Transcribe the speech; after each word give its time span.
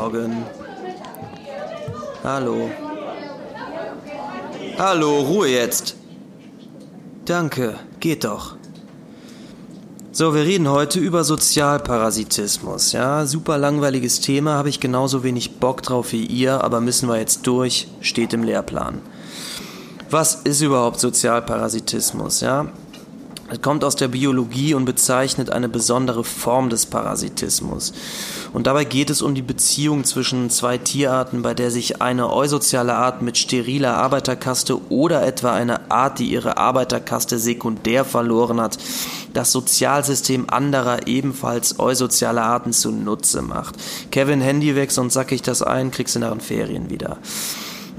Morgen. 0.00 0.46
Hallo. 2.24 2.70
Hallo, 4.78 5.20
Ruhe 5.20 5.48
jetzt. 5.48 5.94
Danke, 7.26 7.74
geht 8.00 8.24
doch. 8.24 8.56
So, 10.10 10.34
wir 10.34 10.44
reden 10.44 10.70
heute 10.70 10.98
über 11.00 11.22
Sozialparasitismus. 11.22 12.92
Ja, 12.92 13.26
super 13.26 13.58
langweiliges 13.58 14.20
Thema, 14.20 14.54
habe 14.54 14.70
ich 14.70 14.80
genauso 14.80 15.22
wenig 15.22 15.58
Bock 15.58 15.82
drauf 15.82 16.12
wie 16.12 16.24
ihr, 16.24 16.64
aber 16.64 16.80
müssen 16.80 17.06
wir 17.06 17.18
jetzt 17.18 17.46
durch, 17.46 17.86
steht 18.00 18.32
im 18.32 18.42
Lehrplan. 18.42 19.02
Was 20.08 20.36
ist 20.44 20.62
überhaupt 20.62 20.98
Sozialparasitismus? 20.98 22.40
Ja, 22.40 22.72
es 23.50 23.60
kommt 23.60 23.82
aus 23.82 23.96
der 23.96 24.08
Biologie 24.08 24.74
und 24.74 24.84
bezeichnet 24.84 25.50
eine 25.50 25.68
besondere 25.68 26.22
Form 26.22 26.70
des 26.70 26.86
Parasitismus. 26.86 27.92
Und 28.52 28.68
dabei 28.68 28.84
geht 28.84 29.10
es 29.10 29.22
um 29.22 29.34
die 29.34 29.42
Beziehung 29.42 30.04
zwischen 30.04 30.50
zwei 30.50 30.78
Tierarten, 30.78 31.42
bei 31.42 31.52
der 31.52 31.72
sich 31.72 32.00
eine 32.00 32.32
eusoziale 32.32 32.94
Art 32.94 33.22
mit 33.22 33.36
steriler 33.36 33.96
Arbeiterkaste 33.96 34.80
oder 34.90 35.26
etwa 35.26 35.52
eine 35.52 35.90
Art, 35.90 36.20
die 36.20 36.30
ihre 36.30 36.58
Arbeiterkaste 36.58 37.38
sekundär 37.38 38.04
verloren 38.04 38.60
hat, 38.60 38.78
das 39.34 39.50
Sozialsystem 39.50 40.48
anderer 40.48 41.08
ebenfalls 41.08 41.80
eusoziale 41.80 42.42
Arten 42.42 42.72
zunutze 42.72 43.42
macht. 43.42 43.74
Kevin, 44.12 44.40
Handy 44.40 44.76
weg, 44.76 44.92
sonst 44.92 45.14
sack 45.14 45.32
ich 45.32 45.42
das 45.42 45.62
ein, 45.62 45.90
kriegst 45.90 46.14
du 46.14 46.20
nach 46.20 46.30
den 46.30 46.40
Ferien 46.40 46.88
wieder. 46.88 47.18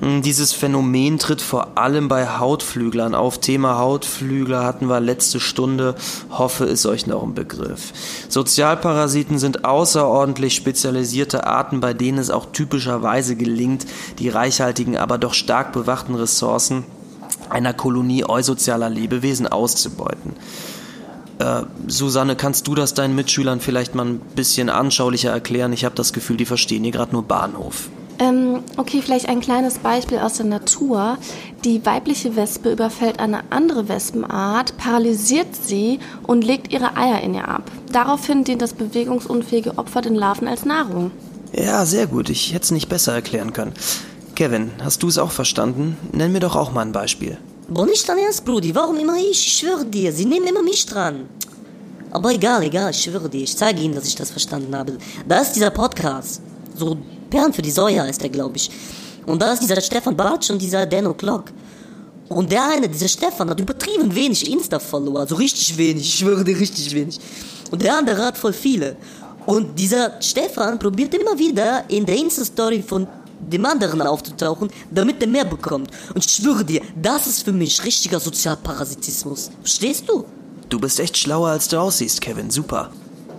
Hm, 0.02 0.24
dieses 0.24 0.52
Phänomen 0.52 1.20
tritt 1.20 1.42
vor 1.42 1.78
allem 1.78 2.08
bei 2.08 2.28
Hautflüglern 2.28 3.14
auf. 3.14 3.40
Thema 3.40 3.78
Hautflügler 3.78 4.64
hatten 4.66 4.90
wir 4.90 5.00
letzte 5.00 5.40
Stunde. 5.40 5.96
Hoffe, 6.32 6.66
ist 6.66 6.88
euch 6.88 7.06
noch 7.06 7.22
ein 7.22 7.36
Begriff. 7.36 7.94
Sozialparasiten 8.28 9.38
sind 9.38 9.64
außerordentlich 9.64 10.56
spezialisierte 10.56 11.46
Arten, 11.46 11.80
bei 11.80 11.94
denen 11.94 12.18
es 12.18 12.32
auch 12.32 12.48
typischerweise 12.52 13.36
gelingt, 13.36 13.86
die 14.18 14.30
reichhaltigen, 14.30 14.98
aber 14.98 15.20
doch 15.20 15.36
stark 15.36 15.72
bewachten 15.72 16.16
Ressourcen 16.16 16.84
einer 17.52 17.74
Kolonie 17.74 18.26
eusozialer 18.28 18.90
Lebewesen 18.90 19.46
auszubeuten. 19.46 20.34
Äh, 21.38 21.64
Susanne, 21.88 22.36
kannst 22.36 22.68
du 22.68 22.74
das 22.74 22.94
deinen 22.96 23.16
Mitschülern 23.16 23.60
vielleicht 23.60 23.94
mal 23.94 24.06
ein 24.06 24.20
bisschen 24.20 24.70
anschaulicher 24.70 25.32
erklären? 25.32 25.74
Ich 25.74 25.86
habe 25.86 25.96
das 25.96 26.12
Gefühl, 26.12 26.38
die 26.38 26.46
verstehen 26.46 26.84
hier 26.84 26.94
gerade 26.94 27.12
nur 27.12 27.24
Bahnhof. 27.24 27.90
Ähm, 28.22 28.64
okay, 28.78 29.02
vielleicht 29.02 29.28
ein 29.30 29.42
kleines 29.42 29.80
Beispiel 29.80 30.20
aus 30.20 30.34
der 30.34 30.46
Natur. 30.46 31.18
Die 31.66 31.84
weibliche 31.84 32.36
Wespe 32.36 32.72
überfällt 32.72 33.20
eine 33.20 33.52
andere 33.52 33.88
Wespenart, 33.90 34.78
paralysiert 34.78 35.56
sie 35.56 35.98
und 36.28 36.44
legt 36.44 36.72
ihre 36.72 36.96
Eier 36.96 37.22
in 37.22 37.34
ihr 37.34 37.48
ab. 37.48 37.72
Daraufhin 37.92 38.44
dient 38.44 38.62
das 38.62 38.74
bewegungsunfähige 38.74 39.80
Opfer 39.80 40.02
den 40.02 40.14
Larven 40.14 40.48
als 40.48 40.66
Nahrung. 40.66 41.10
Ja, 41.52 41.84
sehr 41.88 42.06
gut. 42.06 42.30
Ich 42.30 42.54
hätte 42.54 42.66
es 42.66 42.72
nicht 42.72 42.90
besser 42.90 43.14
erklären 43.14 43.54
können. 43.54 43.74
Kevin, 44.36 44.70
hast 44.84 45.02
du 45.02 45.08
es 45.08 45.18
auch 45.18 45.32
verstanden? 45.32 45.98
Nenn 46.12 46.32
mir 46.32 46.42
doch 46.42 46.56
auch 46.56 46.72
mal 46.72 46.82
ein 46.82 46.92
Beispiel. 46.92 47.40
Boah, 47.70 47.88
nicht 47.88 48.08
dein 48.08 48.20
Ernst, 48.20 48.46
Brudi. 48.46 48.76
Warum 48.76 48.98
immer 48.98 49.18
ich? 49.18 49.48
Ich 49.48 49.54
schwöre 49.54 49.86
dir, 49.86 50.14
sie 50.14 50.26
nehmen 50.26 50.46
immer 50.46 50.62
mich 50.62 50.86
dran. 50.86 51.26
Aber 52.12 52.32
egal, 52.32 52.62
egal, 52.62 52.92
ich 52.92 53.02
schwöre 53.02 53.30
dir. 53.30 53.42
Ich 53.42 53.58
zeige 53.58 53.82
ihnen, 53.82 53.96
dass 53.96 54.06
ich 54.06 54.16
das 54.16 54.30
verstanden 54.30 54.76
habe. 54.76 54.98
Da 55.28 55.40
ist 55.40 55.54
dieser 55.54 55.72
Podcast. 55.72 56.42
So 56.76 56.98
Perlen 57.32 57.54
für 57.54 57.64
die 57.64 57.72
Säue 57.72 58.04
heißt 58.04 58.22
der, 58.22 58.30
glaube 58.30 58.58
ich. 58.58 58.70
Und 59.26 59.42
da 59.42 59.54
ist 59.54 59.64
dieser 59.64 59.82
Stefan 59.82 60.16
Bartsch 60.16 60.52
und 60.52 60.62
dieser 60.62 60.86
Dano 60.86 61.16
Clock. 61.16 61.46
Und 62.30 62.52
der 62.52 62.64
eine, 62.70 62.88
dieser 62.88 63.08
Stefan, 63.08 63.50
hat 63.50 63.60
übertrieben 63.60 64.14
wenig 64.14 64.50
Insta-Follower. 64.50 65.22
Also 65.22 65.36
richtig 65.36 65.78
wenig, 65.78 66.04
ich 66.04 66.16
schwöre 66.20 66.44
dir, 66.44 66.58
richtig 66.60 66.94
wenig. 66.94 67.20
Und 67.72 67.82
der 67.82 67.98
andere 67.98 68.24
hat 68.24 68.38
voll 68.38 68.54
viele. 68.54 68.96
Und 69.46 69.78
dieser 69.78 70.22
Stefan 70.22 70.78
probiert 70.78 71.14
immer 71.14 71.38
wieder 71.38 71.90
in 71.90 72.06
der 72.06 72.16
Insta-Story 72.16 72.84
von 72.88 73.08
dem 73.40 73.66
anderen 73.66 74.02
aufzutauchen, 74.02 74.70
damit 74.92 75.22
er 75.22 75.28
mehr 75.28 75.46
bekommt. 75.46 75.90
Und 76.14 76.24
ich 76.24 76.32
schwöre 76.32 76.64
dir, 76.64 76.82
das 76.96 77.28
ist 77.28 77.44
für 77.44 77.52
mich 77.52 77.84
richtiger 77.84 78.20
Sozialparasitismus. 78.20 79.50
Verstehst 79.62 80.08
du? 80.08 80.26
Du 80.70 80.80
bist 80.80 81.00
echt 81.00 81.18
schlauer, 81.18 81.50
als 81.50 81.68
du 81.68 81.78
aussiehst, 81.80 82.22
Kevin. 82.22 82.50
Super. 82.50 82.92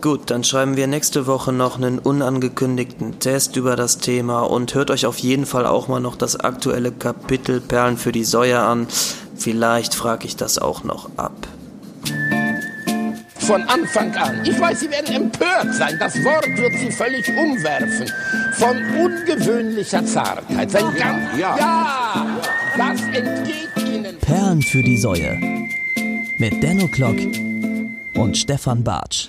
Gut, 0.02 0.32
dann 0.32 0.42
schreiben 0.42 0.76
wir 0.76 0.88
nächste 0.88 1.28
Woche 1.28 1.52
noch 1.52 1.76
einen 1.76 2.00
unangekündigten 2.00 3.20
Test 3.20 3.54
über 3.54 3.76
das 3.76 3.98
Thema 3.98 4.40
und 4.40 4.74
hört 4.74 4.90
euch 4.90 5.06
auf 5.06 5.18
jeden 5.18 5.46
Fall 5.46 5.64
auch 5.64 5.86
mal 5.86 6.00
noch 6.00 6.16
das 6.16 6.40
aktuelle 6.40 6.90
Kapitel 6.90 7.60
Perlen 7.60 7.96
für 7.96 8.10
die 8.10 8.24
Säue 8.24 8.58
an. 8.58 8.88
Vielleicht 9.36 9.94
frage 9.94 10.26
ich 10.26 10.34
das 10.34 10.58
auch 10.58 10.82
noch 10.82 11.08
ab. 11.16 11.32
Von 13.36 13.62
Anfang 13.62 14.12
an. 14.16 14.44
Ich 14.44 14.58
weiß, 14.58 14.80
Sie 14.80 14.90
werden 14.90 15.14
empört 15.14 15.72
sein. 15.72 15.96
Das 16.00 16.16
Wort 16.24 16.48
wird 16.48 16.72
Sie 16.80 16.90
völlig 16.90 17.28
umwerfen. 17.28 18.10
Von 18.54 18.76
ungewöhnlicher 18.96 20.04
Zartheit. 20.04 20.68
Sein 20.68 20.96
ganz, 20.96 21.38
ja, 21.38 21.56
ja, 21.56 22.40
das 22.76 23.02
entgeht 23.02 23.88
Ihnen. 23.88 24.18
Perlen 24.18 24.62
für 24.62 24.82
die 24.82 24.96
Säue. 24.96 25.38
Mit 26.38 26.60
Denno 26.60 26.88
Klock 26.88 27.18
und 28.14 28.36
Stefan 28.36 28.82
Bartsch. 28.82 29.28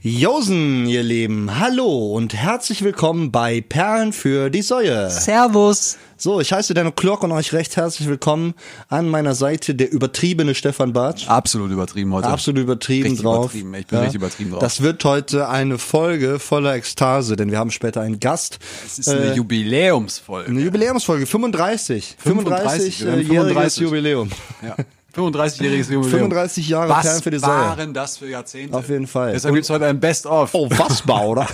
Josen, 0.00 0.86
ihr 0.86 1.02
Lieben, 1.02 1.58
hallo 1.58 2.14
und 2.14 2.32
herzlich 2.32 2.82
willkommen 2.84 3.32
bei 3.32 3.60
Perlen 3.60 4.12
für 4.12 4.48
die 4.48 4.62
Säue. 4.62 5.10
Servus. 5.10 5.98
So, 6.16 6.40
ich 6.40 6.52
heiße 6.52 6.72
Denno 6.72 6.92
Klock 6.92 7.24
und 7.24 7.32
euch 7.32 7.52
recht 7.52 7.76
herzlich 7.76 8.06
willkommen 8.08 8.54
an 8.88 9.08
meiner 9.08 9.34
Seite 9.34 9.74
der 9.74 9.90
übertriebene 9.90 10.54
Stefan 10.54 10.92
Bartsch. 10.92 11.26
Absolut 11.28 11.72
übertrieben 11.72 12.12
heute. 12.14 12.28
Absolut 12.28 12.62
übertrieben 12.62 13.08
richtig 13.08 13.22
drauf. 13.24 13.46
Übertrieben. 13.46 13.74
Ich 13.74 13.86
bin 13.88 13.96
Ja. 13.98 14.02
richtig 14.04 14.20
übertrieben 14.20 14.50
drauf. 14.52 14.60
Das 14.60 14.82
wird 14.82 15.04
heute 15.04 15.48
eine 15.48 15.78
Folge 15.78 16.38
voller 16.38 16.74
Ekstase, 16.74 17.34
denn 17.34 17.50
wir 17.50 17.58
haben 17.58 17.72
später 17.72 18.00
einen 18.00 18.20
Gast. 18.20 18.60
Das 18.84 19.00
ist 19.00 19.08
eine 19.08 19.32
Äh, 19.32 19.34
Jubiläumsfolge. 19.34 20.48
Eine 20.48 20.60
Jubiläumsfolge, 20.60 21.26
35. 21.26 22.16
35, 22.18 23.00
wir 23.00 23.06
werden 23.06 23.20
35-jähriges 23.24 23.26
35. 23.26 23.82
Jubiläum. 23.82 24.30
Ja. 24.62 24.76
35-jähriges 25.18 25.90
Jubiläum. 25.92 26.04
35 26.30 26.68
Jahre 26.68 26.88
Was 26.90 27.02
Perlen 27.02 27.22
für 27.22 27.30
die 27.30 27.38
Säue. 27.38 27.48
waren 27.50 27.92
das 27.94 28.16
für 28.18 28.28
Jahrzehnte? 28.28 28.76
Auf 28.76 28.88
jeden 28.88 29.06
Fall. 29.06 29.32
Deshalb 29.32 29.52
Und- 29.52 29.56
gibt's 29.56 29.70
heute 29.70 29.86
ein 29.86 29.98
Best-of. 30.00 30.54
Oh, 30.54 30.68
fassbar, 30.70 31.26
oder? 31.26 31.46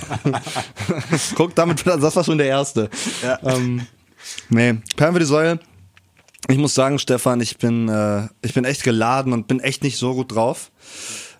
Guck, 1.34 1.54
damit, 1.54 1.86
das 1.86 2.14
war 2.16 2.24
schon 2.24 2.38
der 2.38 2.48
erste. 2.48 2.88
Ja. 3.22 3.38
Ähm, 3.42 3.86
nee, 4.48 4.74
Perlen 4.96 5.14
für 5.14 5.20
die 5.20 5.26
Säule. 5.26 5.58
Ich 6.48 6.58
muss 6.58 6.74
sagen, 6.74 6.98
Stefan, 6.98 7.40
ich 7.40 7.56
bin, 7.56 7.88
äh, 7.88 8.28
ich 8.42 8.52
bin 8.52 8.64
echt 8.66 8.82
geladen 8.82 9.32
und 9.32 9.48
bin 9.48 9.60
echt 9.60 9.82
nicht 9.82 9.96
so 9.96 10.14
gut 10.14 10.34
drauf. 10.34 10.70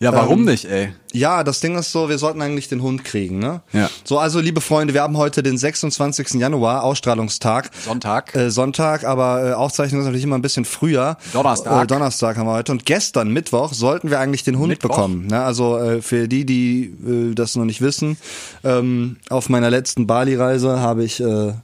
Ja, 0.04 0.12
warum 0.12 0.41
ähm, 0.41 0.44
nicht, 0.47 0.66
ey? 0.66 0.92
Ja, 1.12 1.44
das 1.44 1.60
Ding 1.60 1.76
ist 1.76 1.92
so, 1.92 2.09
wir 2.09 2.19
sollten 2.19 2.42
eigentlich 2.42 2.69
den 2.69 2.82
Hund 2.82 3.04
kriegen, 3.04 3.38
ne? 3.38 3.62
Ja. 3.72 3.88
So, 4.04 4.19
also 4.19 4.41
liebe 4.41 4.60
Freunde, 4.60 4.94
wir 4.94 5.03
haben 5.03 5.16
heute 5.16 5.42
den 5.42 5.56
26. 5.56 6.34
Januar, 6.34 6.82
Ausstrahlungstag. 6.82 7.70
Sonntag. 7.84 8.34
Äh, 8.34 8.50
Sonntag, 8.50 9.04
aber 9.04 9.50
äh, 9.50 9.53
Aufzeichnung 9.53 10.00
ist 10.00 10.06
natürlich 10.06 10.25
immer 10.25 10.37
ein 10.37 10.43
bisschen 10.43 10.64
früher. 10.64 11.16
Donnerstag. 11.32 11.84
Äh, 11.84 11.87
Donnerstag 11.87 12.37
haben 12.37 12.47
wir 12.47 12.54
heute. 12.54 12.72
Und 12.72 12.84
gestern, 12.84 13.31
Mittwoch, 13.31 13.72
sollten 13.72 14.10
wir 14.10 14.20
eigentlich 14.20 14.44
den 14.44 14.59
Hund 14.59 14.69
Mittwoch? 14.69 14.91
bekommen. 14.91 15.26
Ne? 15.28 15.43
Also 15.43 15.78
äh, 15.78 16.03
für 16.03 16.28
die, 16.28 16.44
die 16.44 16.94
äh, 17.06 17.34
das 17.34 17.56
noch 17.56 17.64
nicht 17.64 17.81
wissen, 17.81 18.19
ähm, 18.62 19.16
auf 19.31 19.48
meiner 19.48 19.70
letzten 19.70 20.06
Bali-Reise 20.06 20.81
habe 20.81 21.04
ich 21.04 21.20
äh, 21.20 21.54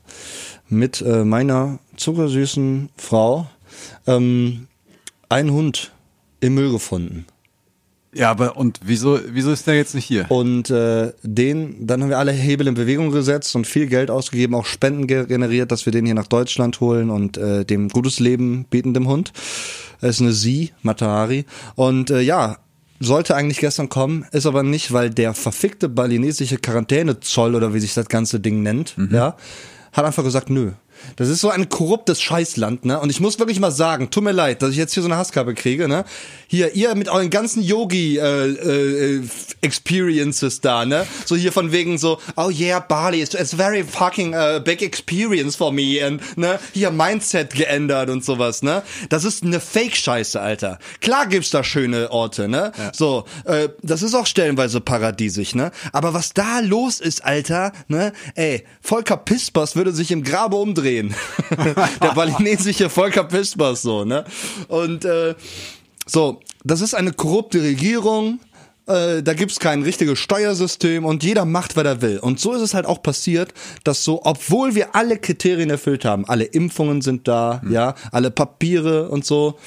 mit 0.68 1.02
äh, 1.02 1.24
meiner 1.24 1.78
zuckersüßen 1.96 2.88
Frau 2.96 3.48
ähm, 4.06 4.68
einen 5.28 5.50
Hund 5.50 5.92
im 6.40 6.54
Müll 6.54 6.72
gefunden. 6.72 7.26
Ja, 8.12 8.30
aber 8.32 8.56
und 8.56 8.80
wieso, 8.84 9.20
wieso 9.28 9.52
ist 9.52 9.68
der 9.68 9.76
jetzt 9.76 9.94
nicht 9.94 10.04
hier? 10.04 10.28
Und 10.30 10.68
äh, 10.70 11.12
den, 11.22 11.86
dann 11.86 12.02
haben 12.02 12.08
wir 12.10 12.18
alle 12.18 12.32
Hebel 12.32 12.66
in 12.66 12.74
Bewegung 12.74 13.12
gesetzt 13.12 13.54
und 13.54 13.68
viel 13.68 13.86
Geld 13.86 14.10
ausgegeben, 14.10 14.54
auch 14.56 14.66
Spenden 14.66 15.06
ge- 15.06 15.26
generiert, 15.26 15.70
dass 15.70 15.86
wir 15.86 15.92
den 15.92 16.06
hier 16.06 16.16
nach 16.16 16.26
Deutschland 16.26 16.80
holen 16.80 17.10
und 17.10 17.36
äh, 17.36 17.64
dem 17.64 17.88
gutes 17.88 18.18
Leben 18.18 18.64
bieten 18.68 18.94
dem 18.94 19.06
Hund. 19.06 19.32
Es 20.00 20.16
ist 20.16 20.22
eine 20.22 20.32
Sie, 20.32 20.72
Matahari. 20.82 21.44
Und 21.76 22.10
äh, 22.10 22.20
ja, 22.20 22.56
sollte 22.98 23.36
eigentlich 23.36 23.58
gestern 23.58 23.88
kommen, 23.88 24.26
ist 24.32 24.44
aber 24.44 24.64
nicht, 24.64 24.92
weil 24.92 25.10
der 25.10 25.32
verfickte 25.32 25.88
balinesische 25.88 26.56
Quarantänezoll 26.56 27.54
oder 27.54 27.72
wie 27.74 27.80
sich 27.80 27.94
das 27.94 28.08
ganze 28.08 28.40
Ding 28.40 28.62
nennt, 28.62 28.96
ja, 29.10 29.36
hat 29.92 30.04
einfach 30.04 30.24
gesagt, 30.24 30.50
nö. 30.50 30.72
Das 31.16 31.28
ist 31.28 31.40
so 31.40 31.50
ein 31.50 31.68
korruptes 31.68 32.20
Scheißland, 32.20 32.84
ne? 32.84 33.00
Und 33.00 33.10
ich 33.10 33.20
muss 33.20 33.38
wirklich 33.38 33.60
mal 33.60 33.70
sagen, 33.70 34.10
tut 34.10 34.24
mir 34.24 34.32
leid, 34.32 34.62
dass 34.62 34.70
ich 34.70 34.76
jetzt 34.76 34.94
hier 34.94 35.02
so 35.02 35.08
eine 35.08 35.16
Hasskappe 35.16 35.54
kriege, 35.54 35.88
ne? 35.88 36.04
Hier, 36.46 36.74
ihr 36.74 36.94
mit 36.94 37.08
euren 37.08 37.30
ganzen 37.30 37.62
Yogi 37.62 38.18
äh, 38.18 39.20
äh, 39.20 39.22
da, 40.62 40.84
ne? 40.84 41.06
So 41.24 41.36
hier 41.36 41.52
von 41.52 41.72
wegen 41.72 41.98
so, 41.98 42.18
oh 42.36 42.50
yeah, 42.50 42.80
Bali, 42.80 43.22
it's, 43.22 43.34
it's 43.34 43.54
very 43.54 43.84
fucking 43.84 44.34
uh, 44.34 44.60
big 44.60 44.82
experience 44.82 45.56
for 45.56 45.72
me 45.72 46.04
and 46.04 46.20
ne, 46.36 46.58
hier 46.72 46.90
Mindset 46.90 47.54
geändert 47.54 48.10
und 48.10 48.24
sowas, 48.24 48.62
ne? 48.62 48.82
Das 49.08 49.24
ist 49.24 49.44
eine 49.44 49.60
Fake-Scheiße, 49.60 50.40
Alter. 50.40 50.78
Klar 51.00 51.26
gibt's 51.26 51.50
da 51.50 51.62
schöne 51.62 52.10
Orte, 52.10 52.48
ne? 52.48 52.72
So, 52.92 53.24
äh, 53.44 53.68
das 53.82 54.02
ist 54.02 54.14
auch 54.14 54.26
stellenweise 54.26 54.80
paradiesisch, 54.80 55.54
ne? 55.54 55.70
Aber 55.92 56.14
was 56.14 56.32
da 56.32 56.60
los 56.60 57.00
ist, 57.00 57.24
Alter, 57.24 57.72
ne? 57.88 58.12
Ey, 58.34 58.64
Volker 58.80 59.16
Pispers 59.16 59.76
würde 59.76 59.92
sich 59.92 60.10
im 60.10 60.24
Grabe 60.24 60.56
umdrehen. 60.56 60.89
Der 62.02 62.12
balinesische 62.14 62.88
Volker 62.90 63.24
Pispers 63.24 63.82
so, 63.82 64.04
ne? 64.04 64.24
Und 64.68 65.04
äh, 65.04 65.34
so, 66.06 66.40
das 66.64 66.80
ist 66.80 66.94
eine 66.94 67.12
korrupte 67.12 67.62
Regierung. 67.62 68.40
äh, 68.86 69.22
da 69.22 69.34
gibt's 69.34 69.60
kein 69.60 69.82
richtiges 69.82 70.18
Steuersystem 70.18 71.04
und 71.04 71.22
jeder 71.22 71.44
macht, 71.44 71.76
was 71.76 71.84
er 71.84 72.02
will. 72.02 72.18
Und 72.18 72.40
so 72.40 72.52
ist 72.52 72.62
es 72.62 72.74
halt 72.74 72.86
auch 72.86 73.02
passiert, 73.02 73.54
dass 73.84 74.02
so, 74.04 74.20
obwohl 74.24 74.74
wir 74.74 74.94
alle 74.96 75.18
Kriterien 75.18 75.70
erfüllt 75.70 76.04
haben, 76.04 76.24
alle 76.26 76.44
Impfungen 76.44 77.00
sind 77.00 77.28
da, 77.28 77.62
ja, 77.70 77.94
alle 78.10 78.30
Papiere 78.30 79.08
und 79.08 79.24
so, 79.24 79.58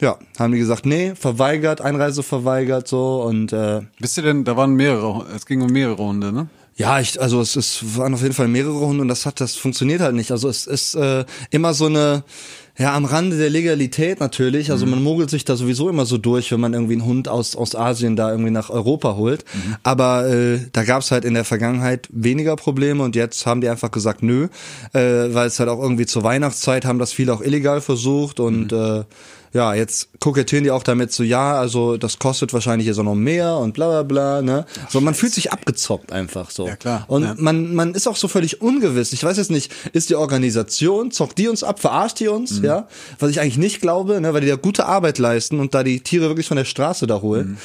ja, 0.00 0.18
haben 0.40 0.52
die 0.52 0.58
gesagt, 0.58 0.86
nee, 0.86 1.14
verweigert, 1.14 1.80
Einreise 1.80 2.24
verweigert, 2.24 2.88
so 2.88 3.22
und 3.22 3.52
äh, 3.52 3.82
Wisst 4.00 4.16
ihr 4.16 4.24
denn, 4.24 4.42
da 4.44 4.56
waren 4.56 4.74
mehrere, 4.74 5.24
es 5.36 5.46
ging 5.46 5.62
um 5.62 5.70
mehrere 5.70 6.02
Hunde, 6.02 6.32
ne? 6.32 6.48
Ja, 6.76 6.98
ich, 6.98 7.20
also 7.20 7.40
es, 7.40 7.54
es 7.54 7.96
waren 7.96 8.14
auf 8.14 8.22
jeden 8.22 8.34
Fall 8.34 8.48
mehrere 8.48 8.80
Hunde 8.80 9.02
und 9.02 9.08
das 9.08 9.26
hat, 9.26 9.40
das 9.40 9.54
funktioniert 9.54 10.00
halt 10.00 10.14
nicht. 10.14 10.32
Also 10.32 10.48
es 10.48 10.66
ist 10.66 10.96
äh, 10.96 11.24
immer 11.50 11.72
so 11.72 11.86
eine, 11.86 12.24
ja, 12.76 12.96
am 12.96 13.04
Rande 13.04 13.38
der 13.38 13.48
Legalität 13.48 14.18
natürlich. 14.18 14.72
Also 14.72 14.84
man 14.84 15.00
mogelt 15.00 15.30
sich 15.30 15.44
da 15.44 15.54
sowieso 15.54 15.88
immer 15.88 16.04
so 16.04 16.18
durch, 16.18 16.50
wenn 16.50 16.58
man 16.58 16.74
irgendwie 16.74 16.94
einen 16.94 17.04
Hund 17.04 17.28
aus, 17.28 17.54
aus 17.54 17.76
Asien 17.76 18.16
da 18.16 18.30
irgendwie 18.30 18.50
nach 18.50 18.70
Europa 18.70 19.14
holt. 19.14 19.44
Aber 19.84 20.26
äh, 20.28 20.58
da 20.72 20.82
gab's 20.82 21.12
halt 21.12 21.24
in 21.24 21.34
der 21.34 21.44
Vergangenheit 21.44 22.08
weniger 22.10 22.56
Probleme 22.56 23.04
und 23.04 23.14
jetzt 23.14 23.46
haben 23.46 23.60
die 23.60 23.68
einfach 23.68 23.92
gesagt, 23.92 24.24
nö, 24.24 24.48
äh, 24.92 25.00
weil 25.00 25.46
es 25.46 25.60
halt 25.60 25.68
auch 25.68 25.80
irgendwie 25.80 26.06
zur 26.06 26.24
Weihnachtszeit 26.24 26.84
haben 26.84 26.98
das 26.98 27.12
viele 27.12 27.32
auch 27.32 27.40
illegal 27.40 27.80
versucht 27.80 28.40
und 28.40 28.72
äh, 28.72 29.04
ja, 29.54 29.72
jetzt 29.72 30.08
kokettieren 30.20 30.64
die 30.64 30.70
auch 30.70 30.82
damit 30.82 31.12
so, 31.12 31.22
ja, 31.22 31.54
also 31.58 31.96
das 31.96 32.18
kostet 32.18 32.52
wahrscheinlich 32.52 32.86
jetzt 32.88 32.98
auch 32.98 33.04
noch 33.04 33.14
mehr 33.14 33.56
und 33.56 33.72
bla 33.72 33.88
bla 33.88 34.02
bla, 34.02 34.42
ne? 34.42 34.66
So, 34.90 35.00
man 35.00 35.14
fühlt 35.14 35.32
sich 35.32 35.52
abgezockt 35.52 36.12
einfach 36.12 36.50
so. 36.50 36.66
Ja, 36.66 36.76
klar. 36.76 37.04
Und 37.08 37.22
Ja. 37.22 37.34
man, 37.38 37.74
man 37.74 37.94
ist 37.94 38.06
auch 38.06 38.16
so 38.16 38.28
völlig 38.28 38.60
ungewiss. 38.60 39.12
Ich 39.12 39.24
weiß 39.24 39.36
jetzt 39.38 39.50
nicht, 39.52 39.72
ist 39.92 40.10
die 40.10 40.16
Organisation, 40.16 41.10
zockt 41.12 41.38
die 41.38 41.48
uns 41.48 41.62
ab, 41.64 41.78
verarscht 41.80 42.20
die 42.20 42.28
uns, 42.28 42.58
Mhm. 42.58 42.64
ja? 42.64 42.88
Was 43.20 43.30
ich 43.30 43.40
eigentlich 43.40 43.56
nicht 43.58 43.80
glaube, 43.80 44.20
ne, 44.20 44.34
weil 44.34 44.40
die 44.42 44.48
da 44.48 44.56
gute 44.56 44.86
Arbeit 44.86 45.18
leisten 45.18 45.60
und 45.60 45.72
da 45.74 45.82
die 45.84 46.00
Tiere 46.00 46.26
wirklich 46.28 46.48
von 46.48 46.56
der 46.56 46.64
Straße 46.66 47.06
da 47.06 47.22
holen. 47.22 47.56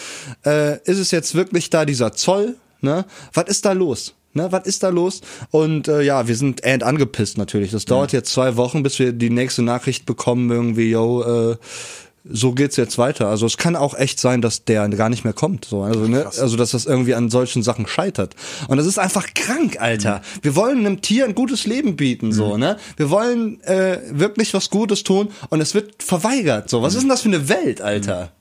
Mhm. 0.45 0.51
Äh, 0.51 0.75
ist 0.83 0.99
es 0.99 1.11
jetzt 1.11 1.33
wirklich 1.35 1.69
da 1.69 1.85
dieser 1.85 2.13
Zoll, 2.13 2.55
ne? 2.81 3.05
Was 3.33 3.45
ist 3.49 3.65
da 3.65 3.71
los? 3.73 4.13
Ne, 4.33 4.51
was 4.51 4.65
ist 4.67 4.83
da 4.83 4.89
los? 4.89 5.21
Und 5.49 5.87
äh, 5.87 6.01
ja, 6.01 6.27
wir 6.27 6.35
sind 6.35 6.63
end 6.63 6.83
angepisst 6.83 7.37
natürlich. 7.37 7.71
Das 7.71 7.85
dauert 7.85 8.11
jetzt 8.13 8.31
zwei 8.31 8.57
Wochen, 8.57 8.83
bis 8.83 8.99
wir 8.99 9.11
die 9.11 9.31
nächste 9.31 9.63
Nachricht 9.63 10.05
bekommen, 10.05 10.51
irgendwie, 10.51 10.91
yo, 10.91 11.23
äh, 11.51 11.57
so 12.31 12.51
geht's 12.51 12.75
jetzt 12.75 12.97
weiter. 12.97 13.27
Also 13.27 13.45
es 13.45 13.57
kann 13.57 13.75
auch 13.75 13.95
echt 13.95 14.19
sein, 14.19 14.41
dass 14.41 14.65
der 14.65 14.87
gar 14.89 15.09
nicht 15.09 15.23
mehr 15.23 15.33
kommt. 15.33 15.65
So, 15.65 15.81
also, 15.81 16.01
ne, 16.01 16.25
also 16.25 16.57
dass 16.57 16.71
das 16.71 16.85
irgendwie 16.85 17.15
an 17.15 17.29
solchen 17.29 17.63
Sachen 17.63 17.87
scheitert. 17.87 18.35
Und 18.67 18.77
das 18.77 18.85
ist 18.85 18.99
einfach 18.99 19.33
krank, 19.33 19.77
Alter. 19.79 20.21
Wir 20.41 20.55
wollen 20.55 20.79
einem 20.79 21.01
Tier 21.01 21.25
ein 21.25 21.35
gutes 21.35 21.65
Leben 21.65 21.95
bieten, 21.95 22.31
so, 22.31 22.57
ne? 22.57 22.77
Wir 22.97 23.09
wollen 23.09 23.61
äh, 23.63 23.99
wirklich 24.11 24.53
was 24.53 24.69
Gutes 24.69 25.03
tun 25.03 25.29
und 25.49 25.61
es 25.61 25.73
wird 25.73 26.03
verweigert. 26.03 26.69
So, 26.69 26.81
was 26.81 26.93
ist 26.93 27.01
denn 27.01 27.09
das 27.09 27.21
für 27.21 27.29
eine 27.29 27.49
Welt, 27.49 27.81
Alter? 27.81 28.31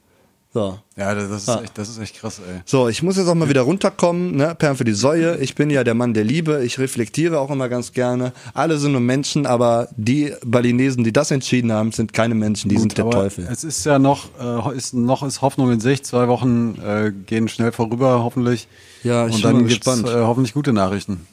So. 0.59 0.79
Ja, 0.97 1.15
das 1.15 1.31
ist 1.31 1.47
Ja. 1.47 1.61
echt, 1.63 1.79
das 1.79 1.89
ist 1.89 1.99
echt 1.99 2.17
krass, 2.19 2.41
ey. 2.41 2.63
So, 2.65 2.89
ich 2.89 3.05
muss 3.05 3.17
jetzt 3.17 3.29
auch 3.29 3.37
mal 3.37 3.49
wieder 3.49 3.61
runterkommen, 3.61 4.35
ne? 4.35 4.57
Perlen 4.57 4.77
für 4.77 4.83
die 4.83 4.93
Säue. 4.93 5.37
Ich 5.39 5.55
bin 5.55 5.71
ja 5.71 5.85
der 5.85 5.95
Mann 5.95 6.15
der 6.15 6.25
Liebe. 6.25 6.65
Ich 6.65 6.81
reflektiere 6.81 7.39
auch 7.39 7.51
immer 7.53 7.69
ganz 7.69 7.93
gerne. 7.93 8.33
Alle 8.55 8.79
sind 8.79 8.91
nur 8.91 9.01
Menschen, 9.01 9.47
aber 9.47 9.87
die 9.97 10.33
Balinesen, 10.45 11.05
die 11.05 11.13
das 11.13 11.31
entschieden 11.31 11.71
haben, 11.71 11.93
sind 11.93 12.13
keine 12.13 12.35
Menschen, 12.35 12.69
die 12.71 12.77
sind 12.77 12.99
der 12.99 13.09
Teufel. 13.09 13.47
Es 13.49 13.63
ist 13.63 13.85
ja 13.87 14.01
noch, 14.01 14.31
äh, 14.41 14.77
ist, 14.77 14.95
noch 14.95 15.23
ist 15.23 15.41
Hoffnung 15.43 15.71
in 15.71 15.79
Sicht. 15.79 16.05
Zwei 16.05 16.27
Wochen 16.27 16.75
äh, 16.85 17.13
gehen 17.27 17.47
schnell 17.47 17.71
vorüber, 17.71 18.25
hoffentlich. 18.25 18.67
Ja, 19.05 19.29
ich 19.29 19.37
Und 19.37 19.43
bin 19.43 19.53
dann 19.53 19.67
gibt's 19.69 19.85
gespannt. 19.87 20.09
äh, 20.09 20.23
hoffentlich 20.23 20.55
gute 20.55 20.73
Nachrichten. 20.73 21.25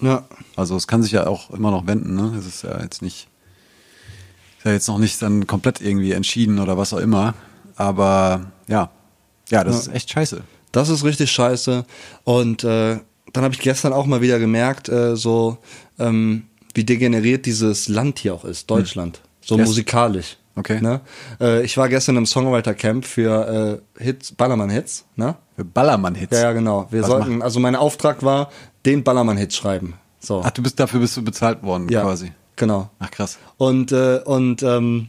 Ja. 0.00 0.24
Also 0.56 0.74
es 0.74 0.88
kann 0.88 1.04
sich 1.04 1.12
ja 1.12 1.28
auch 1.28 1.50
immer 1.50 1.70
noch 1.70 1.86
wenden, 1.86 2.16
ne? 2.16 2.34
Es 2.36 2.44
ist 2.46 2.62
ja 2.64 2.82
jetzt 2.82 3.00
nicht, 3.02 3.28
ist 4.58 4.64
ja 4.64 4.72
jetzt 4.72 4.88
noch 4.88 4.98
nicht 4.98 5.22
dann 5.22 5.46
komplett 5.46 5.80
irgendwie 5.80 6.10
entschieden 6.10 6.58
oder 6.58 6.76
was 6.76 6.92
auch 6.92 6.98
immer. 6.98 7.34
Aber 7.76 8.52
ja, 8.68 8.90
ja, 9.50 9.64
das 9.64 9.86
ist 9.86 9.94
echt 9.94 10.10
scheiße. 10.10 10.42
Das 10.72 10.88
ist 10.88 11.04
richtig 11.04 11.30
scheiße. 11.30 11.84
Und 12.24 12.64
äh, 12.64 12.98
dann 13.32 13.44
habe 13.44 13.54
ich 13.54 13.60
gestern 13.60 13.92
auch 13.92 14.06
mal 14.06 14.20
wieder 14.20 14.38
gemerkt, 14.38 14.88
äh, 14.88 15.16
so 15.16 15.58
ähm, 15.98 16.44
wie 16.74 16.84
degeneriert 16.84 17.46
dieses 17.46 17.88
Land 17.88 18.18
hier 18.18 18.34
auch 18.34 18.44
ist, 18.44 18.70
Deutschland. 18.70 19.20
So 19.40 19.56
Yes. 19.58 19.66
musikalisch. 19.68 20.36
Okay. 20.54 20.80
Ne? 20.80 21.00
Äh, 21.40 21.62
ich 21.64 21.76
war 21.76 21.88
gestern 21.88 22.16
im 22.16 22.26
Songwriter 22.26 22.74
Camp 22.74 23.04
für 23.06 23.80
äh, 23.98 24.02
Hits, 24.02 24.32
Ballermann-Hits. 24.32 25.04
Ne? 25.16 25.34
Für 25.56 25.64
Ballermann-Hits. 25.64 26.32
Ja, 26.36 26.42
ja, 26.44 26.52
genau. 26.52 26.86
Wir 26.90 27.02
Was 27.02 27.08
sollten, 27.08 27.42
also 27.42 27.58
mein 27.58 27.74
Auftrag 27.74 28.22
war, 28.22 28.50
den 28.84 29.02
Ballermann-Hit 29.02 29.54
schreiben. 29.54 29.94
So. 30.20 30.42
Ach, 30.44 30.50
du 30.50 30.62
bist 30.62 30.78
dafür 30.78 31.00
bist 31.00 31.16
du 31.16 31.22
bezahlt 31.24 31.62
worden, 31.62 31.88
ja, 31.88 32.02
quasi. 32.02 32.32
Genau. 32.56 32.90
Ach 32.98 33.10
krass. 33.10 33.38
Und, 33.56 33.92
äh, 33.92 34.20
und 34.24 34.62
ähm, 34.62 35.08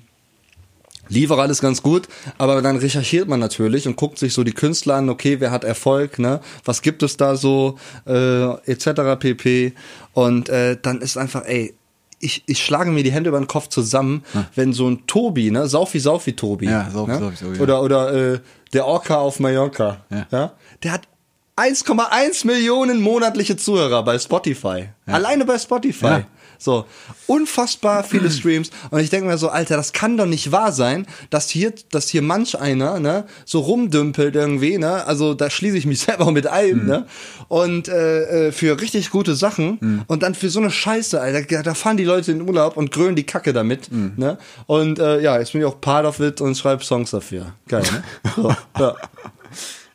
lief 1.10 1.32
auch 1.32 1.38
alles 1.40 1.62
ganz 1.62 1.82
gut, 1.84 2.08
aber 2.38 2.62
dann 2.62 2.78
recherchiert 2.78 3.28
man 3.28 3.40
natürlich 3.40 3.88
und 3.88 3.96
guckt 3.96 4.18
sich 4.18 4.34
so 4.34 4.44
die 4.44 4.54
Künstler 4.54 4.96
an, 4.96 5.10
okay, 5.10 5.40
wer 5.40 5.52
hat 5.52 5.64
Erfolg, 5.64 6.20
ne? 6.20 6.40
Was 6.66 6.82
gibt 6.82 7.04
es 7.04 7.18
da 7.18 7.36
so, 7.36 7.78
äh, 8.08 8.46
etc. 8.72 9.20
pp. 9.20 9.74
Und 10.14 10.50
äh, 10.50 10.78
dann 10.82 11.02
ist 11.02 11.18
einfach, 11.18 11.44
ey, 11.46 11.74
ich, 12.20 12.44
ich 12.46 12.64
schlage 12.64 12.90
mir 12.90 13.04
die 13.04 13.12
Hände 13.12 13.28
über 13.30 13.40
den 13.40 13.48
Kopf 13.48 13.68
zusammen, 13.68 14.24
wenn 14.56 14.72
so 14.72 14.88
ein 14.90 15.06
Tobi, 15.08 15.52
ne, 15.52 15.68
Saufi 15.68 16.00
Saufi 16.00 16.34
Tobi, 16.34 16.68
Ja, 16.68 16.90
Saufi, 16.90 17.12
ne? 17.12 17.20
Saufi, 17.20 17.36
Saufi, 17.36 17.56
ja. 17.58 17.62
oder 17.62 17.82
oder 17.82 18.14
äh, 18.34 18.40
der 18.72 18.86
Orca 18.86 19.18
auf 19.18 19.40
Mallorca, 19.42 19.98
Ja. 20.10 20.26
ja, 20.32 20.52
der 20.84 20.92
hat 20.94 21.02
1,1 21.58 22.48
Millionen 22.48 23.02
monatliche 23.02 23.58
Zuhörer 23.58 24.04
bei 24.04 24.18
Spotify. 24.18 24.90
Alleine 25.06 25.46
bei 25.46 25.58
Spotify. 25.60 26.06
Ja. 26.06 26.24
So, 26.64 26.86
unfassbar 27.28 28.06
viele 28.06 28.32
Streams. 28.32 28.70
Und 28.90 29.02
ich 29.02 29.10
denke 29.10 29.28
mir 29.28 29.38
so, 29.38 29.50
Alter, 29.50 29.76
das 29.76 29.92
kann 29.92 30.16
doch 30.16 30.26
nicht 30.26 30.54
wahr 30.54 30.72
sein, 30.72 31.06
dass 31.30 31.50
hier, 31.50 31.74
dass 31.92 32.08
hier 32.08 32.22
manch 32.22 32.58
einer, 32.58 33.02
ne, 33.02 33.26
so 33.44 33.60
rumdümpelt 33.60 34.34
irgendwie, 34.34 34.78
ne? 34.78 35.06
Also 35.06 35.34
da 35.34 35.50
schließe 35.50 35.78
ich 35.78 35.86
mich 35.86 36.00
selber 36.08 36.32
mit 36.32 36.48
ein, 36.48 36.86
ne? 36.86 37.06
Und 37.50 37.90
äh, 37.90 38.48
äh, 38.48 38.52
für 38.54 38.80
richtig 38.80 39.10
gute 39.10 39.36
Sachen 39.36 40.06
und 40.08 40.24
dann 40.24 40.36
für 40.36 40.50
so 40.50 40.62
eine 40.62 40.72
Scheiße, 40.72 41.20
Alter, 41.20 41.64
da 41.64 41.74
fahren 41.74 41.98
die 41.98 42.06
Leute 42.06 42.32
in 42.32 42.40
den 42.40 42.48
Urlaub 42.48 42.78
und 42.78 42.92
grölen 42.92 43.18
die 43.18 43.26
Kacke 43.26 43.52
damit, 43.52 43.90
ne? 43.92 44.38
Und 44.66 45.00
äh, 45.00 45.20
ja, 45.20 45.38
jetzt 45.38 45.52
bin 45.52 45.60
ich 45.60 45.68
auch 45.68 45.82
part 45.82 46.06
of 46.06 46.22
it 46.22 46.40
und 46.40 46.58
schreibe 46.58 46.84
Songs 46.86 47.12
dafür. 47.12 47.54
Geil, 47.68 47.84
ne? 47.92 48.04
So, 48.36 48.56
ja. 48.80 48.96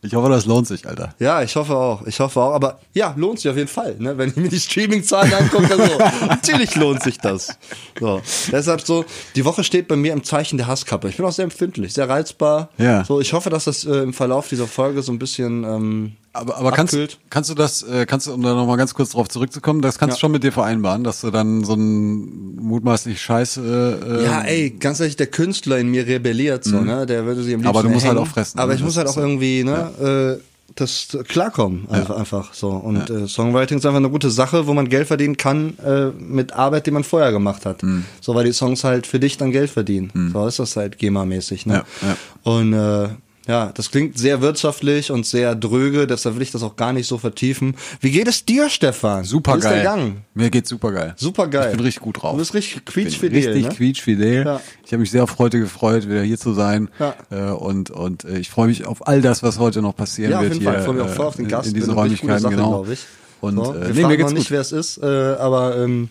Ich 0.01 0.15
hoffe, 0.15 0.29
das 0.29 0.47
lohnt 0.47 0.67
sich, 0.69 0.87
Alter. 0.87 1.15
Ja, 1.19 1.43
ich 1.43 1.57
hoffe 1.57 1.75
auch. 1.75 2.07
Ich 2.07 2.21
hoffe 2.21 2.41
auch. 2.41 2.53
Aber 2.53 2.79
ja, 2.95 3.15
lohnt 3.17 3.41
sich 3.41 3.51
auf 3.51 3.57
jeden 3.57 3.69
Fall. 3.69 3.97
Ne? 3.99 4.17
Wenn 4.17 4.31
ich 4.31 4.37
mir 4.37 4.49
die 4.49 4.61
Streaming-Zahlen 4.61 5.35
angucke, 5.35 5.77
so, 5.77 6.27
natürlich 6.27 6.77
lohnt 6.77 7.03
sich 7.03 7.19
das. 7.19 7.59
So. 7.99 8.21
Deshalb 8.53 8.81
so, 8.83 9.05
die 9.35 9.45
Woche 9.45 9.65
steht 9.65 9.89
bei 9.89 9.97
mir 9.97 10.13
im 10.13 10.23
Zeichen 10.23 10.57
der 10.57 10.69
Hasskappe. 10.69 11.09
Ich 11.09 11.17
bin 11.17 11.27
auch 11.27 11.33
sehr 11.33 11.45
empfindlich, 11.45 11.95
sehr 11.95 12.09
reizbar. 12.09 12.69
Ja. 12.79 13.05
So, 13.05 13.21
ich 13.21 13.33
hoffe, 13.33 13.51
dass 13.51 13.65
das 13.65 13.85
äh, 13.85 13.99
im 13.99 14.15
Verlauf 14.15 14.49
dieser 14.49 14.69
Folge 14.69 15.03
so 15.03 15.11
ein 15.11 15.19
bisschen 15.19 15.65
ähm, 15.65 16.13
Aber, 16.33 16.57
aber 16.59 16.73
kannst, 16.73 16.95
abkühlt. 16.95 17.19
kannst 17.31 17.51
du 17.51 17.55
das, 17.55 17.83
äh, 17.83 18.05
kannst 18.07 18.27
du, 18.27 18.33
um 18.35 18.43
da 18.43 18.55
nochmal 18.55 18.77
ganz 18.77 18.95
kurz 18.95 19.11
drauf 19.11 19.29
zurückzukommen, 19.29 19.81
das 19.83 19.99
kannst 19.99 20.13
Ja. 20.13 20.17
du 20.17 20.21
schon 20.21 20.33
mit 20.33 20.45
dir 20.45 20.53
vereinbaren, 20.53 21.03
dass 21.03 21.23
du 21.23 21.31
dann 21.31 21.65
so 21.65 21.75
ein 21.75 22.55
mutmaßlich 22.57 23.21
Scheiß. 23.21 23.57
Äh, 23.57 23.61
äh, 23.63 24.25
Ja, 24.25 24.43
ey, 24.43 24.71
ganz 24.71 25.01
ehrlich, 25.01 25.17
der 25.17 25.27
Künstler 25.29 25.79
in 25.79 25.89
mir 25.89 26.07
rebelliert 26.07 26.65
so, 26.65 26.81
ne? 26.81 27.07
Der 27.07 27.25
würde 27.25 27.43
sich 27.43 27.55
am 27.55 27.61
liebsten 27.61 27.71
Mhm. 27.73 27.77
Aber 27.77 27.83
du 27.83 27.89
musst 27.89 28.05
halt 28.07 28.15
erhängen. 28.17 28.29
auch 28.31 28.33
fressen, 28.35 28.59
Aber 28.59 28.73
ne? 28.73 28.79
ich 28.79 28.85
muss 28.85 28.97
halt 28.97 29.09
auch 29.09 29.17
irgendwie, 29.17 29.65
ne, 29.65 30.39
äh, 30.39 30.45
das 30.75 31.09
klarkommen, 31.27 31.89
einfach, 31.91 32.17
einfach 32.17 32.53
so. 32.55 32.69
Und 32.71 33.09
äh, 33.11 33.27
Songwriting 33.27 33.79
ist 33.79 33.87
einfach 33.87 33.97
eine 33.97 34.11
gute 34.11 34.31
Sache, 34.31 34.67
wo 34.69 34.75
man 34.75 34.89
Geld 34.89 35.09
verdienen 35.09 35.37
kann 35.39 35.77
äh, 35.79 36.11
mit 36.21 36.53
Arbeit, 36.53 36.87
die 36.87 36.91
man 36.93 37.03
vorher 37.05 37.33
gemacht 37.33 37.65
hat. 37.67 37.83
Mhm. 37.83 38.05
So, 38.21 38.35
weil 38.35 38.45
die 38.45 38.53
Songs 38.53 38.85
halt 38.85 39.07
für 39.07 39.19
dich 39.19 39.39
dann 39.39 39.51
Geld 39.51 39.71
verdienen. 39.71 40.31
So 40.33 40.47
ist 40.47 40.59
das 40.59 40.77
halt 40.77 40.99
GEMA-mäßig, 40.99 41.67
ne? 41.67 41.85
Ja, 42.03 42.09
ja. 42.09 42.17
Und 42.53 42.75
äh, 42.75 43.09
ja, 43.49 43.73
das 43.75 43.91
klingt 43.91 44.19
sehr 44.19 44.41
wirtschaftlich 44.43 45.11
und 45.11 45.27
sehr 45.27 45.55
dröge, 45.55 46.07
deshalb 46.07 46.37
will 46.37 46.43
ich 46.43 46.51
das 46.53 46.63
auch 46.63 46.77
gar 46.77 46.93
nicht 46.93 47.07
so 47.09 47.17
vertiefen. 47.19 47.75
Wie 48.01 48.11
geht 48.11 48.29
es 48.29 48.45
dir, 48.45 48.69
Stefan? 48.71 49.25
super 49.25 49.55
Wie 49.55 49.59
ist 49.59 49.65
der 49.65 49.73
geil. 49.73 49.83
Gang? 49.85 50.17
Mir 50.35 50.51
geht's 50.51 50.69
super 50.69 50.93
geil. 50.93 51.15
Super 51.17 51.49
geil. 51.49 51.71
Ich 51.71 51.77
bin 51.77 51.81
richtig 51.85 52.03
gut 52.03 52.23
drauf. 52.23 52.33
Du 52.33 52.39
bist 52.39 52.53
richtig 52.55 52.85
quietschfidel, 52.85 53.37
Richtig 53.39 53.63
ne? 53.65 53.69
quietschfidel. 53.75 54.45
Ja. 54.47 54.61
Ich 54.85 54.93
habe 54.93 55.01
mich 55.01 55.11
sehr 55.11 55.25
auf 55.25 55.39
heute 55.39 55.59
gefreut, 55.59 56.07
wieder 56.09 56.23
hier 56.23 56.39
zu 56.39 56.53
sein. 56.53 56.89
Ja. 56.99 57.15
Äh, 57.31 57.51
und 57.53 57.91
und 57.91 58.25
äh, 58.25 58.39
ich 58.39 58.51
freue 58.51 58.69
mich 58.69 58.85
auf 58.87 59.09
all 59.09 59.23
das, 59.23 59.43
was 59.43 59.59
heute 59.59 59.81
noch 59.83 59.97
passieren 59.97 60.31
Ja, 60.31 60.37
auf 60.39 60.43
wird 60.45 60.53
jeden 60.55 60.65
hier. 60.65 60.71
Fall. 60.73 60.81
Ich 60.81 60.85
freue 60.87 60.95
mich 60.97 61.05
auch 61.05 61.15
voll 61.17 61.27
auf 61.27 61.37
den 61.37 61.47
äh, 61.47 61.49
Gast. 61.49 61.69
In 61.69 61.75
diesen 61.75 61.91
richtig 61.99 62.21
gute 62.21 62.33
Räumlichkeiten, 62.33 62.43
Sache, 62.43 62.55
genau. 62.55 62.69
glaube 62.83 62.93
ich. 62.93 63.01
Und 63.41 63.57
so, 63.57 63.63
äh, 63.75 63.81
wir 63.81 63.81
nee, 63.81 63.85
fragen 63.85 63.95
mir 63.95 64.03
noch 64.03 64.17
geht's 64.17 64.33
nicht, 64.33 64.45
gut. 64.49 64.51
wer 64.51 64.61
es 64.61 64.73
ist, 64.73 64.99
äh, 64.99 65.07
aber 65.07 65.77
ähm, 65.79 66.09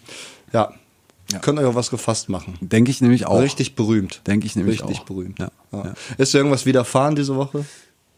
ja, 0.53 0.71
Ja. 1.31 1.39
könnt 1.39 1.59
euch 1.59 1.65
auch 1.65 1.75
was 1.75 1.89
gefasst 1.91 2.29
machen. 2.29 2.55
Denke 2.61 2.89
ich 2.89 3.01
nämlich 3.01 3.27
auch. 3.27 3.41
Richtig 3.41 3.75
berühmt. 3.75 4.21
Denke 4.25 4.47
ich 4.47 4.55
nämlich 4.55 4.81
Richtig 4.81 5.01
auch. 5.01 5.05
berühmt. 5.05 5.37
Ja. 5.39 5.49
Ja. 5.71 5.93
Ist 6.17 6.33
dir 6.33 6.39
irgendwas 6.39 6.65
widerfahren 6.65 7.15
diese 7.15 7.35
Woche? 7.35 7.65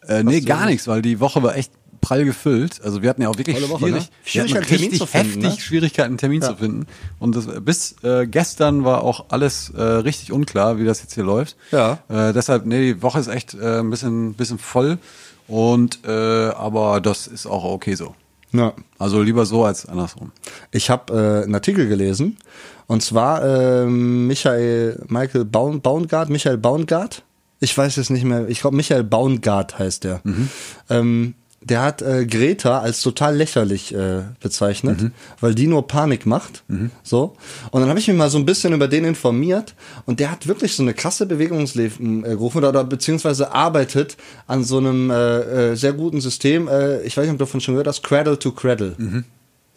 Äh, 0.07 0.23
nee, 0.23 0.41
gar 0.41 0.65
nichts, 0.65 0.87
weil 0.87 1.01
die 1.01 1.19
Woche 1.19 1.43
war 1.43 1.55
echt 1.55 1.71
prall 2.01 2.23
gefüllt. 2.23 2.81
Also 2.83 3.01
wir 3.01 3.09
hatten 3.09 3.21
ja 3.21 3.29
auch 3.29 3.37
wirklich 3.37 3.57
Woche, 3.69 3.79
schwierig, 3.85 4.03
ne? 4.03 4.09
wir 4.23 4.31
Schwierigkeiten, 4.31 4.55
hatten 4.55 4.67
Termin 4.67 4.83
richtig 4.83 4.99
zu 4.99 5.05
finden, 5.05 5.27
heftig 5.41 5.43
ne? 5.43 5.59
Schwierigkeiten, 5.61 6.07
einen 6.07 6.17
Termin 6.17 6.41
Ja. 6.41 6.47
zu 6.47 6.55
finden. 6.55 6.85
Und 7.19 7.35
das, 7.35 7.47
bis 7.61 7.95
äh, 8.03 8.25
gestern 8.27 8.85
war 8.85 9.03
auch 9.03 9.25
alles 9.29 9.69
äh, 9.71 9.81
richtig 9.81 10.31
unklar, 10.31 10.79
wie 10.79 10.85
das 10.85 11.01
jetzt 11.01 11.15
hier 11.15 11.25
läuft. 11.25 11.57
Ja. 11.71 11.99
Äh, 12.07 12.31
deshalb, 12.33 12.65
nee, 12.65 12.93
die 12.93 13.01
Woche 13.01 13.19
ist 13.19 13.27
echt 13.27 13.53
äh, 13.53 13.79
ein 13.79 13.89
bisschen, 13.89 14.33
bisschen 14.33 14.57
voll. 14.59 14.97
Und 15.47 15.99
äh, 16.07 16.11
aber 16.11 17.01
das 17.01 17.27
ist 17.27 17.45
auch 17.47 17.63
okay 17.65 17.95
so. 17.95 18.15
Ja. 18.51 18.73
Also 18.97 19.21
lieber 19.21 19.45
so 19.45 19.65
als 19.65 19.85
andersrum. 19.85 20.31
Ich 20.71 20.89
habe 20.89 21.13
äh, 21.13 21.43
einen 21.43 21.53
Artikel 21.55 21.87
gelesen 21.87 22.37
und 22.87 23.03
zwar 23.03 23.43
ähm, 23.43 24.25
Michael 24.27 25.03
Michael 25.07 25.45
Baun, 25.45 25.81
Baungart, 25.81 26.29
Michael 26.29 26.57
Baungart. 26.57 27.23
Ich 27.59 27.77
weiß 27.77 27.95
jetzt 27.97 28.09
nicht 28.09 28.23
mehr. 28.23 28.47
Ich 28.47 28.61
glaube 28.61 28.75
Michael 28.77 29.03
Baungart 29.03 29.77
heißt 29.79 30.03
der. 30.05 30.21
Ähm, 30.89 31.33
der 31.61 31.81
hat 31.81 32.01
äh, 32.01 32.25
Greta 32.25 32.79
als 32.79 33.01
total 33.01 33.35
lächerlich 33.35 33.93
äh, 33.93 34.21
bezeichnet, 34.39 35.01
weil 35.41 35.53
die 35.53 35.67
nur 35.67 35.87
Panik 35.87 36.25
macht. 36.25 36.63
So. 37.03 37.35
Und 37.71 37.81
dann 37.81 37.89
habe 37.89 37.99
ich 37.99 38.07
mich 38.07 38.15
mal 38.15 38.29
so 38.29 38.37
ein 38.37 38.45
bisschen 38.45 38.71
über 38.71 38.87
den 38.87 39.03
informiert 39.03 39.75
und 40.05 40.21
der 40.21 40.31
hat 40.31 40.47
wirklich 40.47 40.73
so 40.73 40.83
eine 40.83 40.93
krasse 40.93 41.25
Bewegungsleben 41.25 42.23
äh, 42.23 42.29
gerufen 42.29 42.59
oder, 42.59 42.69
oder 42.69 42.85
beziehungsweise 42.85 43.51
arbeitet 43.51 44.15
an 44.47 44.63
so 44.63 44.77
einem 44.77 45.11
äh, 45.11 45.71
äh, 45.71 45.75
sehr 45.75 45.91
guten 45.91 46.21
System. 46.21 46.69
Äh, 46.69 47.01
ich 47.01 47.17
weiß 47.17 47.25
nicht, 47.25 47.33
ob 47.33 47.39
du 47.39 47.45
davon 47.45 47.59
schon 47.59 47.73
gehört 47.73 47.87
hast, 47.87 48.03
Cradle 48.03 48.39
to 48.39 48.53
Cradle. 48.53 48.95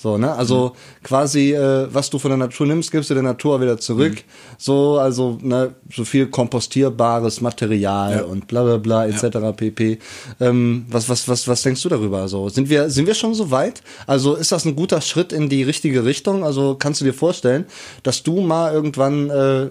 So, 0.03 0.19
ne? 0.19 0.33
Also 0.35 0.73
quasi, 1.05 1.53
äh, 1.55 1.87
was 1.95 2.11
du 2.11 2.19
von 2.19 2.31
der 2.31 2.39
Natur 2.39 2.67
nimmst, 2.67 2.91
gibst 2.91 3.09
du 3.11 3.15
der 3.15 3.23
Natur 3.23 3.61
wieder 3.61 3.79
zurück. 3.79 4.25
So, 4.59 4.99
also, 4.99 5.39
ne, 5.41 5.77
so 5.95 6.05
viel 6.05 6.27
kompostierbares 6.27 7.41
Material 7.41 8.17
Ja. 8.17 8.23
und 8.25 8.49
bla 8.49 8.65
bla 8.65 8.79
bla 8.79 9.07
etc. 9.07 9.39
pp. 9.57 10.01
Ähm, 10.41 10.87
was, 10.89 11.09
was, 11.09 11.29
was, 11.29 11.47
was 11.47 11.63
denkst 11.63 11.81
du 11.85 11.89
darüber? 11.89 12.19
Also, 12.23 12.49
sind 12.49 12.69
wir, 12.69 12.91
sind 12.91 13.07
wir 13.07 13.15
schon 13.15 13.33
so 13.35 13.53
weit? 13.53 13.81
Also 14.09 14.35
ist 14.35 14.51
das 14.51 14.65
ein 14.65 14.75
guter 14.75 15.01
Schritt 15.01 15.33
in 15.33 15.49
die 15.49 15.63
richtige 15.63 16.05
Richtung? 16.05 16.43
Also 16.43 16.75
kannst 16.77 17.01
du 17.01 17.05
dir 17.05 17.15
vorstellen, 17.15 17.67
dass 18.03 18.25
du 18.25 18.41
mal 18.41 18.73
irgendwann 18.73 19.31
äh, 19.31 19.69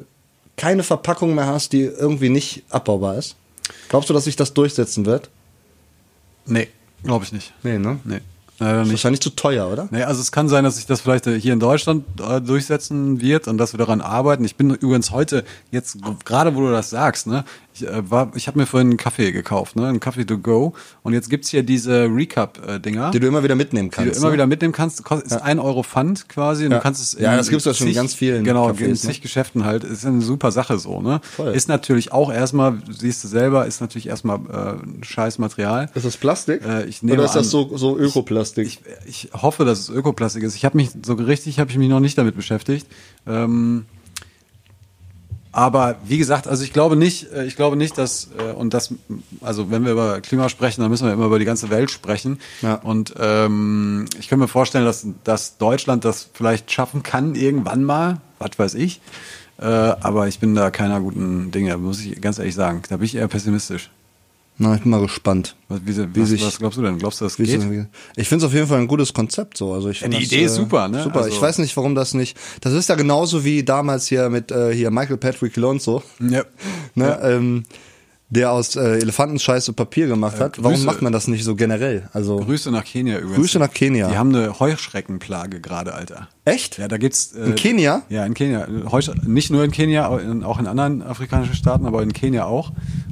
keine 0.56 0.84
Verpackung 0.84 1.36
mehr 1.36 1.48
hast, 1.48 1.74
die 1.74 1.82
irgendwie 1.82 2.30
nicht 2.30 2.64
abbaubar 2.70 3.18
ist? 3.18 3.36
Glaubst 3.90 4.10
du, 4.10 4.14
dass 4.14 4.24
sich 4.24 4.38
das 4.38 4.54
durchsetzen 4.54 5.06
wird? 5.06 5.30
Nee, 6.46 6.70
glaube 7.04 7.26
ich 7.26 7.34
nicht. 7.34 7.52
Nee, 7.64 7.78
ne? 7.80 8.00
Nee, 8.06 8.20
Ist 8.62 8.78
nicht. 8.78 8.92
wahrscheinlich 8.92 9.22
zu 9.22 9.32
teuer, 9.32 9.68
oder? 9.72 9.88
Nee, 9.90 10.04
also 10.04 10.22
es 10.22 10.32
kann 10.32 10.48
sein, 10.48 10.64
dass 10.64 10.76
sich 10.76 10.86
das 10.86 11.02
vielleicht 11.02 11.26
hier 11.26 11.54
in 11.54 11.60
Deutschland 11.60 12.06
äh, 12.22 12.40
durchsetzen 12.40 13.20
wird 13.20 13.48
und 13.48 13.58
dass 13.58 13.74
wir 13.74 13.80
daran 13.80 14.02
arbeiten. 14.02 14.46
Ich 14.46 14.56
bin 14.56 14.70
übrigens 14.70 15.10
heute, 15.12 15.44
jetzt 15.72 15.98
gerade 16.26 16.56
wo 16.56 16.62
du 16.62 16.72
das 16.72 16.92
sagst, 16.92 17.26
ne, 17.26 17.44
ich, 17.74 17.88
äh, 17.88 18.10
war, 18.10 18.32
ich 18.36 18.48
habe 18.48 18.60
mir 18.60 18.66
vorhin 18.66 18.90
einen 18.90 18.98
Kaffee 18.98 19.32
gekauft, 19.32 19.76
ne, 19.76 19.88
einen 19.88 20.00
Kaffee 20.00 20.26
to 20.26 20.38
go 20.38 20.74
und 21.04 21.14
jetzt 21.14 21.30
gibt's 21.30 21.50
hier 21.50 21.64
diese 21.64 22.06
Recap-Dinger. 22.06 23.12
Die 23.12 23.20
du 23.20 23.28
immer 23.28 23.44
wieder 23.44 23.56
mitnehmen 23.56 23.90
die 23.90 23.96
kannst. 23.96 24.16
du 24.16 24.20
immer 24.20 24.28
ne? 24.30 24.34
wieder 24.34 24.48
mitnehmen 24.48 24.74
kannst, 24.74 25.04
kostet 25.04 25.32
ist 25.32 25.42
ein 25.42 25.60
Euro 25.60 25.84
Pfand 25.84 26.28
quasi. 26.30 26.66
Und 26.66 26.72
Ja. 26.72 26.78
Du 26.78 26.84
kannst 26.84 27.02
es 27.02 27.20
Ja, 27.20 27.36
das 27.38 27.50
gibt's 27.50 27.66
ja 27.66 27.74
schon 27.74 27.88
in 27.88 27.94
zig- 27.94 27.96
ganz 27.98 28.14
vielen 28.14 28.44
Genau, 28.44 28.70
Cafés, 28.70 28.82
in 28.82 28.90
ne? 28.92 28.96
zig 28.96 29.22
Geschäften 29.22 29.66
halt. 29.66 29.84
Ist 29.84 30.06
eine 30.06 30.22
super 30.22 30.52
Sache 30.52 30.78
so, 30.80 31.02
ne? 31.02 31.22
Voll. 31.24 31.54
Ist 31.54 31.68
natürlich 31.70 32.12
auch 32.12 32.32
erstmal, 32.32 32.82
siehst 32.90 33.24
du 33.24 33.28
selber, 33.28 33.66
ist 33.66 33.82
natürlich 33.82 34.08
erstmal 34.08 34.40
äh, 34.52 34.84
ein 34.84 35.04
scheiß 35.04 35.38
Material. 35.40 35.90
Ist 35.96 36.06
das 36.06 36.18
Plastik? 36.18 36.66
Äh, 36.66 36.86
ich 36.86 37.04
nehme 37.04 37.18
Oder 37.20 37.26
ist 37.26 37.36
das 37.36 37.46
an- 37.48 37.50
so, 37.52 37.78
so 37.78 37.98
Ökoplastik? 37.98 38.68
Ich, 38.68 38.82
ich 39.06 39.30
hoffe, 39.34 39.66
dass 39.66 39.80
es 39.80 39.90
Ökoplastik 39.90 40.44
ist. 40.44 40.56
Ich 40.56 40.66
habe 40.66 40.78
mich 40.78 40.90
so 41.06 41.14
richtig, 41.14 41.60
habe 41.60 41.72
ich 41.72 41.78
mich 41.78 41.90
noch 41.90 42.00
nicht 42.00 42.18
damit 42.18 42.36
beschäftigt. 42.36 42.88
Ähm, 43.28 43.86
aber 45.52 45.98
wie 46.06 46.18
gesagt, 46.18 46.48
also 46.48 46.64
ich 46.64 46.72
glaube 46.72 46.96
nicht, 46.96 47.32
äh, 47.32 47.46
ich 47.46 47.56
glaube 47.56 47.76
nicht, 47.76 47.98
dass 47.98 48.30
äh, 48.38 48.54
und 48.54 48.74
das, 48.74 48.94
also 49.42 49.70
wenn 49.70 49.84
wir 49.84 49.92
über 49.92 50.22
Klima 50.22 50.50
sprechen, 50.50 50.82
dann 50.82 50.90
müssen 50.90 51.06
wir 51.06 51.14
immer 51.14 51.26
über 51.26 51.40
die 51.40 51.46
ganze 51.46 51.70
Welt 51.70 51.92
sprechen. 51.92 52.40
Ja. 52.62 52.76
Und 52.76 53.14
ähm, 53.20 54.06
ich 54.20 54.30
kann 54.30 54.40
mir 54.40 54.48
vorstellen, 54.48 54.86
dass, 54.86 55.06
dass 55.24 55.58
Deutschland 55.58 56.06
das 56.06 56.30
vielleicht 56.34 56.72
schaffen 56.72 57.04
kann 57.04 57.36
irgendwann 57.36 57.84
mal, 57.84 58.22
was 58.40 58.58
weiß 58.58 58.76
ich. 58.76 59.02
Äh, 59.60 59.66
aber 59.66 60.28
ich 60.28 60.40
bin 60.40 60.56
da 60.56 60.72
keiner 60.72 61.00
guten 61.02 61.52
Dinge, 61.52 61.78
muss 61.78 62.00
ich 62.00 62.20
ganz 62.22 62.40
ehrlich 62.40 62.56
sagen. 62.56 62.82
Da 62.90 62.98
bin 62.98 63.06
ich 63.06 63.16
eher 63.16 63.28
pessimistisch. 63.28 63.90
Na, 64.58 64.76
ich 64.76 64.82
bin 64.82 64.92
mal 64.92 65.02
gespannt. 65.02 65.56
Was, 65.70 65.80
wie, 65.86 65.98
Wie 65.98 66.22
was, 66.22 66.30
sich- 66.30 66.46
was 66.46 66.60
glaubst 66.60 66.78
du 66.78 66.84
denn? 66.84 67.00
Glaubst 67.00 67.20
du, 67.20 67.26
das 67.26 67.36
geht? 67.38 67.48
das- 67.52 67.64
Ich 68.16 68.28
finde 68.28 68.46
es 68.46 68.50
auf 68.50 68.54
jeden 68.54 68.68
Fall 68.68 68.80
ein 68.80 68.88
gutes 68.88 69.12
Konzept 69.14 69.58
so. 69.58 69.74
Also 69.74 69.90
ich 69.90 70.02
Ja, 70.02 70.08
die 70.08 70.18
das, 70.18 70.24
Idee 70.26 70.44
ist 70.44 70.56
super, 70.56 70.88
ne? 70.88 71.02
Super. 71.04 71.22
Also- 71.24 71.30
ich 71.30 71.42
weiß 71.42 71.58
nicht, 71.58 71.76
warum 71.78 71.96
das 71.96 72.14
nicht. 72.14 72.38
Das 72.62 72.74
ist 72.74 72.88
ja 72.90 72.96
genauso 72.96 73.44
wie 73.44 73.64
damals 73.64 74.08
hier 74.08 74.30
mit 74.30 74.52
äh, 74.52 74.74
hier 74.76 74.92
Michael 74.92 75.18
Patrick 75.18 75.58
Alonso, 75.58 76.04
Ja. 76.20 76.44
ne? 76.96 77.20
Ähm, 77.24 77.64
der 78.34 78.50
aus 78.54 78.78
äh, 78.78 79.00
Elefantenscheiße 79.00 79.74
Papier 79.74 80.08
gemacht 80.08 80.40
hat. 80.40 80.58
Warum 80.60 80.72
Grüße. 80.76 80.86
macht 80.86 81.02
man 81.02 81.12
das 81.12 81.28
nicht 81.28 81.44
so 81.44 81.54
generell? 81.56 82.08
Also 82.14 82.38
Grüße 82.38 82.72
nach 82.72 82.86
Kenia 82.86 83.18
übrigens. 83.18 83.36
Grüße 83.36 83.60
nach 83.60 83.74
Kenia. 83.74 84.08
Die 84.10 84.18
haben 84.18 84.34
eine 84.34 84.58
Heuschreckenplage 84.58 85.60
gerade, 85.60 85.94
Alter. 85.94 86.30
echt? 86.46 86.78
Ja, 86.78 86.88
da 86.88 86.96
gibt's 86.98 87.34
äh, 87.34 87.44
In 87.48 87.56
Kenia? 87.56 88.04
Ja, 88.08 88.26
in 88.26 88.34
Kenia. 88.34 88.66
Heusch 88.90 89.12
nicht 89.26 89.50
nur 89.50 89.66
in 89.66 89.72
Kenia, 89.72 90.08
auch 90.08 90.20
in 90.60 90.68
anderen 90.68 91.02
afrikanischen 91.02 91.56
Staaten, 91.56 91.86
aber 91.86 92.04
in 92.04 92.14
Kenia 92.14 92.46
auch. 92.46 92.72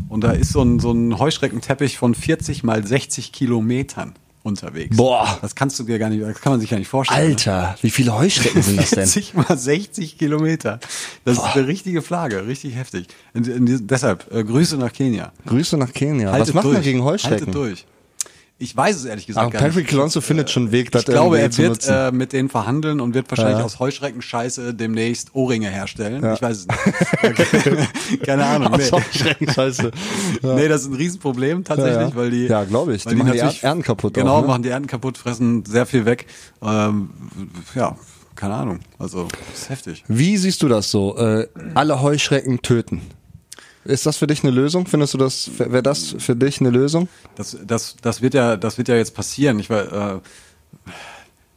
Und 0.09 0.23
da 0.23 0.31
ist 0.31 0.51
so 0.51 0.61
ein, 0.61 0.79
so 0.79 0.91
ein 0.91 1.17
Heuschreckenteppich 1.17 1.97
von 1.97 2.15
40 2.15 2.63
mal 2.63 2.85
60 2.85 3.31
Kilometern 3.31 4.15
unterwegs. 4.43 4.97
Boah. 4.97 5.37
Das 5.41 5.55
kannst 5.55 5.79
du 5.79 5.83
dir 5.83 5.99
gar 5.99 6.09
nicht, 6.09 6.23
das 6.23 6.41
kann 6.41 6.53
man 6.53 6.59
sich 6.59 6.69
gar 6.69 6.77
nicht 6.77 6.87
vorstellen. 6.87 7.19
Alter, 7.19 7.75
wie 7.81 7.89
viele 7.89 8.17
Heuschrecken 8.17 8.61
sind 8.61 8.79
das 8.79 8.89
denn? 8.89 9.07
40 9.07 9.33
mal 9.35 9.57
60 9.57 10.17
Kilometer. 10.17 10.79
Das 11.25 11.37
ist 11.37 11.43
eine 11.43 11.67
richtige 11.67 12.01
Plage, 12.01 12.47
richtig 12.47 12.75
heftig. 12.75 13.07
Und, 13.33 13.47
und 13.47 13.87
deshalb, 13.89 14.31
äh, 14.33 14.43
Grüße 14.43 14.77
nach 14.77 14.91
Kenia. 14.91 15.31
Grüße 15.45 15.77
nach 15.77 15.93
Kenia. 15.93 16.31
Haltet 16.31 16.49
Was 16.49 16.53
macht 16.55 16.65
durch. 16.65 16.73
man 16.75 16.83
gegen 16.83 17.03
Heuschrecken? 17.03 17.47
Haltet 17.47 17.55
durch. 17.55 17.85
Ich 18.61 18.75
weiß 18.75 18.97
es 18.97 19.05
ehrlich 19.05 19.25
gesagt 19.25 19.41
Aber 19.45 19.51
gar 19.53 19.61
nicht. 19.63 19.73
Patrick 19.75 19.93
Alonso 19.93 20.19
findet 20.19 20.49
schon 20.49 20.63
einen 20.63 20.71
Weg, 20.73 20.91
das 20.91 21.03
Ich 21.03 21.05
glaube, 21.07 21.39
er 21.39 21.57
wird 21.57 21.87
äh, 21.87 22.11
mit 22.11 22.33
denen 22.33 22.49
verhandeln 22.49 22.99
und 22.99 23.13
wird 23.13 23.29
wahrscheinlich 23.31 23.59
Ja. 23.59 23.63
aus 23.63 23.79
Heuschreckenscheiße 23.79 24.73
demnächst 24.73 25.33
Ohrringe 25.33 25.69
herstellen. 25.69 26.21
Ja. 26.21 26.33
Ich 26.33 26.41
weiß 26.41 26.57
es 26.57 26.67
nicht. 26.67 28.21
Keine 28.23 28.45
Ahnung. 28.45 28.73
Nee. 28.75 28.83
Aus 28.83 28.91
Heuschrecken, 28.91 29.49
scheiße. 29.49 29.91
Ja. 30.41 30.55
nee, 30.55 30.67
das 30.67 30.81
ist 30.81 30.87
ein 30.87 30.95
Riesenproblem 30.95 31.63
tatsächlich, 31.63 32.13
weil 32.17 32.31
die. 32.31 32.47
Ja, 32.47 32.65
glaub 32.65 32.89
ich. 32.89 33.05
weil 33.05 33.13
Die 33.15 33.19
machen 33.23 33.31
die 33.31 33.39
Ernten 33.39 33.81
kaputt 33.83 34.13
Genau, 34.15 34.35
auch, 34.35 34.41
ne? 34.41 34.47
machen 34.47 34.63
die 34.63 34.69
Ernten 34.69 34.87
kaputt, 34.89 35.17
fressen 35.17 35.63
sehr 35.63 35.85
viel 35.85 36.03
weg. 36.05 36.25
Ähm, 36.61 37.11
ja, 37.75 37.95
keine 38.35 38.55
Ahnung. 38.55 38.79
Also, 38.97 39.29
das 39.51 39.61
ist 39.61 39.69
heftig. 39.69 40.03
Wie 40.09 40.35
siehst 40.35 40.61
du 40.61 40.67
das 40.67 40.91
so? 40.91 41.17
Äh, 41.17 41.47
alle 41.75 42.01
Heuschrecken 42.01 42.61
töten. 42.61 43.01
Ist 43.89 44.05
das 44.05 44.17
für 44.17 44.27
dich 44.27 44.43
eine 44.43 44.51
Lösung? 44.51 44.85
Findest 44.87 45.13
du 45.13 45.17
das, 45.17 45.49
wäre 45.57 45.83
das 45.83 46.15
für 46.19 46.35
dich 46.35 46.59
eine 46.61 46.69
Lösung? 46.69 47.09
Das, 47.35 47.57
das, 47.65 47.95
das 48.01 48.21
wird 48.21 48.33
ja, 48.33 48.55
das 48.57 48.77
wird 48.77 48.87
ja 48.87 48.95
jetzt 48.95 49.13
passieren. 49.15 49.59
Ich 49.59 49.69
weiß, 49.69 49.87
äh, 49.91 50.19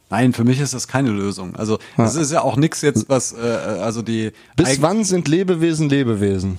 nein, 0.09 0.33
für 0.33 0.43
mich 0.43 0.59
ist 0.59 0.73
das 0.73 0.87
keine 0.87 1.09
Lösung. 1.11 1.55
Also, 1.55 1.77
das 1.97 2.15
ist 2.15 2.31
ja 2.31 2.41
auch 2.41 2.55
nichts 2.57 2.81
jetzt, 2.81 3.07
was, 3.09 3.33
äh, 3.33 3.37
also 3.81 4.01
die. 4.01 4.31
Bis 4.55 4.67
Eig- 4.69 4.81
wann 4.81 5.03
sind 5.03 5.27
Lebewesen 5.27 5.89
Lebewesen? 5.89 6.57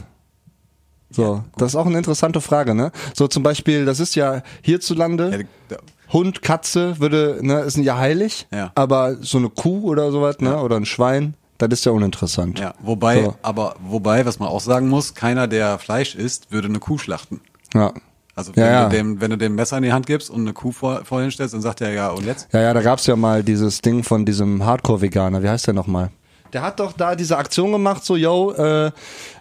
So, 1.11 1.45
das 1.57 1.73
ist 1.73 1.77
auch 1.77 1.87
eine 1.87 1.99
interessante 1.99 2.41
Frage, 2.41 2.75
ne? 2.75 2.91
So 3.15 3.29
zum 3.29 3.43
Beispiel, 3.43 3.85
das 3.85 4.01
ist 4.01 4.17
ja 4.17 4.43
hierzulande, 4.63 5.47
Ja, 5.71 5.77
Hund, 6.13 6.43
Katze 6.43 6.99
würde, 6.99 7.39
ne, 7.43 7.61
ist 7.61 7.77
ja 7.77 7.97
heilig, 7.99 8.47
Ja. 8.53 8.73
aber 8.75 9.17
so 9.21 9.39
eine 9.39 9.49
Kuh 9.49 9.83
oder 9.89 10.11
sowas, 10.13 10.39
ne, 10.41 10.59
oder 10.61 10.77
ein 10.77 10.87
Schwein, 10.87 11.35
das 11.69 11.81
ist 11.81 11.85
ja 11.87 11.93
uninteressant. 11.93 12.59
Ja, 12.59 12.75
wobei, 12.81 13.23
So. 13.23 13.35
aber 13.43 13.77
wobei, 13.87 14.25
was 14.27 14.39
man 14.39 14.49
auch 14.49 14.61
sagen 14.61 14.89
muss, 14.89 15.15
keiner, 15.15 15.47
der 15.47 15.79
Fleisch 15.79 16.15
isst, 16.15 16.51
würde 16.53 16.69
eine 16.69 16.79
Kuh 16.79 16.99
schlachten. 16.99 17.41
Ja. 17.75 17.93
Also 18.37 18.53
Ja, 18.53 18.57
wenn, 18.57 18.73
ja. 18.73 18.89
Du 18.89 18.97
dem, 18.97 19.21
wenn 19.21 19.31
du 19.31 19.39
dem 19.39 19.55
Messer 19.55 19.77
in 19.77 19.85
die 19.85 19.93
Hand 19.93 20.07
gibst 20.07 20.29
und 20.31 20.41
eine 20.41 20.53
Kuh 20.53 20.73
vor, 20.73 21.05
vorhin 21.05 21.31
stellst, 21.31 21.55
dann 21.55 21.61
sagt 21.63 21.81
er 21.81 21.93
ja, 21.93 22.09
und 22.11 22.27
jetzt? 22.27 22.49
Ja, 22.53 22.61
ja, 22.63 22.75
da 22.75 22.83
gab's 22.83 23.07
ja 23.07 23.15
mal 23.17 23.43
dieses 23.45 23.81
Ding 23.81 24.03
von 24.03 24.25
diesem 24.25 24.65
Hardcore-Veganer. 24.65 25.43
Wie 25.43 25.49
heißt 25.49 25.67
der 25.69 25.75
nochmal? 25.75 26.11
Der 26.53 26.63
hat 26.63 26.81
doch 26.81 26.93
da 26.93 27.15
diese 27.17 27.37
Aktion 27.37 27.73
gemacht, 27.73 28.05
so, 28.05 28.17
yo, 28.17 28.53
äh, 28.53 28.91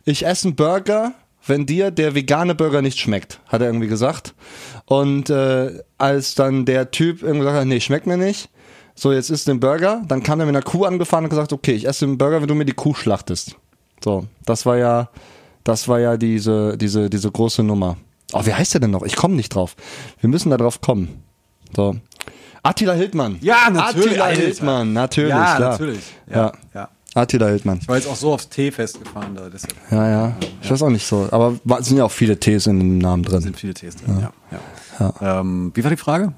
ich 0.06 0.26
esse 0.26 0.48
einen 0.48 0.56
Burger, 0.56 1.14
wenn 1.46 1.66
dir 1.66 1.92
der 1.92 2.16
vegane 2.16 2.56
Burger 2.56 2.82
nicht 2.82 3.00
schmeckt, 3.00 3.40
hat 3.48 3.62
er 3.62 3.68
irgendwie 3.68 3.88
gesagt. 3.88 4.34
Und 4.86 5.30
äh, 5.30 5.80
als 5.98 6.36
dann 6.36 6.66
der 6.66 6.92
Typ 6.92 7.22
irgendwie 7.22 7.40
gesagt 7.40 7.58
hat, 7.60 7.68
nee, 7.68 7.80
schmeckt 7.80 8.08
mir 8.08 8.18
nicht, 8.18 8.50
so, 8.96 9.12
jetzt 9.12 9.30
isst 9.30 9.48
den 9.48 9.60
Burger, 9.60 10.02
dann 10.08 10.22
kam 10.24 10.40
er 10.40 10.46
mit 10.46 10.56
einer 10.56 10.64
Kuh 10.64 10.86
angefahren 10.86 11.24
und 11.26 11.30
gesagt, 11.30 11.52
okay, 11.54 11.74
ich 11.74 11.88
esse 11.88 12.06
den 12.06 12.18
Burger, 12.18 12.42
wenn 12.42 12.48
du 12.48 12.56
mir 12.56 12.66
die 12.66 12.74
Kuh 12.74 12.94
schlachtest. 12.94 13.56
So, 14.04 14.26
das 14.46 14.66
war 14.66 14.78
ja, 14.78 15.10
das 15.64 15.88
war 15.88 16.00
ja 16.00 16.18
diese, 16.18 16.78
diese, 16.78 17.10
diese 17.10 17.32
große 17.32 17.64
Nummer. 17.64 17.98
Oh, 18.34 18.46
wie 18.46 18.54
heißt 18.54 18.74
der 18.74 18.82
denn 18.82 18.92
noch? 18.92 19.04
Ich 19.04 19.16
komme 19.16 19.36
nicht 19.36 19.54
drauf. 19.56 19.76
Wir 20.20 20.30
müssen 20.30 20.50
da 20.50 20.58
drauf 20.58 20.82
kommen. 20.82 21.24
So. 21.76 21.96
Attila 22.64 22.94
Hildmann. 22.94 23.38
Ja, 23.42 23.70
natürlich, 23.72 24.10
Attila 24.12 24.24
Alter. 24.26 24.42
Hildmann, 24.42 24.94
natürlich, 24.94 25.30
Ja, 25.30 25.56
klar. 25.56 25.72
natürlich. 25.72 26.04
Ja, 26.30 26.36
Ja. 26.36 26.52
ja. 26.74 26.90
Attila 27.16 27.48
Hildmann. 27.48 27.80
Ich 27.82 27.88
war 27.88 27.96
jetzt 27.98 28.08
auch 28.08 28.16
so 28.16 28.34
aufs 28.34 28.50
T 28.50 28.72
festgefahren 28.72 29.36
da, 29.36 29.48
deshalb 29.50 29.74
Ja, 29.92 30.10
ja. 30.10 30.36
Ich 30.64 30.72
weiß 30.72 30.82
auch 30.82 30.90
nicht 30.90 31.06
so. 31.06 31.28
Aber 31.32 31.56
wa- 31.64 31.82
sind 31.82 31.98
ja 31.98 32.06
auch 32.06 32.12
viele 32.12 32.40
Ts 32.40 32.66
in 32.68 32.80
dem 32.80 32.98
Namen 32.98 33.22
drin. 33.24 33.42
sind 33.42 33.58
viele 33.60 33.74
Ts 33.76 33.98
drin. 33.98 34.20
Ja. 34.20 34.60
Ja. 35.22 35.40
Ähm, 35.42 35.72
wie 35.76 35.84
war 35.84 35.92
die 35.92 35.98
Frage? 35.98 36.34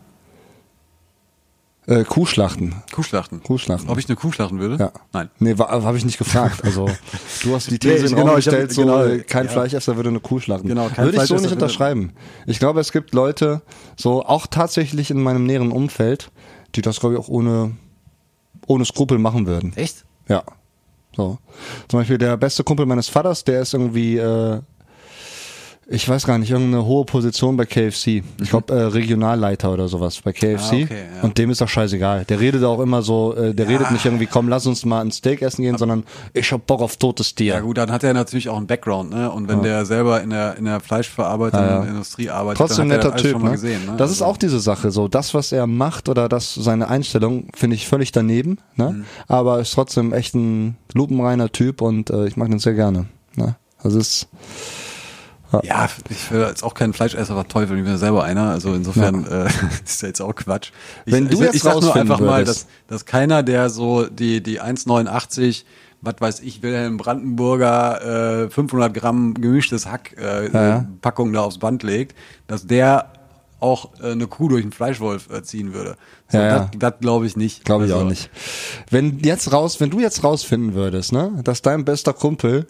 Äh, 1.88 2.04
Kuhschlachten. 2.04 2.76
Kuhschlachten. 2.92 3.44
Kuhschlachten. 3.44 3.90
Ob 3.90 3.98
ich 4.00 4.08
eine 4.10 4.16
Kuh 4.16 4.32
schlachten 4.32 4.60
würde? 4.60 4.78
Ja. 4.84 4.92
Nein. 5.14 5.30
Nee, 5.40 5.56
habe 5.58 5.98
ich 5.98 6.06
nicht 6.06 6.18
gefragt. 6.18 6.64
Also, 6.64 6.88
du 7.44 7.54
hast 7.54 7.68
die 7.68 7.74
Nee, 7.74 7.78
These 7.78 8.06
ich- 8.06 8.12
in 8.12 8.18
genau, 8.18 8.30
hab- 8.30 8.36
gestellt, 8.38 8.72
so, 8.74 8.82
genau, 8.82 9.04
äh, 9.04 9.20
kein 9.20 9.46
ja. 9.46 9.52
Fleischesser 9.52 9.96
würde 9.96 10.10
eine 10.10 10.20
Kuh 10.20 10.40
schlachten. 10.40 10.68
Genau, 10.68 10.90
kein 10.90 11.06
würde 11.06 11.18
ich 11.18 11.24
so 11.24 11.36
nicht 11.36 11.52
unterschreiben. 11.52 12.14
Ich 12.48 12.58
glaube, 12.58 12.80
es 12.80 12.92
gibt 12.92 13.14
Leute, 13.14 13.62
so 13.96 14.26
auch 14.26 14.48
tatsächlich 14.48 15.12
in 15.12 15.22
meinem 15.22 15.46
näheren 15.46 15.72
Umfeld, 15.72 16.32
die 16.76 16.82
das, 16.82 17.00
glaube 17.00 17.16
ich, 17.16 17.22
auch 17.22 17.28
ohne, 17.28 17.76
ohne 18.66 18.86
Skrupel 18.86 19.20
machen 19.20 19.46
würden. 19.46 19.74
Echt? 19.76 20.06
Ja. 20.28 20.44
So. 21.16 21.38
Zum 21.88 22.00
Beispiel 22.00 22.18
der 22.18 22.36
beste 22.38 22.64
Kumpel 22.64 22.86
meines 22.88 23.08
Vaters, 23.10 23.44
der 23.44 23.62
ist 23.62 23.74
irgendwie, 23.74 24.18
äh, 24.18 24.60
ich 25.88 26.10
weiß 26.10 26.26
gar 26.26 26.40
nicht, 26.40 26.50
irgendeine 26.50 26.86
hohe 26.86 27.06
Position 27.06 27.58
bei 27.58 27.66
KFC. 27.66 28.24
Ich 28.42 28.50
glaube, 28.50 28.74
äh, 28.74 28.82
Regionalleiter 28.86 29.72
oder 29.72 29.88
sowas 29.88 30.20
bei 30.24 30.34
KFC. 30.34 30.48
Ah, 30.48 30.84
okay, 30.84 30.88
ja. 31.18 31.22
Und 31.22 31.38
dem 31.38 31.52
ist 31.52 31.62
doch 31.62 31.70
scheißegal. 31.70 32.26
Der 32.26 32.40
redet 32.40 32.64
auch 32.64 32.80
immer 32.80 33.04
so, 33.04 33.36
äh, 33.36 33.54
der 33.54 33.68
redet 33.68 33.92
nicht 33.92 34.04
irgendwie, 34.04 34.26
komm, 34.26 34.50
lass 34.50 34.66
uns 34.66 34.84
mal 34.84 35.02
ein 35.02 35.12
Steak 35.12 35.44
essen 35.44 35.62
gehen, 35.62 35.78
sondern 35.78 36.04
ich 36.34 36.52
hab 36.52 36.66
Bock 36.66 36.82
auf 36.82 36.98
totes 36.98 37.36
Tier. 37.36 37.54
Ja 37.54 37.60
gut, 37.60 37.78
dann 37.78 37.92
hat 37.92 38.04
er 38.04 38.16
natürlich 38.16 38.50
auch 38.50 38.58
einen 38.58 38.66
Background, 38.66 39.12
ne? 39.12 39.32
Und 39.32 39.48
wenn 39.48 39.62
der 39.62 39.86
selber 39.86 40.24
in 40.24 40.32
der 40.32 40.58
in 40.58 40.66
der 40.66 40.80
fleischverarbeitenden 40.80 41.70
Ja, 41.70 41.84
ja. 41.84 41.90
Industrie 41.90 42.30
arbeitet, 42.32 42.58
Trotzdem 42.58 42.90
dann 42.90 42.98
hat 42.98 43.06
er 43.06 43.10
netter 43.10 43.12
das 43.12 43.22
Typ. 43.22 43.32
schon 43.34 43.42
mal 43.44 43.48
ne? 43.50 43.54
gesehen, 43.54 43.86
ne? 43.86 43.94
Das 43.98 44.10
ist 44.10 44.24
auch 44.24 44.38
diese 44.38 44.60
Sache. 44.60 44.90
So, 44.90 45.08
das, 45.08 45.36
was 45.36 45.52
er 45.52 45.68
macht 45.68 46.10
oder 46.10 46.28
das 46.30 46.56
seine 46.56 46.88
Einstellung, 46.88 47.50
finde 47.54 47.76
ich 47.76 47.88
völlig 47.88 48.12
daneben. 48.12 48.58
Ne? 48.76 48.90
Mhm. 48.90 49.06
Aber 49.28 49.60
ist 49.60 49.74
trotzdem 49.74 50.14
echt 50.14 50.34
ein 50.34 50.78
lupenreiner 50.94 51.52
Typ 51.52 51.82
und 51.82 52.10
äh, 52.10 52.26
ich 52.26 52.38
mag 52.38 52.50
den 52.50 52.60
sehr 52.60 52.74
gerne. 52.74 53.06
Ne? 53.36 53.56
Das 53.84 53.94
ist 53.94 54.28
Ja, 55.64 55.88
ich 56.10 56.32
will 56.32 56.42
jetzt 56.42 56.64
auch 56.64 56.74
kein 56.74 56.92
Fleischesser 56.94 57.34
verteufeln, 57.36 57.80
ich 57.80 57.84
bin 57.86 57.94
ja 57.94 57.98
selber 57.98 58.24
einer, 58.24 58.50
also 58.50 58.74
insofern 58.74 59.26
äh, 59.26 59.46
ist 59.86 60.02
ja 60.02 60.08
jetzt 60.10 60.22
auch 60.22 60.34
Quatsch. 60.36 60.72
Ich, 61.06 61.14
Wenn 61.14 61.28
du 61.28 61.34
ich, 61.36 61.40
jetzt 61.40 61.56
ich 61.56 61.62
sag 61.64 61.80
nur 61.82 61.96
einfach 61.96 62.20
mal, 62.20 62.42
würdest- 62.42 62.68
dass, 62.88 63.02
dass 63.02 63.06
keiner, 63.06 63.42
der 63.44 63.70
so 63.70 64.06
die, 64.08 64.42
die 64.44 64.62
1,89, 64.62 65.64
was 66.02 66.16
weiß 66.20 66.40
ich, 66.42 66.62
Wilhelm 66.62 66.98
Brandenburger 66.98 68.46
äh, 68.46 68.50
500 68.50 68.94
Gramm 68.94 69.34
gemischtes 69.36 69.86
Hack 69.88 70.16
äh, 70.18 70.52
Ja. 70.52 70.86
Packung 71.02 71.32
da 71.34 71.42
aufs 71.42 71.58
Band 71.60 71.84
legt, 71.84 72.16
dass 72.48 72.68
der 72.68 73.12
auch 73.60 73.92
äh, 74.02 74.12
eine 74.12 74.28
Kuh 74.28 74.50
durch 74.50 74.62
einen 74.64 74.74
Fleischwolf 74.74 75.30
äh, 75.32 75.42
ziehen 75.42 75.74
würde. 75.74 75.96
So, 76.28 76.38
Ja, 76.38 76.44
ja. 76.48 76.60
Das, 76.60 76.70
das 76.78 76.94
glaube 77.00 77.26
ich 77.26 77.38
nicht. 77.38 77.64
Glaube 77.66 77.86
ich 77.86 77.94
Also, 77.94 78.04
auch 78.06 78.10
nicht. 78.10 78.30
Wenn 78.92 79.20
jetzt 79.20 79.52
raus, 79.54 79.80
wenn 79.80 79.90
du 79.90 80.00
jetzt 80.00 80.24
rausfinden 80.24 80.74
würdest, 80.74 81.14
ne, 81.14 81.32
dass 81.44 81.62
dein 81.62 81.86
bester 81.86 82.14
Kumpel, 82.14 82.68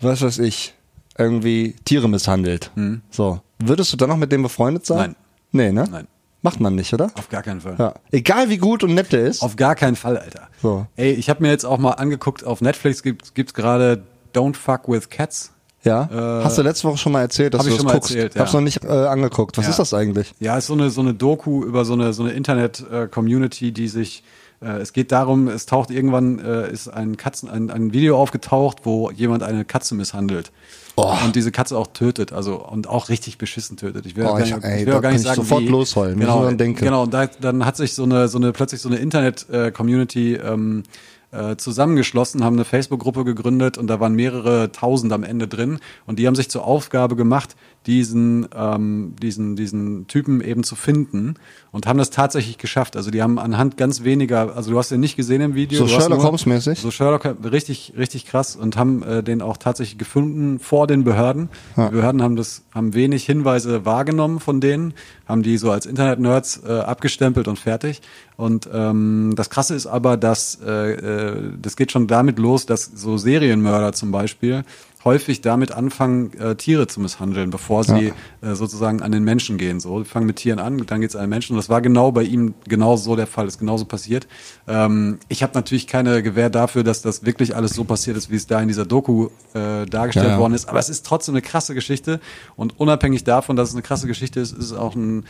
was 0.00 0.22
weiß 0.22 0.38
ich, 0.38 0.74
irgendwie 1.18 1.74
Tiere 1.84 2.08
misshandelt, 2.08 2.70
so, 3.10 3.40
würdest 3.58 3.92
du 3.92 3.96
dann 3.96 4.08
noch 4.08 4.16
mit 4.16 4.32
dem 4.32 4.42
befreundet 4.42 4.86
sein? 4.86 4.98
Nein. 4.98 5.16
Nee, 5.52 5.72
ne? 5.72 5.84
Nein. 5.90 6.06
Macht 6.44 6.58
man 6.58 6.74
nicht, 6.74 6.92
oder? 6.92 7.10
Auf 7.14 7.28
gar 7.28 7.42
keinen 7.42 7.60
Fall. 7.60 7.76
Ja. 7.78 7.94
Egal 8.10 8.48
wie 8.50 8.58
gut 8.58 8.82
und 8.82 8.94
nett 8.94 9.12
der 9.12 9.26
ist. 9.26 9.42
Auf 9.42 9.54
gar 9.54 9.76
keinen 9.76 9.94
Fall, 9.94 10.16
Alter. 10.18 10.48
So. 10.60 10.86
Ey, 10.96 11.12
ich 11.12 11.30
habe 11.30 11.40
mir 11.42 11.50
jetzt 11.50 11.64
auch 11.64 11.78
mal 11.78 11.92
angeguckt, 11.92 12.44
auf 12.44 12.60
Netflix 12.60 13.02
gibt 13.04 13.34
gibt's 13.36 13.54
gerade 13.54 14.02
Don't 14.34 14.56
Fuck 14.56 14.88
with 14.88 15.08
Cats. 15.08 15.52
ja. 15.84 16.08
Äh, 16.40 16.44
Hast 16.44 16.58
du 16.58 16.62
letzte 16.62 16.88
Woche 16.88 16.96
schon 16.98 17.12
mal 17.12 17.20
erzählt, 17.20 17.54
dass 17.54 17.60
hab 17.60 17.66
du 17.66 17.70
ich 17.70 17.74
das 17.76 17.82
schon 17.82 17.86
mal 17.86 17.92
guckst? 17.92 18.10
erzählt, 18.10 18.36
Hab's 18.36 18.52
ja. 18.54 18.58
noch 18.58 18.64
nicht 18.64 18.82
äh, 18.82 18.88
angeguckt. 18.88 19.56
Was 19.56 19.66
Ja. 19.66 19.70
ist 19.70 19.78
das 19.78 19.94
eigentlich? 19.94 20.34
Ja, 20.40 20.56
ist 20.58 20.66
so 20.66 20.72
eine, 20.72 20.90
so 20.90 21.00
eine 21.02 21.14
Doku 21.14 21.62
über 21.62 21.84
so 21.84 21.92
eine, 21.92 22.12
so 22.12 22.24
eine 22.24 22.32
Internet-Community, 22.32 23.70
die 23.72 23.86
sich, 23.88 24.24
äh, 24.60 24.78
es 24.80 24.92
geht 24.92 25.12
darum, 25.12 25.46
es 25.48 25.66
taucht 25.66 25.90
irgendwann, 25.92 26.38
äh, 26.40 26.72
ist 26.72 26.88
ein 26.88 27.16
Katzen, 27.16 27.48
ein, 27.50 27.70
ein 27.70 27.92
Video 27.92 28.18
aufgetaucht, 28.20 28.78
wo 28.84 29.10
jemand 29.12 29.42
eine 29.44 29.64
Katze 29.64 29.94
misshandelt. 29.94 30.50
Oh. 30.96 31.12
Und 31.24 31.34
diese 31.36 31.50
Katze 31.52 31.78
auch 31.78 31.86
tötet, 31.88 32.32
also 32.32 32.56
und 32.56 32.86
auch 32.88 33.08
richtig 33.08 33.38
beschissen 33.38 33.76
tötet. 33.78 34.04
Ich 34.04 34.14
will, 34.16 34.24
Oh, 34.26 34.34
gar, 34.34 34.40
ich- 34.40 34.54
nicht, 34.54 34.64
ey, 34.64 34.80
ich 34.80 34.86
will 34.86 35.00
gar 35.00 35.10
nicht 35.10 35.20
ich 35.20 35.26
sagen, 35.26 35.36
sofort 35.36 35.62
wie. 35.62 35.68
losheulen, 35.68 36.18
wenn 36.18 36.28
ich 36.28 36.56
Genau, 36.56 36.74
genau. 36.74 37.02
Und 37.04 37.14
da, 37.14 37.26
dann 37.40 37.64
hat 37.64 37.76
sich 37.76 37.94
so 37.94 38.02
eine, 38.04 38.28
so 38.28 38.36
eine 38.38 38.52
plötzlich 38.52 38.80
so 38.82 38.88
eine 38.90 38.98
Internet-Community 38.98 40.34
ähm, 40.34 40.82
äh, 41.30 41.56
zusammengeschlossen, 41.56 42.44
haben 42.44 42.56
eine 42.56 42.64
Facebook-Gruppe 42.66 43.24
gegründet 43.24 43.78
und 43.78 43.86
da 43.86 44.00
waren 44.00 44.14
mehrere 44.14 44.70
Tausend 44.70 45.12
am 45.12 45.22
Ende 45.24 45.48
drin 45.48 45.78
und 46.06 46.18
die 46.18 46.26
haben 46.26 46.34
sich 46.34 46.50
zur 46.50 46.64
Aufgabe 46.66 47.16
gemacht, 47.16 47.56
diesen, 47.86 48.48
ähm, 48.54 49.14
diesen, 49.20 49.56
diesen 49.56 50.06
Typen 50.06 50.40
eben 50.40 50.62
zu 50.62 50.76
finden 50.76 51.34
und 51.72 51.86
haben 51.86 51.98
das 51.98 52.10
tatsächlich 52.10 52.58
geschafft. 52.58 52.96
Also 52.96 53.10
die 53.10 53.22
haben 53.22 53.38
anhand 53.38 53.76
ganz 53.76 54.04
weniger, 54.04 54.54
also 54.54 54.70
du 54.70 54.78
hast 54.78 54.90
den 54.90 55.00
nicht 55.00 55.16
gesehen 55.16 55.40
im 55.40 55.54
Video. 55.54 55.78
So 55.78 55.88
Sherlock 55.88 56.22
Holmes 56.22 56.46
mäßig? 56.46 56.78
So 56.78 56.90
Sherlock, 56.90 57.24
richtig, 57.50 57.94
richtig 57.96 58.26
krass 58.26 58.54
und 58.54 58.76
haben 58.76 59.02
äh, 59.02 59.22
den 59.22 59.42
auch 59.42 59.56
tatsächlich 59.56 59.98
gefunden 59.98 60.58
vor 60.58 60.86
den 60.86 61.04
Behörden. 61.04 61.48
Die 61.76 61.90
Behörden 61.90 62.22
haben 62.22 62.36
das, 62.36 62.62
haben 62.72 62.94
wenig 62.94 63.24
Hinweise 63.24 63.84
wahrgenommen 63.84 64.38
von 64.38 64.60
denen, 64.60 64.94
haben 65.26 65.42
die 65.42 65.56
so 65.56 65.70
als 65.70 65.86
Internet-Nerds 65.86 66.62
äh, 66.66 66.72
abgestempelt 66.72 67.48
und 67.48 67.58
fertig. 67.58 68.00
Und 68.36 68.68
ähm, 68.72 69.34
das 69.36 69.50
Krasse 69.50 69.74
ist 69.74 69.86
aber, 69.86 70.16
dass 70.16 70.58
äh, 70.64 70.92
äh, 70.92 71.36
das 71.60 71.76
geht 71.76 71.92
schon 71.92 72.06
damit 72.06 72.38
los, 72.38 72.66
dass 72.66 72.84
so 72.84 73.16
Serienmörder 73.16 73.92
zum 73.92 74.10
Beispiel 74.10 74.64
häufig 75.04 75.40
damit 75.40 75.72
anfangen, 75.72 76.32
äh, 76.38 76.54
Tiere 76.54 76.86
zu 76.86 77.00
misshandeln, 77.00 77.50
bevor 77.50 77.84
sie 77.84 78.12
äh, 78.40 78.54
sozusagen 78.54 79.02
an 79.02 79.12
den 79.12 79.24
Menschen 79.24 79.58
gehen. 79.58 79.80
So, 79.80 80.00
die 80.00 80.08
fangen 80.08 80.26
mit 80.26 80.36
Tieren 80.36 80.58
an, 80.58 80.84
dann 80.86 81.00
geht's 81.00 81.16
an 81.16 81.22
den 81.22 81.30
Menschen. 81.30 81.52
Und 81.54 81.56
das 81.58 81.68
war 81.68 81.80
genau 81.80 82.12
bei 82.12 82.22
ihm 82.22 82.54
genau 82.68 82.96
so 82.96 83.16
der 83.16 83.26
Fall, 83.26 83.46
ist 83.48 83.58
genauso 83.58 83.84
passiert. 83.84 84.26
Ähm, 84.68 85.18
ich 85.28 85.42
habe 85.42 85.52
natürlich 85.54 85.86
keine 85.86 86.22
Gewähr 86.22 86.50
dafür, 86.50 86.84
dass 86.84 87.02
das 87.02 87.24
wirklich 87.24 87.56
alles 87.56 87.72
so 87.72 87.84
passiert 87.84 88.16
ist, 88.16 88.30
wie 88.30 88.36
es 88.36 88.46
da 88.46 88.60
in 88.60 88.68
dieser 88.68 88.86
Doku 88.86 89.28
äh, 89.54 89.86
dargestellt 89.86 90.26
Ja, 90.26 90.32
ja. 90.34 90.38
worden 90.38 90.54
ist. 90.54 90.68
Aber 90.68 90.78
es 90.78 90.88
ist 90.88 91.04
trotzdem 91.04 91.34
eine 91.34 91.42
krasse 91.42 91.74
Geschichte. 91.74 92.20
Und 92.56 92.78
unabhängig 92.78 93.24
davon, 93.24 93.56
dass 93.56 93.70
es 93.70 93.74
eine 93.74 93.82
krasse 93.82 94.06
Geschichte 94.06 94.40
ist, 94.40 94.52
ist 94.52 94.66
es 94.66 94.72
auch 94.72 94.94
ein 94.94 95.24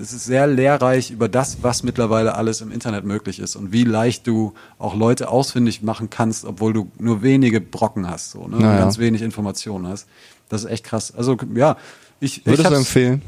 es 0.00 0.12
ist 0.12 0.24
sehr 0.24 0.46
lehrreich 0.46 1.10
über 1.10 1.28
das, 1.28 1.58
was 1.62 1.82
mittlerweile 1.82 2.34
alles 2.34 2.60
im 2.60 2.70
Internet 2.72 3.04
möglich 3.04 3.38
ist 3.40 3.56
und 3.56 3.72
wie 3.72 3.84
leicht 3.84 4.26
du 4.26 4.54
auch 4.78 4.94
Leute 4.94 5.28
ausfindig 5.28 5.82
machen 5.82 6.08
kannst, 6.10 6.44
obwohl 6.44 6.72
du 6.72 6.90
nur 6.98 7.22
wenige 7.22 7.60
Brocken 7.60 8.08
hast, 8.08 8.30
so, 8.30 8.48
ne? 8.48 8.56
Naja. 8.58 8.78
ganz 8.78 8.98
wenig 8.98 9.22
Informationen 9.22 9.86
hast. 9.88 10.06
Das 10.48 10.64
ist 10.64 10.70
echt 10.70 10.84
krass. 10.84 11.12
Also 11.14 11.36
ja, 11.54 11.76
ich, 12.20 12.42
du 12.44 12.52
hab's- 12.52 12.72
empfehlen? 12.76 13.22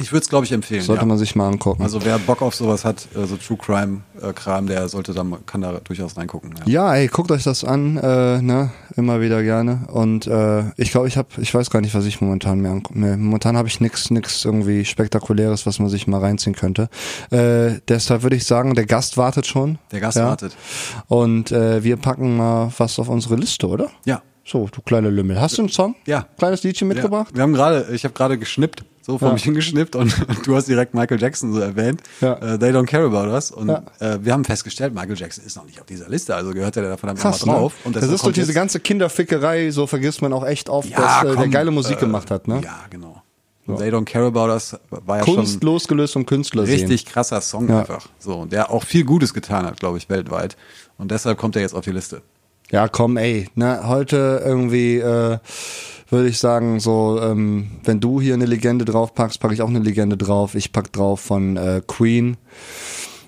Ich 0.00 0.10
würde 0.10 0.22
es, 0.22 0.30
glaube 0.30 0.46
ich, 0.46 0.52
empfehlen. 0.52 0.82
Sollte 0.82 1.02
ja. 1.02 1.06
man 1.06 1.18
sich 1.18 1.36
mal 1.36 1.48
angucken. 1.48 1.82
Also 1.82 2.02
wer 2.02 2.18
Bock 2.18 2.40
auf 2.40 2.54
sowas 2.54 2.82
hat, 2.82 3.06
äh, 3.14 3.26
so 3.26 3.36
True 3.36 3.58
Crime 3.58 4.00
äh, 4.22 4.32
Kram, 4.32 4.66
der 4.66 4.88
sollte 4.88 5.12
da 5.12 5.22
kann 5.44 5.60
da 5.60 5.80
durchaus 5.84 6.16
reingucken. 6.16 6.54
Ja. 6.64 6.72
Ja, 6.72 6.94
ey, 6.94 7.08
guckt 7.08 7.30
euch 7.30 7.42
das 7.42 7.62
an, 7.62 7.98
äh, 7.98 8.40
ne, 8.40 8.70
immer 8.96 9.20
wieder 9.20 9.42
gerne. 9.42 9.86
Und 9.92 10.26
äh, 10.26 10.64
ich 10.78 10.92
glaube, 10.92 11.08
ich 11.08 11.18
habe, 11.18 11.28
ich 11.36 11.52
weiß 11.52 11.68
gar 11.68 11.82
nicht, 11.82 11.94
was 11.94 12.06
ich 12.06 12.22
momentan 12.22 12.60
mir 12.60 12.70
angucke. 12.70 12.98
Nee, 12.98 13.18
momentan 13.18 13.56
habe 13.58 13.68
ich 13.68 13.80
nix, 13.80 14.10
nix 14.10 14.46
irgendwie 14.46 14.86
spektakuläres, 14.86 15.66
was 15.66 15.78
man 15.78 15.90
sich 15.90 16.06
mal 16.06 16.20
reinziehen 16.20 16.56
könnte. 16.56 16.88
Äh, 17.30 17.80
deshalb 17.86 18.22
würde 18.22 18.36
ich 18.36 18.46
sagen, 18.46 18.74
der 18.74 18.86
Gast 18.86 19.18
wartet 19.18 19.46
schon. 19.46 19.78
Der 19.90 20.00
Gast 20.00 20.16
ja? 20.16 20.24
wartet. 20.24 20.56
Und 21.08 21.52
äh, 21.52 21.84
wir 21.84 21.98
packen 21.98 22.38
mal 22.38 22.72
was 22.78 22.98
auf 22.98 23.10
unsere 23.10 23.36
Liste, 23.36 23.68
oder? 23.68 23.90
Ja. 24.06 24.22
So, 24.44 24.68
du 24.72 24.80
kleiner 24.80 25.10
Lümmel. 25.10 25.40
Hast 25.40 25.58
du 25.58 25.62
einen 25.62 25.68
Song? 25.68 25.94
Ja. 26.04 26.26
Kleines 26.36 26.64
Liedchen 26.64 26.88
mitgebracht? 26.88 27.28
Ja. 27.30 27.36
Wir 27.36 27.42
haben 27.42 27.52
gerade, 27.52 27.88
ich 27.92 28.04
habe 28.04 28.14
gerade 28.14 28.38
geschnippt, 28.38 28.84
so 29.02 29.18
vor 29.18 29.28
Ja. 29.28 29.34
mich 29.34 29.42
hingeschnippt 29.44 29.94
und 29.96 30.14
du 30.46 30.54
hast 30.56 30.68
direkt 30.68 30.94
Michael 30.94 31.20
Jackson 31.20 31.52
so 31.52 31.60
erwähnt. 31.60 32.00
Ja. 32.20 32.34
Äh, 32.34 32.58
They 32.58 32.70
don't 32.70 32.86
care 32.86 33.04
about 33.04 33.30
us. 33.30 33.50
Und 33.50 33.68
Ja. 33.68 33.82
äh, 33.98 34.18
wir 34.24 34.32
haben 34.32 34.44
festgestellt, 34.44 34.94
Michael 34.94 35.16
Jackson 35.18 35.44
ist 35.44 35.56
noch 35.56 35.66
nicht 35.66 35.80
auf 35.80 35.86
dieser 35.86 36.08
Liste, 36.08 36.34
also 36.34 36.52
gehört 36.52 36.76
er 36.76 36.84
da 36.84 36.96
verdammt 36.96 37.20
Krass, 37.20 37.40
nochmal 37.40 37.60
drauf. 37.60 37.74
ne? 37.80 37.80
Und 37.84 37.96
das 37.96 38.04
ist 38.08 38.24
durch 38.24 38.34
diese 38.34 38.54
ganze 38.54 38.80
Kinderfickerei, 38.80 39.70
so 39.70 39.86
vergisst 39.86 40.22
man 40.22 40.32
auch 40.32 40.46
echt 40.46 40.68
oft, 40.68 40.88
Ja, 40.88 40.96
dass 40.98 41.22
äh, 41.24 41.26
der 41.26 41.34
komm, 41.36 41.50
geile 41.50 41.70
Musik 41.70 41.96
äh, 41.98 42.00
gemacht 42.00 42.30
hat, 42.30 42.48
ne? 42.48 42.60
Ja, 42.64 42.76
genau. 42.88 43.20
Und 43.66 43.78
They 43.78 43.90
don't 43.92 44.04
care 44.04 44.26
about 44.26 44.50
us 44.52 44.76
war 44.90 45.18
ja 45.18 45.24
Kunst 45.24 45.52
schon 45.52 45.60
losgelöst 45.62 46.12
vom 46.14 46.26
Künstler 46.26 46.66
sehen. 46.66 46.80
richtig 46.80 47.06
krasser 47.06 47.40
Song 47.40 47.70
einfach. 47.70 48.08
So, 48.18 48.38
und 48.40 48.52
der 48.52 48.70
auch 48.70 48.82
viel 48.84 49.04
Gutes 49.04 49.32
getan 49.34 49.66
hat, 49.66 49.78
glaube 49.78 49.98
ich, 49.98 50.08
weltweit. 50.10 50.56
Und 50.98 51.10
deshalb 51.12 51.38
kommt 51.38 51.54
er 51.54 51.62
jetzt 51.62 51.72
auf 51.74 51.84
die 51.84 51.92
Liste. 51.92 52.22
Ja, 52.72 52.88
komm, 52.88 53.16
ey, 53.18 53.48
ne, 53.54 53.82
heute 53.84 54.42
irgendwie 54.44 54.96
äh, 54.98 55.38
würde 56.12 56.28
ich 56.28 56.38
sagen, 56.38 56.78
so, 56.78 57.20
ähm, 57.22 57.70
wenn 57.84 58.00
du 58.00 58.20
hier 58.20 58.34
eine 58.34 58.46
Legende 58.46 58.84
draufpackst, 58.84 59.40
packe 59.40 59.54
ich 59.54 59.62
auch 59.62 59.68
eine 59.68 59.78
Legende 59.78 60.16
drauf. 60.16 60.54
Ich 60.54 60.72
pack 60.72 60.92
drauf 60.92 61.20
von 61.20 61.56
äh, 61.56 61.82
Queen. 61.86 62.36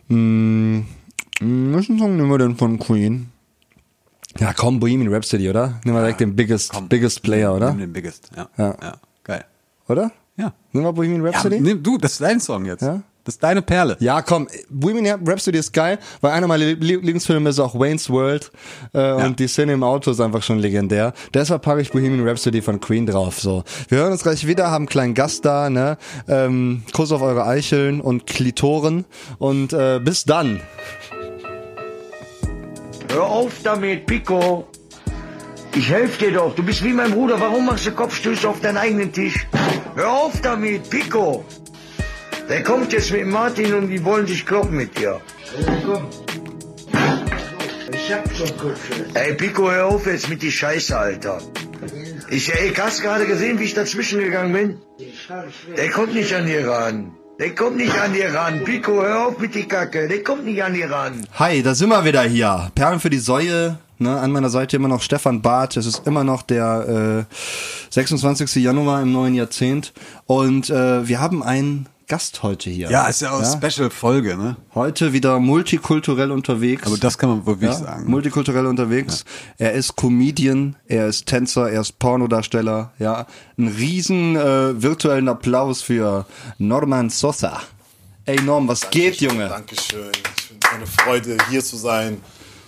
Hm, 0.08 0.86
hm, 1.38 1.74
welchen 1.74 1.98
Song 1.98 2.16
nehmen 2.16 2.30
wir 2.30 2.38
denn 2.38 2.56
von 2.56 2.78
Queen? 2.78 3.30
Ja, 4.38 4.52
komm, 4.52 4.80
Bohemian 4.80 5.12
Rhapsody, 5.12 5.48
oder? 5.48 5.80
Nehmen 5.84 5.96
wir 5.96 6.02
direkt 6.02 6.20
den 6.20 6.36
biggest, 6.36 6.72
Komm, 6.72 6.88
biggest 6.88 7.22
Player, 7.22 7.54
oder? 7.54 7.70
Nimm 7.70 7.80
den 7.80 7.92
Biggest, 7.92 8.30
ja. 8.36 8.48
Ja. 8.58 8.76
ja. 8.82 8.94
Geil. 9.22 9.44
Oder? 9.88 10.12
Ja. 10.36 10.52
Nehmen 10.72 10.86
wir 10.86 10.92
Bohemian 10.92 11.24
ja 11.24 11.30
Rhapsody? 11.30 11.60
nimm, 11.60 11.82
du, 11.82 11.98
das 11.98 12.12
ist 12.12 12.20
dein 12.20 12.40
Song 12.40 12.64
jetzt. 12.66 12.82
Ja? 12.82 13.02
Das 13.24 13.36
ist 13.36 13.42
deine 13.42 13.62
Perle. 13.62 13.96
Ja, 14.00 14.20
komm, 14.22 14.48
Bohemian 14.68 15.20
Rhapsody 15.26 15.58
ist 15.58 15.72
geil, 15.72 15.98
weil 16.20 16.32
einer 16.32 16.46
meiner 16.46 16.64
Lie- 16.64 16.74
Lieblingsfilme 16.74 17.48
ist 17.50 17.58
auch 17.58 17.74
Wayne's 17.74 18.10
World 18.10 18.52
äh, 18.92 19.12
und 19.12 19.40
die 19.40 19.48
Szene 19.48 19.72
im 19.72 19.82
Auto 19.82 20.10
ist 20.10 20.20
einfach 20.20 20.42
schon 20.42 20.58
legendär. 20.58 21.14
Deshalb 21.32 21.62
packe 21.62 21.80
ich 21.80 21.90
Bohemian 21.90 22.26
Rhapsody 22.28 22.60
von 22.60 22.80
Queen 22.80 23.06
drauf. 23.06 23.40
So, 23.40 23.64
wir 23.88 23.98
hören 23.98 24.12
uns 24.12 24.22
gleich 24.22 24.46
wieder, 24.46 24.70
haben 24.70 24.82
einen 24.82 24.88
kleinen 24.88 25.14
Gast 25.14 25.44
da, 25.44 25.70
ne? 25.70 25.96
Ähm, 26.28 26.82
Kuss 26.92 27.12
auf 27.12 27.22
eure 27.22 27.46
Eicheln 27.46 28.00
und 28.02 28.26
Klitoren 28.26 29.06
und 29.38 29.72
äh, 29.72 30.00
bis 30.04 30.24
dann. 30.24 30.60
Hör 33.10 33.24
auf 33.24 33.52
damit, 33.62 34.06
Pico. 34.06 34.66
Ich 35.74 35.88
helfe 35.88 36.26
dir 36.26 36.32
doch. 36.32 36.54
Du 36.54 36.62
bist 36.62 36.84
wie 36.84 36.92
mein 36.92 37.12
Bruder. 37.12 37.40
Warum 37.40 37.66
machst 37.66 37.86
du 37.86 37.92
Kopfstöße 37.92 38.48
auf 38.48 38.60
deinen 38.60 38.76
eigenen 38.76 39.12
Tisch? 39.12 39.46
Hör 39.96 40.12
auf 40.12 40.40
damit, 40.40 40.88
Pico. 40.90 41.44
Der 42.48 42.62
kommt 42.62 42.92
jetzt 42.92 43.10
mit 43.10 43.26
Martin 43.26 43.74
und 43.74 43.88
die 43.88 44.04
wollen 44.04 44.26
sich 44.26 44.44
kloppen 44.44 44.76
mit 44.76 44.98
dir. 44.98 45.20
komm. 45.84 46.06
Ich 47.92 48.12
hab 48.12 48.36
schon 48.36 48.56
Kopfstöße. 48.58 49.06
Ey, 49.14 49.34
Pico, 49.34 49.70
hör 49.70 49.86
auf 49.86 50.06
jetzt 50.06 50.28
mit 50.28 50.42
die 50.42 50.52
Scheiße, 50.52 50.96
Alter. 50.96 51.38
Ich, 52.28 52.52
ey, 52.54 52.72
hast 52.74 53.00
gerade 53.00 53.26
gesehen, 53.26 53.58
wie 53.58 53.64
ich 53.64 53.74
dazwischen 53.74 54.20
gegangen 54.20 54.52
bin? 54.52 54.78
Der 55.76 55.90
kommt 55.90 56.14
nicht 56.14 56.34
an 56.34 56.46
dir 56.46 56.68
ran. 56.68 57.12
Der 57.38 57.54
kommt 57.54 57.78
nicht 57.78 57.98
an 57.98 58.12
dir 58.12 58.34
ran. 58.34 58.62
Pico, 58.64 59.02
hör 59.02 59.26
auf 59.28 59.38
mit 59.38 59.54
die 59.54 59.66
Kacke. 59.66 60.06
Der 60.06 60.22
kommt 60.22 60.44
nicht 60.44 60.62
an 60.62 60.74
dir 60.74 60.90
ran. 60.90 61.26
Hi, 61.38 61.62
da 61.62 61.74
sind 61.74 61.88
wir 61.88 62.04
wieder 62.04 62.22
hier. 62.22 62.70
Perlen 62.74 63.00
für 63.00 63.10
die 63.10 63.18
Säue 63.18 63.78
Ne? 63.98 64.18
An 64.18 64.32
meiner 64.32 64.50
Seite 64.50 64.76
immer 64.76 64.88
noch 64.88 65.02
Stefan 65.02 65.40
Barth. 65.40 65.76
Es 65.76 65.86
ist 65.86 66.06
immer 66.06 66.24
noch 66.24 66.42
der 66.42 67.26
äh, 67.30 67.34
26. 67.90 68.56
Januar 68.56 69.02
im 69.02 69.12
neuen 69.12 69.34
Jahrzehnt. 69.34 69.92
Und 70.26 70.68
äh, 70.70 71.06
wir 71.06 71.20
haben 71.20 71.42
einen 71.42 71.86
Gast 72.06 72.42
heute 72.42 72.68
hier. 72.68 72.90
Ja, 72.90 73.06
ist 73.06 73.22
ja 73.22 73.30
auch 73.32 73.40
eine 73.40 73.70
Special-Folge, 73.70 74.36
ne? 74.36 74.56
Heute 74.74 75.12
wieder 75.14 75.38
multikulturell 75.40 76.30
unterwegs. 76.32 76.86
Aber 76.86 76.98
das 76.98 77.16
kann 77.16 77.30
man 77.30 77.46
wirklich 77.46 77.70
ja, 77.70 77.76
sagen. 77.76 78.10
Multikulturell 78.10 78.66
unterwegs. 78.66 79.24
Er 79.56 79.72
ist 79.72 79.96
Comedian, 79.96 80.76
er 80.86 81.06
ist 81.08 81.26
Tänzer, 81.26 81.70
er 81.70 81.80
ist 81.80 81.98
Pornodarsteller. 81.98 82.92
Ja, 82.98 83.26
einen 83.56 83.68
riesen 83.68 84.36
äh, 84.36 84.82
virtuellen 84.82 85.28
Applaus 85.28 85.80
für 85.80 86.26
Norman 86.58 87.08
Sosa. 87.08 87.60
Ey 88.26 88.40
Norm, 88.42 88.68
was 88.68 88.90
geht, 88.90 89.20
Junge? 89.20 89.48
Dankeschön. 89.48 90.10
Ich 90.36 90.42
finde 90.44 90.66
es 90.66 90.72
eine 90.74 90.86
Freude, 90.86 91.36
hier 91.50 91.64
zu 91.64 91.76
sein. 91.76 92.20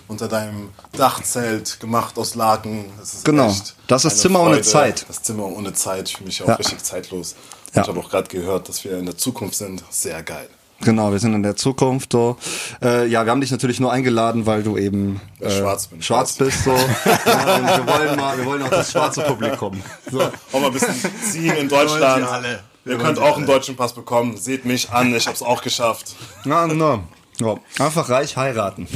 Unter 0.09 0.29
deinem 0.29 0.69
Dachzelt, 0.93 1.81
gemacht 1.81 2.17
aus 2.17 2.33
Laken. 2.35 2.85
Ist 3.03 3.25
Genau. 3.25 3.49
echt 3.49 3.75
Das 3.87 4.05
ist 4.05 4.19
Zimmer 4.19 4.39
ohne 4.39 4.51
Freude. 4.51 4.61
Zeit. 4.63 5.05
Das 5.09 5.21
Zimmer 5.21 5.45
ohne 5.47 5.73
Zeit. 5.73 6.07
Ich 6.07 6.15
fühle 6.15 6.27
mich 6.27 6.41
auch 6.43 6.47
Ja. 6.47 6.55
richtig 6.55 6.81
zeitlos. 6.81 7.35
Ja. 7.77 7.83
Ich 7.83 7.87
habe 7.89 7.99
auch 7.99 8.09
gerade 8.09 8.27
gehört, 8.27 8.69
dass 8.69 8.83
wir 8.83 8.97
in 8.97 9.05
der 9.05 9.17
Zukunft 9.17 9.55
sind. 9.55 9.83
Sehr 9.89 10.23
geil. 10.23 10.49
Genau, 10.81 11.11
wir 11.11 11.17
sind 11.19 11.33
in 11.33 11.41
der 11.43 11.55
Zukunft 11.55 12.11
so. 12.11 12.37
Äh, 12.83 13.07
ja, 13.07 13.25
wir 13.25 13.31
haben 13.31 13.41
dich 13.41 13.49
natürlich 13.51 13.79
nur 13.79 13.91
eingeladen, 13.91 14.45
weil 14.45 14.61
du 14.61 14.77
eben 14.77 15.19
Weil 15.39 15.49
ich 15.49 15.57
schwarz 15.57 15.87
bin. 15.87 16.01
schwarz 16.03 16.33
bist 16.33 16.63
so. 16.63 16.71
ja, 17.25 17.77
wir 17.77 17.87
wollen 17.87 18.15
mal, 18.15 18.37
wir 18.37 18.45
wollen 18.45 18.61
auch 18.61 18.69
das 18.69 18.91
schwarze 18.91 19.21
Publikum. 19.21 19.81
So. 20.11 20.21
Auch 20.21 20.59
mal 20.59 20.67
ein 20.67 20.73
bisschen 20.73 20.93
ziehen 21.31 21.55
in 21.55 21.67
Deutschland. 21.67 22.21
ihr 22.23 22.31
alle. 22.31 22.59
Ihr 22.85 22.97
könnt 22.97 23.19
auch 23.19 23.37
einen 23.37 23.45
deutschen 23.47 23.75
Pass 23.75 23.93
bekommen. 23.93 24.37
Seht 24.37 24.65
mich 24.65 24.89
an, 24.91 25.13
ich 25.15 25.25
habe 25.25 25.35
es 25.35 25.41
auch 25.41 25.61
geschafft. 25.61 26.15
Ja, 26.45 26.65
genau. 26.67 27.01
Ja, 27.39 27.55
einfach 27.79 28.09
reich 28.09 28.35
heiraten. 28.37 28.87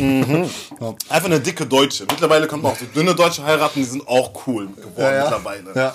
Ja. 0.79 0.95
Einfach 1.09 1.27
eine 1.27 1.39
dicke 1.39 1.65
Deutsche. 1.65 2.05
Mittlerweile 2.09 2.47
können 2.47 2.63
wir 2.63 2.69
auch 2.69 2.77
so 2.77 2.85
dünne 2.85 3.13
Deutsche 3.13 3.43
heiraten, 3.43 3.79
die 3.79 3.83
sind 3.83 4.07
auch 4.07 4.31
cool 4.47 4.67
geworden 4.67 4.93
Ja, 4.97 5.21
mittlerweile. 5.23 5.93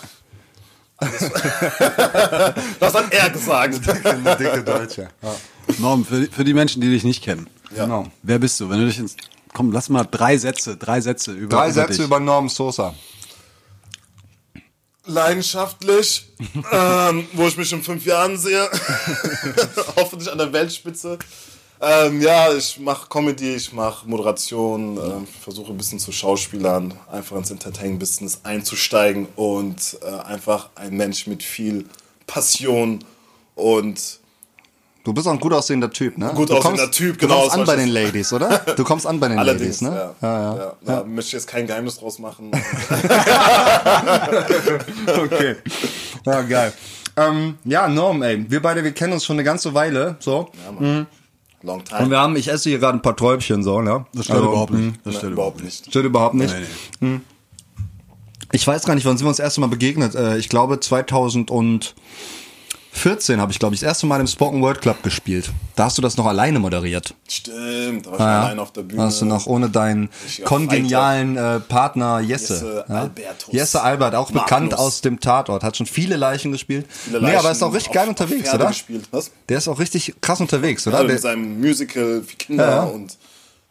Ja. 1.01 1.09
Das 2.81 2.95
hat 2.95 3.13
er 3.13 3.31
gesagt. 3.31 3.81
Eine 4.05 4.37
dicke 4.37 4.63
Deutsche. 4.65 5.09
Ja. 5.23 5.35
Norm, 5.79 6.05
für, 6.05 6.27
für 6.27 6.45
die 6.45 6.55
Menschen, 6.55 6.81
die 6.81 6.89
dich 6.89 7.05
nicht 7.05 7.23
kennen. 7.23 7.49
Genau. 7.75 8.07
Wer 8.23 8.39
bist 8.39 8.59
du? 8.61 8.71
Wenn 8.71 8.81
du 8.81 8.87
dich 8.87 8.99
ins. 8.99 9.17
Komm, 9.53 9.73
lass 9.73 9.89
mal 9.89 10.05
drei 10.05 10.37
Sätze, 10.37 10.77
drei 10.77 11.01
Sätze 11.01 11.33
über. 11.33 11.57
Drei 11.57 11.67
über 11.67 11.75
Sätze 11.75 11.93
dich. 11.95 12.05
über 12.05 12.21
Norm 12.21 12.49
Sosa. 12.49 12.95
Leidenschaftlich, 15.05 16.33
ähm, 16.73 17.27
wo 17.33 17.47
ich 17.47 17.57
mich 17.57 17.73
in 17.73 17.83
fünf 17.83 18.05
Jahren 18.05 18.37
sehe. 18.37 18.69
Hoffentlich 19.97 20.31
an 20.31 20.39
der 20.39 20.53
Weltspitze. 20.53 21.19
Ähm, 21.81 22.23
ja, 22.23 22.53
ich 22.55 22.79
mache 22.79 23.09
Comedy, 23.09 23.55
ich 23.55 23.73
mache 23.73 24.09
Moderation, 24.09 24.97
ähm, 24.97 25.27
versuche 25.43 25.73
ein 25.73 25.77
bisschen 25.77 25.99
zu 25.99 26.11
Schauspielern, 26.11 26.95
einfach 27.13 27.37
ins 27.37 27.51
Entertainment-Business 27.51 28.41
einzusteigen 28.45 29.29
und 29.37 29.99
äh, 30.03 30.23
einfach 30.27 30.71
ein 30.75 30.97
Mensch 30.97 31.27
mit 31.27 31.43
viel 31.43 31.85
Passion 32.27 33.05
und 33.55 34.21
Du 35.05 35.13
bist 35.13 35.29
auch 35.29 35.33
ein 35.33 35.39
gut 35.39 35.53
aussehender 35.53 35.89
Typ, 35.89 36.19
ne? 36.19 36.33
Gut 36.35 36.51
du 36.51 36.57
aussehender 36.57 36.83
kommst, 36.83 36.99
Typ, 36.99 37.17
du 37.21 37.29
genau, 37.29 37.43
kommst 37.43 37.55
an 37.57 37.65
bei 37.65 37.77
den 37.77 37.91
Ladies, 37.91 38.33
oder? 38.33 38.59
Du 38.77 38.83
kommst 38.83 39.07
an 39.07 39.21
bei 39.21 39.29
den 39.29 39.39
allerdings, 39.39 39.81
Ladies, 39.81 39.97
ne? 40.01 40.15
ja, 40.21 40.43
ja, 40.43 40.57
ja, 40.57 40.73
Da 40.85 41.05
möchte 41.05 41.29
ich 41.29 41.33
jetzt 41.35 41.47
kein 41.47 41.65
Geheimnis 41.65 41.99
draus 41.99 42.19
machen. 42.19 42.51
Okay. 45.07 45.57
Ja, 46.25 46.43
geil. 46.43 46.73
Ähm, 47.17 47.57
ja, 47.65 47.87
Norm, 47.87 48.21
ey. 48.23 48.45
Wir 48.51 48.61
beide, 48.61 48.83
wir 48.83 48.91
kennen 48.91 49.13
uns 49.13 49.25
schon 49.25 49.37
eine 49.37 49.45
ganze 49.45 49.73
Weile, 49.75 50.17
so. 50.19 50.51
Long 51.63 51.79
Und 51.81 51.89
time. 51.89 52.11
wir 52.11 52.19
haben, 52.21 52.37
ich 52.37 52.49
esse 52.49 52.69
hier 52.69 52.79
gerade 52.79 52.99
ein 52.99 53.03
paar 53.03 53.17
Träubchen, 53.17 53.63
so, 53.63 53.81
ne? 53.81 54.07
Das 54.13 54.25
stört 54.27 54.39
Also, 54.41 54.51
überhaupt 54.51 54.73
nicht. 54.73 54.85
mh, 54.87 54.99
Das 55.05 55.15
stört 55.17 55.33
Überhaupt 55.33 55.63
nicht. 55.65 55.87
Stört 55.87 56.05
überhaupt 56.05 56.35
nicht. 56.35 56.55
Nee, 57.01 57.09
nee. 57.09 57.21
Ich 58.53 58.67
weiß 58.67 58.85
gar 58.85 58.95
nicht, 58.95 59.05
wann 59.05 59.17
sind 59.17 59.25
wir 59.25 59.29
uns 59.31 59.39
das 59.39 59.45
erste 59.45 59.61
Mal 59.61 59.67
begegnet? 59.69 60.15
Äh, 60.15 60.39
Ich 60.39 60.49
glaube 60.49 60.79
2014 62.97 63.41
habe 63.41 63.53
ich, 63.53 63.59
glaube 63.59 63.75
ich, 63.75 63.81
das 63.81 63.89
erste 63.89 64.07
Mal 64.07 64.21
im 64.21 64.27
Spoken 64.27 64.63
Word 64.63 64.81
Club 64.81 65.03
gespielt. 65.03 65.51
Da 65.75 65.85
hast 65.85 65.99
du 65.99 66.03
das 66.03 66.17
noch 66.17 66.25
alleine 66.25 66.59
moderiert. 66.59 67.15
Stimmt, 67.29 68.07
da 68.07 68.11
war 68.11 68.17
ich 68.17 68.21
ja. 68.21 68.43
allein 68.45 68.59
auf 68.59 68.73
der 68.73 68.83
Bühne. 68.83 69.03
Hast 69.03 69.21
du 69.21 69.27
noch 69.27 69.47
ohne 69.47 69.69
deinen 69.69 70.09
kongenialen 70.45 71.37
äh, 71.37 71.61
Partner 71.61 72.21
Jesse. 72.21 72.55
Jesse 72.55 72.85
ja? 72.89 72.95
Albertus. 72.95 73.53
Jesse 73.53 73.83
Albert, 73.83 74.15
auch 74.15 74.31
Magnus. 74.31 74.43
bekannt 74.43 74.75
aus 74.75 75.01
dem 75.03 75.21
Tatort. 75.21 75.63
Hat 75.63 75.77
schon 75.77 75.87
viele 75.87 76.17
Leichen 76.17 76.53
gespielt. 76.53 76.87
Viele 76.89 77.21
nee, 77.21 77.35
aber 77.35 77.51
ist 77.51 77.63
auch 77.63 77.67
Leichen 77.67 77.75
richtig 77.77 77.93
geil 77.93 78.09
unterwegs, 78.09 78.55
oder? 78.55 78.69
Gespielt. 78.69 79.05
Was? 79.11 79.31
Der 79.49 79.59
ist 79.59 79.69
auch 79.69 79.79
richtig 79.79 80.15
krass 80.23 80.41
unterwegs, 80.41 80.87
oder? 80.87 81.03
Ja, 81.03 81.05
mit 81.07 81.21
seinem 81.21 81.61
Musical 81.61 82.23
für 82.27 82.37
Kinder 82.37 82.67
Ja, 82.67 82.85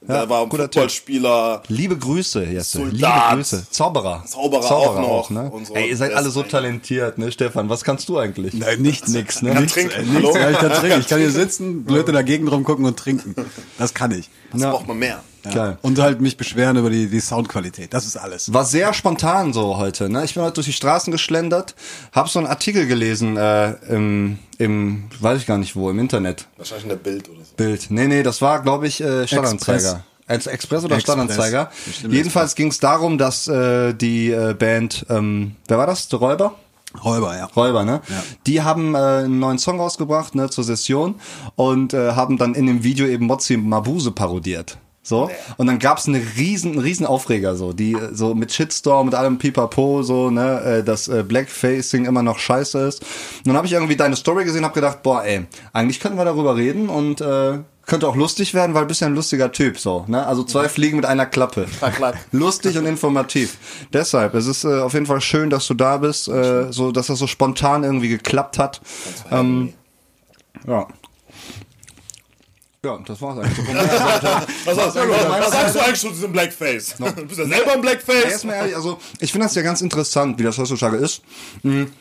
ja. 0.07 0.13
der 0.21 0.29
war 0.29 0.45
guter 0.47 0.63
Typ. 0.69 0.83
Fußballspieler. 0.83 1.63
Liebe 1.67 1.97
Grüße, 1.97 2.43
Jesse. 2.45 2.77
Soldat. 2.79 2.93
Liebe 3.31 3.35
Grüße. 3.37 3.67
Zauberer. 3.69 4.23
Zauberer 4.25 4.71
auch 4.71 5.29
noch 5.29 5.29
ne? 5.29 5.51
so. 5.65 5.73
Ey, 5.75 5.89
ihr 5.89 5.97
seid 5.97 6.13
alle 6.13 6.29
so 6.29 6.41
ein- 6.43 6.49
talentiert, 6.49 7.17
ne, 7.17 7.31
Stefan? 7.31 7.69
Was 7.69 7.83
kannst 7.83 8.09
du 8.09 8.17
eigentlich? 8.17 8.53
Nein, 8.53 8.81
nichts. 8.81 9.07
Nix, 9.09 9.41
ne? 9.41 9.51
Kann 9.51 9.63
Nichts. 9.63 9.73
trinken. 9.73 10.13
Nichts. 10.13 10.15
Hallo? 10.15 10.35
Ja, 10.37 10.51
ich 10.51 10.57
kann 10.57 10.71
trinken. 10.71 10.99
Ich 11.01 11.07
kann 11.07 11.19
hier 11.19 11.31
sitzen, 11.31 11.83
blöd 11.83 12.07
in 12.07 12.13
der 12.13 12.23
Gegend 12.23 12.51
rumgucken 12.51 12.85
und 12.85 12.97
trinken. 12.97 13.35
Das 13.77 13.93
kann 13.93 14.11
ich. 14.11 14.29
Das 14.51 14.61
Ja. 14.61 14.71
braucht 14.71 14.87
man 14.87 14.97
mehr. 14.99 15.21
Geil. 15.53 15.77
Und 15.83 15.99
halt 15.99 16.21
mich 16.21 16.37
beschweren 16.37 16.75
über 16.75 16.89
die, 16.89 17.07
die 17.07 17.19
Soundqualität. 17.19 17.93
Das 17.93 18.05
ist 18.05 18.17
alles. 18.17 18.51
War 18.51 18.65
sehr 18.65 18.93
spontan 18.95 19.53
so 19.53 19.77
heute. 19.77 20.09
Ne? 20.09 20.25
Ich 20.25 20.33
bin 20.33 20.41
heute 20.41 20.55
durch 20.55 20.65
die 20.65 20.73
Straßen 20.73 21.11
geschlendert, 21.11 21.75
hab 22.11 22.29
so 22.29 22.39
einen 22.39 22.47
Artikel 22.47 22.87
gelesen 22.87 23.37
äh, 23.37 23.73
im, 23.93 24.39
im, 24.57 25.03
weiß 25.19 25.39
ich 25.39 25.45
gar 25.45 25.59
nicht 25.59 25.75
wo, 25.75 25.91
im 25.91 25.99
Internet. 25.99 26.47
Wahrscheinlich 26.57 26.85
in 26.85 26.89
der 26.89 26.95
Bild 26.95 27.29
oder 27.29 27.39
so. 27.43 27.53
Bild. 27.57 27.87
Nee, 27.89 28.07
nee, 28.07 28.23
das 28.23 28.41
war, 28.41 28.63
glaube 28.63 28.87
ich, 28.87 29.01
äh, 29.01 29.27
Stadtanzeiger. 29.27 30.03
Als 30.27 30.47
Express 30.47 30.83
oder 30.83 30.95
Express. 30.95 31.13
Stadtanzeiger? 31.13 31.69
Jedenfalls 32.09 32.55
ging 32.55 32.69
es 32.69 32.79
darum, 32.79 33.19
dass 33.19 33.47
äh, 33.47 33.93
die 33.93 34.31
äh, 34.31 34.55
Band, 34.55 35.05
ähm, 35.09 35.55
wer 35.67 35.77
war 35.77 35.85
das? 35.85 36.07
Der 36.07 36.17
Räuber? 36.17 36.55
Räuber, 37.03 37.37
ja. 37.37 37.45
Räuber, 37.55 37.83
ne? 37.83 38.01
Ja. 38.07 38.23
Die 38.47 38.61
haben 38.61 38.95
äh, 38.95 38.97
einen 38.97 39.39
neuen 39.39 39.57
Song 39.57 39.79
rausgebracht, 39.79 40.35
ne, 40.35 40.49
zur 40.49 40.63
Session 40.63 41.15
und 41.55 41.93
äh, 41.93 42.11
haben 42.13 42.37
dann 42.37 42.55
in 42.55 42.65
dem 42.67 42.83
Video 42.83 43.07
eben 43.07 43.25
Mozzi 43.25 43.57
Mabuse 43.57 44.11
parodiert. 44.11 44.77
So. 45.05 45.29
Und 45.57 45.67
dann 45.67 45.77
gab's 45.77 46.07
eine 46.07 46.19
riesen, 46.35 46.71
einen 46.71 46.81
riesen 46.81 47.05
Aufreger, 47.05 47.55
so, 47.55 47.73
die 47.73 47.93
äh, 47.93 48.09
so 48.13 48.33
mit 48.33 48.51
Shitstorm, 48.51 49.05
mit 49.05 49.13
allem 49.13 49.37
Pipapo, 49.37 50.01
so, 50.01 50.31
ne, 50.31 50.61
äh, 50.61 50.83
dass 50.83 51.07
äh, 51.07 51.23
Blackfacing 51.23 52.05
immer 52.05 52.23
noch 52.23 52.39
scheiße 52.39 52.79
ist. 52.79 53.01
Und 53.01 53.47
dann 53.47 53.55
habe 53.55 53.67
ich 53.67 53.73
irgendwie 53.73 53.95
deine 53.95 54.15
Story 54.15 54.45
gesehen, 54.45 54.65
hab 54.65 54.73
gedacht, 54.73 55.03
boah, 55.03 55.23
ey, 55.23 55.45
eigentlich 55.73 55.99
könnten 55.99 56.17
wir 56.17 56.25
darüber 56.25 56.55
reden 56.55 56.89
und 56.89 57.21
äh, 57.21 57.59
könnte 57.85 58.07
auch 58.07 58.15
lustig 58.15 58.53
werden, 58.53 58.73
weil 58.73 58.81
du 58.81 58.87
bist 58.87 59.01
ja 59.01 59.07
ein 59.07 59.15
lustiger 59.15 59.51
Typ, 59.51 59.79
so, 59.79 60.05
ne? 60.07 60.25
Also 60.25 60.43
zwei 60.43 60.67
Fliegen 60.69 60.95
mit 60.97 61.05
einer 61.05 61.25
Klappe. 61.25 61.67
Lustig 62.31 62.77
und 62.77 62.85
informativ. 62.85 63.57
Deshalb, 63.93 64.33
es 64.33 64.47
ist 64.47 64.63
äh, 64.63 64.79
auf 64.79 64.93
jeden 64.93 65.05
Fall 65.05 65.21
schön, 65.21 65.49
dass 65.49 65.67
du 65.67 65.73
da 65.75 65.97
bist, 65.97 66.27
äh, 66.27 66.71
so, 66.71 66.91
dass 66.91 67.07
das 67.07 67.19
so 67.19 67.27
spontan 67.27 67.83
irgendwie 67.83 68.09
geklappt 68.09 68.57
hat. 68.57 68.81
Ähm, 69.31 69.73
ja. 70.67 70.87
Ja, 72.83 72.99
das 73.05 73.19
war's 73.19 73.39
eigentlich. 73.39 73.67
Was, 74.65 74.75
sagst 74.75 74.95
du- 74.95 74.99
was 75.09 75.51
sagst 75.51 75.75
du 75.75 75.79
eigentlich 75.79 75.99
zu 76.01 76.09
diesem 76.09 76.31
Blackface? 76.31 76.95
Du 76.99 77.25
bist 77.25 77.39
ja 77.39 77.45
selber 77.47 77.73
ein 77.73 77.81
Blackface. 77.81 78.25
Erstmal 78.25 78.55
ehrlich, 78.57 78.75
also 78.75 78.99
ich 79.19 79.31
finde 79.31 79.47
das 79.47 79.55
ja 79.55 79.63
ganz 79.63 79.81
interessant, 79.81 80.37
wie 80.37 80.43
das 80.43 80.57
heutzutage 80.59 80.97
ist. 80.97 81.23
Hm, 81.63 81.91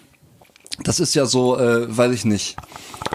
Das 0.82 1.00
ist 1.00 1.14
ja 1.14 1.26
so, 1.26 1.58
äh, 1.58 1.96
weiß 1.96 2.12
ich 2.12 2.24
nicht. 2.24 2.56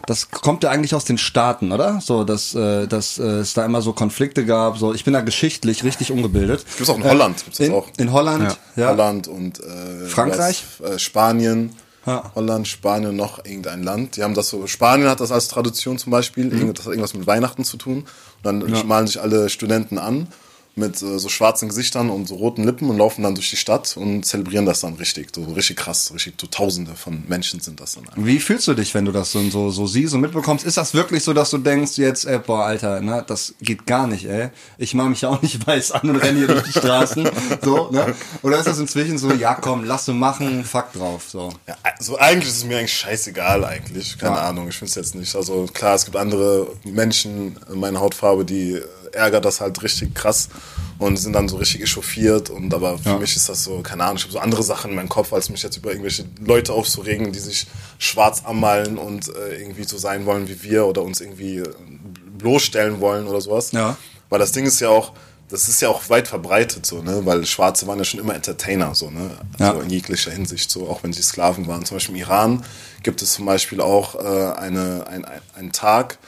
Das 0.06 0.32
kommt 0.32 0.64
ja 0.64 0.70
eigentlich 0.70 0.96
aus 0.96 1.06
den 1.06 1.18
Staaten, 1.18 1.72
oder? 1.72 2.00
So, 2.02 2.24
dass, 2.24 2.56
äh, 2.56 2.88
dass 2.88 3.20
äh, 3.20 3.24
es 3.24 3.54
da 3.54 3.66
immer 3.66 3.82
so 3.82 3.94
Konflikte 3.94 4.46
gab. 4.46 4.78
So, 4.78 4.94
ich 4.94 5.04
bin 5.04 5.14
da 5.14 5.22
geschichtlich 5.22 5.84
richtig 5.84 6.12
ungebildet. 6.12 6.66
Gibt's 6.78 6.90
auch 6.90 6.98
in 6.98 7.04
Holland, 7.04 7.44
gibt's 7.44 7.58
das 7.58 7.68
in, 7.68 7.74
auch. 7.74 7.88
In 7.98 8.12
Holland, 8.12 8.58
ja. 8.76 8.90
Holland 8.90 9.28
und 9.28 9.60
äh, 9.60 10.06
Frankreich? 10.08 10.64
was, 10.80 10.92
äh, 10.92 11.00
Spanien. 11.00 11.76
Ja. 12.06 12.32
Holland, 12.34 12.68
Spanien, 12.68 13.16
noch 13.16 13.44
irgendein 13.46 13.84
Land. 13.84 14.16
Die 14.16 14.24
haben 14.24 14.34
das 14.34 14.50
so, 14.50 14.66
Spanien 14.68 15.10
hat 15.10 15.20
das 15.20 15.32
als 15.32 15.50
Tradition 15.50 15.98
zum 15.98 16.12
Beispiel, 16.12 16.46
Mhm. 16.46 16.74
das 16.74 16.86
hat 16.86 16.94
irgendwas 16.94 17.14
mit 17.14 17.28
Weihnachten 17.28 17.66
zu 17.66 17.78
tun. 17.78 17.98
Und 17.98 18.06
dann 18.44 18.88
malen 18.88 19.06
sich 19.06 19.22
alle 19.22 19.50
Studenten 19.50 19.98
an 19.98 20.28
mit 20.80 21.02
äh, 21.02 21.20
so 21.20 21.30
schwarzen 21.30 21.70
Gesichtern 21.70 22.10
und 22.10 22.28
so 22.28 22.36
roten 22.36 22.64
Lippen 22.64 22.90
und 22.90 22.98
laufen 22.98 23.24
dann 23.24 23.36
durch 23.36 23.50
die 23.50 23.58
Stadt 23.58 23.96
und 23.98 24.24
zelebrieren 24.26 24.66
das 24.66 24.80
dann 24.82 24.96
richtig. 24.96 25.30
So 25.36 25.44
richtig 25.44 25.78
krass, 25.78 26.12
richtig 26.14 26.36
so 26.40 26.48
Tausende 26.48 26.96
von 26.96 27.24
Menschen 27.28 27.60
sind 27.60 27.80
das 27.80 27.94
dann. 27.96 28.06
einfach. 28.08 28.18
Wie 28.18 28.40
fühlst 28.40 28.68
du 28.68 28.74
dich, 28.74 28.94
wenn 28.94 29.06
du 29.06 29.12
das 29.12 29.32
so, 29.32 29.42
so, 29.50 29.70
so 29.70 29.86
siehst 29.86 30.14
und 30.14 30.22
mitbekommst? 30.22 30.66
Ist 30.66 30.78
das 30.78 30.94
wirklich 30.94 31.24
so, 31.24 31.34
dass 31.34 31.50
du 31.52 31.58
denkst, 31.60 31.98
jetzt, 31.98 32.26
ey, 32.26 32.40
boah, 32.40 32.66
Alter, 32.66 33.02
ne, 33.02 33.24
das 33.28 33.54
geht 33.62 33.86
gar 33.86 34.08
nicht, 34.08 34.26
ey. 34.26 34.50
Ich 34.78 34.94
mache 34.94 35.10
mich 35.10 35.22
ja 35.22 35.30
auch 35.32 35.42
nicht 35.42 35.66
weiß 35.68 35.92
an 35.92 36.10
und 36.10 36.16
renne 36.16 36.40
hier 36.40 36.48
durch 36.48 36.64
die 36.64 36.72
Straßen, 36.80 37.30
so, 37.62 37.90
ne? 37.92 38.16
Oder 38.42 38.58
ist 38.60 38.68
das 38.68 38.80
inzwischen 38.80 39.18
so, 39.18 39.32
ja, 39.34 39.54
komm, 39.56 39.84
lass 39.84 40.06
du 40.06 40.14
machen, 40.14 40.64
fuck 40.64 40.94
drauf, 40.94 41.26
so. 41.30 41.50
Ja, 41.68 41.76
also 41.98 42.18
eigentlich 42.18 42.50
ist 42.50 42.58
es 42.58 42.66
mir 42.66 42.78
eigentlich 42.78 42.94
scheißegal 42.98 43.64
eigentlich. 43.66 44.18
Keine 44.18 44.36
Ja. 44.38 44.48
Ahnung, 44.50 44.70
ich 44.70 44.76
finde 44.76 44.90
es 44.90 44.96
jetzt 44.96 45.16
nicht. 45.16 45.36
Also 45.36 45.66
klar, 45.74 45.96
es 45.96 46.06
gibt 46.06 46.16
andere 46.18 46.68
Menschen 46.84 47.58
in 47.72 47.80
meiner 47.80 48.00
Hautfarbe, 48.00 48.46
die 48.46 48.74
äh, 48.74 48.84
ärgert 49.14 49.46
das 49.46 49.62
halt 49.62 49.82
richtig 49.84 50.14
krass 50.16 50.50
und 50.98 51.18
sind 51.18 51.34
dann 51.34 51.48
so 51.50 51.58
richtig 51.58 51.82
echauffiert. 51.82 52.50
Und 52.50 52.74
aber 52.74 52.98
für 52.98 53.10
Ja. 53.10 53.18
mich 53.18 53.36
ist 53.36 53.48
das 53.50 53.64
so, 53.64 53.80
keine 53.82 54.04
Ahnung, 54.04 54.18
ich 54.18 54.24
habe 54.24 54.34
so 54.34 54.40
andere 54.40 54.64
Sachen 54.64 54.90
in 54.92 54.96
meinem 54.96 55.10
Kopf, 55.10 55.32
als 55.34 55.50
mich 55.50 55.64
jetzt 55.64 55.78
über 55.78 55.90
irgendwelche 55.92 56.26
Leute 56.42 56.74
aufzuregen, 56.74 57.32
die 57.32 57.40
sich 57.40 57.68
schwarz 57.98 58.44
anmalen 58.46 58.98
und 58.98 59.30
äh, 59.30 59.62
irgendwie 59.62 59.84
so 59.84 59.98
sein 59.98 60.26
wollen 60.26 60.48
wie 60.48 60.62
wir 60.64 60.86
oder 60.86 61.04
uns 61.04 61.22
irgendwie 61.22 61.58
äh, 61.58 61.74
bloßstellen 62.38 63.00
wollen 63.00 63.28
oder 63.28 63.42
sowas. 63.42 63.72
Ja. 63.72 63.98
Weil 64.30 64.40
das 64.40 64.52
Ding 64.52 64.66
ist 64.66 64.80
ja 64.80 64.90
auch, 64.90 65.14
das 65.50 65.68
ist 65.68 65.82
ja 65.82 65.90
auch 65.90 66.10
weit 66.10 66.28
verbreitet 66.28 66.86
so, 66.86 67.02
ne? 67.02 67.26
Weil 67.26 67.44
Schwarze 67.46 67.88
waren 67.88 67.98
ja 67.98 68.04
schon 68.06 68.20
immer 68.20 68.36
Entertainer, 68.36 68.94
so, 68.94 69.10
ne? 69.10 69.32
Ja. 69.58 69.74
So 69.74 69.82
in 69.82 69.90
jeglicher 69.90 70.32
Hinsicht, 70.32 70.70
so, 70.70 70.88
auch 70.88 71.02
wenn 71.04 71.12
sie 71.14 71.24
Sklaven 71.24 71.66
waren. 71.68 71.86
Zum 71.86 71.96
Beispiel 71.98 72.16
im 72.16 72.22
Iran 72.22 72.64
gibt 73.02 73.22
es 73.24 73.34
zum 73.34 73.46
Beispiel 73.46 73.82
auch 73.82 74.14
äh, 74.16 74.20
eine, 74.60 75.08
ein, 75.08 75.26
ein, 75.26 75.42
einen 75.56 75.72
Tag, 75.72 76.20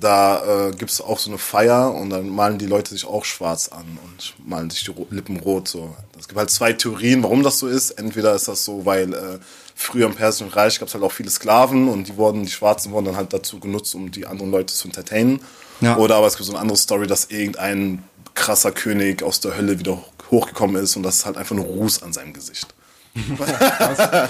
da 0.00 0.68
äh, 0.68 0.70
gibt 0.70 0.90
es 0.90 1.00
auch 1.00 1.18
so 1.18 1.30
eine 1.30 1.38
Feier 1.38 1.94
und 1.94 2.10
dann 2.10 2.28
malen 2.28 2.58
die 2.58 2.66
Leute 2.66 2.90
sich 2.90 3.06
auch 3.06 3.24
schwarz 3.24 3.68
an 3.68 3.98
und 4.02 4.34
malen 4.44 4.70
sich 4.70 4.82
die 4.82 4.92
Lippen 5.10 5.38
rot. 5.38 5.68
So. 5.68 5.94
Es 6.18 6.26
gibt 6.26 6.38
halt 6.38 6.50
zwei 6.50 6.72
Theorien, 6.72 7.22
warum 7.22 7.42
das 7.42 7.58
so 7.58 7.68
ist. 7.68 7.90
Entweder 7.92 8.34
ist 8.34 8.48
das 8.48 8.64
so, 8.64 8.86
weil 8.86 9.12
äh, 9.12 9.38
früher 9.74 10.06
im 10.06 10.14
Persischen 10.14 10.48
Reich 10.48 10.78
gab 10.78 10.88
es 10.88 10.94
halt 10.94 11.04
auch 11.04 11.12
viele 11.12 11.30
Sklaven 11.30 11.88
und 11.88 12.08
die 12.08 12.16
wurden, 12.16 12.44
die 12.44 12.50
Schwarzen 12.50 12.92
wurden 12.92 13.06
dann 13.06 13.16
halt 13.16 13.32
dazu 13.32 13.60
genutzt, 13.60 13.94
um 13.94 14.10
die 14.10 14.26
anderen 14.26 14.50
Leute 14.50 14.72
zu 14.72 14.88
entertainen. 14.88 15.40
Ja. 15.80 15.96
Oder 15.96 16.16
aber 16.16 16.26
es 16.26 16.36
gibt 16.36 16.46
so 16.46 16.52
eine 16.52 16.60
andere 16.60 16.78
Story, 16.78 17.06
dass 17.06 17.26
irgendein 17.26 18.02
krasser 18.34 18.72
König 18.72 19.22
aus 19.22 19.40
der 19.40 19.56
Hölle 19.56 19.78
wieder 19.78 20.02
hochgekommen 20.30 20.82
ist 20.82 20.96
und 20.96 21.02
das 21.02 21.16
ist 21.16 21.26
halt 21.26 21.36
einfach 21.36 21.56
nur 21.56 21.66
Ruß 21.66 22.02
an 22.02 22.12
seinem 22.12 22.32
Gesicht. 22.32 22.74
Der 23.14 24.28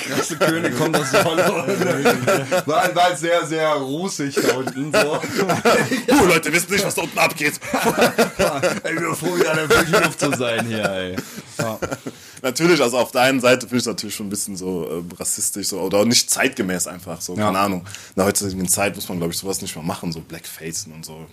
krasse 0.00 0.36
König 0.36 0.76
kommt 0.76 0.96
aus 0.96 1.10
der 1.12 1.24
Holle. 1.24 1.44
War, 2.66 2.94
war 2.94 3.16
sehr, 3.16 3.46
sehr 3.46 3.68
rußig 3.74 4.34
da 4.34 4.54
unten. 4.56 4.92
So. 4.92 5.20
Uh, 6.10 6.24
Leute 6.26 6.52
wissen 6.52 6.72
nicht, 6.72 6.84
was 6.84 6.96
da 6.96 7.02
unten 7.02 7.18
abgeht. 7.18 7.60
ey, 8.82 9.00
wir 9.00 9.14
froh, 9.14 9.36
wieder 9.36 9.52
in 9.52 9.68
der 9.68 9.70
frischen 9.78 10.02
Luft 10.02 10.20
zu 10.20 10.36
sein 10.36 10.66
hier, 10.66 10.90
ey. 10.90 11.16
Ja. 11.58 11.78
Natürlich, 12.42 12.82
also 12.82 12.98
auf 12.98 13.12
der 13.12 13.22
einen 13.22 13.40
Seite 13.40 13.60
finde 13.60 13.76
ich 13.76 13.82
es 13.82 13.86
natürlich 13.86 14.16
schon 14.16 14.26
ein 14.26 14.30
bisschen 14.30 14.56
so 14.56 14.84
äh, 14.84 15.14
rassistisch 15.18 15.68
so, 15.68 15.80
oder 15.80 16.04
nicht 16.04 16.28
zeitgemäß 16.30 16.88
einfach, 16.88 17.20
so, 17.20 17.36
Ja. 17.36 17.46
keine 17.46 17.60
Ahnung. 17.60 17.80
In 17.80 18.14
der 18.16 18.24
heutigen 18.24 18.66
Zeit 18.68 18.96
muss 18.96 19.08
man, 19.08 19.18
glaube 19.18 19.32
ich, 19.32 19.38
sowas 19.38 19.62
nicht 19.62 19.76
mehr 19.76 19.84
machen, 19.84 20.10
so 20.12 20.20
Blackfacen 20.20 20.92
und 20.92 21.04
so. 21.04 21.26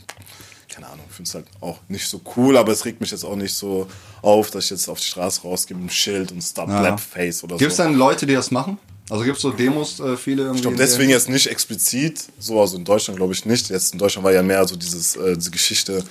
Keine 0.70 0.88
Ahnung, 0.88 1.06
ich 1.10 1.16
finde 1.16 1.28
es 1.30 1.36
halt 1.36 1.46
auch 1.62 1.80
nicht 1.88 2.08
so 2.08 2.22
cool, 2.38 2.56
aber 2.58 2.72
es 2.72 2.86
regt 2.86 3.02
mich 3.02 3.12
jetzt 3.12 3.24
auch 3.26 3.36
nicht 3.36 3.54
so 3.54 3.88
auf, 4.22 4.52
dass 4.52 4.66
ich 4.66 4.70
jetzt 4.72 4.88
auf 4.88 5.00
die 5.00 5.06
Straße 5.08 5.42
rausgehe 5.42 5.76
mit 5.76 5.82
einem 5.84 5.90
Schild 5.90 6.32
und 6.32 6.42
Stop 6.42 6.70
Ja. 6.70 6.80
Blackface 6.82 7.44
oder 7.44 7.58
Gibt 7.58 7.72
es 7.72 7.78
so. 7.78 7.84
dann 7.84 7.96
Leute, 7.96 8.26
die 8.28 8.36
das 8.36 8.52
machen? 8.52 8.78
Also 9.10 9.24
gibt 9.24 9.38
es 9.38 9.42
so 9.42 9.50
Demos, 9.50 10.00
äh, 10.00 10.16
viele 10.16 10.44
irgendwie? 10.44 10.58
Ich 10.58 10.62
glaube, 10.62 10.78
deswegen 10.78 11.10
jetzt 11.10 11.28
nicht 11.30 11.48
explizit, 11.48 12.26
so, 12.38 12.62
also 12.62 12.78
in 12.78 12.86
Deutschland 12.86 13.18
glaube 13.18 13.34
ich 13.34 13.44
nicht. 13.46 13.70
Jetzt 13.70 13.94
in 13.94 13.98
Deutschland 14.00 14.24
war 14.24 14.32
ja 14.32 14.44
mehr 14.44 14.68
so 14.68 14.76
dieses, 14.76 15.16
äh, 15.16 15.36
diese 15.36 15.50
Geschichte 15.50 16.04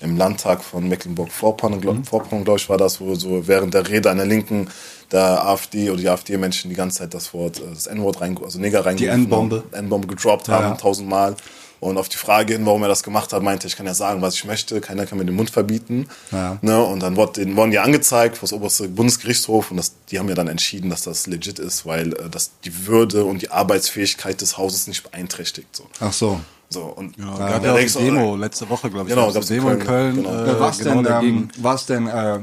im 0.00 0.18
Landtag 0.18 0.62
von 0.62 0.86
Mecklenburg-Vorpommern, 0.88 1.80
glaube 1.80 1.98
Mhm. 2.00 2.04
Vorpommern, 2.04 2.44
glaub 2.44 2.58
ich, 2.58 2.68
war 2.68 2.76
das, 2.76 3.00
wo 3.00 3.14
so 3.14 3.46
während 3.48 3.72
der 3.72 3.88
Rede 3.88 4.10
an 4.10 4.18
der 4.18 4.26
Linken 4.26 4.68
der 5.10 5.46
AfD 5.46 5.88
oder 5.90 6.00
die 6.00 6.08
AfD-Menschen 6.10 6.68
die 6.68 6.76
ganze 6.76 6.98
Zeit 6.98 7.14
das 7.14 7.32
Wort, 7.32 7.58
äh, 7.60 7.62
das 7.72 7.86
N-Wort 7.86 8.20
rein, 8.20 8.36
also 8.44 8.58
Neger 8.58 8.84
reingerufen 8.84 9.22
N-Bombe. 9.24 9.64
haben, 9.72 9.84
N-Bombe 9.84 10.08
gedroppt 10.08 10.48
Ja, 10.48 10.54
haben, 10.54 10.64
ja. 10.70 10.74
tausendmal. 10.74 11.36
Und 11.82 11.98
auf 11.98 12.08
die 12.08 12.16
Frage 12.16 12.52
hin, 12.52 12.64
warum 12.64 12.80
er 12.82 12.88
das 12.88 13.02
gemacht 13.02 13.32
hat, 13.32 13.42
meinte, 13.42 13.66
ich 13.66 13.74
kann 13.74 13.86
ja 13.86 13.94
sagen, 13.94 14.22
was 14.22 14.34
ich 14.34 14.44
möchte, 14.44 14.80
keiner 14.80 15.04
kann 15.04 15.18
mir 15.18 15.24
den 15.24 15.34
Mund 15.34 15.50
verbieten. 15.50 16.06
Ja. 16.30 16.56
Ne? 16.62 16.80
Und 16.80 17.00
dann 17.00 17.16
wurde, 17.16 17.44
den, 17.44 17.56
wurden 17.56 17.72
die 17.72 17.80
angezeigt 17.80 18.36
vor 18.36 18.48
das 18.48 18.52
oberste 18.52 18.88
Bundesgerichtshof 18.88 19.72
und 19.72 19.78
das, 19.78 19.92
die 20.08 20.20
haben 20.20 20.28
ja 20.28 20.36
dann 20.36 20.46
entschieden, 20.46 20.90
dass 20.90 21.02
das 21.02 21.26
legit 21.26 21.58
ist, 21.58 21.84
weil 21.84 22.12
äh, 22.12 22.30
das 22.30 22.52
die 22.64 22.86
Würde 22.86 23.24
und 23.24 23.42
die 23.42 23.50
Arbeitsfähigkeit 23.50 24.40
des 24.40 24.58
Hauses 24.58 24.86
nicht 24.86 25.02
beeinträchtigt. 25.02 25.74
So. 25.74 25.88
Ach 25.98 26.12
so. 26.12 26.40
So, 26.70 26.82
und 26.82 27.18
Ja, 27.18 27.36
da 27.36 27.48
gab 27.48 27.64
ja 27.64 27.72
auch 27.72 27.76
eine 27.76 27.86
Demo 27.86 28.36
letzte 28.36 28.68
Woche, 28.70 28.88
glaube 28.88 29.08
ich. 29.08 29.14
Genau, 29.16 29.32
gab's 29.32 29.50
eine 29.50 29.60
Demo 29.60 29.72
in 29.72 29.78
Köln. 29.80 30.14
Genau. 30.14 30.30
Äh, 30.30 30.46
Ja, 30.46 30.60
was 30.60 30.78
genau 30.78 31.02
denn, 31.02 31.24
ähm, 31.24 31.48
was 31.58 31.86
denn, 31.86 32.06
äh, 32.06 32.38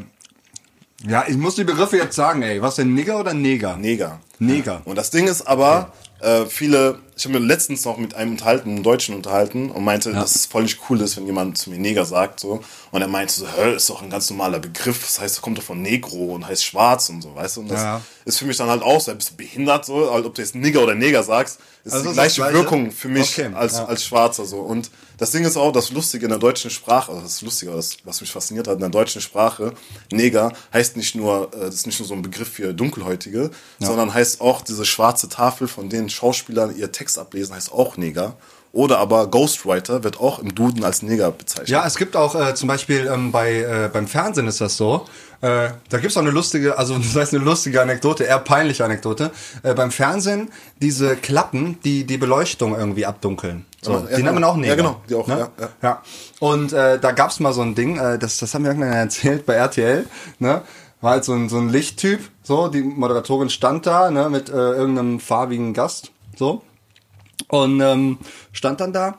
ja, 1.07 1.23
ich 1.29 1.37
muss 1.37 1.55
die 1.55 1.63
Begriffe 1.63 1.95
jetzt 1.95 2.17
sagen, 2.17 2.41
ey. 2.41 2.61
Was 2.61 2.75
denn, 2.75 2.93
Nigger 2.93 3.17
oder 3.21 3.33
Neger? 3.33 3.77
Neger. 3.77 4.19
Neger. 4.37 4.81
Und 4.83 4.97
das 4.97 5.11
Ding 5.11 5.29
ist 5.29 5.47
aber, 5.47 5.93
äh, 6.19 6.45
viele, 6.45 6.99
ich 7.19 7.25
habe 7.25 7.37
mir 7.37 7.45
letztens 7.45 7.83
noch 7.83 7.97
mit 7.97 8.15
einem 8.15 8.31
unterhalten, 8.31 8.69
einem 8.69 8.81
Deutschen 8.83 9.13
unterhalten 9.13 9.71
und 9.71 9.83
meinte, 9.83 10.13
dass 10.13 10.35
es 10.35 10.45
voll 10.45 10.63
nicht 10.63 10.79
cool 10.89 11.01
ist, 11.01 11.17
wenn 11.17 11.25
jemand 11.25 11.57
zu 11.57 11.69
mir 11.69 11.77
Neger 11.77 12.05
sagt, 12.05 12.39
so. 12.39 12.61
Und 12.91 13.01
er 13.01 13.09
meinte 13.09 13.33
so, 13.33 13.45
hä, 13.45 13.75
ist 13.75 13.89
doch 13.89 14.01
ein 14.01 14.09
ganz 14.09 14.29
normaler 14.29 14.59
Begriff, 14.59 15.01
das 15.01 15.19
heißt, 15.19 15.37
er 15.39 15.41
kommt 15.41 15.57
doch 15.57 15.63
von 15.63 15.81
Negro 15.81 16.33
und 16.33 16.47
heißt 16.47 16.63
schwarz 16.63 17.09
und 17.09 17.21
so, 17.21 17.35
weißt 17.35 17.57
du? 17.57 17.61
Und 17.61 17.71
das 17.71 17.81
Ja. 17.81 18.01
ist 18.23 18.39
für 18.39 18.45
mich 18.45 18.55
dann 18.55 18.69
halt 18.69 18.81
auch 18.83 19.01
so, 19.01 19.13
bist 19.13 19.31
du 19.31 19.35
behindert, 19.35 19.85
so, 19.85 20.11
halt, 20.13 20.25
ob 20.25 20.33
du 20.33 20.41
jetzt 20.41 20.55
Nigger 20.55 20.81
oder 20.81 20.95
Neger 20.95 21.21
sagst, 21.23 21.59
ist 21.83 21.91
Also 21.93 22.07
die 22.09 22.13
gleiche, 22.13 22.41
Gleiche? 22.41 22.53
Wirkung 22.55 22.91
für 22.91 23.09
mich 23.09 23.37
Okay, 23.37 23.53
als, 23.53 23.73
ja. 23.73 23.85
als 23.85 24.05
Schwarzer, 24.05 24.45
so. 24.45 24.57
Und 24.59 24.89
das 25.17 25.31
Ding 25.31 25.43
ist 25.43 25.57
auch, 25.57 25.71
das 25.73 25.91
Lustige 25.91 26.25
in 26.25 26.29
der 26.29 26.39
deutschen 26.39 26.69
Sprache, 26.71 27.11
also 27.11 27.23
das 27.23 27.41
Lustige, 27.41 27.71
das, 27.73 27.97
was 28.05 28.21
mich 28.21 28.31
fasziniert 28.31 28.67
hat, 28.69 28.75
in 28.75 28.79
der 28.79 28.89
deutschen 28.89 29.21
Sprache, 29.21 29.73
Neger 30.11 30.53
heißt 30.73 30.95
nicht 30.97 31.15
nur, 31.15 31.53
äh, 31.53 31.59
das 31.65 31.75
ist 31.75 31.87
nicht 31.87 31.99
nur 31.99 32.07
so 32.07 32.13
ein 32.13 32.21
Begriff 32.21 32.47
für 32.49 32.73
Dunkelhäutige, 32.73 33.51
sondern 33.79 34.13
heißt 34.13 34.39
auch 34.39 34.61
diese 34.61 34.85
schwarze 34.85 35.27
Tafel, 35.29 35.67
von 35.67 35.89
denen 35.89 36.09
Schauspieler 36.09 36.71
ihr 36.71 36.91
Text 36.91 37.08
ablesen, 37.17 37.55
heißt 37.55 37.71
auch 37.71 37.97
Neger. 37.97 38.35
Oder 38.71 38.99
aber 38.99 39.27
Ghostwriter 39.27 40.03
wird 40.03 40.19
auch 40.19 40.37
im 40.39 40.53
Duden 40.53 40.83
als 40.83 41.01
Neger 41.01 41.31
bezeichnet. 41.31 41.69
Ja, 41.69 41.87
es 41.87 41.97
gibt 41.97 42.15
auch 42.15 42.35
äh, 42.35 42.53
zum 42.53 42.67
Beispiel 42.67 43.09
ähm, 43.11 43.31
bei 43.31 43.61
äh, 43.61 43.89
beim 43.91 44.07
Fernsehen 44.07 44.47
ist 44.47 44.61
das 44.61 44.77
so. 44.77 45.05
Äh, 45.41 45.69
da 45.89 45.97
gibt's 45.97 46.15
auch 46.17 46.21
eine 46.21 46.29
lustige, 46.29 46.77
also 46.77 46.95
das 46.97 47.15
heißt 47.15 47.33
eine 47.33 47.43
lustige 47.43 47.81
Anekdote, 47.81 48.25
eher 48.25 48.37
peinliche 48.37 48.85
Anekdote. 48.85 49.31
Äh, 49.63 49.73
beim 49.73 49.89
Fernsehen 49.89 50.49
diese 50.79 51.15
Klappen, 51.15 51.79
die 51.83 52.03
die 52.03 52.19
Beleuchtung 52.19 52.77
irgendwie 52.77 53.07
abdunkeln. 53.07 53.65
So, 53.81 53.93
Ja, 53.93 53.99
die 54.01 54.07
genau. 54.07 54.17
nennt 54.25 54.33
man 54.35 54.43
auch 54.43 54.55
Neger. 54.55 54.69
Ja, 54.69 54.75
genau, 54.75 55.01
die 55.09 55.15
auch, 55.15 55.25
ne? 55.25 55.37
ja, 55.39 55.49
ja. 55.59 55.69
ja. 55.81 56.03
Und 56.39 56.71
äh, 56.71 56.99
da 56.99 57.11
gab's 57.11 57.39
mal 57.39 57.53
so 57.53 57.61
ein 57.63 57.73
Ding, 57.73 57.97
äh, 57.97 58.19
das 58.19 58.37
das 58.37 58.53
haben 58.53 58.65
wir 58.65 58.71
irgendwann 58.71 58.93
erzählt 58.93 59.47
bei 59.47 59.55
RTL, 59.55 60.05
ne? 60.37 60.61
War 61.01 61.11
halt 61.11 61.23
so 61.25 61.33
ein 61.33 61.49
so 61.49 61.57
ein 61.57 61.69
Lichttyp, 61.69 62.19
so 62.43 62.67
die 62.67 62.81
Moderatorin 62.81 63.49
stand 63.49 63.87
da, 63.87 64.11
ne, 64.11 64.29
mit 64.29 64.49
äh, 64.49 64.53
irgendeinem 64.53 65.19
farbigen 65.19 65.73
Gast, 65.73 66.11
so 66.37 66.61
und 67.47 67.81
ähm, 67.81 68.17
stand 68.51 68.81
dann 68.81 68.93
da. 68.93 69.17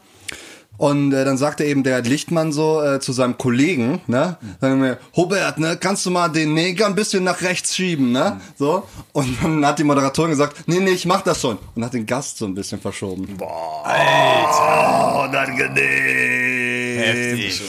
Und 0.80 1.12
äh, 1.12 1.26
dann 1.26 1.36
sagte 1.36 1.64
eben 1.64 1.82
der 1.82 2.00
Lichtmann 2.00 2.52
so 2.52 2.82
äh, 2.82 3.00
zu 3.00 3.12
seinem 3.12 3.36
Kollegen, 3.36 4.00
ne, 4.06 4.38
sagen 4.62 4.80
mir, 4.80 4.96
Hubert, 5.14 5.58
ne, 5.58 5.76
kannst 5.78 6.06
du 6.06 6.10
mal 6.10 6.28
den 6.28 6.54
Neger 6.54 6.86
ein 6.86 6.94
bisschen 6.94 7.22
nach 7.22 7.42
rechts 7.42 7.76
schieben, 7.76 8.12
ne, 8.12 8.40
so. 8.56 8.84
Und 9.12 9.42
dann 9.42 9.66
hat 9.66 9.78
die 9.78 9.84
Moderatorin 9.84 10.30
gesagt, 10.30 10.66
nee, 10.68 10.80
nee, 10.80 10.92
ich 10.92 11.04
mach 11.04 11.20
das 11.20 11.42
schon. 11.42 11.58
Und 11.74 11.84
hat 11.84 11.92
den 11.92 12.06
Gast 12.06 12.38
so 12.38 12.46
ein 12.46 12.54
bisschen 12.54 12.80
verschoben. 12.80 13.28
Oh, 13.40 13.82
Heftig. 16.96 17.62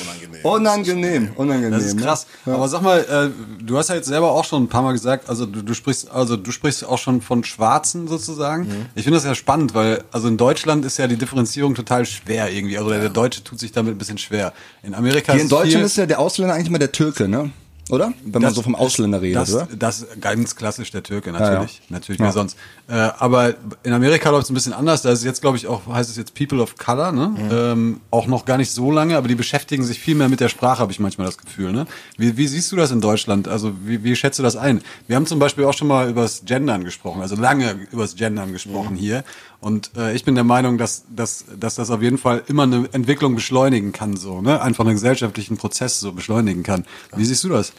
Unangenehm. 0.44 1.32
Unangenehm. 1.36 1.72
Das 1.72 1.86
ist 1.86 1.96
ne? 1.96 2.02
krass. 2.02 2.28
Aber 2.46 2.68
sag 2.68 2.82
mal, 2.82 3.00
äh, 3.00 3.64
du 3.64 3.78
hast 3.78 3.90
ja 3.90 3.96
jetzt 3.96 4.08
selber 4.08 4.32
auch 4.32 4.46
schon 4.46 4.64
ein 4.64 4.68
paar 4.68 4.82
Mal 4.82 4.94
gesagt, 4.94 5.30
also 5.30 5.46
du, 5.46 5.62
du 5.62 5.74
sprichst, 5.74 6.12
also 6.12 6.38
du 6.38 6.52
sprichst 6.52 6.86
auch 6.86 6.98
schon 6.98 7.22
von 7.22 7.44
Schwarzen 7.44 8.08
sozusagen. 8.08 8.64
Mhm. 8.64 8.86
Ich 8.96 9.04
finde 9.04 9.18
das 9.18 9.26
ja 9.26 9.36
spannend, 9.36 9.74
weil 9.74 10.04
also 10.12 10.28
in 10.28 10.38
Deutschland 10.38 10.86
ist 10.86 10.98
ja 10.98 11.08
die 11.08 11.18
Differenzierung 11.18 11.76
total 11.76 12.06
schwer 12.06 12.52
irgendwie. 12.52 12.78
Also 12.78 12.90
der, 12.90 13.00
der 13.00 13.10
Deutsche 13.10 13.44
tut 13.44 13.60
sich 13.60 13.72
damit 13.72 13.96
ein 13.96 13.98
bisschen 13.98 14.18
schwer. 14.18 14.54
In 14.84 14.94
Amerika 14.96 15.34
Hier 15.34 15.42
in 15.42 15.48
ist 15.48 15.52
es 15.52 15.58
Deutschland 15.58 15.86
ist 15.86 15.98
ja 15.98 16.06
der 16.06 16.20
Ausländer 16.20 16.56
eigentlich 16.56 16.70
mal 16.70 16.78
der 16.78 16.92
Türke, 16.92 17.28
ne? 17.28 17.52
Oder? 17.92 18.14
Wenn 18.24 18.42
man 18.42 18.54
so 18.54 18.62
vom 18.62 18.74
Ausländer 18.74 19.22
redet, 19.22 19.42
das, 19.42 19.54
oder? 19.54 19.68
Das 19.78 20.02
ist 20.02 20.22
ganz 20.22 20.56
klassisch 20.56 20.92
der 20.92 21.04
Türke, 21.04 21.32
ja. 21.32 21.40
natürlich. 21.40 21.82
Natürlich, 21.90 22.20
Ja. 22.20 22.28
wer 22.28 22.32
sonst. 22.32 22.58
Äh, 22.88 22.94
aber 22.94 23.54
in 23.84 23.92
Amerika 23.94 24.30
läuft 24.30 24.46
es 24.46 24.50
ein 24.50 24.54
bisschen 24.54 24.74
anders. 24.74 25.02
Da 25.02 25.12
ist 25.12 25.24
jetzt, 25.26 25.42
glaube 25.42 25.58
ich, 25.58 25.68
auch, 25.68 25.86
heißt 25.88 26.10
es 26.10 26.16
jetzt 26.16 26.34
People 26.34 26.62
of 26.62 26.78
Color, 26.78 27.12
ne? 27.12 27.36
Ähm, 27.52 28.02
auch 28.10 28.28
noch 28.28 28.46
gar 28.46 28.58
nicht 28.58 28.72
so 28.72 28.92
lange, 28.92 29.18
aber 29.18 29.28
die 29.28 29.36
beschäftigen 29.36 29.84
sich 29.84 30.00
viel 30.00 30.16
mehr 30.16 30.30
mit 30.30 30.40
der 30.40 30.50
Sprache, 30.50 30.80
habe 30.80 30.92
ich 30.92 31.00
manchmal 31.00 31.28
das 31.28 31.38
Gefühl, 31.38 31.72
ne? 31.74 31.86
Wie, 32.18 32.38
wie 32.38 32.48
siehst 32.48 32.72
du 32.72 32.78
das 32.78 32.92
in 32.92 33.02
Deutschland? 33.02 33.48
Also, 33.48 33.74
wie, 33.86 34.04
wie 34.04 34.16
schätzt 34.16 34.40
du 34.40 34.44
das 34.44 34.56
ein? 34.56 34.82
Wir 35.08 35.18
haben 35.18 35.26
zum 35.26 35.40
Beispiel 35.40 35.66
auch 35.66 35.74
schon 35.74 35.88
mal 35.90 36.10
übers 36.10 36.44
Gendern 36.46 36.84
gesprochen, 36.86 37.22
also 37.22 37.36
lange 37.36 37.88
übers 37.92 38.16
Gendern 38.16 38.54
gesprochen 38.54 38.96
hier. 38.96 39.24
Und 39.62 39.92
äh, 39.96 40.14
ich 40.16 40.26
bin 40.26 40.34
der 40.34 40.44
Meinung, 40.44 40.80
dass, 40.80 41.04
dass, 41.16 41.46
dass 41.58 41.76
das 41.76 41.92
auf 41.92 42.02
jeden 42.02 42.18
Fall 42.18 42.44
immer 42.48 42.64
eine 42.64 42.90
Entwicklung 42.92 43.36
beschleunigen 43.36 43.92
kann, 43.92 44.18
so, 44.18 44.42
ne? 44.42 44.60
Einfach 44.60 44.84
einen 44.84 44.96
gesellschaftlichen 44.96 45.56
Prozess 45.56 46.00
so 46.00 46.12
beschleunigen 46.12 46.64
kann. 46.64 46.84
Wie 47.16 47.24
siehst 47.24 47.44
du 47.44 47.50
das? 47.50 47.72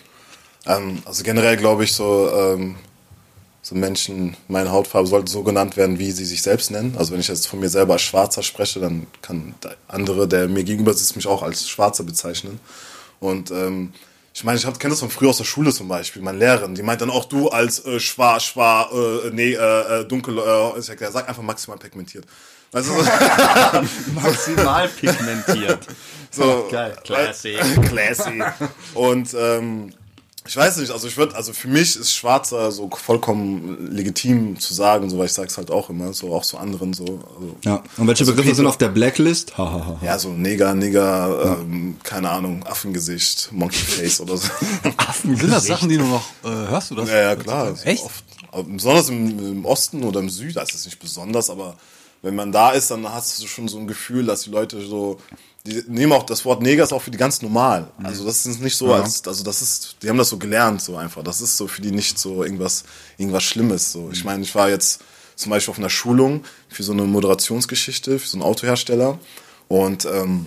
Ähm, 0.64 1.02
also 1.04 1.24
generell 1.24 1.56
glaube 1.56 1.82
ich 1.82 1.92
so, 1.92 2.30
ähm, 2.32 2.76
so 3.62 3.74
Menschen, 3.74 4.36
meine 4.46 4.70
Hautfarbe 4.70 5.08
sollten 5.08 5.26
so 5.26 5.42
genannt 5.42 5.76
werden, 5.76 5.98
wie 5.98 6.12
sie 6.12 6.24
sich 6.24 6.42
selbst 6.42 6.70
nennen. 6.70 6.94
Also 6.96 7.12
wenn 7.12 7.20
ich 7.20 7.28
jetzt 7.28 7.48
von 7.48 7.58
mir 7.58 7.68
selber 7.68 7.94
als 7.94 8.02
Schwarzer 8.02 8.44
spreche, 8.44 8.78
dann 8.78 9.08
kann 9.20 9.54
der 9.64 9.74
andere, 9.88 10.28
der 10.28 10.48
mir 10.48 10.62
gegenüber 10.62 10.94
sitzt, 10.94 11.16
mich 11.16 11.26
auch 11.26 11.42
als 11.42 11.68
Schwarzer 11.68 12.04
bezeichnen. 12.04 12.60
Und 13.18 13.50
ähm, 13.50 13.92
ich 14.34 14.44
meine, 14.44 14.58
ich 14.58 14.64
kenne 14.64 14.92
das 14.92 15.00
von 15.00 15.10
früher 15.10 15.30
aus 15.30 15.36
der 15.38 15.44
Schule 15.44 15.72
zum 15.72 15.88
Beispiel. 15.88 16.22
Meine 16.22 16.38
Lehrerin, 16.38 16.74
die 16.74 16.82
meint 16.82 17.00
dann 17.00 17.10
auch 17.10 17.26
du 17.26 17.48
als 17.48 17.84
äh, 17.84 18.00
schwar, 18.00 18.40
schwar, 18.40 18.90
äh, 18.92 19.30
nee, 19.30 19.52
äh, 19.52 20.00
äh, 20.00 20.04
dunkel, 20.06 20.38
äh, 20.38 20.78
ich 20.78 20.86
sag, 20.86 21.28
einfach 21.28 21.42
maximal 21.42 21.78
pigmentiert. 21.78 22.24
Weißt 22.72 22.88
du, 22.88 22.94
so, 22.94 23.02
Maximal 24.14 24.88
pigmentiert. 24.88 25.86
so 26.30 26.66
Geil, 26.70 26.96
classy. 27.04 27.58
classy. 27.88 28.42
Und 28.94 29.34
ähm, 29.34 29.92
ich 30.44 30.56
weiß 30.56 30.78
nicht, 30.78 30.90
also 30.90 31.06
ich 31.06 31.16
würde, 31.16 31.36
also 31.36 31.52
für 31.52 31.68
mich 31.68 31.94
ist 31.96 32.12
Schwarzer 32.12 32.72
so 32.72 32.90
vollkommen 32.90 33.92
legitim 33.92 34.58
zu 34.58 34.74
sagen, 34.74 35.08
so 35.08 35.16
weil 35.18 35.26
ich 35.26 35.32
sag's 35.32 35.56
halt 35.56 35.70
auch 35.70 35.88
immer, 35.90 36.12
so 36.12 36.34
auch 36.34 36.42
zu 36.44 36.58
anderen 36.58 36.92
so. 36.92 37.04
Also, 37.04 37.56
Ja. 37.64 37.82
Und 37.96 38.08
welche 38.08 38.22
Also 38.22 38.32
Begriffe 38.32 38.48
Peter- 38.48 38.56
sind 38.56 38.66
auf 38.66 38.76
der 38.78 38.88
Blacklist? 38.88 39.56
Ha, 39.56 39.64
ha, 39.70 39.86
ha. 39.86 40.00
Ja, 40.04 40.18
so 40.18 40.30
Neger, 40.30 40.74
Neger, 40.74 41.58
ähm, 41.62 41.96
keine 42.02 42.30
Ahnung, 42.30 42.64
Affengesicht, 42.66 43.50
Monkeyface 43.52 44.20
oder 44.20 44.36
so. 44.36 44.48
Sind 45.22 45.50
das 45.52 45.66
Sachen, 45.66 45.88
die 45.88 45.96
du 45.98 46.04
noch, 46.04 46.24
äh, 46.44 46.48
hörst 46.48 46.90
du 46.90 46.96
das? 46.96 47.08
Ja, 47.08 47.20
ja, 47.20 47.36
klar. 47.36 47.64
Also 47.66 47.84
Echt? 47.84 48.04
Oft, 48.04 48.24
besonders 48.66 49.08
im, 49.08 49.38
im 49.38 49.64
Osten 49.64 50.02
oder 50.02 50.20
im 50.20 50.28
Süden, 50.28 50.54
das 50.54 50.74
ist 50.74 50.84
nicht 50.86 50.98
besonders, 50.98 51.48
aber 51.50 51.76
wenn 52.22 52.34
man 52.34 52.50
da 52.52 52.70
ist, 52.70 52.90
dann 52.90 53.08
hast 53.12 53.40
du 53.42 53.46
schon 53.46 53.68
so 53.68 53.78
ein 53.78 53.86
Gefühl, 53.86 54.26
dass 54.26 54.42
die 54.42 54.50
Leute 54.50 54.80
so, 54.84 55.18
die 55.64 55.82
nehmen 55.86 56.12
auch 56.12 56.24
das 56.24 56.44
Wort 56.44 56.60
Neger 56.60 56.82
ist 56.82 56.92
auch 56.92 57.02
für 57.02 57.10
die 57.12 57.18
ganz 57.18 57.40
normal. 57.40 57.88
Also 58.02 58.24
das 58.24 58.46
ist 58.46 58.60
nicht 58.60 58.76
so, 58.76 58.88
Ja. 58.88 59.02
als, 59.02 59.26
also 59.28 59.44
das 59.44 59.62
ist, 59.62 59.96
die 60.02 60.08
haben 60.08 60.18
das 60.18 60.28
so 60.28 60.38
gelernt, 60.38 60.82
so 60.82 60.96
einfach. 60.96 61.22
Das 61.22 61.40
ist 61.40 61.56
so 61.56 61.68
für 61.68 61.82
die 61.82 61.92
nicht 61.92 62.18
so 62.18 62.42
irgendwas, 62.42 62.84
irgendwas 63.16 63.44
Schlimmes. 63.44 63.92
So, 63.92 64.10
ich 64.12 64.24
meine, 64.24 64.42
ich 64.42 64.54
war 64.54 64.68
jetzt 64.68 65.00
zum 65.36 65.50
Beispiel 65.50 65.70
auf 65.70 65.78
einer 65.78 65.90
Schulung 65.90 66.44
für 66.68 66.82
so 66.82 66.92
eine 66.92 67.04
Moderationsgeschichte, 67.04 68.18
für 68.18 68.26
so 68.28 68.36
einen 68.36 68.42
Autohersteller 68.42 69.18
und 69.68 70.04
ähm, 70.04 70.46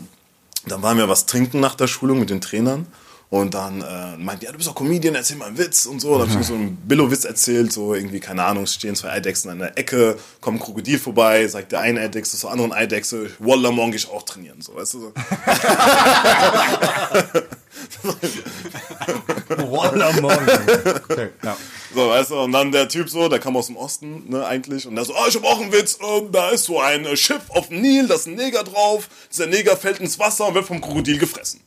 dann 0.68 0.82
waren 0.82 0.98
wir 0.98 1.08
was 1.08 1.26
trinken 1.28 1.60
nach 1.60 1.76
der 1.76 1.88
Schulung 1.88 2.20
mit 2.20 2.30
den 2.30 2.42
Trainern. 2.42 2.86
Und 3.30 3.56
dann 3.56 3.82
äh, 3.82 4.18
meinte, 4.18 4.46
ja, 4.46 4.52
du 4.52 4.58
bist 4.58 4.70
doch 4.70 4.76
Comedian, 4.76 5.16
erzähl 5.16 5.38
mal 5.38 5.48
einen 5.48 5.58
Witz 5.58 5.88
und 5.88 6.00
so. 6.00 6.20
Dann 6.20 6.30
habe 6.30 6.42
ich 6.42 6.48
so 6.48 6.54
einen 6.54 6.76
Billo-Witz 6.76 7.26
erzählt, 7.26 7.74
so 7.74 7.96
irgendwie, 7.96 8.20
keine 8.20 8.44
Ahnung, 8.44 8.68
stehen 8.68 8.96
zwei 8.96 9.10
Eidechsen 9.10 9.50
an 9.50 9.58
der 9.60 9.78
Ecke, 9.78 10.18
kommt 10.42 10.60
ein 10.60 10.64
Krokodil 10.64 11.00
vorbei, 11.00 11.48
sagt 11.48 11.72
der 11.72 11.80
eine 11.80 12.02
Eidechse 12.02 12.38
zur 12.38 12.52
anderen 12.52 12.72
Eidechse, 12.72 13.32
Wallah, 13.40 13.72
morgen 13.72 13.92
geh 13.92 13.98
ich 13.98 14.10
auch 14.10 14.22
trainieren, 14.24 14.62
so, 14.62 14.76
weißt 14.76 14.94
du, 14.94 15.00
so. 15.02 15.14
Wallah, 19.72 20.12
morgen. 20.22 20.48
Okay, 21.10 21.30
ja. 21.44 21.58
So, 21.94 22.10
weißt 22.10 22.32
du, 22.32 22.40
und 22.42 22.52
dann 22.52 22.72
der 22.72 22.90
Typ 22.90 23.10
so, 23.10 23.28
der 23.28 23.40
kam 23.40 23.58
aus 23.58 23.68
dem 23.68 23.78
Osten, 23.78 24.30
ne, 24.30 24.46
eigentlich, 24.46 24.88
und 24.88 24.96
der 24.96 25.06
so, 25.06 25.14
oh, 25.14 25.26
ich 25.28 25.36
hab 25.36 25.44
auch 25.46 25.60
einen 25.60 25.72
Witz, 25.72 25.98
ähm, 26.02 26.32
da 26.32 26.50
ist 26.50 26.66
so 26.66 26.80
ein 26.80 27.06
äh, 27.06 27.18
Schiff 27.18 27.42
auf 27.50 27.70
dem 27.70 27.82
Nil, 27.82 28.08
da 28.08 28.14
ist 28.16 28.28
ein 28.28 28.36
Neger 28.36 28.64
drauf, 28.64 29.10
dieser 29.32 29.48
Neger 29.48 29.76
fällt 29.76 30.00
ins 30.00 30.20
Wasser 30.20 30.48
und 30.48 30.54
wird 30.56 30.66
vom 30.66 30.80
Krokodil 30.80 31.18
gefressen. 31.18 31.62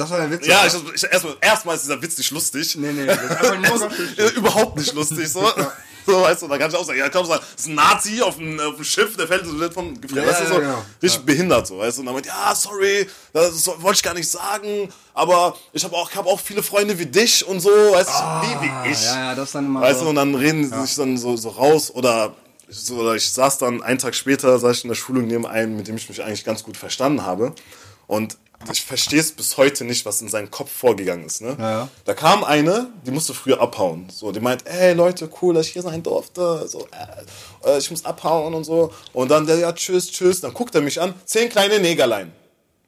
So, 0.00 0.04
Das 0.04 0.10
war 0.10 0.18
der 0.18 0.30
Witz. 0.30 0.46
ja, 0.46 0.66
ich, 0.66 0.74
ich, 0.94 1.04
erstmal, 1.12 1.36
erstmal 1.40 1.76
ist 1.76 1.84
dieser 1.84 2.00
Witz 2.02 2.16
nicht 2.18 2.30
lustig. 2.30 2.76
Nee, 2.76 2.92
nee, 2.92 3.06
das 3.06 3.18
Ja, 4.16 4.28
überhaupt 4.30 4.76
nicht 4.78 4.94
lustig, 4.94 5.28
so. 5.28 5.44
So, 6.06 6.22
weißt 6.22 6.40
du, 6.42 6.48
da 6.48 6.56
kann 6.56 6.70
ich 6.70 6.76
auch 6.76 6.84
sagen, 6.84 6.98
ja, 6.98 7.10
komm, 7.10 7.28
das 7.28 7.40
ist 7.58 7.66
ein 7.68 7.74
Nazi 7.74 8.22
auf 8.22 8.36
dem, 8.38 8.58
auf 8.58 8.74
dem 8.76 8.84
Schiff, 8.84 9.18
der 9.18 9.28
fällt 9.28 9.44
so 9.44 9.52
vom 9.70 10.00
gefressen. 10.00 10.24
Ja, 10.26 10.30
weißt 10.32 10.40
du, 10.40 10.44
ja, 10.44 10.48
so, 10.54 10.60
genau. 10.60 10.82
richtig 11.02 11.24
behindert, 11.26 11.66
so, 11.66 11.78
weißt 11.78 11.98
du. 11.98 12.00
Und 12.00 12.06
dann 12.06 12.14
meint, 12.14 12.24
ja, 12.26 12.54
sorry, 12.54 13.06
das 13.34 13.62
so- 13.62 13.80
wollte 13.82 13.96
ich 13.98 14.02
gar 14.02 14.14
nicht 14.14 14.28
sagen, 14.28 14.88
aber 15.12 15.56
ich 15.74 15.84
habe 15.84 15.94
auch, 15.94 16.10
ich 16.10 16.16
hab 16.16 16.26
auch 16.26 16.40
viele 16.40 16.62
Freunde 16.62 16.98
wie 16.98 17.04
dich 17.04 17.46
und 17.46 17.60
so, 17.60 17.68
weißt 17.68 18.08
du, 18.08 18.14
wie, 18.14 18.62
wie 18.62 18.90
ich. 18.92 18.98
Ah, 19.08 19.14
Ja, 19.14 19.20
ja, 19.26 19.34
das 19.34 19.50
ist 19.50 19.54
dann 19.54 19.66
immer 19.66 19.82
Weißt 19.82 19.98
so. 19.98 20.04
du, 20.06 20.10
und 20.10 20.16
dann 20.16 20.34
reden 20.34 20.64
sie 20.68 20.80
sich 20.86 20.96
dann 20.96 21.18
so, 21.18 21.36
so 21.36 21.50
raus 21.50 21.90
oder, 21.90 22.32
so, 22.70 22.94
oder 22.96 23.14
ich 23.14 23.30
saß 23.30 23.58
dann 23.58 23.82
einen 23.82 23.98
Tag 23.98 24.14
später, 24.14 24.58
saß 24.58 24.78
ich 24.78 24.84
in 24.84 24.88
der 24.88 24.94
Schulung 24.96 25.26
neben 25.26 25.46
einem, 25.46 25.76
mit 25.76 25.86
dem 25.86 25.96
ich 25.96 26.08
mich 26.08 26.24
eigentlich 26.24 26.44
ganz 26.44 26.62
gut 26.64 26.78
verstanden 26.78 27.26
habe. 27.26 27.52
Und 28.06 28.38
ich 28.70 28.82
verstehe 28.82 29.20
es 29.20 29.32
bis 29.32 29.56
heute 29.56 29.84
nicht, 29.84 30.04
was 30.04 30.20
in 30.20 30.28
seinem 30.28 30.50
Kopf 30.50 30.70
vorgegangen 30.70 31.24
ist. 31.24 31.40
Ne? 31.40 31.56
Ja. 31.58 31.88
Da 32.04 32.14
kam 32.14 32.44
eine, 32.44 32.88
die 33.06 33.10
musste 33.10 33.32
früher 33.32 33.60
abhauen. 33.60 34.08
So, 34.10 34.32
die 34.32 34.40
meint, 34.40 34.66
ey 34.66 34.92
Leute, 34.92 35.30
cool, 35.40 35.54
dass 35.54 35.66
ich 35.66 35.72
hier 35.72 35.82
sein 35.82 36.02
durfte. 36.02 36.68
So, 36.68 36.86
äh, 36.90 37.70
äh, 37.70 37.78
ich 37.78 37.90
muss 37.90 38.04
abhauen 38.04 38.52
und 38.52 38.64
so. 38.64 38.92
Und 39.12 39.30
dann 39.30 39.46
der, 39.46 39.58
ja, 39.58 39.72
tschüss, 39.72 40.10
tschüss. 40.10 40.40
Dann 40.40 40.52
guckt 40.52 40.74
er 40.74 40.82
mich 40.82 41.00
an, 41.00 41.14
zehn 41.24 41.48
kleine 41.48 41.78
Negerlein. 41.78 42.32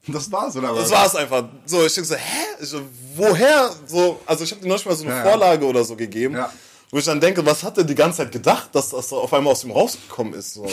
Das 0.09 0.31
war's, 0.33 0.57
oder 0.57 0.75
was? 0.75 0.89
Das 0.89 0.91
war's 0.91 1.17
einfach. 1.17 1.45
So, 1.65 1.87
ich 1.87 1.95
denke 1.95 2.09
so, 2.09 2.17
hä? 2.17 2.21
Ich 2.61 2.75
woher? 3.17 3.71
So, 3.87 4.21
also 4.27 4.43
ich 4.45 4.51
habe 4.51 4.61
dir 4.61 4.69
noch 4.69 4.85
mal 4.85 4.97
so 4.97 5.05
eine 5.05 5.13
Ja, 5.13 5.19
ja. 5.19 5.31
Vorlage 5.31 5.65
oder 5.65 5.85
so 5.85 5.95
gegeben. 5.95 6.35
Ja. 6.35 6.53
Wo 6.91 6.99
ich 6.99 7.05
dann 7.05 7.21
denke, 7.21 7.47
was 7.47 7.63
hat 7.63 7.79
er 7.79 7.85
die 7.85 7.95
ganze 7.95 8.19
Zeit 8.19 8.33
gedacht, 8.33 8.69
dass 8.73 8.91
das 8.91 9.09
so 9.09 9.21
auf 9.21 9.33
einmal 9.33 9.53
aus 9.53 9.65
ihm 9.65 9.71
rausgekommen 9.71 10.35
ist? 10.35 10.55
So. 10.55 10.67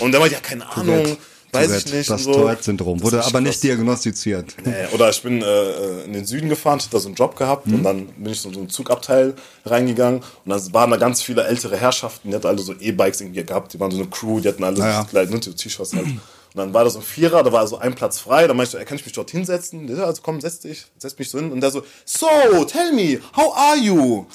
Und 0.00 0.10
der 0.10 0.18
meint, 0.20 0.32
ja, 0.32 0.40
keine 0.40 0.68
Ahnung, 0.68 1.16
weiß 1.52 1.84
ich 1.86 1.92
nicht. 1.92 2.10
Das 2.10 2.24
so. 2.24 2.32
Tourette-Syndrom. 2.32 3.02
Wurde 3.02 3.24
aber 3.24 3.40
nicht 3.40 3.52
krass. 3.52 3.60
diagnostiziert. 3.60 4.54
Nee, 4.64 4.72
oder 4.92 5.10
ich 5.10 5.22
bin 5.22 5.42
äh, 5.42 6.04
in 6.04 6.12
den 6.12 6.24
Süden 6.24 6.48
gefahren, 6.48 6.78
ich 6.78 6.84
hab 6.86 6.92
da 6.92 6.98
so 7.00 7.08
einen 7.08 7.14
Job 7.16 7.36
gehabt 7.36 7.66
Mhm. 7.66 7.74
und 7.74 7.82
dann 7.84 8.06
bin 8.06 8.32
ich 8.32 8.40
so 8.40 8.48
in 8.48 8.54
so 8.54 8.60
einen 8.60 8.68
Zugabteil 8.70 9.34
reingegangen 9.64 10.20
und 10.20 10.50
dann 10.50 10.72
waren 10.72 10.90
da 10.90 10.96
ganz 10.96 11.22
viele 11.22 11.44
ältere 11.44 11.76
Herrschaften, 11.76 12.30
die 12.30 12.34
hatten 12.36 12.46
alle 12.46 12.58
so 12.58 12.74
E-Bikes 12.78 13.20
irgendwie 13.20 13.44
gehabt, 13.44 13.72
die 13.72 13.80
waren 13.80 13.90
so 13.90 13.98
eine 13.98 14.06
Crew, 14.08 14.40
die 14.40 14.48
hatten 14.48 14.64
alle 14.64 14.78
Ja, 14.78 15.06
ne, 15.12 15.40
so 15.42 15.52
T-Shirts 15.52 15.94
halt. 15.94 16.06
Und 16.52 16.58
dann 16.58 16.74
war 16.74 16.82
da 16.82 16.90
so 16.90 16.98
ein 16.98 17.04
Vierer, 17.04 17.44
da 17.44 17.52
war 17.52 17.66
so 17.68 17.78
ein 17.78 17.94
Platz 17.94 18.18
frei, 18.18 18.48
da 18.48 18.54
meinte 18.54 18.76
ich, 18.76 18.80
so, 18.80 18.84
kann 18.84 18.96
ich 18.96 19.04
mich 19.04 19.14
dort 19.14 19.30
hinsetzen? 19.30 19.86
Der 19.86 19.96
so, 19.96 20.04
also 20.04 20.22
komm, 20.22 20.40
setz 20.40 20.58
dich, 20.58 20.84
setz 20.98 21.16
mich 21.16 21.30
so 21.30 21.38
hin. 21.38 21.52
Und 21.52 21.60
der 21.60 21.70
so, 21.70 21.84
so, 22.04 22.26
tell 22.64 22.92
me, 22.92 23.20
how 23.36 23.56
are 23.56 23.76
you? 23.76 24.26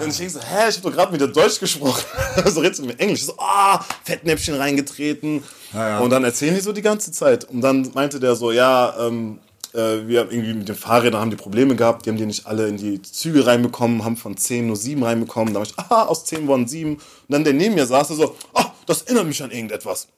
Und 0.00 0.08
ich 0.08 0.18
denke 0.18 0.34
so, 0.34 0.40
hä, 0.40 0.68
ich 0.68 0.76
hab 0.76 0.82
doch 0.82 0.92
gerade 0.92 1.10
mit 1.10 1.20
dir 1.20 1.26
Deutsch 1.26 1.58
gesprochen. 1.58 2.04
so 2.46 2.60
redest 2.60 2.80
du 2.80 2.86
mit 2.86 3.00
Englisch. 3.00 3.20
Ich 3.20 3.26
so, 3.26 3.34
ah, 3.38 3.84
Fettnäpfchen 4.04 4.54
reingetreten. 4.54 5.42
Ja, 5.72 5.88
ja. 5.88 5.98
Und 5.98 6.10
dann 6.10 6.22
erzählen 6.22 6.54
die 6.54 6.60
so 6.60 6.72
die 6.72 6.82
ganze 6.82 7.10
Zeit. 7.10 7.44
Und 7.44 7.60
dann 7.60 7.90
meinte 7.92 8.20
der 8.20 8.36
so, 8.36 8.52
ja, 8.52 8.94
ähm, 9.00 9.40
äh, 9.74 10.06
wir 10.06 10.20
haben 10.20 10.30
irgendwie 10.30 10.54
mit 10.54 10.68
den 10.68 10.76
Fahrrädern 10.76 11.20
haben 11.20 11.30
die 11.30 11.36
Probleme 11.36 11.76
gehabt, 11.76 12.06
die 12.06 12.10
haben 12.10 12.16
die 12.16 12.26
nicht 12.26 12.46
alle 12.46 12.68
in 12.68 12.76
die 12.76 13.02
Züge 13.02 13.46
reinbekommen, 13.46 14.04
haben 14.04 14.16
von 14.16 14.36
10 14.36 14.66
nur 14.66 14.76
7 14.76 15.02
reinbekommen. 15.02 15.52
Da 15.54 15.60
war 15.60 15.66
ich, 15.66 15.74
aha, 15.78 16.04
aus 16.04 16.24
10 16.24 16.46
waren 16.46 16.68
7. 16.68 16.94
Und 16.94 17.02
dann 17.28 17.44
der 17.44 17.52
neben 17.52 17.74
mir 17.74 17.86
saß, 17.86 18.08
der 18.08 18.16
so, 18.16 18.36
ah, 18.54 18.66
das 18.86 19.02
erinnert 19.02 19.26
mich 19.26 19.42
an 19.42 19.50
irgendetwas. 19.50 20.08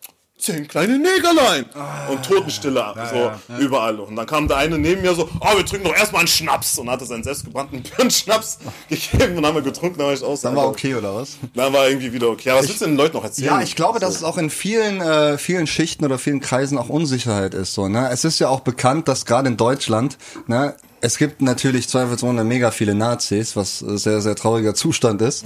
Zehn 0.40 0.66
kleine 0.66 0.98
Negerlein. 0.98 1.66
und 2.10 2.24
Totenstille 2.24 2.84
so 3.12 3.30
überall. 3.58 4.00
Und 4.00 4.16
dann 4.16 4.26
kam 4.26 4.48
der 4.48 4.56
eine 4.58 4.78
neben 4.78 5.02
mir 5.02 5.14
so, 5.14 5.28
ah, 5.40 5.56
wir 5.56 5.66
trinken 5.66 5.88
doch 5.88 5.96
erstmal 5.96 6.20
einen 6.20 6.28
Schnaps. 6.28 6.78
Und 6.78 6.88
hat 6.90 7.00
er 7.00 7.06
seinen 7.06 7.22
selbstgebrannten 7.24 7.82
Birnenschnaps 7.96 8.58
gegeben 8.88 9.36
und 9.38 9.46
haben 9.46 9.54
wir 9.54 9.62
getrunken. 9.62 9.98
Dann 9.98 10.06
war 10.08 10.14
ich 10.14 10.22
aus. 10.22 10.40
Dann 10.40 10.56
war 10.56 10.66
okay, 10.68 10.94
oder 10.94 11.14
was? 11.14 11.36
Dann 11.54 11.72
war 11.72 11.88
irgendwie 11.88 12.12
wieder 12.12 12.28
okay. 12.28 12.50
Aber 12.50 12.60
was 12.60 12.68
willst 12.68 12.80
du 12.80 12.86
den 12.86 12.96
Leuten 12.96 13.16
noch 13.16 13.24
erzählen? 13.24 13.46
Ja, 13.48 13.60
ich 13.62 13.76
glaube, 13.76 13.98
dass 14.00 14.14
So. 14.14 14.18
es 14.18 14.24
auch 14.24 14.38
in 14.38 14.50
vielen, 14.50 15.00
äh, 15.00 15.36
vielen 15.38 15.66
Schichten 15.66 16.04
oder 16.04 16.18
vielen 16.18 16.40
Kreisen 16.40 16.78
auch 16.78 16.88
Unsicherheit 16.88 17.54
ist. 17.54 17.74
So, 17.74 17.88
ne? 17.88 18.08
Es 18.10 18.24
ist 18.24 18.38
ja 18.38 18.48
auch 18.48 18.60
bekannt, 18.60 19.08
dass 19.08 19.26
gerade 19.26 19.48
in 19.48 19.56
Deutschland, 19.56 20.16
ne, 20.46 20.74
es 21.02 21.16
gibt 21.16 21.40
natürlich 21.40 21.88
zweifelsohne 21.88 22.44
mega 22.44 22.70
viele 22.70 22.94
Nazis, 22.94 23.56
was 23.56 23.78
sehr, 23.78 24.20
sehr 24.20 24.34
trauriger 24.36 24.74
Zustand 24.74 25.22
ist. 25.22 25.44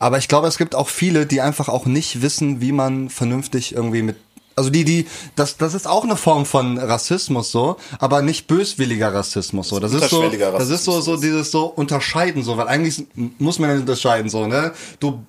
Aber 0.00 0.18
ich 0.18 0.26
glaube, 0.26 0.48
es 0.48 0.58
gibt 0.58 0.74
auch 0.74 0.88
viele, 0.88 1.26
die 1.26 1.40
einfach 1.40 1.68
auch 1.68 1.86
nicht 1.86 2.22
wissen, 2.22 2.60
wie 2.60 2.72
man 2.72 3.08
vernünftig 3.08 3.72
irgendwie 3.74 4.02
mit 4.02 4.16
also 4.56 4.70
die, 4.70 4.84
die, 4.84 5.06
das, 5.34 5.58
das 5.58 5.74
ist 5.74 5.86
auch 5.86 6.02
eine 6.02 6.16
Form 6.16 6.46
von 6.46 6.78
Rassismus 6.78 7.52
so, 7.52 7.76
aber 7.98 8.22
nicht 8.22 8.46
böswilliger 8.46 9.12
Rassismus 9.12 9.68
so. 9.68 9.78
Das 9.80 9.92
ist 9.92 10.08
so, 10.08 10.22
das 10.58 10.70
ist 10.70 10.84
so, 10.84 11.00
so 11.02 11.16
dieses 11.18 11.50
so 11.50 11.66
unterscheiden 11.66 12.42
so, 12.42 12.56
weil 12.56 12.66
eigentlich 12.66 13.04
muss 13.38 13.58
man 13.58 13.70
unterscheiden 13.78 14.30
so, 14.30 14.46
ne? 14.46 14.72
Du 14.98 15.22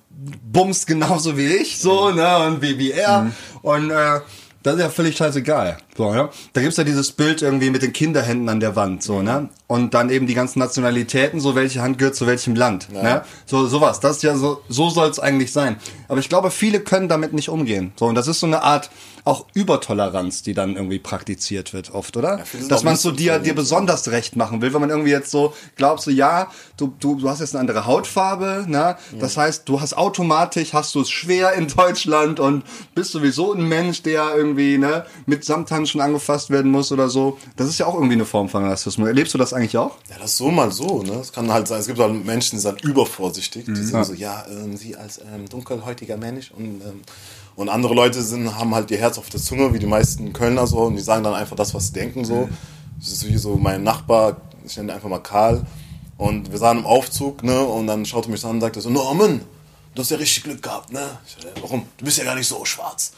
bummst 0.50 0.86
genauso 0.86 1.36
wie 1.36 1.46
ich 1.46 1.78
so, 1.78 2.10
ne? 2.10 2.38
Und 2.46 2.62
wie, 2.62 2.78
wie 2.78 2.92
er. 2.92 3.30
Und 3.60 3.90
äh, 3.90 4.20
das 4.62 4.74
ist 4.76 4.80
ja 4.80 4.88
völlig 4.88 5.16
scheißegal. 5.16 5.76
So, 5.98 6.12
ne? 6.12 6.28
Da 6.52 6.60
gibt's 6.60 6.76
ja 6.76 6.84
dieses 6.84 7.10
Bild 7.10 7.42
irgendwie 7.42 7.70
mit 7.70 7.82
den 7.82 7.92
Kinderhänden 7.92 8.48
an 8.48 8.60
der 8.60 8.76
Wand, 8.76 9.02
so, 9.02 9.20
ne? 9.20 9.48
Und 9.66 9.94
dann 9.94 10.10
eben 10.10 10.28
die 10.28 10.34
ganzen 10.34 10.60
Nationalitäten, 10.60 11.40
so 11.40 11.56
welche 11.56 11.82
Hand 11.82 11.98
gehört 11.98 12.14
zu 12.14 12.26
welchem 12.26 12.54
Land. 12.54 12.90
Ne? 12.90 13.22
So 13.44 13.66
sowas. 13.66 14.00
Das 14.00 14.16
ist 14.16 14.22
ja 14.22 14.34
so, 14.34 14.62
so 14.68 14.88
soll's 14.88 15.18
eigentlich 15.18 15.52
sein. 15.52 15.76
Aber 16.08 16.20
ich 16.20 16.30
glaube, 16.30 16.50
viele 16.50 16.80
können 16.80 17.08
damit 17.08 17.34
nicht 17.34 17.50
umgehen. 17.50 17.92
So, 17.96 18.06
und 18.06 18.14
das 18.14 18.28
ist 18.28 18.40
so 18.40 18.46
eine 18.46 18.62
Art 18.62 18.88
auch 19.24 19.44
Übertoleranz, 19.52 20.42
die 20.42 20.54
dann 20.54 20.74
irgendwie 20.76 20.98
praktiziert 20.98 21.74
wird 21.74 21.92
oft, 21.92 22.16
oder? 22.16 22.42
sind 22.50 22.70
Dass 22.70 22.82
man 22.82 22.96
so 22.96 23.10
dir, 23.10 23.38
dir 23.38 23.54
besonders 23.54 24.10
recht 24.10 24.36
machen 24.36 24.62
will, 24.62 24.72
wenn 24.72 24.80
man 24.80 24.88
irgendwie 24.88 25.10
jetzt 25.10 25.30
so 25.30 25.52
glaubt, 25.76 26.00
so 26.00 26.10
ja, 26.10 26.50
du, 26.78 26.94
du, 26.98 27.16
du 27.16 27.28
hast 27.28 27.40
jetzt 27.40 27.54
eine 27.54 27.60
andere 27.60 27.84
Hautfarbe, 27.84 28.64
ne? 28.66 28.96
Das 29.20 29.36
heißt, 29.36 29.68
du 29.68 29.82
hast 29.82 29.98
automatisch, 29.98 30.72
hast 30.72 30.94
du 30.94 31.02
es 31.02 31.10
schwer 31.10 31.52
in 31.52 31.68
Deutschland 31.68 32.40
und 32.40 32.64
bist 32.94 33.12
sowieso 33.12 33.52
ein 33.52 33.68
Mensch, 33.68 34.02
der 34.02 34.34
irgendwie, 34.34 34.78
ne, 34.78 35.04
mit 35.26 35.44
Samthandschuhen 35.44 35.87
angefasst 35.96 36.50
werden 36.50 36.70
muss 36.70 36.92
oder 36.92 37.08
so. 37.08 37.38
Das 37.56 37.68
ist 37.68 37.78
ja 37.78 37.86
auch 37.86 37.94
irgendwie 37.94 38.14
eine 38.14 38.24
Form 38.24 38.48
von 38.48 38.64
Rassismus. 38.64 39.08
Erlebst 39.08 39.34
du 39.34 39.38
das 39.38 39.52
eigentlich 39.52 39.76
auch? 39.76 39.96
Ja, 40.10 40.16
das 40.18 40.32
ist 40.32 40.38
so 40.38 40.50
mal 40.50 40.70
so, 40.70 41.02
ne? 41.02 41.14
Es 41.14 41.32
kann 41.32 41.50
halt 41.52 41.66
sein, 41.68 41.80
es 41.80 41.86
gibt 41.86 41.98
halt 41.98 42.24
Menschen, 42.24 42.56
die 42.56 42.62
sind 42.62 42.82
übervorsichtig, 42.82 43.64
die 43.66 43.74
sind 43.82 44.04
so, 44.04 44.12
ja, 44.14 44.44
ähm, 44.50 44.76
sie 44.76 44.96
als 44.96 45.18
ähm, 45.18 45.48
dunkelhäutiger 45.48 46.16
Mensch 46.16 46.50
und, 46.50 46.80
ähm, 46.82 47.00
und 47.56 47.68
andere 47.68 47.94
Leute 47.94 48.22
sind, 48.22 48.54
haben 48.56 48.74
halt 48.74 48.90
ihr 48.90 48.98
Herz 48.98 49.18
auf 49.18 49.28
der 49.30 49.40
Zunge, 49.40 49.72
wie 49.74 49.78
die 49.78 49.86
meisten 49.86 50.32
Kölner 50.32 50.66
so, 50.66 50.78
und 50.80 50.96
die 50.96 51.02
sagen 51.02 51.24
dann 51.24 51.34
einfach 51.34 51.56
das, 51.56 51.74
was 51.74 51.88
sie 51.88 51.92
denken 51.94 52.24
so. 52.24 52.48
Das 52.98 53.08
ist 53.08 53.26
wie 53.28 53.36
so 53.38 53.56
mein 53.56 53.82
Nachbar, 53.82 54.36
ich 54.64 54.76
nenne 54.76 54.92
ihn 54.92 54.94
einfach 54.94 55.08
mal 55.08 55.18
Karl, 55.20 55.64
und 56.16 56.50
wir 56.50 56.58
sahen 56.58 56.78
im 56.78 56.86
Aufzug, 56.86 57.42
ne, 57.44 57.60
und 57.64 57.86
dann 57.86 58.04
schaute 58.04 58.28
er 58.28 58.32
mich 58.32 58.44
an 58.44 58.50
und 58.52 58.60
sagte 58.60 58.80
so, 58.80 58.90
Norman, 58.90 59.40
du 59.94 60.02
hast 60.02 60.10
ja 60.10 60.16
richtig 60.16 60.44
Glück 60.44 60.62
gehabt, 60.62 60.92
ne? 60.92 61.00
Ich 61.26 61.34
so, 61.40 61.48
"Ja, 61.48 61.54
warum? 61.62 61.84
Du 61.96 62.04
bist 62.04 62.18
ja 62.18 62.24
gar 62.24 62.34
nicht 62.34 62.46
so 62.48 62.64
schwarz. 62.64 63.12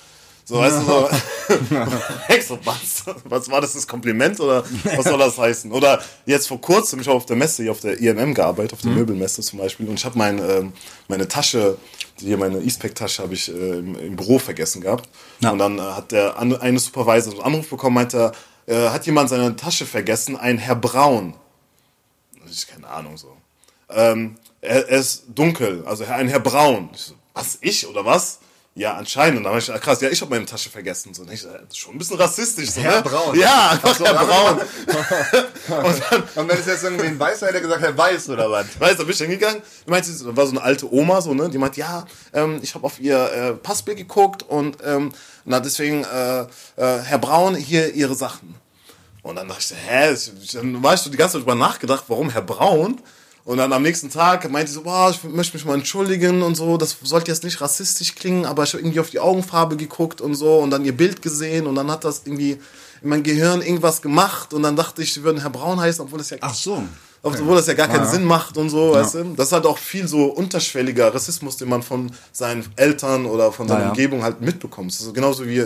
So, 0.51 0.59
weißt 0.59 0.81
du, 0.81 0.85
so. 0.85 1.09
So, 2.43 2.59
was? 2.65 3.05
Was 3.25 3.49
war 3.49 3.61
das, 3.61 3.75
das 3.75 3.87
Kompliment 3.87 4.41
oder 4.41 4.65
was 4.97 5.05
soll 5.05 5.19
das 5.19 5.39
heißen? 5.39 5.71
Oder 5.71 6.03
jetzt 6.27 6.49
vor 6.49 6.61
kurzem, 6.61 6.99
ich 6.99 7.07
habe 7.07 7.17
auf 7.17 7.27
der 7.27 7.37
Messe, 7.37 7.63
hier 7.63 7.71
auf 7.71 7.79
der 7.79 8.01
IMM 8.01 8.35
gearbeitet, 8.35 8.73
auf 8.73 8.81
der 8.81 8.91
Möbelmesse 8.91 9.43
zum 9.43 9.61
Beispiel, 9.61 9.89
und 9.89 9.95
ich 9.95 10.05
habe 10.05 10.19
mein, 10.19 10.39
ähm, 10.39 10.73
meine 11.07 11.29
Tasche, 11.29 11.79
hier 12.19 12.37
meine 12.37 12.59
E-Spec-Tasche 12.59 13.23
habe 13.23 13.35
ich 13.35 13.49
äh, 13.49 13.79
im, 13.79 13.95
im 13.95 14.17
Büro 14.17 14.41
vergessen 14.41 14.81
gehabt. 14.81 15.09
Ja. 15.39 15.53
Und 15.53 15.59
dann 15.59 15.79
äh, 15.79 15.83
hat 15.83 16.11
der 16.11 16.37
eine 16.37 16.79
Supervisor 16.81 17.33
einen 17.35 17.43
Anruf 17.43 17.71
bekommen, 17.71 17.95
meinte, 17.95 18.33
äh, 18.67 18.89
hat 18.89 19.07
jemand 19.07 19.29
seine 19.29 19.55
Tasche 19.55 19.87
vergessen, 19.87 20.37
ein 20.37 20.59
Herr 20.59 20.75
Braun. 20.75 21.35
Ich 22.51 22.67
keine 22.67 22.89
Ahnung 22.89 23.17
so. 23.17 23.37
Ähm, 23.89 24.37
er, 24.61 24.89
er 24.89 24.99
ist 24.99 25.27
dunkel, 25.33 25.85
also 25.87 26.05
ein 26.05 26.27
Herr 26.27 26.41
Braun. 26.41 26.91
Ich 26.93 27.03
so, 27.03 27.15
was, 27.35 27.59
ich 27.61 27.87
oder 27.87 28.05
was? 28.05 28.41
Ja, 28.81 28.95
anscheinend. 28.95 29.37
Und 29.37 29.45
dann 29.45 29.53
war 29.53 29.59
ich, 29.59 29.71
ah, 29.71 29.79
krass, 29.79 30.01
ja, 30.01 30.09
ich 30.09 30.19
habe 30.23 30.31
meine 30.31 30.47
Tasche 30.47 30.71
vergessen. 30.71 31.13
So, 31.13 31.25
ich, 31.25 31.45
äh, 31.45 31.49
das 31.49 31.69
ist 31.69 31.77
schon 31.77 31.95
ein 31.97 31.99
bisschen 31.99 32.17
rassistisch. 32.17 32.71
So, 32.71 32.81
Herr 32.81 32.97
ne? 32.97 33.03
Braun. 33.03 33.39
Ja, 33.39 33.73
einfach 33.73 33.91
Ach 33.91 33.95
so, 33.99 34.05
Herr 34.07 34.15
Braun. 34.15 34.59
und, 35.85 36.03
dann, 36.11 36.23
und 36.37 36.49
wenn 36.49 36.59
es 36.59 36.65
jetzt 36.65 36.85
irgendwie 36.85 37.05
ein 37.09 37.21
Weißer 37.21 37.49
hätte 37.49 37.61
gesagt, 37.61 37.83
Herr 37.83 37.99
Weiß 37.99 38.31
oder 38.31 38.51
was? 38.51 38.81
Weißt 38.81 38.95
du, 38.95 38.97
da 38.97 39.05
bin 39.05 39.13
ich 39.13 39.19
hingegangen, 39.19 39.61
die 39.87 39.91
meinte, 39.91 40.11
da 40.11 40.35
war 40.35 40.47
so 40.47 40.53
eine 40.53 40.63
alte 40.63 40.91
Oma, 40.91 41.21
so, 41.21 41.35
ne? 41.35 41.51
Die 41.51 41.59
meinte, 41.59 41.79
ja, 41.79 42.07
ähm, 42.33 42.59
ich 42.63 42.75
habe 42.75 42.87
auf 42.87 42.99
ihr 42.99 43.19
äh, 43.31 43.53
Passbild 43.53 43.99
geguckt 43.99 44.45
und 44.45 44.79
ähm, 44.83 45.13
na, 45.45 45.61
deswegen, 45.61 46.03
äh, 46.05 46.41
äh, 46.41 46.47
Herr 46.77 47.19
Braun, 47.19 47.57
hier 47.57 47.93
ihre 47.93 48.15
Sachen. 48.15 48.55
Und 49.21 49.37
dann 49.37 49.47
dachte 49.47 49.75
ich, 49.75 49.91
hä? 49.91 50.17
Dann 50.55 50.83
war 50.83 50.95
ich 50.95 51.01
so 51.01 51.11
die 51.11 51.19
ganze 51.19 51.35
Zeit 51.35 51.43
drüber 51.43 51.55
nachgedacht, 51.55 52.05
warum 52.09 52.31
Herr 52.31 52.41
Braun? 52.41 52.99
Und 53.45 53.57
dann 53.59 53.73
am 53.73 53.83
nächsten 53.83 54.11
Tag 54.11 54.49
meinte 54.51 54.71
sie 54.71 54.75
so, 54.77 54.83
boah, 54.83 55.11
ich 55.11 55.25
möchte 55.25 55.57
mich 55.57 55.65
mal 55.65 55.75
entschuldigen 55.75 56.43
und 56.43 56.55
so, 56.57 56.77
das 56.77 56.97
sollte 57.03 57.31
jetzt 57.31 57.43
nicht 57.43 57.61
rassistisch 57.61 58.15
klingen, 58.15 58.45
aber 58.45 58.65
ich 58.65 58.73
habe 58.75 58.83
irgendwie 58.83 59.01
auf 59.01 59.11
die 59.11 59.19
Augenfarbe 59.19 59.77
geguckt 59.77 60.21
und 60.21 60.35
so 60.35 60.59
und 60.59 60.71
dann 60.71 60.85
ihr 60.85 60.97
Bild 60.97 61.23
gesehen 61.23 61.67
und 61.67 61.75
dann 61.75 61.91
hat 61.91 62.05
das 62.05 62.23
irgendwie 62.27 62.59
in 63.03 63.09
mein 63.09 63.23
Gehirn 63.23 63.63
irgendwas 63.63 64.03
gemacht 64.03 64.53
und 64.53 64.63
dann 64.63 64.77
dachte 64.77 65.03
ich, 65.03 65.15
sie 65.15 65.23
würden 65.23 65.41
Herr 65.41 65.49
Braun 65.51 65.81
heißen, 65.81 66.05
obwohl 66.05 66.19
das 66.19 66.29
ja 66.31 66.37
Ach 66.43 66.55
so. 66.55 66.83
obwohl 67.23 67.57
das 67.57 67.67
ja 67.67 67.73
gar 67.73 67.89
keinen 67.89 68.05
Ja. 68.05 68.11
Sinn 68.11 68.25
macht 68.25 68.59
und 68.59 68.69
so, 68.69 68.93
weißt 68.93 69.15
du? 69.15 69.25
Das 69.37 69.47
ist 69.47 69.53
halt 69.53 69.65
auch 69.65 69.79
viel 69.79 70.07
so 70.07 70.27
unterschwelliger 70.27 71.13
Rassismus, 71.15 71.57
den 71.57 71.71
man 71.71 71.83
von 71.83 72.13
seinen 72.33 72.67
Eltern 72.77 73.25
oder 73.25 73.53
von 73.53 73.67
seiner 73.67 73.81
Ja, 73.81 73.85
ja. 73.87 73.91
Umgebung 73.93 74.23
halt 74.23 74.43
mitbekommt. 74.43 74.93
Das 74.93 75.01
ist 75.01 75.15
genauso 75.15 75.47
wie, 75.47 75.65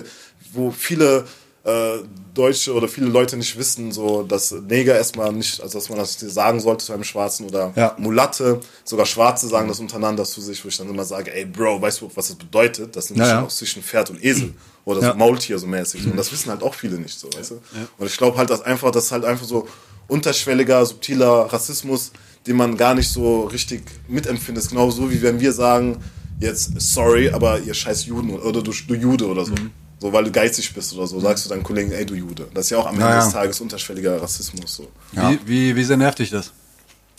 wo 0.53 0.71
viele 0.71 1.25
äh, 1.65 1.99
Deutsche 2.35 2.75
oder 2.75 2.89
viele 2.89 3.07
Leute 3.07 3.37
nicht 3.37 3.57
wissen, 3.57 3.91
so, 3.93 4.23
dass 4.23 4.51
Neger 4.53 4.95
erstmal 4.97 5.33
nicht, 5.33 5.61
also 5.63 5.79
dass 5.79 5.89
man 5.89 5.99
das 5.99 6.19
sagen 6.19 6.61
sollte 6.61 6.85
zu 6.85 6.93
einem 6.93 7.05
Schwarzen 7.05 7.47
oder 7.47 7.73
Ja. 7.77 7.95
Mulatte, 7.99 8.61
sogar 8.85 9.07
Schwarze 9.07 9.49
sagen 9.49 9.69
das 9.69 9.79
untereinander 9.81 10.25
zu 10.25 10.41
sich, 10.41 10.63
wo 10.65 10.69
ich 10.69 10.77
dann 10.77 10.89
immer 10.91 11.05
sage, 11.05 11.33
ey 11.35 11.45
Bro, 11.47 11.81
weißt 11.81 12.01
du, 12.03 12.11
was 12.15 12.29
das 12.29 12.37
bedeutet? 12.37 12.95
Das 12.97 13.05
ist 13.11 13.17
Ja, 13.17 13.23
nicht 13.23 13.33
ja. 13.33 13.43
auch 13.45 13.49
zwischen 13.49 13.83
Pferd 13.83 14.11
und 14.11 14.23
Esel 14.23 14.53
oder 14.85 15.01
Ja. 15.01 15.13
so 15.13 15.17
Maultier 15.19 15.59
so 15.59 15.67
mäßig. 15.67 16.07
Und 16.07 16.17
das 16.17 16.31
wissen 16.33 16.51
halt 16.51 16.63
auch 16.63 16.75
viele 16.75 16.99
nicht 16.99 17.19
so, 17.19 17.29
weißt 17.35 17.53
du? 17.53 17.61
Und 17.99 18.07
ich 18.07 18.17
glaube 18.17 18.37
halt, 18.37 18.51
dass 18.51 18.61
einfach, 18.63 18.91
das 18.91 19.11
halt 19.13 19.25
einfach 19.25 19.47
so 19.47 19.67
unterschwelliger, 20.09 20.85
subtiler 20.85 21.47
Rassismus, 21.53 22.13
den 22.47 22.57
man 22.57 22.77
gar 22.77 22.95
nicht 22.95 23.09
so 23.09 23.45
richtig 23.45 23.83
mitempfindet. 24.07 24.69
Genau 24.69 24.91
so, 24.91 25.11
wie 25.11 25.23
wenn 25.23 25.41
wir 25.41 25.53
sagen, 25.53 25.97
jetzt 26.41 26.73
sorry, 26.79 27.31
aber 27.31 27.59
ihr 27.61 27.73
scheiß 27.73 28.05
Juden 28.07 28.31
oder 28.39 28.61
du, 28.61 28.71
du 28.73 28.95
Jude 28.95 29.27
oder 29.27 29.45
so. 29.47 29.53
Mhm. 29.53 29.71
So, 30.05 30.13
weil 30.13 30.25
du 30.25 30.31
geizig 30.31 30.75
bist 30.75 30.93
oder 30.93 31.07
so, 31.07 31.19
sagst 31.19 31.47
du 31.47 31.49
deinen 31.49 31.63
Kollegen, 31.63 31.91
ey, 31.91 32.05
du 32.05 32.13
Jude. 32.15 32.47
Das 32.53 32.67
ist 32.67 32.71
ja 32.71 32.77
auch 32.77 32.85
am 32.85 32.97
Ende 32.97 33.07
Ja, 33.07 33.15
ja. 33.17 33.25
des 33.25 33.33
Tages 33.33 33.59
unterschwelliger 33.63 34.21
Rassismus. 34.21 34.75
So. 34.77 34.89
Wie, 35.13 35.39
wie, 35.47 35.77
wie 35.77 35.83
sehr 35.85 35.97
nervt 35.97 36.19
dich 36.19 36.29
das? 36.29 36.53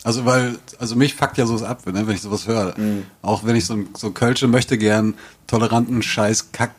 Also, 0.04 0.24
weil, 0.24 0.56
also 0.78 0.94
mich 0.94 1.16
fuckt 1.16 1.36
ja 1.36 1.46
sowas 1.46 1.64
ab, 1.64 1.84
ne, 1.88 2.06
wenn 2.06 2.14
ich 2.14 2.22
sowas 2.22 2.46
höre. 2.46 2.76
Auch 3.22 3.42
wenn 3.42 3.56
ich 3.56 3.64
so, 3.64 3.74
ein- 3.74 3.88
so 3.96 4.12
Kölsche 4.12 4.46
möchte 4.46 4.78
gern 4.78 5.14
toleranten 5.48 6.00
Scheiß, 6.00 6.52
Kack, 6.52 6.76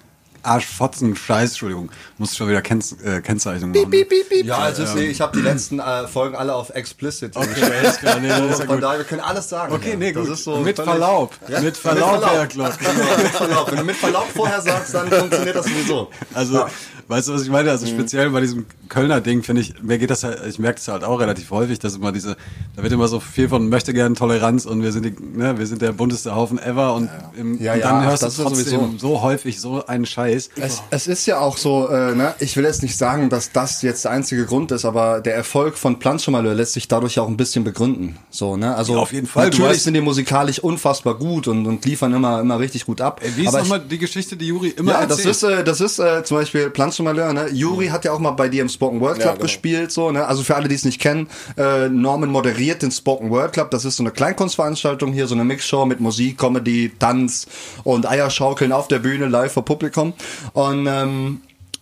Arsch, 0.48 0.66
Fotzen, 0.66 1.16
Scheiß, 1.16 1.50
Entschuldigung, 1.52 1.92
muss 2.18 2.36
schon 2.36 2.48
wieder 2.50 2.62
Kenz, 2.62 2.96
äh, 3.04 3.22
Kennzeichnung 3.22 3.72
machen. 3.72 3.90
ne? 3.90 4.06
Ja, 4.44 4.58
also 4.60 4.84
ist, 4.84 4.96
ich 4.96 5.20
habe 5.22 5.38
die 5.38 5.44
letzten 5.44 5.80
äh, 5.80 6.08
Folgen 6.08 6.36
alle 6.36 6.56
auf 6.56 6.70
explicit 6.72 7.36
Okay, 7.36 7.48
gestellt. 7.48 7.98
klar, 8.00 8.20
nee, 8.20 8.28
ist 8.28 8.60
ja 8.60 8.66
Von 8.66 8.80
daher, 8.82 9.00
wir 9.00 9.06
können 9.06 9.22
alles 9.22 9.50
sagen. 9.50 9.74
Okay, 9.74 9.92
ja. 9.92 9.96
nee, 9.98 10.12
Das 10.14 10.24
gut. 10.26 10.34
ist 10.34 10.44
so 10.44 10.58
mit 10.58 10.76
völlig- 10.76 10.90
Verlaub. 10.92 11.34
Ja? 11.48 11.60
Mit 11.62 11.76
Verlaub, 11.78 12.22
Verlaub. 12.22 12.32
Herr 12.32 13.18
mit 13.24 13.32
Verlaub. 13.36 13.72
Wenn 13.72 13.78
du 13.78 13.84
mit 13.84 13.96
Verlaub 13.98 14.28
vorher 14.36 14.62
sagst, 14.62 14.94
dann 14.94 15.12
funktioniert 15.12 15.56
das 15.56 15.66
sowieso. 15.66 16.10
Also, 16.34 16.66
weißt 17.08 17.28
du, 17.28 17.34
was 17.34 17.44
ich 17.44 17.50
meine? 17.50 17.72
Also 17.72 17.86
speziell 17.88 18.30
bei 18.30 18.42
diesem 18.42 18.66
Kölner 18.90 19.22
Ding 19.22 19.44
finde 19.44 19.62
ich, 19.62 19.82
mir 19.82 19.98
geht 19.98 20.10
das 20.10 20.24
halt, 20.24 20.40
ich 20.48 20.60
merke 20.60 20.76
das 20.80 20.88
halt 20.88 21.04
auch 21.04 21.20
relativ 21.20 21.52
häufig, 21.52 21.80
dass 21.80 21.96
immer 21.96 22.12
diese, 22.12 22.38
da 22.76 22.84
wird 22.84 22.92
immer 22.94 23.08
so 23.08 23.20
viel 23.20 23.50
von 23.50 23.70
möchte 23.70 23.94
gern 23.94 24.16
Toleranz 24.16 24.66
und 24.66 24.82
wir 24.84 24.92
sind 24.92 25.04
die, 25.06 25.16
ne, 25.38 25.58
wir 25.58 25.68
sind 25.68 25.82
der 25.82 25.92
bunteste 25.92 26.36
Haufen 26.36 26.60
ever 26.60 26.94
und, 26.96 27.10
im, 27.38 27.62
Ja, 27.62 27.74
und 27.74 27.80
ja, 27.80 27.88
dann 27.88 28.02
ach, 28.04 28.10
hörst 28.10 28.24
das 28.24 28.36
du 28.36 28.44
trotzdem 28.44 28.80
sowieso. 28.80 28.98
so 28.98 29.22
häufig 29.22 29.60
so 29.60 29.86
einen 29.86 30.06
Scheiß. 30.06 30.50
Es, 30.56 30.82
es 30.90 31.08
ist 31.08 31.26
ja 31.26 31.40
auch 31.40 31.58
so, 31.58 31.90
äh, 31.90 32.16
ne, 32.16 32.34
ich 32.40 32.56
will 32.58 32.64
jetzt 32.64 32.84
nicht 32.84 32.98
sagen, 32.98 33.30
dass 33.30 33.52
das 33.52 33.82
jetzt 33.82 34.06
der 34.06 34.12
einzige 34.12 34.46
Grund 34.46 34.72
ist, 34.72 34.86
aber 34.86 35.22
der 35.22 35.36
Erfolg 35.36 35.78
von 35.78 36.00
Planschmalheur 36.00 36.54
lässt 36.54 36.74
sich 36.74 36.88
dadurch 36.88 37.20
auch 37.20 37.28
ein 37.28 37.38
bisschen 37.38 37.64
begründen. 37.64 38.18
So, 38.30 38.58
ne? 38.58 38.76
Also 38.76 38.94
Ja, 38.94 39.00
auf 39.00 39.14
jeden 39.14 39.28
Fall. 39.28 39.50
Natürlich 39.50 39.84
sind 39.84 39.94
die 39.94 40.02
musikalisch 40.02 40.60
unfassbar 40.60 41.16
gut 41.16 41.48
und, 41.48 41.66
und 41.66 41.86
liefern 41.86 42.14
immer, 42.14 42.42
immer 42.42 42.60
richtig 42.60 42.86
gut 42.86 43.02
ab. 43.02 43.22
Ey, 43.24 43.32
wie 43.36 43.46
ist 43.46 43.54
nochmal 43.54 43.80
die 43.80 43.98
Geschichte, 43.98 44.36
die 44.38 44.48
Juri 44.48 44.70
immer 44.70 44.94
ja, 44.94 45.06
das 45.06 45.26
erzählt? 45.26 45.36
ist, 45.36 45.44
äh, 45.44 45.64
das 45.64 45.82
ist 45.82 46.00
äh, 46.00 46.24
zum 46.24 46.38
Beispiel 46.38 46.70
Planschmalheur, 46.70 46.97
ne? 47.04 47.50
Juri 47.52 47.88
hat 47.88 48.06
ja 48.06 48.12
auch 48.12 48.20
mal 48.20 48.32
bei 48.32 48.50
dir 48.50 48.62
im 48.62 48.70
Spoken 48.70 49.00
Word 49.02 49.16
Club 49.16 49.26
Ja, 49.26 49.32
genau. 49.34 49.44
gespielt, 49.44 49.92
so, 49.92 50.12
ne? 50.12 50.26
Also 50.26 50.44
für 50.44 50.56
alle, 50.56 50.68
die 50.68 50.76
es 50.76 50.86
nicht 50.86 51.00
kennen, 51.02 51.28
äh, 51.58 51.90
Norman 51.90 52.30
moderiert 52.30 52.82
den 52.82 52.92
Spoken 52.92 53.30
Word 53.30 53.54
Club. 53.54 53.72
Das 53.72 53.86
ist 53.86 53.98
so 53.98 54.04
eine 54.04 54.12
Kleinkunstveranstaltung 54.12 55.14
hier, 55.14 55.28
so 55.28 55.36
eine 55.36 55.46
Mixshow 55.46 55.86
mit 55.86 56.00
Musik, 56.00 56.38
Comedy, 56.38 56.92
Tanz 57.00 57.48
und 57.84 58.10
Eierschaukeln 58.10 58.72
auf 58.72 58.88
der 58.88 59.00
Bühne 59.00 59.28
live 59.28 59.54
vor 59.54 59.66
Publikum. 59.66 60.14
Und 60.54 60.88
ähm, 60.88 61.42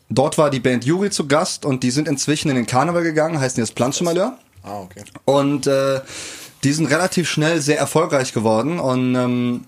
dort 0.09 0.37
war 0.37 0.49
die 0.49 0.59
Band 0.59 0.85
Juri 0.85 1.09
zu 1.09 1.27
Gast 1.27 1.65
und 1.65 1.83
die 1.83 1.91
sind 1.91 2.07
inzwischen 2.07 2.49
in 2.49 2.55
den 2.55 2.65
Karneval 2.65 3.03
gegangen, 3.03 3.39
heißen 3.39 3.61
jetzt 3.61 3.75
Planschmalheur. 3.75 4.37
Ah, 4.63 4.79
okay. 4.79 5.03
Und 5.25 5.67
äh, 5.67 6.01
die 6.63 6.73
sind 6.73 6.87
relativ 6.87 7.29
schnell 7.29 7.61
sehr 7.61 7.77
erfolgreich 7.77 8.33
geworden 8.33 8.79
und 8.79 9.13
ähm, 9.15 9.65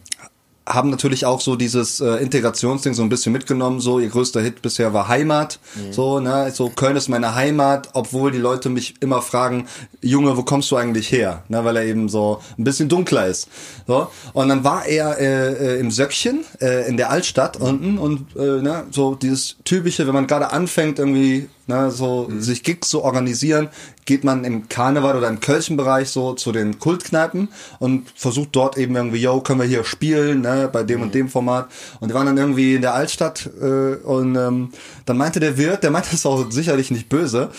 haben 0.68 0.90
natürlich 0.90 1.26
auch 1.26 1.42
so 1.42 1.56
dieses 1.56 2.00
äh, 2.00 2.16
Integrationsding 2.16 2.94
so 2.94 3.02
ein 3.02 3.10
bisschen 3.10 3.32
mitgenommen. 3.32 3.80
So 3.80 4.00
ihr 4.00 4.10
größter 4.10 4.42
Hit 4.42 4.62
bisher 4.62 4.94
war 4.94 5.08
Heimat. 5.08 5.60
So 5.92 6.20
ne, 6.20 6.52
so 6.52 6.70
Köln 6.70 6.96
ist 6.96 7.08
meine 7.08 7.36
Heimat, 7.36 7.90
obwohl 7.94 8.32
die 8.32 8.38
Leute 8.38 8.70
mich 8.70 8.96
immer 9.00 9.22
fragen, 9.22 9.68
Junge, 10.02 10.36
wo 10.38 10.44
kommst 10.44 10.70
du 10.72 10.76
eigentlich 10.76 11.12
her? 11.12 11.44
Ne, 11.48 11.64
weil 11.64 11.78
er 11.78 11.86
eben 11.86 12.10
so 12.10 12.42
ein 12.58 12.64
bisschen 12.64 12.90
dunkler 12.90 13.28
ist. 13.28 13.48
So 13.88 14.08
und 14.34 14.50
dann 14.50 14.64
war 14.64 14.86
er 14.86 15.18
äh, 15.20 15.76
äh, 15.76 15.80
im 15.80 15.92
Söckchen 15.92 16.44
äh, 16.62 16.88
in 16.88 16.98
der 16.98 17.10
Altstadt 17.10 17.58
unten 17.58 17.98
und 17.98 18.36
äh, 18.36 18.62
ne, 18.62 18.86
so 18.92 19.16
dieses 19.16 19.58
typische, 19.64 20.06
wenn 20.08 20.14
man 20.14 20.28
gerade 20.28 20.52
anfängt 20.52 21.00
irgendwie 21.00 21.50
ne, 21.68 21.92
so 21.92 22.30
sich 22.38 22.64
Gigs 22.64 22.90
zu 22.90 23.04
organisieren, 23.04 23.70
geht 24.06 24.24
man 24.24 24.44
im 24.44 24.70
Karneval 24.70 25.18
oder 25.18 25.28
im 25.28 25.40
Kölschen-Bereich 25.40 26.10
so 26.10 26.34
zu 26.34 26.52
den 26.52 26.80
Kultkneipen 26.80 27.50
und 27.80 28.10
versucht 28.16 28.50
dort 28.54 28.78
eben 28.78 28.96
irgendwie, 28.96 29.18
yo, 29.18 29.42
können 29.42 29.60
wir 29.60 29.68
hier 29.68 29.84
spielen, 29.84 30.42
ne, 30.42 30.70
bei 30.72 30.84
dem 30.84 31.02
und 31.02 31.14
dem 31.14 31.30
Format. 31.30 31.68
Und 32.00 32.10
die 32.10 32.16
waren 32.16 32.26
dann 32.26 32.38
irgendwie 32.38 32.76
in 32.76 32.82
der 32.82 32.94
Altstadt 32.94 33.50
äh, 33.62 33.96
und 33.96 34.36
ähm, 34.36 34.70
dann 35.06 35.18
meinte 35.18 35.40
der 35.40 35.58
Wirt, 35.58 35.84
der 35.84 35.92
meinte 35.92 36.10
das 36.12 36.26
auch 36.26 36.50
sicherlich 36.52 36.92
nicht 36.92 37.10
böse 37.10 37.50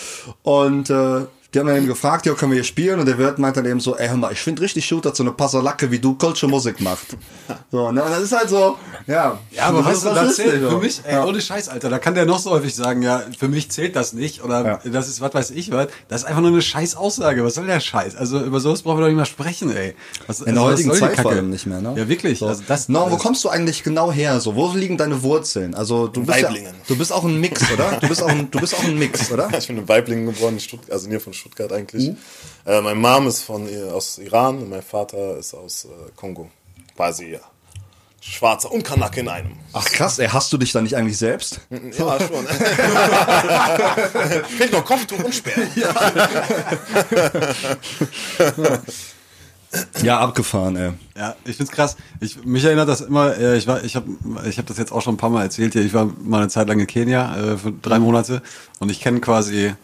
und 0.43 0.91
äh, 0.91 1.27
die 1.55 1.59
haben 1.61 1.67
dann 1.67 1.77
eben 1.79 1.87
gefragt, 1.87 2.27
ja, 2.27 2.35
können 2.35 2.53
wir 2.53 2.57
hier 2.57 2.65
spielen? 2.65 3.01
Und 3.01 3.07
der 3.07 3.17
Wirt 3.17 3.39
meinte 3.39 3.63
dann 3.63 3.71
eben 3.71 3.81
so, 3.81 3.97
ey, 3.97 4.09
hör 4.09 4.17
mal, 4.19 4.31
ich 4.33 4.39
finde 4.41 4.61
richtig 4.61 4.87
gut, 4.91 5.07
dass 5.07 5.17
so 5.17 5.23
eine 5.23 5.33
Passalacke 5.33 5.91
wie 5.91 5.99
du 5.99 6.15
Kölsche 6.15 6.47
Musik 6.47 6.81
macht. 6.81 7.17
So, 7.71 7.91
ne? 7.93 8.03
Und 8.03 8.11
das 8.11 8.23
ist 8.23 8.33
halt 8.33 8.49
so, 8.49 8.77
ja. 9.07 9.39
Ja, 9.51 9.65
aber 9.65 9.85
weißt 9.85 9.99
ist 9.99 10.05
du, 10.07 10.15
das 10.15 10.37
zählt 10.37 10.63
für 10.69 10.79
mich, 10.79 11.01
ey, 11.05 11.15
Ja. 11.15 11.25
ohne 11.25 11.41
Scheiß, 11.41 11.69
Alter, 11.69 11.91
da 11.91 11.99
kann 11.99 12.15
der 12.15 12.25
noch 12.25 12.39
so 12.39 12.51
häufig 12.51 12.75
sagen, 12.75 13.03
ja, 13.03 13.23
für 13.39 13.49
mich 13.49 13.71
zählt 13.71 13.95
das 13.97 14.13
nicht 14.15 14.43
oder 14.43 14.65
Ja. 14.65 14.91
das 14.91 15.09
ist 15.09 15.21
was 15.21 15.35
weiß 15.35 15.51
ich 15.51 15.71
was. 15.71 15.89
Das 16.09 16.23
ist 16.23 16.27
einfach 16.27 16.41
nur 16.41 16.51
eine 16.51 16.63
scheiß 16.63 16.97
Aussage. 16.97 17.45
Was 17.45 17.55
soll 17.55 17.67
der 17.67 17.81
Scheiß? 17.81 18.17
Also 18.17 18.41
über 18.41 18.61
sowas 18.61 18.83
brauchen 18.83 18.99
wir 18.99 19.03
doch 19.03 19.09
nicht 19.09 19.17
mehr 19.17 19.27
sprechen, 19.27 19.75
ey. 19.75 19.95
Was, 20.27 20.41
In 20.41 20.55
der 20.55 20.63
also, 20.63 20.73
heutigen 20.73 20.91
Zeit 20.93 21.15
vor 21.15 21.25
Kacke? 21.25 21.29
allem 21.31 21.51
nicht 21.51 21.67
mehr, 21.67 21.81
ne? 21.81 21.95
Ja, 21.97 22.09
wirklich. 22.09 22.39
So. 22.39 22.47
Also 22.47 22.63
das, 22.67 22.89
no, 22.89 23.11
wo 23.11 23.17
kommst 23.17 23.45
du 23.45 23.49
eigentlich 23.51 23.83
genau 23.83 24.11
her? 24.13 24.41
So, 24.41 24.55
wo 24.57 24.73
liegen 24.73 24.97
deine 24.97 25.23
Wurzeln? 25.23 25.75
Also 25.75 26.07
du 26.09 26.25
bist 26.25 26.39
ja, 26.39 26.49
Weiblingen. 26.49 26.75
du 26.87 26.97
bist 26.97 27.13
auch 27.13 27.25
ein 27.25 27.39
Mix, 27.41 27.63
oder? 27.73 27.99
Du 28.01 28.09
bist 28.09 28.23
auch 28.23 28.29
ein, 28.29 28.51
du 28.51 28.61
bist 28.61 28.75
auch 28.75 28.85
ein 28.85 28.99
Mix, 28.99 29.31
oder? 29.31 29.49
Ich 29.59 29.67
bin 29.67 29.79
in 29.79 29.89
Weiblingen 29.89 30.27
geboren, 30.27 30.57
in 30.59 30.93
also 30.93 31.09
näher 31.09 31.21
von 31.21 31.33
Stuttgart 31.39 31.73
eigentlich. 31.73 32.09
Mhm. 32.09 32.17
Äh, 32.67 32.81
mein 32.81 32.99
Mom 32.99 33.27
ist 33.27 33.43
von, 33.43 33.69
äh, 33.69 33.91
aus 33.91 34.19
Iran 34.19 34.59
und 34.59 34.71
mein 34.71 34.83
Vater 34.83 35.39
ist 35.39 35.55
aus 35.55 35.87
äh, 35.87 35.89
Kongo. 36.17 36.51
Quasi, 36.97 37.33
ja. 37.33 37.41
Schwarzer 38.21 38.73
und 38.73 38.83
Kanake 38.83 39.21
in 39.21 39.29
einem. 39.29 39.53
Ach 39.73 39.87
krass, 39.87 40.19
ey, 40.19 40.29
hast 40.29 40.53
du 40.53 40.59
dich 40.59 40.73
da 40.73 40.81
nicht 40.81 40.97
eigentlich 40.97 41.17
selbst? 41.17 41.61
Ja, 41.71 42.19
schon. 42.19 42.47
Fehlt 44.59 44.73
noch 44.73 44.85
Kopftuch 44.85 45.21
und 45.21 45.33
Speer. 45.35 45.55
Ja, 50.03 50.21
abgefahren, 50.21 50.77
ey. 50.77 50.93
Ja, 51.17 51.37
ich 51.45 51.57
find's 51.57 51.71
krass. 51.71 51.97
Ich, 52.21 52.43
mich 52.45 52.65
erinnert 52.65 52.89
das 52.89 53.03
immer, 53.03 53.37
äh, 53.37 53.59
ich 53.59 53.67
war, 53.67 53.85
ich 53.85 53.97
habe 53.97 54.07
ich 54.49 54.59
hab 54.59 54.67
das 54.67 54.79
jetzt 54.79 54.93
auch 54.93 55.03
schon 55.03 55.15
ein 55.15 55.19
paar 55.19 55.31
Mal 55.31 55.43
erzählt 55.43 55.75
hier, 55.75 55.83
ich 55.83 55.93
war 55.93 56.11
mal 56.23 56.39
eine 56.39 56.49
Zeit 56.49 56.69
lang 56.69 56.81
in 56.81 56.87
Kenia 56.87 57.37
äh, 57.37 57.59
für 57.59 57.73
drei 57.73 57.99
Monate 57.99 58.43
und 58.79 58.91
ich 58.91 59.01
kenne 59.01 59.21
quasi, 59.21 59.75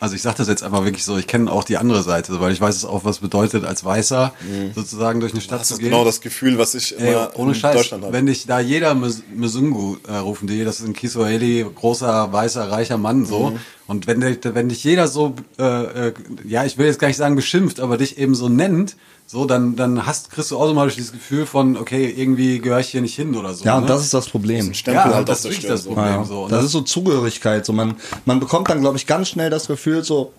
also 0.00 0.14
ich 0.16 0.22
sage 0.22 0.36
das 0.38 0.48
jetzt 0.48 0.62
einfach 0.62 0.84
wirklich 0.84 1.04
so, 1.04 1.16
ich 1.16 1.26
kenne 1.26 1.50
auch 1.50 1.64
die 1.64 1.76
andere 1.78 2.02
Seite, 2.02 2.38
weil 2.40 2.52
ich 2.52 2.60
weiß 2.60 2.76
es 2.76 2.84
auch, 2.84 3.04
was 3.04 3.18
bedeutet, 3.18 3.64
als 3.64 3.84
Weißer 3.84 4.32
sozusagen 4.74 5.20
durch 5.20 5.32
eine 5.32 5.40
Stadt 5.40 5.60
Das 5.60 5.68
zu 5.68 5.74
ist 5.74 5.80
gehen. 5.80 5.90
genau 5.90 6.04
das 6.04 6.20
Gefühl, 6.20 6.58
was 6.58 6.74
ich 6.74 6.98
Ey, 6.98 7.12
immer 7.12 7.30
ohne 7.36 7.52
in 7.52 7.58
Scheiß, 7.58 7.76
Deutschland 7.76 8.04
habe. 8.04 8.12
wenn 8.12 8.26
dich 8.26 8.46
da 8.46 8.60
jeder 8.60 8.94
Mzungu 8.94 9.96
äh, 10.06 10.16
rufen 10.16 10.46
die, 10.46 10.64
das 10.64 10.80
ist 10.80 10.86
ein 10.86 10.92
Kiswahili, 10.94 11.64
großer, 11.74 12.32
weißer, 12.32 12.70
reicher 12.70 12.98
Mann 12.98 13.24
so. 13.24 13.50
Mhm. 13.50 13.58
Und 13.86 14.06
wenn, 14.06 14.20
der, 14.20 14.36
wenn 14.54 14.68
dich 14.68 14.82
jeder 14.84 15.08
so, 15.08 15.34
äh, 15.58 16.08
äh, 16.08 16.14
ja, 16.46 16.64
ich 16.64 16.78
will 16.78 16.86
jetzt 16.86 16.98
gar 16.98 17.08
nicht 17.08 17.18
sagen 17.18 17.36
beschimpft, 17.36 17.80
aber 17.80 17.98
dich 17.98 18.18
eben 18.18 18.34
so 18.34 18.48
nennt, 18.48 18.96
so, 19.26 19.46
dann, 19.46 19.74
dann 19.76 20.06
hast, 20.06 20.30
kriegst 20.30 20.50
du 20.50 20.58
automatisch 20.58 20.96
dieses 20.96 21.12
Gefühl 21.12 21.46
von, 21.46 21.76
okay, 21.76 22.12
irgendwie 22.14 22.58
gehöre 22.58 22.80
ich 22.80 22.88
hier 22.88 23.00
nicht 23.00 23.16
hin 23.16 23.34
oder 23.34 23.54
so. 23.54 23.64
Ja, 23.64 23.76
ne? 23.76 23.82
und 23.82 23.90
das 23.90 24.02
ist 24.02 24.12
das 24.12 24.28
Problem. 24.28 24.72
Stempel 24.74 25.10
ja, 25.10 25.14
halt 25.16 25.28
das 25.28 25.42
der 25.42 25.50
ist 25.50 25.64
das 25.64 25.84
so. 25.84 25.90
Problem. 25.90 26.06
Ja, 26.06 26.24
so. 26.24 26.48
Das 26.48 26.64
ist 26.64 26.72
so 26.72 26.82
Zugehörigkeit. 26.82 27.64
So 27.64 27.72
man, 27.72 27.96
man 28.26 28.38
bekommt 28.38 28.68
dann, 28.68 28.80
glaube 28.80 28.96
ich, 28.98 29.06
ganz 29.06 29.28
schnell 29.28 29.48
das 29.48 29.66
Gefühl, 29.66 30.04
so, 30.04 30.32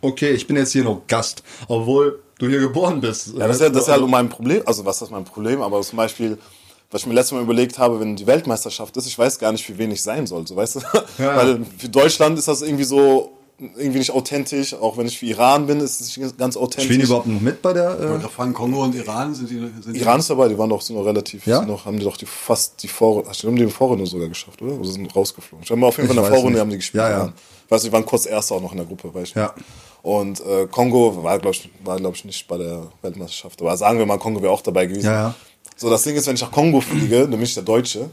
okay, 0.00 0.30
ich 0.30 0.46
bin 0.46 0.56
jetzt 0.56 0.72
hier 0.72 0.84
nur 0.84 1.02
Gast, 1.06 1.44
obwohl 1.68 2.20
du 2.38 2.48
hier 2.48 2.60
geboren 2.60 3.00
bist. 3.00 3.34
Ja, 3.36 3.46
das 3.46 3.56
ist 3.56 3.62
ja, 3.62 3.68
das 3.68 3.82
ist 3.82 3.88
ja 3.88 3.94
halt 3.94 4.08
mein 4.08 4.28
Problem. 4.28 4.62
Also, 4.66 4.84
was 4.84 5.00
ist 5.02 5.10
mein 5.10 5.24
Problem? 5.24 5.62
Aber 5.62 5.80
zum 5.82 5.96
Beispiel, 5.96 6.38
was 6.90 7.02
ich 7.02 7.06
mir 7.06 7.14
letztes 7.14 7.32
Mal 7.32 7.42
überlegt 7.42 7.78
habe, 7.78 7.98
wenn 8.00 8.16
die 8.16 8.26
Weltmeisterschaft 8.26 8.96
ist, 8.96 9.06
ich 9.06 9.18
weiß 9.18 9.38
gar 9.38 9.52
nicht, 9.52 9.64
für 9.64 9.76
wen 9.78 9.90
ich 9.90 10.02
sein 10.02 10.26
soll, 10.26 10.46
so 10.46 10.54
weißt 10.56 10.76
du? 10.76 10.80
Weil 11.18 11.60
für 11.78 11.88
Deutschland 11.88 12.38
ist 12.38 12.48
das 12.48 12.62
irgendwie 12.62 12.84
so 12.84 13.32
irgendwie 13.58 14.00
nicht 14.00 14.10
authentisch, 14.10 14.74
auch 14.74 14.98
wenn 14.98 15.06
ich 15.06 15.18
für 15.18 15.24
Iran 15.24 15.66
bin, 15.66 15.80
ist 15.80 15.98
es 16.02 16.14
nicht 16.18 16.36
ganz 16.36 16.58
authentisch. 16.58 16.84
Spielen 16.84 17.00
die 17.00 17.06
überhaupt 17.06 17.26
noch 17.26 17.40
mit 17.40 17.62
bei 17.62 17.72
der? 17.72 17.98
Ich 18.18 18.24
Äh, 18.24 18.28
fragen, 18.28 18.52
Kongo 18.52 18.82
und 18.84 18.94
Iran 18.94 19.34
sind 19.34 19.48
die. 19.48 19.58
Sind 19.82 19.96
Iran 19.96 20.20
ist 20.20 20.28
dabei, 20.28 20.48
die 20.48 20.58
waren 20.58 20.68
doch 20.68 20.82
so 20.82 20.92
noch 20.92 21.06
relativ, 21.06 21.46
Ja? 21.46 21.60
sind 21.60 21.68
noch, 21.68 21.86
haben 21.86 21.98
die 21.98 22.04
doch 22.04 22.18
die 22.18 22.26
fast 22.26 22.82
die 22.82 22.88
Vorrunde, 22.88 23.30
ach, 23.30 23.34
die 23.36 23.46
haben 23.46 23.56
die 23.56 23.66
Vorrunde 23.68 24.04
sogar 24.04 24.28
geschafft, 24.28 24.60
oder? 24.60 24.74
Oder 24.74 24.84
sind 24.90 25.16
rausgeflogen? 25.16 25.64
Ich 25.64 25.70
habe 25.70 25.86
auf 25.86 25.96
jeden 25.96 26.10
Ich 26.10 26.14
Fall 26.14 26.22
in 26.24 26.28
der 26.30 26.32
Vorrunde 26.34 26.52
nicht. 26.52 26.60
haben 26.60 26.70
die 26.70 26.76
gespielt. 26.76 27.02
Ja, 27.02 27.08
ja. 27.10 27.16
Iran. 27.16 27.32
Ich 27.64 27.70
weiß, 27.70 27.82
die 27.82 27.92
waren 27.92 28.04
kurz 28.04 28.26
Erster 28.26 28.56
auch 28.56 28.60
noch 28.62 28.72
in 28.72 28.76
der 28.76 28.86
Gruppe, 28.86 29.12
weiß 29.14 29.28
ich 29.30 29.34
Ja. 29.34 29.54
nicht. 29.56 29.66
Und 30.02 30.40
äh, 30.40 30.66
Kongo 30.70 31.22
war, 31.24 31.38
glaube 31.38 31.56
ich, 31.56 31.70
war, 31.82 31.96
glaub 31.96 32.14
ich, 32.14 32.26
nicht 32.26 32.46
bei 32.46 32.58
der 32.58 32.88
Weltmeisterschaft. 33.00 33.60
Aber 33.62 33.74
sagen 33.78 33.98
wir 33.98 34.04
mal, 34.04 34.18
Kongo 34.18 34.42
wäre 34.42 34.52
auch 34.52 34.60
dabei 34.60 34.84
gewesen. 34.84 35.06
Ja, 35.06 35.12
ja. 35.14 35.34
So, 35.76 35.90
das 35.90 36.02
Ding 36.02 36.16
ist, 36.16 36.26
wenn 36.26 36.34
ich 36.34 36.40
nach 36.40 36.50
Kongo 36.50 36.80
fliege, 36.80 37.20
dann 37.20 37.30
bin 37.30 37.42
ich 37.42 37.54
der 37.54 37.62
Deutsche. 37.62 38.08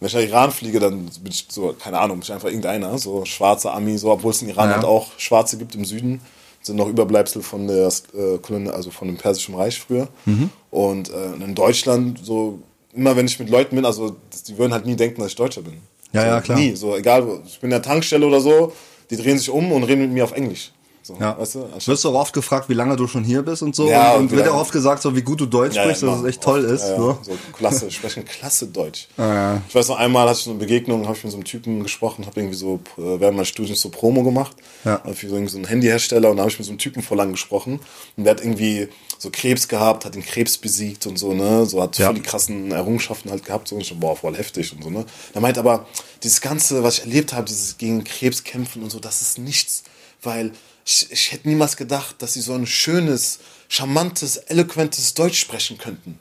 Wenn 0.00 0.06
ich 0.08 0.14
nach 0.14 0.20
Iran 0.22 0.50
fliege, 0.50 0.80
dann 0.80 1.04
bin 1.04 1.30
ich 1.30 1.46
so, 1.48 1.74
keine 1.78 1.98
Ahnung, 2.00 2.16
bin 2.18 2.24
ich 2.24 2.32
einfach 2.32 2.48
irgendeiner, 2.48 2.98
so 2.98 3.24
schwarzer 3.24 3.72
Ami, 3.74 3.96
so, 3.98 4.10
obwohl 4.10 4.32
es 4.32 4.42
in 4.42 4.48
Iran 4.48 4.68
Ja. 4.70 4.76
halt 4.76 4.84
auch 4.84 5.08
Schwarze 5.18 5.56
gibt 5.58 5.74
im 5.74 5.84
Süden, 5.84 6.20
sind 6.62 6.76
noch 6.76 6.88
Überbleibsel 6.88 7.42
von 7.42 7.68
der 7.68 7.86
äh, 8.14 8.38
Kolon 8.38 8.68
also 8.68 8.90
von 8.90 9.08
dem 9.08 9.16
Persischen 9.16 9.54
Reich 9.54 9.78
früher. 9.78 10.08
Mhm. 10.24 10.50
Und 10.70 11.10
äh, 11.10 11.34
in 11.34 11.54
Deutschland, 11.54 12.18
so, 12.24 12.58
immer 12.94 13.14
wenn 13.16 13.26
ich 13.26 13.38
mit 13.38 13.50
Leuten 13.50 13.76
bin, 13.76 13.84
also 13.84 14.16
die 14.48 14.58
würden 14.58 14.72
halt 14.72 14.86
nie 14.86 14.96
denken, 14.96 15.20
dass 15.20 15.30
ich 15.30 15.36
Deutscher 15.36 15.62
bin. 15.62 15.74
Ja, 16.12 16.22
so, 16.22 16.26
ja, 16.28 16.40
klar. 16.40 16.58
Nie, 16.58 16.74
so, 16.74 16.96
egal, 16.96 17.40
ich 17.46 17.60
bin 17.60 17.68
in 17.68 17.72
der 17.72 17.82
Tankstelle 17.82 18.26
oder 18.26 18.40
so, 18.40 18.72
die 19.10 19.16
drehen 19.16 19.38
sich 19.38 19.50
um 19.50 19.70
und 19.72 19.84
reden 19.84 20.02
mit 20.02 20.10
mir 20.12 20.24
auf 20.24 20.32
Englisch. 20.32 20.72
So, 21.04 21.16
ja. 21.18 21.36
weißt 21.36 21.56
du? 21.56 21.64
Anstatt- 21.64 21.88
Wirst 21.88 22.04
du 22.04 22.10
auch 22.10 22.20
oft 22.20 22.32
gefragt, 22.32 22.68
wie 22.68 22.74
lange 22.74 22.94
du 22.96 23.08
schon 23.08 23.24
hier 23.24 23.42
bist 23.42 23.62
und 23.62 23.74
so. 23.74 23.88
Ja, 23.90 24.12
und, 24.14 24.30
wird 24.30 24.46
auch 24.48 24.60
oft 24.60 24.70
gesagt, 24.72 25.02
so 25.02 25.16
wie 25.16 25.22
gut 25.22 25.40
du 25.40 25.46
Deutsch 25.46 25.74
Ja, 25.74 25.82
ja, 25.82 25.88
sprichst, 25.88 26.02
dass 26.04 26.20
es 26.20 26.24
echt 26.26 26.40
toll 26.40 26.64
Oft, 26.64 26.72
ist. 26.74 26.82
Ja, 26.84 26.90
ja. 26.92 26.96
So. 26.96 27.18
So 27.22 27.32
klasse, 27.52 27.90
sprechen 27.90 28.24
klasse 28.24 28.66
Deutsch. 28.68 29.08
ja. 29.18 29.60
Ich 29.68 29.74
weiß 29.74 29.88
noch 29.88 29.98
einmal 29.98 30.28
hatte 30.28 30.38
ich 30.38 30.44
so 30.44 30.50
eine 30.50 30.58
Begegnung, 30.60 31.06
habe 31.08 31.16
ich 31.16 31.24
mit 31.24 31.32
so 31.32 31.38
einem 31.38 31.44
Typen 31.44 31.82
gesprochen, 31.82 32.24
habe 32.26 32.38
irgendwie 32.40 32.56
so 32.56 32.80
äh, 32.98 33.18
während 33.20 33.36
meines 33.36 33.48
Studiums 33.48 33.80
so 33.80 33.88
Promo 33.88 34.22
gemacht, 34.22 34.56
Ja. 34.84 34.98
Für 35.12 35.28
so 35.28 35.46
so 35.48 35.56
einen 35.56 35.66
Handyhersteller 35.66 36.30
und 36.30 36.36
da 36.36 36.42
habe 36.42 36.50
ich 36.52 36.58
mit 36.58 36.66
so 36.66 36.70
einem 36.72 36.78
Typen 36.78 37.02
voll 37.02 37.16
lang 37.16 37.32
gesprochen 37.32 37.80
und 38.16 38.24
der 38.24 38.34
hat 38.34 38.40
irgendwie 38.40 38.88
so 39.18 39.30
Krebs 39.30 39.66
gehabt, 39.68 40.04
hat 40.04 40.14
den 40.14 40.24
Krebs 40.24 40.56
besiegt 40.58 41.06
und 41.06 41.18
so, 41.18 41.32
ne, 41.32 41.66
so 41.66 41.82
hat 41.82 41.98
Ja. 41.98 42.06
voll 42.06 42.14
die 42.14 42.22
krassen 42.22 42.70
Errungenschaften 42.72 43.30
halt 43.30 43.44
gehabt, 43.44 43.66
so 43.68 43.74
und 43.74 43.80
ich 43.82 43.88
so, 43.88 43.94
boah, 43.96 44.16
voll 44.16 44.36
heftig 44.36 44.72
und 44.74 44.82
so, 44.84 44.90
ne. 44.90 45.04
Der 45.34 45.40
meint 45.40 45.58
aber, 45.58 45.86
dieses 46.22 46.40
ganze, 46.40 46.82
was 46.84 46.98
ich 46.98 47.04
erlebt 47.04 47.32
habe, 47.32 47.44
dieses 47.46 47.76
gegen 47.78 48.04
Krebs 48.04 48.42
kämpfen 48.44 48.82
und 48.82 48.90
so, 48.90 48.98
das 49.00 49.20
ist 49.22 49.38
nichts, 49.38 49.82
weil 50.22 50.52
ich, 50.84 51.10
ich 51.10 51.32
hätte 51.32 51.48
niemals 51.48 51.76
gedacht, 51.76 52.16
dass 52.20 52.34
sie 52.34 52.40
so 52.40 52.54
ein 52.54 52.66
schönes, 52.66 53.38
charmantes, 53.68 54.36
eloquentes 54.36 55.14
Deutsch 55.14 55.40
sprechen 55.40 55.78
könnten. 55.78 56.18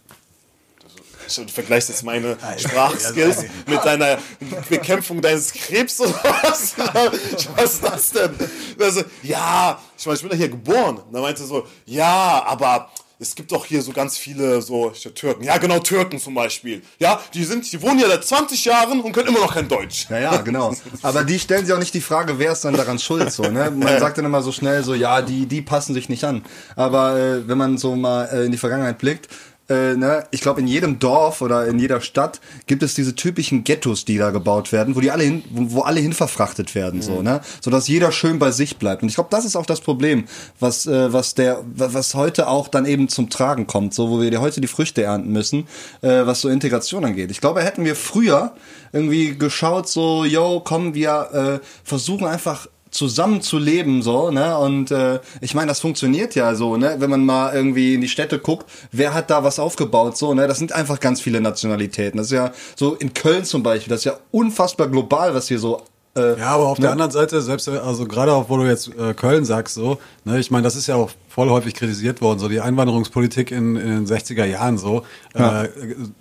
Du 1.35 1.47
vergleichst 1.47 1.87
jetzt 1.87 2.03
meine 2.03 2.37
Sprachskills 2.57 3.45
mit 3.65 3.83
deiner 3.85 4.17
Bekämpfung 4.69 5.21
deines 5.21 5.53
Krebs 5.53 6.01
oder 6.01 6.13
was? 6.23 6.77
was 7.55 7.73
ist 7.73 7.83
das 7.83 8.11
denn? 8.11 8.35
Also, 8.77 9.03
ja, 9.23 9.81
ich 9.97 10.05
meine, 10.05 10.15
ich 10.15 10.21
bin 10.23 10.31
ja 10.31 10.37
hier 10.37 10.49
geboren. 10.49 11.01
Er 11.13 11.21
meinte 11.21 11.45
so, 11.45 11.65
ja, 11.85 12.43
aber 12.45 12.91
es 13.21 13.35
gibt 13.35 13.51
doch 13.51 13.65
hier 13.65 13.83
so 13.83 13.91
ganz 13.91 14.17
viele 14.17 14.63
so 14.63 14.89
Türken. 14.89 15.43
Ja, 15.43 15.57
genau, 15.59 15.77
Türken 15.77 16.19
zum 16.19 16.33
Beispiel. 16.33 16.81
Ja, 16.97 17.21
die 17.35 17.43
sind, 17.43 17.71
die 17.71 17.79
wohnen 17.81 17.99
ja 17.99 18.07
seit 18.07 18.25
20 18.25 18.65
Jahren 18.65 18.99
und 18.99 19.11
können 19.11 19.27
immer 19.27 19.41
noch 19.41 19.53
kein 19.53 19.67
Deutsch. 19.67 20.07
Ja, 20.09 20.19
ja, 20.19 20.37
genau. 20.37 20.75
Aber 21.03 21.23
die 21.23 21.37
stellen 21.37 21.63
sich 21.63 21.73
auch 21.73 21.79
nicht 21.79 21.93
die 21.93 22.01
Frage, 22.01 22.39
wer 22.39 22.53
ist 22.53 22.65
dann 22.65 22.73
daran 22.73 22.97
schuld, 22.97 23.31
so, 23.31 23.43
ne? 23.43 23.69
Man 23.69 23.99
sagt 23.99 24.17
dann 24.17 24.25
immer 24.25 24.41
so 24.41 24.51
schnell 24.51 24.83
so, 24.83 24.95
ja, 24.95 25.21
die, 25.21 25.45
die 25.45 25.61
passen 25.61 25.93
sich 25.93 26.09
nicht 26.09 26.23
an. 26.23 26.43
Aber 26.75 27.15
äh, 27.15 27.47
wenn 27.47 27.59
man 27.59 27.77
so 27.77 27.95
mal 27.95 28.25
äh, 28.25 28.45
in 28.45 28.51
die 28.51 28.57
Vergangenheit 28.57 28.97
blickt, 28.97 29.27
äh, 29.71 29.95
ne, 29.95 30.25
ich 30.31 30.41
glaube, 30.41 30.59
in 30.59 30.67
jedem 30.67 30.99
Dorf 30.99 31.41
oder 31.41 31.65
in 31.65 31.79
jeder 31.79 32.01
Stadt 32.01 32.41
gibt 32.67 32.83
es 32.83 32.93
diese 32.93 33.15
typischen 33.15 33.63
Ghettos, 33.63 34.03
die 34.03 34.17
da 34.17 34.31
gebaut 34.31 34.71
werden, 34.71 34.95
wo 34.95 34.99
die 34.99 35.11
alle 35.11 35.23
hin, 35.23 35.43
wo, 35.49 35.71
wo 35.77 35.81
alle 35.81 36.01
hin 36.01 36.13
verfrachtet 36.13 36.75
werden, 36.75 37.01
so, 37.01 37.21
ne, 37.21 37.41
so 37.61 37.71
dass 37.71 37.87
jeder 37.87 38.11
schön 38.11 38.37
bei 38.39 38.51
sich 38.51 38.77
bleibt. 38.77 39.03
Und 39.03 39.09
ich 39.09 39.15
glaube, 39.15 39.29
das 39.31 39.45
ist 39.45 39.55
auch 39.55 39.65
das 39.65 39.81
Problem, 39.81 40.25
was 40.59 40.85
äh, 40.85 41.13
was 41.13 41.35
der 41.35 41.63
was 41.73 42.13
heute 42.15 42.47
auch 42.47 42.67
dann 42.67 42.85
eben 42.85 43.07
zum 43.07 43.29
Tragen 43.29 43.67
kommt, 43.67 43.93
so 43.93 44.09
wo 44.09 44.21
wir 44.21 44.41
heute 44.41 44.59
die 44.61 44.67
Früchte 44.67 45.03
ernten 45.03 45.31
müssen, 45.31 45.67
äh, 46.01 46.25
was 46.25 46.41
so 46.41 46.49
Integration 46.49 47.05
angeht. 47.05 47.31
Ich 47.31 47.39
glaube, 47.39 47.61
hätten 47.61 47.85
wir 47.85 47.95
früher 47.95 48.53
irgendwie 48.91 49.37
geschaut, 49.37 49.87
so, 49.87 50.25
yo, 50.25 50.61
komm, 50.63 50.93
wir 50.93 51.61
äh, 51.61 51.65
versuchen 51.83 52.27
einfach 52.27 52.67
zusammen 52.91 53.41
zu 53.41 53.57
leben 53.57 54.01
so 54.01 54.31
ne? 54.31 54.57
Und 54.57 54.91
äh, 54.91 55.19
ich 55.39 55.55
meine 55.55 55.67
das 55.67 55.79
funktioniert 55.79 56.35
ja 56.35 56.55
so 56.55 56.77
ne? 56.77 56.95
Wenn 56.99 57.09
man 57.09 57.25
mal 57.25 57.53
irgendwie 57.53 57.95
in 57.95 58.01
die 58.01 58.09
Städte 58.09 58.39
guckt 58.39 58.65
wer 58.91 59.13
hat 59.13 59.29
da 59.29 59.43
was 59.43 59.59
aufgebaut 59.59 60.17
so 60.17 60.33
ne? 60.33 60.47
Das 60.47 60.59
sind 60.59 60.73
einfach 60.73 60.99
ganz 60.99 61.21
viele 61.21 61.41
Nationalitäten. 61.41 62.17
Das 62.17 62.27
ist 62.27 62.33
ja 62.33 62.51
so 62.75 62.95
in 62.95 63.13
Köln 63.13 63.45
zum 63.45 63.63
Beispiel 63.63 63.89
das 63.89 64.01
ist 64.01 64.05
ja 64.05 64.17
unfassbar 64.31 64.87
global 64.87 65.33
was 65.33 65.47
hier 65.47 65.59
so 65.59 65.81
äh, 66.15 66.37
Ja, 66.37 66.49
aber 66.49 66.67
auf 66.67 66.77
ne? 66.77 66.83
der 66.83 66.91
anderen 66.91 67.11
Seite, 67.11 67.41
selbst, 67.41 67.69
also 67.69 68.05
gerade 68.05 68.33
auch, 68.33 68.49
wo 68.49 68.57
du 68.57 68.65
jetzt 68.65 68.89
äh, 68.99 69.13
Köln 69.13 69.45
sagst, 69.45 69.75
so, 69.75 69.97
ne, 70.25 70.39
ich 70.39 70.51
meine, 70.51 70.63
das 70.63 70.75
ist 70.75 70.87
ja 70.87 70.95
auch 70.95 71.11
voll 71.33 71.49
häufig 71.49 71.73
kritisiert 71.75 72.21
worden, 72.21 72.39
so 72.39 72.49
die 72.49 72.59
Einwanderungspolitik 72.59 73.51
in, 73.51 73.77
in 73.77 73.87
den 73.87 74.05
60er 74.05 74.43
Jahren 74.43 74.77
so. 74.77 75.03
Äh, 75.33 75.69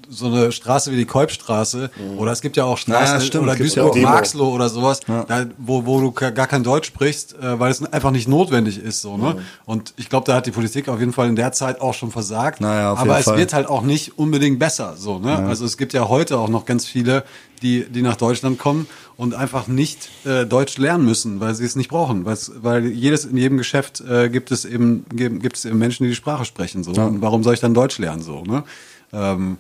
so 0.09 0.27
eine 0.27 0.53
Straße 0.53 0.93
wie 0.93 0.97
die 0.97 1.05
Kolbstraße, 1.05 1.91
oder 2.17 2.31
es 2.31 2.41
gibt 2.41 2.57
ja 2.57 2.65
auch 2.65 2.79
Straßen, 2.79 3.17
Ja, 3.17 3.21
stimmt, 3.21 3.45
oder 3.45 3.55
ja. 3.55 3.59
Duisburg-Marxloh 3.59 4.49
oder 4.49 4.69
sowas, 4.69 5.01
da, 5.07 5.47
wo, 5.59 5.85
wo 5.85 6.01
du 6.01 6.13
gar 6.13 6.47
kein 6.47 6.63
Deutsch 6.63 6.87
sprichst, 6.87 7.35
äh, 7.35 7.59
weil 7.59 7.71
es 7.71 7.83
einfach 7.93 8.13
nicht 8.13 8.29
notwendig 8.29 8.79
ist, 8.79 9.03
so, 9.03 9.17
ne? 9.17 9.43
Und 9.67 9.95
ich 9.97 10.09
glaube, 10.09 10.27
da 10.27 10.37
hat 10.37 10.47
die 10.47 10.53
Politik 10.53 10.89
auf 10.89 11.01
jeden 11.01 11.13
Fall 11.13 11.29
in 11.29 11.37
der 11.37 11.53
Zeit 11.53 11.81
auch 11.81 11.95
schon 11.95 12.11
versagt. 12.13 12.61
Naja, 12.61 12.93
auf 12.93 12.99
aber 12.99 13.09
jeden 13.09 13.19
es 13.19 13.25
Fall. 13.25 13.39
wird 13.39 13.53
halt 13.53 13.69
auch 13.69 13.83
nicht 13.83 14.19
unbedingt 14.19 14.59
besser, 14.59 14.95
so, 14.97 15.19
ne? 15.19 15.39
Also 15.39 15.65
es 15.65 15.77
gibt 15.77 15.93
ja 15.93 16.09
heute 16.09 16.39
auch 16.39 16.49
noch 16.49 16.67
ganz 16.67 16.87
viele, 16.87 17.25
die, 17.63 17.85
die 17.85 18.03
nach 18.03 18.17
Deutschland 18.17 18.59
kommen 18.59 18.87
und 19.17 19.35
einfach 19.35 19.67
nicht 19.67 20.09
äh, 20.25 20.47
Deutsch 20.47 20.79
lernen 20.79 21.05
müssen, 21.05 21.41
weil 21.41 21.55
sie 21.55 21.65
es 21.65 21.77
nicht 21.77 21.91
brauchen, 21.91 22.25
weil 22.25 22.87
jedes 22.87 23.27
in 23.27 23.37
jedem 23.37 23.59
Geschäft 23.59 24.01
äh, 24.01 24.31
gibt 24.31 24.51
es 24.51 24.65
eben 24.65 25.00
gibt, 25.09 25.43
gibt 25.43 25.57
es 25.57 25.65
Menschen, 25.65 26.05
die 26.05 26.11
die 26.11 26.17
Sprache 26.17 26.45
sprechen, 26.45 26.83
so. 26.83 26.93
Und 26.93 27.23
warum 27.23 27.43
soll 27.43 27.55
ich 27.55 27.61
dann 27.61 27.75
Deutsch 27.75 27.99
lernen, 27.99 28.23
so, 28.23 28.43
ne? 28.43 28.65
Ähm, 29.13 29.59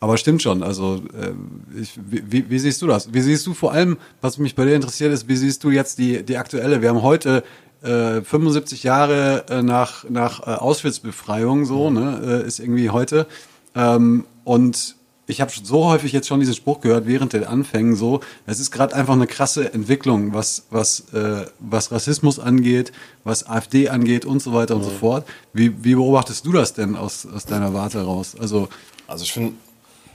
aber 0.00 0.16
stimmt 0.16 0.42
schon, 0.42 0.62
also 0.62 1.02
äh, 1.20 1.80
ich, 1.80 1.98
wie, 2.08 2.22
wie, 2.30 2.50
wie 2.50 2.58
siehst 2.58 2.80
du 2.82 2.86
das? 2.86 3.12
Wie 3.12 3.20
siehst 3.20 3.46
du 3.46 3.54
vor 3.54 3.72
allem, 3.72 3.96
was 4.20 4.38
mich 4.38 4.54
bei 4.54 4.64
dir 4.64 4.76
interessiert 4.76 5.12
ist, 5.12 5.28
wie 5.28 5.36
siehst 5.36 5.64
du 5.64 5.70
jetzt 5.70 5.98
die, 5.98 6.22
die 6.22 6.36
aktuelle? 6.36 6.82
Wir 6.82 6.90
haben 6.90 7.02
heute 7.02 7.42
äh, 7.82 8.20
75 8.22 8.84
Jahre 8.84 9.44
äh, 9.48 9.62
nach, 9.62 10.08
nach 10.08 10.40
äh, 10.40 10.50
Auschwitz-Befreiung, 10.52 11.64
so, 11.64 11.90
ne, 11.90 12.42
äh, 12.44 12.46
ist 12.46 12.60
irgendwie 12.60 12.90
heute. 12.90 13.26
Ähm, 13.74 14.24
und 14.44 14.96
ich 15.28 15.40
habe 15.40 15.52
so 15.62 15.84
häufig 15.84 16.12
jetzt 16.12 16.26
schon 16.26 16.40
diesen 16.40 16.54
Spruch 16.54 16.80
gehört 16.80 17.06
während 17.06 17.32
den 17.32 17.44
Anfängen 17.44 17.94
so, 17.94 18.20
es 18.46 18.58
ist 18.58 18.70
gerade 18.70 18.94
einfach 18.96 19.14
eine 19.14 19.26
krasse 19.26 19.72
Entwicklung, 19.72 20.34
was 20.34 20.64
was 20.70 21.12
äh, 21.12 21.46
was 21.60 21.92
Rassismus 21.92 22.38
angeht, 22.38 22.92
was 23.24 23.46
AfD 23.46 23.88
angeht 23.90 24.24
und 24.24 24.42
so 24.42 24.52
weiter 24.52 24.74
und 24.74 24.82
so 24.82 24.90
fort. 24.90 25.26
Wie, 25.52 25.84
wie 25.84 25.94
beobachtest 25.94 26.44
du 26.46 26.52
das 26.52 26.72
denn 26.74 26.96
aus, 26.96 27.26
aus 27.26 27.44
deiner 27.44 27.72
Warte 27.74 28.02
raus? 28.02 28.34
Also 28.40 28.68
Also 29.06 29.24
ich 29.24 29.32
finde, 29.32 29.52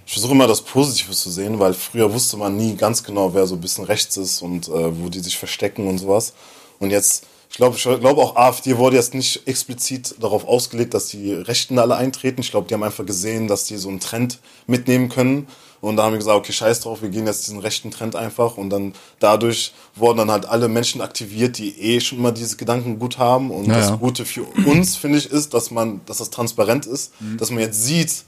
ich 0.06 0.14
versuche 0.14 0.34
immer 0.34 0.48
das 0.48 0.62
Positive 0.62 1.12
zu 1.14 1.32
sehen, 1.32 1.60
weil 1.60 1.74
früher 1.74 2.12
wusste 2.14 2.38
man 2.38 2.58
nie 2.58 2.76
ganz 2.76 3.04
genau, 3.04 3.34
wer 3.34 3.48
so 3.48 3.56
ein 3.56 3.62
bisschen 3.62 3.86
rechts 3.86 4.18
ist 4.18 4.42
und 4.42 4.68
äh, 4.68 5.02
wo 5.02 5.10
die 5.10 5.20
sich 5.20 5.38
verstecken 5.38 5.88
und 5.88 5.98
sowas. 5.98 6.34
Und 6.80 6.92
jetzt, 6.92 7.26
ich 7.54 7.58
glaube, 7.58 7.78
ich 7.78 7.84
glaube 7.84 8.20
auch 8.20 8.36
AfD 8.36 8.78
wurde 8.78 8.96
jetzt 8.96 9.14
nicht 9.14 9.48
explizit 9.48 10.16
darauf 10.20 10.48
ausgelegt, 10.48 10.96
dass 10.96 11.10
die 11.10 11.34
Rechten 11.34 11.78
alle 11.78 11.96
eintreten. 11.96 12.42
Ich 12.42 12.50
glaube, 12.50 12.68
die 12.68 12.74
haben 12.74 12.82
einfach 12.82 13.06
gesehen, 13.06 13.48
dass 13.48 13.66
die 13.66 13.78
so 13.78 13.90
einen 13.90 14.00
Trend 14.00 14.40
mitnehmen 14.66 15.08
können. 15.08 15.46
Und 15.80 15.98
da 15.98 16.04
haben 16.04 16.14
wir 16.14 16.18
gesagt, 16.18 16.36
okay, 16.36 16.52
scheiß 16.52 16.80
drauf, 16.80 17.04
wir 17.04 17.10
gehen 17.10 17.28
jetzt 17.28 17.46
diesen 17.46 17.60
rechten 17.60 17.92
Trend 17.92 18.16
einfach. 18.16 18.58
Und 18.58 18.72
dann 18.72 18.94
dadurch 19.20 19.72
wurden 19.96 20.18
dann 20.18 20.32
halt 20.32 20.48
alle 20.48 20.68
Menschen 20.68 21.00
aktiviert, 21.02 21.60
die 21.60 21.80
eh 21.80 22.00
schon 22.00 22.18
immer 22.18 22.32
diese 22.32 22.58
Gedanken 22.58 22.98
gut 22.98 23.20
haben. 23.20 23.52
Und 23.52 23.66
Ja, 23.66 23.76
das. 23.76 24.00
Gute 24.00 24.26
für 24.26 24.46
uns, 24.66 24.96
finde 24.96 25.20
ich, 25.20 25.30
ist, 25.30 25.54
dass 25.54 25.70
man, 25.70 26.02
dass 26.08 26.18
das 26.18 26.32
transparent 26.32 26.88
ist, 26.88 27.12
dass 27.38 27.52
man 27.52 27.60
jetzt 27.60 27.84
sieht, 27.84 28.24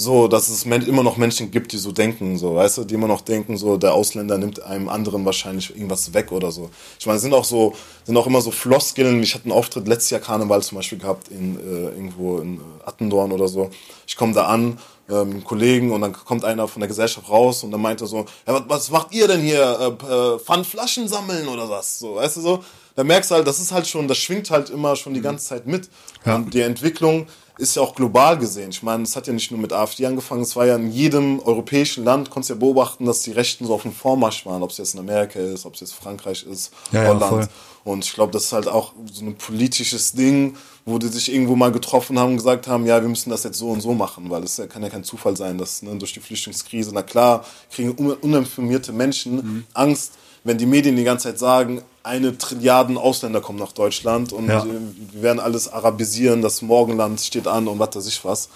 so, 0.00 0.28
dass 0.28 0.48
es 0.48 0.64
immer 0.64 1.02
noch 1.02 1.16
Menschen 1.16 1.50
gibt, 1.50 1.72
die 1.72 1.76
so 1.76 1.90
denken, 1.90 2.38
so, 2.38 2.54
weißt 2.54 2.78
du, 2.78 2.84
die 2.84 2.94
immer 2.94 3.08
noch 3.08 3.20
denken, 3.20 3.56
so, 3.56 3.76
der 3.76 3.94
Ausländer 3.94 4.38
nimmt 4.38 4.62
einem 4.62 4.88
anderen 4.88 5.24
wahrscheinlich 5.24 5.70
irgendwas 5.70 6.14
weg 6.14 6.30
oder 6.30 6.52
so. 6.52 6.70
Ich 7.00 7.06
meine, 7.06 7.16
es 7.16 7.22
sind 7.22 7.34
auch 7.34 7.44
so, 7.44 7.74
sind 8.04 8.16
auch 8.16 8.28
immer 8.28 8.40
so 8.40 8.52
Floskeln. 8.52 9.20
Ich 9.24 9.34
hatte 9.34 9.46
einen 9.46 9.52
Auftritt 9.52 9.88
letztes 9.88 10.10
Jahr 10.10 10.20
Karneval 10.20 10.62
zum 10.62 10.76
Beispiel 10.76 10.98
gehabt 10.98 11.26
in 11.28 11.58
äh, 11.58 11.88
irgendwo 11.96 12.38
in 12.38 12.60
Attendorn 12.86 13.32
oder 13.32 13.48
so. 13.48 13.70
Ich 14.06 14.14
komme 14.14 14.32
da 14.34 14.46
an 14.46 14.78
äh, 15.08 15.24
mit 15.24 15.34
einem 15.34 15.44
Kollegen 15.44 15.90
und 15.90 16.00
dann 16.02 16.12
kommt 16.12 16.44
einer 16.44 16.68
von 16.68 16.78
der 16.78 16.88
Gesellschaft 16.88 17.28
raus 17.28 17.64
und 17.64 17.72
dann 17.72 17.82
meinte 17.82 18.06
so, 18.06 18.24
ja, 18.46 18.54
was, 18.54 18.62
was 18.68 18.90
macht 18.90 19.12
ihr 19.12 19.26
denn 19.26 19.40
hier? 19.40 19.98
Äh, 20.00 20.12
äh, 20.14 20.38
Pfandflaschen 20.38 21.08
sammeln 21.08 21.48
oder 21.48 21.68
was? 21.68 21.98
So, 21.98 22.14
weißt 22.14 22.36
du 22.36 22.40
so? 22.40 22.64
Da 22.94 23.02
merkst 23.02 23.32
du 23.32 23.36
halt, 23.36 23.46
das 23.48 23.58
ist 23.58 23.72
halt 23.72 23.88
schon, 23.88 24.06
das 24.06 24.18
schwingt 24.18 24.50
halt 24.50 24.70
immer 24.70 24.94
schon 24.94 25.14
die 25.14 25.20
ganze 25.20 25.46
Zeit 25.46 25.66
mit. 25.66 25.88
Und 26.24 26.54
die 26.54 26.60
Entwicklung 26.60 27.26
ist 27.58 27.76
ja 27.76 27.82
auch 27.82 27.94
global 27.94 28.38
gesehen. 28.38 28.70
Ich 28.70 28.82
meine, 28.82 29.02
es 29.02 29.14
hat 29.16 29.26
ja 29.26 29.32
nicht 29.32 29.50
nur 29.50 29.60
mit 29.60 29.72
AfD 29.72 30.06
angefangen, 30.06 30.42
es 30.42 30.54
war 30.56 30.64
ja 30.66 30.76
in 30.76 30.90
jedem 30.90 31.40
europäischen 31.40 32.04
Land, 32.04 32.30
konntest 32.30 32.50
ja 32.50 32.56
beobachten, 32.56 33.04
dass 33.04 33.20
die 33.20 33.32
Rechten 33.32 33.66
so 33.66 33.74
auf 33.74 33.82
dem 33.82 33.92
Vormarsch 33.92 34.46
waren, 34.46 34.62
ob 34.62 34.70
es 34.70 34.78
jetzt 34.78 34.94
in 34.94 35.00
Amerika 35.00 35.38
ist, 35.40 35.66
ob 35.66 35.74
es 35.74 35.80
jetzt 35.80 35.94
Frankreich 35.94 36.44
ist, 36.50 36.72
Ja, 36.92 37.02
ja, 37.02 37.08
Holland. 37.08 37.24
voll. 37.28 37.48
Und 37.84 38.04
ich 38.04 38.12
glaube, 38.12 38.32
das 38.32 38.44
ist 38.44 38.52
halt 38.52 38.68
auch 38.68 38.92
so 39.12 39.24
ein 39.24 39.34
politisches 39.36 40.12
Ding, 40.12 40.56
wo 40.84 40.98
die 40.98 41.08
sich 41.08 41.32
irgendwo 41.32 41.56
mal 41.56 41.72
getroffen 41.72 42.18
haben 42.18 42.30
und 42.32 42.36
gesagt 42.36 42.66
haben, 42.68 42.86
ja, 42.86 43.00
wir 43.00 43.08
müssen 43.08 43.30
das 43.30 43.44
jetzt 43.44 43.58
so 43.58 43.70
und 43.70 43.80
so 43.80 43.94
machen, 43.94 44.28
weil 44.30 44.42
es 44.44 44.56
ja- 44.58 44.66
kann 44.66 44.82
ja 44.82 44.88
kein 44.90 45.04
Zufall 45.04 45.36
sein, 45.36 45.56
dass 45.58 45.82
ne, 45.82 45.94
durch 45.96 46.12
die 46.12 46.20
Flüchtlingskrise, 46.20 46.90
na 46.92 47.02
klar, 47.02 47.44
kriegen 47.70 47.90
un 47.98 48.12
uninformierte 48.12 48.92
Menschen 48.92 49.66
Angst, 49.74 50.12
wenn 50.44 50.58
die 50.58 50.66
Medien 50.66 50.96
die 50.96 51.04
ganze 51.04 51.28
Zeit 51.28 51.38
sagen, 51.38 51.82
eine 52.02 52.36
Trilliarden 52.38 52.96
Ausländer 52.96 53.40
kommen 53.40 53.58
nach 53.58 53.72
Deutschland 53.72 54.32
und 54.32 54.48
Ja. 54.48 54.64
wir 54.64 55.22
werden 55.22 55.40
alles 55.40 55.68
arabisieren, 55.70 56.42
das 56.42 56.62
Morgenland 56.62 57.20
steht 57.20 57.46
an 57.46 57.68
und 57.68 57.78
was 57.78 57.94
weiß 57.96 58.06
ich 58.06 58.24
was. 58.24 58.48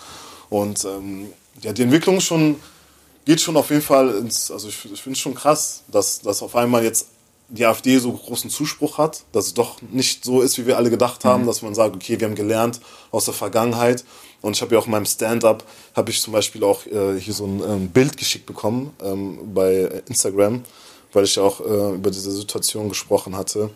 Und 0.48 0.84
ähm, 0.84 1.28
ja, 1.62 1.72
die 1.72 1.82
Entwicklung 1.82 2.20
schon, 2.20 2.56
geht 3.24 3.40
schon 3.40 3.56
auf 3.56 3.70
jeden 3.70 3.82
Fall 3.82 4.10
ins, 4.16 4.50
also 4.50 4.68
ich, 4.68 4.84
ich 4.92 5.02
finde 5.02 5.16
es 5.16 5.20
schon 5.20 5.34
krass, 5.34 5.82
dass, 5.88 6.20
dass 6.20 6.42
auf 6.42 6.56
einmal 6.56 6.82
jetzt 6.84 7.06
die 7.48 7.66
AfD 7.66 7.98
so 7.98 8.12
großen 8.12 8.48
Zuspruch 8.48 8.96
hat, 8.96 9.24
dass 9.32 9.46
es 9.48 9.54
doch 9.54 9.82
nicht 9.90 10.24
so 10.24 10.40
ist, 10.40 10.56
wie 10.56 10.66
wir 10.66 10.78
alle 10.78 10.88
gedacht 10.88 11.24
haben, 11.26 11.44
dass 11.46 11.60
man 11.60 11.74
sagt, 11.74 11.94
okay, 11.94 12.18
wir 12.18 12.26
haben 12.26 12.34
gelernt 12.34 12.80
aus 13.10 13.26
der 13.26 13.34
Vergangenheit. 13.34 14.04
Und 14.40 14.56
ich 14.56 14.62
habe 14.62 14.74
ja 14.74 14.80
auch 14.80 14.86
in 14.86 14.92
meinem 14.92 15.04
Stand-up, 15.04 15.62
habe 15.94 16.10
ich 16.10 16.22
zum 16.22 16.32
Beispiel 16.32 16.64
auch 16.64 16.86
äh, 16.86 17.20
hier 17.20 17.34
so 17.34 17.44
ein 17.44 17.62
ähm, 17.62 17.88
Bild 17.90 18.16
geschickt 18.16 18.46
bekommen 18.46 18.90
ähm, 19.04 19.38
bei 19.52 20.02
Instagram, 20.08 20.62
weil 21.12 21.24
ich 21.24 21.38
auch 21.38 21.60
äh, 21.60 21.94
über 21.94 22.10
diese 22.10 22.32
Situation 22.32 22.88
gesprochen 22.88 23.36
hatte, 23.36 23.70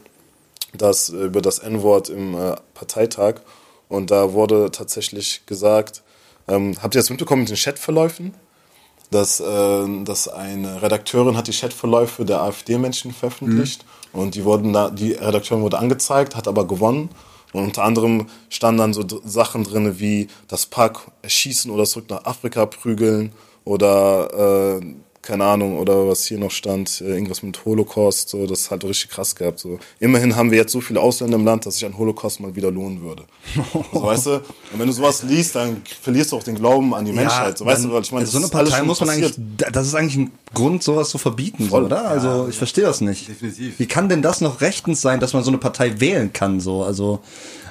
dass, 0.73 1.11
äh, 1.11 1.17
über 1.17 1.43
das 1.43 1.59
N-Wort 1.59 2.09
im 2.09 2.35
äh, 2.35 2.57
Parteitag. 2.75 3.37
Und 3.89 4.11
da 4.11 4.33
wurde 4.33 4.71
tatsächlich 4.71 5.47
gesagt, 5.47 6.03
ähm, 6.49 6.75
habt 6.83 6.95
ihr 6.95 7.01
das 7.01 7.11
mitbekommen 7.11 7.43
mit 7.43 7.51
den 7.51 7.57
Chatverläufen? 7.57 8.35
dass, 9.11 9.41
äh, 9.41 10.05
dass 10.05 10.29
eine 10.29 10.83
Redakteurin 10.83 11.37
hat 11.37 11.47
die 11.47 11.53
Chatverläufe 11.53 12.25
der 12.25 12.43
AfD-Menschen 12.43 13.13
veröffentlicht 13.13 13.85
und 14.13 14.35
die 14.35 14.45
wurden 14.45 14.73
da, 14.73 14.91
die 14.91 15.13
Redakteurin 15.13 15.63
wurde 15.63 15.79
angezeigt, 15.79 16.35
hat 16.35 16.49
aber 16.49 16.67
gewonnen. 16.67 17.11
Und 17.53 17.63
unter 17.63 17.85
anderem 17.85 18.27
standen 18.49 18.79
dann 18.79 18.93
so 18.93 19.05
Sachen 19.25 19.65
drin 19.65 19.99
wie 20.01 20.29
das 20.49 20.67
Pack 20.67 21.11
erschießen 21.23 21.71
oder 21.71 21.85
zurück 21.85 22.11
nach 22.11 22.25
Afrika 22.25 22.67
prügeln 22.67 23.33
oder 23.65 24.81
äh, 24.81 24.95
keine 25.27 25.45
Ahnung, 25.45 25.79
oder 25.79 26.07
was 26.09 26.25
hier 26.25 26.39
noch 26.39 26.51
stand, 26.51 27.01
äh, 27.01 27.09
irgendwas 27.11 27.43
mit 27.43 27.65
Holocaust, 27.65 28.29
so, 28.29 28.47
das 28.47 28.71
hat 28.71 28.85
richtig 28.85 29.11
krass 29.11 29.35
gehabt. 29.35 29.59
So. 29.59 29.79
Immerhin 29.99 30.37
haben 30.37 30.51
wir 30.51 30.59
jetzt 30.59 30.73
so 30.73 30.81
viele 30.81 31.01
Ausländer 31.01 31.37
im 31.37 31.45
Land, 31.45 31.67
dass 31.67 31.75
sich 31.75 31.85
ein 31.85 31.99
Holocaust 31.99 32.41
mal 32.41 32.55
wieder 32.55 32.71
lohnen 32.71 33.03
würde. 33.03 33.25
so, 33.93 34.03
weißt 34.03 34.27
du? 34.27 34.31
Und 34.37 34.43
wenn 34.79 34.87
du 34.87 34.93
sowas 34.93 35.23
liest, 35.25 35.57
dann 35.57 35.83
verlierst 36.01 36.33
du 36.33 36.37
auch 36.37 36.43
den 36.45 36.55
Glauben 36.55 36.95
an 36.95 37.05
die 37.05 37.13
Menschheit. 37.13 37.59
So, 37.59 37.67
weißt 37.67 37.83
dann- 37.83 37.91
du, 37.91 37.95
weil 37.97 38.03
ich 38.03 38.13
meine, 38.13 38.27
so 38.27 38.39
eine 38.39 38.43
das 38.47 38.51
ist 38.51 38.57
alles 38.57 38.71
Partei 38.71 38.85
muss 38.87 39.01
man 39.01 39.09
passiert. 39.09 39.37
eigentlich, 39.39 39.73
das 39.73 39.87
ist 39.89 39.95
eigentlich 39.95 40.17
ein 40.17 40.31
Grund, 40.55 40.83
sowas 40.83 41.09
zu 41.11 41.19
verbieten, 41.19 41.65
so, 41.65 41.71
Voll. 41.71 41.85
oder? 41.85 42.09
Also 42.09 42.47
ich 42.49 42.57
verstehe 42.57 42.85
das 42.85 43.01
nicht. 43.01 43.29
Definitiv. 43.29 43.79
Wie 43.79 43.87
kann 43.87 44.09
denn 44.09 44.23
das 44.23 44.41
noch 44.41 44.61
rechtens 44.61 45.01
sein, 45.03 45.19
dass 45.21 45.33
man 45.33 45.43
so 45.43 45.51
eine 45.51 45.59
Partei 45.59 46.01
wählen 46.01 46.33
kann, 46.33 46.61
so? 46.61 46.85
Also 46.85 47.21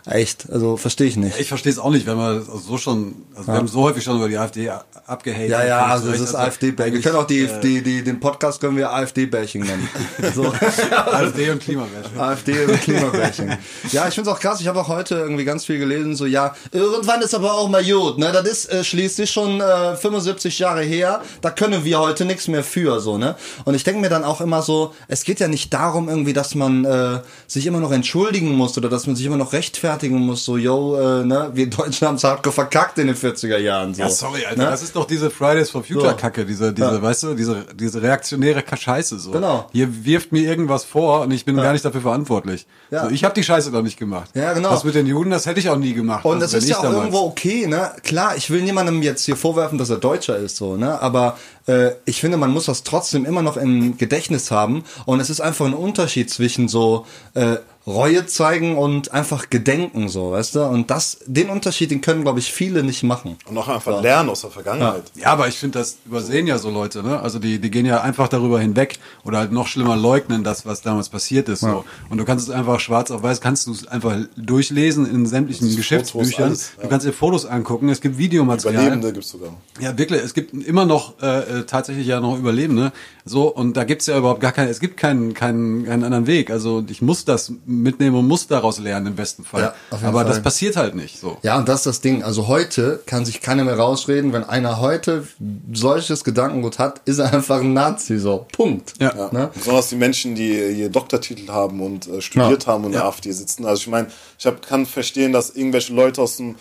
echt, 0.06 0.50
also 0.52 0.78
verstehe 0.78 1.08
ich 1.08 1.18
nicht. 1.18 1.40
Ich 1.40 1.48
verstehe 1.48 1.72
es 1.72 1.80
auch 1.80 1.90
nicht, 1.90 2.06
wenn 2.06 2.18
man 2.18 2.44
so 2.44 2.78
schon, 2.78 3.16
also 3.36 3.48
wir 3.48 3.56
haben 3.56 3.68
so 3.68 3.82
häufig 3.82 4.04
schon 4.04 4.18
über 4.18 4.30
die 4.30 4.38
AfD 4.38 4.70
abgehatet. 5.08 5.50
Ja, 5.50 5.66
ja, 5.66 5.86
also 5.86 6.12
das 6.12 6.20
ist 6.20 6.36
AfD-Bashing. 6.36 6.94
Wir 6.94 7.02
können 7.02 7.16
auch 7.16 7.28
die, 7.28 7.42
äh, 7.42 7.62
die, 7.62 7.82
die, 7.82 8.04
den 8.04 8.20
Podcast 8.20 8.60
können 8.62 8.78
wir 8.78 8.92
AfD-Bashing 8.92 9.64
nennen. 9.64 9.90
So. 10.34 10.52
AfD 10.92 11.52
und 11.52 11.62
Klimawäsche. 11.62 12.10
AfD 12.18 12.66
und 12.66 12.82
Klimabashing. 12.82 13.58
Ja, 13.92 14.08
ich 14.08 14.16
find's 14.16 14.30
auch 14.30 14.40
krass. 14.40 14.60
Ich 14.60 14.68
habe 14.68 14.80
auch 14.80 14.88
heute 14.88 15.16
irgendwie 15.16 15.46
ganz 15.46 15.66
viel 15.66 15.78
gelesen, 15.78 16.16
so 16.16 16.26
ja, 16.26 16.56
irgendwann 16.72 17.22
ist 17.22 17.34
aber 17.36 17.54
auch 17.54 17.70
mal 17.70 17.84
gut, 17.84 18.18
ne? 18.18 18.32
Das 18.32 18.46
ist 18.46 18.72
äh, 18.72 18.84
schließlich 18.84 19.30
schon 19.30 19.62
äh, 19.62 19.96
75 19.96 20.60
Jahre 20.60 20.82
her. 20.82 21.22
Da 21.42 21.52
können 21.52 21.86
wir 21.86 22.00
heute 22.00 22.26
nichts 22.26 22.48
mehr 22.48 22.64
für, 22.64 23.00
so 23.00 23.18
ne? 23.18 23.36
Und 23.66 23.76
ich 23.76 23.84
denke 23.84 24.02
mir 24.02 24.10
dann 24.10 24.24
auch 24.24 24.42
immer 24.42 24.62
so, 24.62 24.94
es 25.08 25.24
geht 25.24 25.40
ja 25.40 25.48
nicht 25.48 25.74
darum 25.74 26.10
irgendwie, 26.10 26.34
dass 26.34 26.56
man 26.56 26.84
äh, 26.86 27.20
sich 27.48 27.66
immer 27.66 27.80
noch 27.80 27.92
entschuldigen 27.92 28.52
muss 28.56 28.78
oder 28.78 28.90
dass 28.90 29.08
man 29.08 29.16
sich 29.16 29.26
immer 29.26 29.38
noch 29.38 29.54
rechtfertigen 29.96 30.20
muss, 30.20 30.46
so 30.46 30.58
yo, 30.58 30.96
äh, 30.96 31.26
ne? 31.26 31.50
Wir 31.54 31.70
Deutschen 31.70 32.08
haben's 32.08 32.24
hardcore 32.24 32.54
verkackt 32.54 32.98
in 33.00 33.08
den 33.08 33.16
40er 33.16 33.58
Jahren, 33.58 33.94
so. 33.94 34.02
Ja, 34.02 34.10
sorry, 34.10 34.46
Alter, 34.46 34.64
Ne? 34.64 34.70
das 34.70 34.84
ist 34.84 34.96
doch 34.96 35.06
diese 35.06 35.30
Fridays 35.30 35.70
for 35.70 35.84
Future 35.84 36.12
So. 36.12 36.16
Kacke, 36.16 36.46
diese, 36.46 36.74
diese, 36.74 36.88
Ja. 36.96 37.02
weißt 37.02 37.24
du, 37.24 37.34
diese, 37.36 37.66
diese 37.74 38.02
reaktionäre 38.02 38.64
Scheiße 38.76 39.20
so. 39.20 39.32
Genau. 39.32 39.68
Hier 39.72 40.06
wirft 40.06 40.32
mir 40.32 40.42
irgendwas 40.42 40.84
vor 40.84 41.22
und 41.22 41.32
ich 41.32 41.46
bin 41.46 41.56
gar 41.56 41.72
nicht 41.74 41.86
dafür 41.86 42.02
verantwortlich. 42.02 42.66
Ja. 42.92 43.06
So, 43.06 43.10
ich 43.12 43.24
habe 43.24 43.34
die 43.34 43.44
Scheiße 43.44 43.72
doch 43.72 43.82
nicht 43.82 43.98
gemacht. 43.98 44.30
Ja, 44.34 44.54
genau. 44.54 44.70
Das 44.72 44.84
mit 44.84 44.96
den 44.96 45.08
Juden, 45.08 45.32
das 45.32 45.46
hätte 45.46 45.60
ich 45.60 45.70
auch 45.70 45.78
nie 45.78 45.94
gemacht. 45.94 46.26
Und 46.26 46.42
also 46.42 46.56
das 46.56 46.64
ist 46.64 46.70
ja 46.70 46.78
auch 46.78 46.84
damals- 46.84 47.00
irgendwo 47.00 47.20
okay, 47.26 47.68
ne? 47.68 47.92
Klar, 48.04 48.36
ich 48.36 48.50
will 48.50 48.62
niemandem 48.62 49.02
jetzt 49.02 49.26
hier 49.26 49.36
vorwerfen, 49.38 49.78
dass 49.78 49.90
er 49.90 49.98
Deutscher 49.98 50.38
ist, 50.38 50.58
so, 50.58 50.76
ne? 50.76 51.02
Aber 51.02 51.38
äh, 51.68 51.92
ich 52.06 52.20
finde, 52.22 52.38
man 52.38 52.52
muss 52.52 52.66
das 52.66 52.84
trotzdem 52.84 53.26
immer 53.26 53.42
noch 53.42 53.58
im 53.58 53.98
Gedächtnis 53.98 54.52
haben. 54.52 54.84
Und 55.06 55.20
es 55.20 55.30
ist 55.30 55.42
einfach 55.42 55.66
ein 55.66 55.74
Unterschied 55.74 56.30
zwischen 56.30 56.68
so 56.68 57.06
äh, 57.34 57.56
Reue 57.88 58.26
zeigen 58.26 58.78
und 58.78 59.12
einfach 59.14 59.52
gedenken, 59.52 60.10
so, 60.10 60.32
weißt 60.32 60.56
du? 60.56 60.64
Und 60.64 60.90
das, 60.90 61.20
den 61.28 61.50
Unterschied, 61.50 61.92
den 61.92 62.02
können, 62.02 62.24
glaube 62.24 62.40
ich, 62.40 62.52
viele 62.52 62.84
nicht 62.84 63.04
machen. 63.04 63.38
Und 63.46 63.58
auch 63.58 63.68
einfach 63.68 64.02
lernen 64.02 64.30
aus 64.30 64.42
der 64.42 64.50
Vergangenheit. 64.50 65.04
Ja, 65.16 65.28
aber 65.28 65.48
ich 65.48 65.56
finde, 65.56 65.80
das 65.80 65.98
übersehen 66.06 66.48
ja 66.48 66.58
so 66.58 66.72
Leute, 66.72 67.04
ne? 67.04 67.20
Also 67.20 67.38
die, 67.38 67.60
die 67.60 67.70
gehen 67.70 67.86
ja 67.86 68.02
einfach 68.02 68.28
darüber 68.28 68.60
hinweg 68.60 68.98
oder 69.24 69.38
halt 69.38 69.52
noch 69.52 69.68
schlimmer 69.68 69.96
leugnen 69.96 70.44
das, 70.44 70.66
was 70.66 70.82
damals 70.82 71.10
passiert 71.10 71.48
ist. 71.48 71.60
So. 71.60 71.86
Und 72.10 72.18
du 72.18 72.26
kannst 72.26 72.48
es 72.48 72.54
einfach 72.54 72.80
schwarz 72.80 73.12
auf 73.12 73.22
weiß, 73.22 73.40
kannst 73.40 73.68
du 73.68 73.72
es 73.72 73.88
einfach 73.88 74.16
durchlesen 74.36 75.06
in 75.06 75.28
sämtlichen 75.28 75.68
Fotos, 75.68 75.78
Geschäftsbüchern. 75.78 76.46
alles, 76.46 76.72
ja. 76.78 76.84
Du 76.84 76.90
kannst 76.90 77.06
dir 77.06 77.14
Fotos 77.14 77.46
angucken, 77.46 77.90
es 77.90 78.02
gibt 78.02 78.18
Videomaterial. 78.18 78.82
Überlebende 78.82 79.14
gibt's 79.14 79.30
sogar. 79.30 79.54
Ja, 79.80 79.96
wirklich. 79.96 80.24
Es 80.24 80.34
gibt 80.34 80.54
immer 80.54 80.86
noch 80.86 81.22
äh, 81.22 81.60
äh, 81.60 81.64
tatsächlich 81.66 82.08
ja 82.08 82.20
noch 82.20 82.38
Überlebende. 82.38 82.92
So 83.26 83.48
und 83.48 83.78
da 83.78 83.84
gibt's 83.84 84.08
ja 84.08 84.18
überhaupt 84.18 84.42
gar 84.42 84.52
keinen. 84.52 84.70
Es 84.70 84.80
gibt 84.80 84.98
keinen 84.98 85.34
keinen 85.34 85.86
keinen 85.86 86.04
anderen 86.04 86.28
Weg. 86.28 86.50
Also 86.50 86.84
ich 86.90 87.02
muss 87.02 87.26
das 87.26 87.52
mitnehmen 87.82 88.16
und 88.18 88.28
muss 88.28 88.48
daraus 88.48 88.80
lernen 88.80 89.08
im 89.08 89.16
besten 89.16 89.44
Fall. 89.44 89.62
Ja, 89.62 89.74
Aber 89.92 90.20
Fall. 90.20 90.26
das 90.26 90.42
passiert 90.42 90.76
halt 90.76 90.96
nicht. 90.96 91.20
So. 91.20 91.38
Ja, 91.44 91.58
und 91.58 91.68
das 91.70 91.78
ist 91.82 91.86
das 91.86 92.02
Ding. 92.02 92.24
Also 92.24 92.48
heute 92.48 93.02
kann 93.06 93.26
sich 93.26 93.42
keiner 93.42 93.64
mehr 93.64 93.78
rausreden, 93.78 94.34
wenn 94.34 94.44
einer 94.44 94.80
heute 94.80 95.28
solches 95.74 96.24
Gedankengut 96.24 96.80
hat, 96.80 97.02
ist 97.06 97.20
er 97.20 97.34
einfach 97.34 97.62
ein 97.62 97.74
Nazi, 97.74 98.18
so. 98.18 98.46
Punkt. 98.52 98.94
Ja. 99.00 99.14
Ja. 99.16 99.30
Ne? 99.32 99.50
Besonders 99.54 99.90
die 99.90 99.96
Menschen, 99.96 100.36
die 100.36 100.74
hier 100.74 100.90
Doktortitel 100.90 101.50
haben 101.52 101.82
und 101.82 102.08
äh, 102.08 102.22
studiert 102.22 102.66
Ja. 102.66 102.74
haben 102.74 102.84
und 102.84 102.92
in 102.92 102.94
der 102.94 103.06
AfD 103.06 103.32
sitzen. 103.32 103.66
Also 103.66 103.82
ich 103.82 103.88
meine, 103.88 104.08
ich 104.40 104.46
hab, 104.46 104.66
kann 104.66 104.86
verstehen, 104.86 105.34
dass 105.34 105.50
irgendwelche 105.52 105.94
Leute 105.94 106.22
aus 106.22 106.38
dem, 106.38 106.56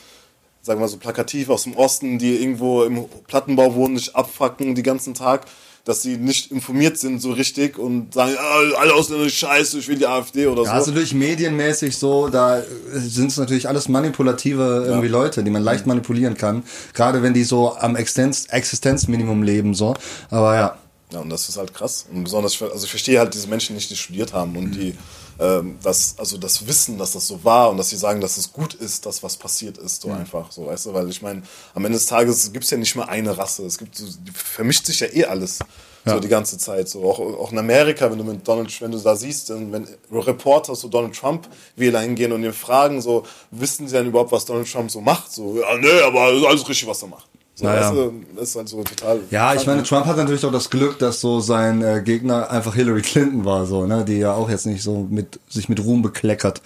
sagen 0.62 0.78
wir 0.80 0.84
mal 0.84 0.88
so 0.88 0.96
plakativ, 0.96 1.50
aus 1.50 1.64
dem 1.64 1.76
Osten, 1.76 2.18
die 2.18 2.36
irgendwo 2.42 2.84
im 2.84 3.04
Plattenbau 3.26 3.74
wohnen, 3.74 3.94
nicht 3.94 4.16
abfacken 4.16 4.74
den 4.74 4.84
ganzen 4.84 5.14
Tag, 5.14 5.42
dass 5.84 6.00
sie 6.00 6.16
nicht 6.16 6.50
informiert 6.50 6.98
sind 6.98 7.20
so 7.20 7.32
richtig 7.32 7.78
und 7.78 8.14
sagen, 8.14 8.34
ah, 8.38 8.78
alle 8.78 8.94
Ausländer 8.94 9.24
sind 9.24 9.34
scheiße, 9.34 9.78
ich 9.78 9.88
will 9.88 9.98
die 9.98 10.06
AfD 10.06 10.46
oder 10.46 10.62
Ja, 10.64 10.72
also 10.72 10.86
so. 10.86 10.92
durch 10.92 11.12
medienmäßig 11.12 11.96
so, 11.98 12.28
da 12.28 12.62
sind 12.92 13.30
es 13.30 13.36
natürlich 13.36 13.68
alles 13.68 13.88
manipulative 13.88 14.84
irgendwie 14.86 15.08
Leute, 15.08 15.44
die 15.44 15.50
man 15.50 15.62
leicht 15.62 15.86
manipulieren 15.86 16.36
kann. 16.36 16.62
Gerade 16.94 17.22
wenn 17.22 17.34
die 17.34 17.44
so 17.44 17.76
am 17.76 17.96
Existenz 17.96 18.46
Existenzminimum 18.48 19.42
leben, 19.42 19.74
so. 19.74 19.94
Aber 20.30 20.54
ja. 20.54 20.78
Ja, 21.12 21.20
und 21.20 21.30
das 21.30 21.48
ist 21.48 21.58
halt 21.58 21.74
krass. 21.74 22.06
Und 22.12 22.24
besonders, 22.24 22.60
also 22.60 22.84
ich 22.84 22.90
verstehe 22.90 23.18
halt 23.18 23.34
diese 23.34 23.46
Menschen 23.46 23.76
nicht, 23.76 23.90
die 23.90 23.96
studiert 23.96 24.32
haben 24.32 24.56
und 24.56 24.72
die 24.72 24.94
ähm, 25.38 25.78
das, 25.82 26.14
also 26.18 26.38
das 26.38 26.66
Wissen, 26.66 26.98
dass 26.98 27.12
das 27.12 27.26
so 27.26 27.42
war 27.44 27.70
und 27.70 27.76
dass 27.76 27.90
sie 27.90 27.96
sagen, 27.96 28.20
dass 28.20 28.36
es 28.36 28.52
gut 28.52 28.74
ist, 28.74 29.06
dass 29.06 29.22
was 29.22 29.36
passiert 29.36 29.78
ist, 29.78 30.02
so 30.02 30.10
einfach, 30.10 30.52
so, 30.52 30.66
weißt 30.66 30.86
du, 30.86 30.94
weil 30.94 31.08
ich 31.08 31.22
meine, 31.22 31.42
am 31.74 31.84
Ende 31.84 31.98
des 31.98 32.06
Tages 32.06 32.52
gibt's 32.52 32.70
ja 32.70 32.76
nicht 32.76 32.94
mehr 32.96 33.08
eine 33.08 33.36
Rasse, 33.36 33.64
es 33.64 33.78
gibt 33.78 34.02
vermischt 34.34 34.86
sich 34.86 35.00
ja 35.00 35.08
eh 35.12 35.24
alles. 35.24 35.58
So 36.06 36.20
die 36.20 36.28
ganze 36.28 36.58
Zeit. 36.58 36.88
So 36.90 37.02
auch, 37.04 37.18
auch 37.18 37.52
in 37.52 37.58
Amerika, 37.58 38.10
wenn 38.10 38.18
du 38.18 38.24
mit 38.24 38.46
Donald, 38.46 38.78
wenn 38.82 38.90
du 38.90 38.98
da 38.98 39.16
siehst, 39.16 39.48
dann, 39.48 39.72
wenn 39.72 39.88
Reporter 40.12 40.74
so 40.74 40.88
Donald 40.88 41.16
Trump 41.16 41.48
Wähler 41.76 42.00
hingehen 42.00 42.30
und 42.32 42.44
ihn 42.44 42.52
fragen, 42.52 43.00
so, 43.00 43.24
wissen 43.50 43.88
sie 43.88 43.96
denn 43.96 44.08
überhaupt, 44.08 44.30
was 44.30 44.44
Donald 44.44 44.70
Trump 44.70 44.90
so 44.90 45.00
macht? 45.00 45.32
So, 45.32 45.58
ja, 45.58 45.78
nee, 45.78 46.02
aber 46.02 46.20
alles 46.20 46.68
richtig, 46.68 46.86
was 46.86 47.00
er 47.00 47.08
macht. 47.08 47.26
So, 47.56 47.66
Naja. 47.66 47.82
weißt 47.82 47.92
du, 47.94 48.12
das 48.34 48.48
ist 48.48 48.56
halt 48.56 48.68
so 48.68 48.82
total. 48.82 49.20
Ja, 49.30 49.54
ich 49.54 49.64
meine, 49.64 49.84
Trump 49.84 50.06
hat 50.06 50.16
natürlich 50.16 50.44
auch 50.44 50.50
das 50.50 50.70
Glück, 50.70 50.98
dass 50.98 51.20
so 51.20 51.38
sein 51.38 51.82
äh, 51.82 52.02
Gegner 52.04 52.50
einfach 52.50 52.74
Hillary 52.74 53.02
Clinton 53.02 53.44
war, 53.44 53.64
so, 53.66 53.86
ne, 53.86 54.04
die 54.04 54.18
ja 54.18 54.34
auch 54.34 54.50
jetzt 54.50 54.66
nicht 54.66 54.82
so 54.82 55.06
mit 55.08 55.38
sich 55.48 55.68
mit 55.68 55.78
Ruhm 55.84 56.02
bekleckert. 56.02 56.60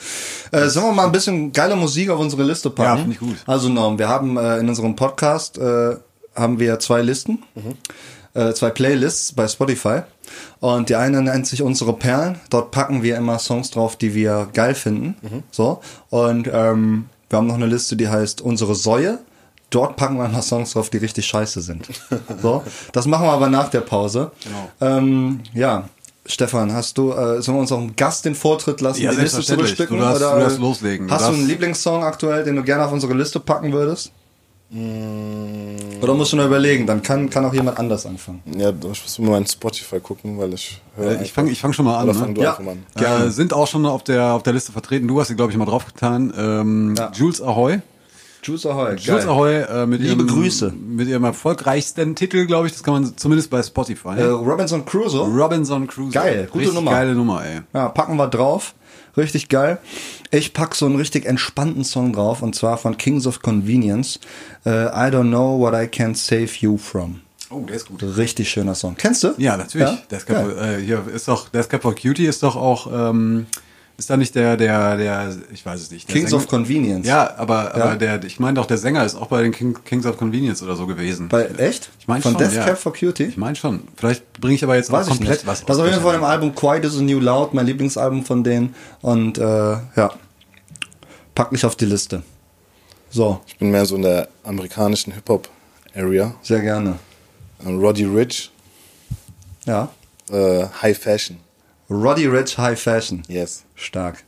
Äh, 0.51 0.69
sollen 0.69 0.87
wir 0.87 0.93
mal 0.93 1.05
ein 1.07 1.13
bisschen 1.13 1.53
geile 1.53 1.77
Musik 1.77 2.09
auf 2.09 2.19
unsere 2.19 2.43
Liste 2.43 2.71
packen? 2.71 2.89
Ja, 2.89 2.97
finde 2.97 3.13
ich 3.13 3.19
gut. 3.21 3.37
Also 3.47 3.69
Norm, 3.69 3.99
wir 3.99 4.09
haben 4.09 4.39
äh, 4.39 4.57
in 4.59 4.69
unserem 4.71 4.97
Podcast 4.97 5.59
äh, 5.59 5.97
haben 6.35 6.59
wir 6.59 6.79
zwei 6.79 7.03
Listen, 7.03 7.43
äh, 8.33 8.55
zwei 8.55 8.71
Playlists 8.71 9.33
bei 9.33 9.47
Spotify. 9.47 10.01
Und 10.61 10.89
die 10.89 10.95
eine 10.97 11.21
nennt 11.21 11.47
sich 11.47 11.61
unsere 11.63 11.93
Perlen. 11.93 12.41
Dort 12.49 12.71
packen 12.71 13.03
wir 13.03 13.17
immer 13.17 13.39
Songs 13.39 13.71
drauf, 13.71 13.97
die 13.97 14.15
wir 14.15 14.49
geil 14.55 14.75
finden. 14.75 15.17
So. 15.51 15.81
Und 16.11 16.49
ähm, 16.53 17.07
wir 17.29 17.37
haben 17.39 17.47
noch 17.47 17.55
eine 17.57 17.67
Liste, 17.67 17.97
die 17.97 18.09
heißt 18.09 18.41
unsere 18.41 18.75
Säue. 18.75 19.19
Dort 19.71 19.97
packen 19.97 20.17
wir 20.17 20.29
mal 20.29 20.41
Songs 20.43 20.73
drauf, 20.73 20.89
die 20.91 20.97
richtig 20.99 21.27
scheiße 21.27 21.61
sind. 21.61 21.87
So. 22.43 22.63
Das 22.93 23.07
machen 23.07 23.27
wir 23.27 23.33
aber 23.33 23.49
nach 23.49 23.69
der 23.69 23.81
Pause. 23.83 24.31
Genau. 24.45 24.97
Ähm, 24.97 25.41
ja. 25.55 25.89
Stefan, 26.25 26.73
hast 26.75 26.99
du, 26.99 27.11
äh, 27.13 27.41
sollen 27.43 27.57
wir 27.57 27.61
unserem 27.61 27.97
Gast 27.97 28.25
den 28.27 28.35
Vortritt 28.35 28.81
lassen, 28.83 29.01
Ja, 29.03 29.11
die 29.13 29.17
Liste 29.17 29.41
zu 29.41 29.47
selbstverständlich. 29.47 29.71
bestücken? 29.79 29.97
Du 29.99 30.03
darfst- 30.05 30.23
oder 30.23 30.35
du 30.35 30.41
darfst 30.41 30.59
loslegen. 30.59 31.11
Hast 31.11 31.29
du 31.29 31.33
einen 31.33 31.47
Lieblingssong 31.47 32.03
aktuell, 32.05 32.45
den 32.45 32.57
du 32.57 32.63
gerne 32.63 32.85
auf 32.85 32.93
unsere 32.93 33.15
Liste 33.15 33.41
packen 33.41 33.73
würdest? 33.73 34.13
Oder 36.03 36.15
musst 36.15 36.33
du 36.33 36.37
nur 36.37 36.45
überlegen, 36.47 36.87
dann 36.87 37.03
kann, 37.03 37.31
kann 37.31 37.45
auch 37.47 37.55
jemand 37.55 37.79
anders 37.79 38.05
anfangen. 38.05 38.43
Ja, 38.57 38.69
ich 38.71 38.85
muss 39.03 39.19
mal 39.19 39.31
meinen 39.31 39.47
Spotify 39.47 39.99
gucken, 40.01 40.39
weil 40.39 40.53
ich 40.53 40.81
höre. 40.97 41.19
Äh, 41.19 41.25
ich 41.25 41.33
fange 41.33 41.51
ich 41.51 41.59
fang 41.61 41.73
schon 41.73 41.87
mal 41.87 41.97
an. 41.97 42.05
Oder 42.05 42.15
fang 42.19 42.29
Ne? 42.29 42.35
du 42.35 42.43
Ja. 42.43 42.51
einfach 42.51 42.65
mal 42.65 42.73
an. 42.73 42.87
Ja, 43.01 43.31
sind 43.31 43.55
auch 43.55 43.67
schon 43.67 43.87
auf 43.87 44.05
der, 44.05 44.33
auf 44.35 44.43
der 44.43 44.53
Liste 44.53 44.73
vertreten. 44.73 45.09
Du 45.09 45.19
hast 45.21 45.29
sie, 45.29 45.37
glaube 45.37 45.53
ich, 45.53 45.59
mal 45.59 45.65
draufgetan. 45.65 46.33
Ähm, 46.37 46.95
Ja. 46.99 47.11
Jules 47.15 47.41
Ahoy. 47.41 47.81
Juice 48.43 48.67
Ahoy, 48.67 48.97
geil. 48.97 49.29
Ahoy 49.29 49.55
äh, 49.63 49.87
mit, 49.87 50.01
Liebe 50.01 50.23
ihrem, 50.23 50.27
Grüße. 50.27 50.73
mit 50.73 51.09
ihrem 51.09 51.25
erfolgreichsten 51.25 52.15
Titel, 52.15 52.47
glaube 52.47 52.67
ich. 52.67 52.73
Das 52.73 52.83
kann 52.83 52.95
man 52.95 53.17
zumindest 53.17 53.51
bei 53.51 53.63
Spotify. 53.63 54.17
Äh, 54.17 54.25
Robinson 54.25 54.85
Crusoe. 54.85 55.27
Robinson 55.27 55.87
Crusoe. 55.87 56.13
Geil, 56.13 56.47
gute 56.51 56.61
Richtig 56.61 56.75
Nummer. 56.75 56.91
Geile 56.93 57.15
Nummer, 57.15 57.45
ey. 57.45 57.61
Ja, 57.75 57.89
packen 57.89 58.17
wir 58.17 58.29
drauf. 58.29 58.75
Richtig 59.17 59.49
geil. 59.49 59.79
Ich 60.31 60.53
pack 60.53 60.75
so 60.75 60.87
einen 60.87 60.97
richtig 60.97 61.27
entspannten 61.27 61.85
Song 61.85 62.13
drauf 62.13 62.43
und 62.43 62.55
zwar 62.55 62.79
von 62.79 62.97
Kings 62.97 63.27
of 63.27 63.43
Convenience. 63.43 64.21
Äh, 64.65 64.71
I 64.71 65.11
don't 65.11 65.29
know 65.29 65.59
what 65.59 65.75
I 65.75 65.87
can 65.89 66.15
save 66.15 66.51
you 66.61 66.77
from. 66.77 67.21
Oh, 67.51 67.61
der 67.67 67.77
ist 67.77 67.89
gut. 67.89 68.03
Richtig 68.03 68.51
schöner 68.51 68.75
Song. 68.75 68.95
Kennst 68.97 69.25
du? 69.25 69.35
Ja, 69.39 69.57
natürlich. 69.57 69.89
Ja? 69.89 70.19
Geil. 70.27 70.45
for, 70.51 70.63
äh, 70.63 70.81
hier 70.81 71.03
ist 71.13 71.29
doch, 71.29 71.49
Death 71.49 71.71
Cab 71.71 71.83
for 71.83 71.95
Cutie 71.95 72.27
ist 72.27 72.43
doch 72.43 72.57
auch, 72.57 72.91
ähm, 72.93 73.47
ist 73.99 74.09
da 74.09 74.17
nicht 74.17 74.35
der, 74.35 74.57
der, 74.57 74.97
der, 74.97 75.37
ich 75.53 75.67
weiß 75.67 75.81
es 75.81 75.91
nicht. 75.91 76.07
Kings 76.09 76.31
Sänger- 76.31 76.37
of 76.37 76.49
Convenience. 76.49 77.07
Ja, 77.07 77.35
aber, 77.37 77.75
aber 77.75 77.79
Ja. 77.91 77.97
der, 77.97 78.25
ich 78.25 78.39
meine 78.41 78.55
doch, 78.55 78.65
der 78.67 78.79
Sänger 78.79 79.05
ist 79.05 79.17
auch 79.17 79.27
bei 79.27 79.43
den 79.43 79.51
King, 79.53 79.77
Kings 79.85 80.07
of 80.07 80.17
Convenience 80.17 80.63
oder 80.63 80.77
so 80.77 80.87
gewesen. 80.87 81.29
Bei, 81.29 81.47
echt? 81.47 81.91
Ich 81.99 82.07
meine 82.09 82.23
Von 82.23 82.33
schon, 82.33 82.41
Death 82.43 82.55
ja. 82.55 82.65
Cab 82.65 82.79
for 82.79 82.93
Cutie? 82.95 83.25
Ich 83.25 83.37
meine 83.37 83.57
schon. 83.57 83.83
Vielleicht 83.97 84.33
bringe 84.41 84.55
ich 84.55 84.63
aber 84.65 84.77
jetzt 84.77 84.91
Weiß 84.93 85.09
komplett 85.09 85.31
nicht. 85.31 85.47
was 85.47 85.65
Das 85.65 85.77
ist 85.77 85.83
auf 85.83 85.89
jeden 85.91 86.01
Fall 86.03 86.15
im 86.15 86.25
Album 86.25 86.55
Quiet 86.55 86.85
is 86.85 86.97
a 86.97 87.03
New 87.03 87.19
Loud, 87.19 87.53
mein 87.55 87.67
Lieblingsalbum 87.67 88.25
von 88.25 88.45
denen. 88.45 88.75
Und 89.03 89.37
äh, 89.37 89.43
ja, 89.43 90.13
pack 91.35 91.51
mich 91.53 91.65
auf 91.67 91.75
die 91.75 91.87
Liste. 91.87 92.23
So, 93.11 93.41
Ich 93.47 93.59
bin 93.59 93.71
mehr 93.71 93.85
so 93.85 93.97
in 93.97 94.03
der 94.03 94.29
amerikanischen 94.45 95.13
Hip-Hop-Area. 95.15 96.35
sehr 96.43 96.61
gerne. 96.61 96.99
Äh, 97.65 97.71
Roddy 97.71 98.05
Rich, 98.05 98.53
Ja. 99.67 99.89
äh, 100.31 100.67
High 100.83 100.97
Fashion. 100.97 101.39
Roddy 101.91 102.27
Rich 102.27 102.59
High 102.59 102.79
Fashion. 102.79 103.23
Yes. 103.29 103.65
Stark. 103.75 104.25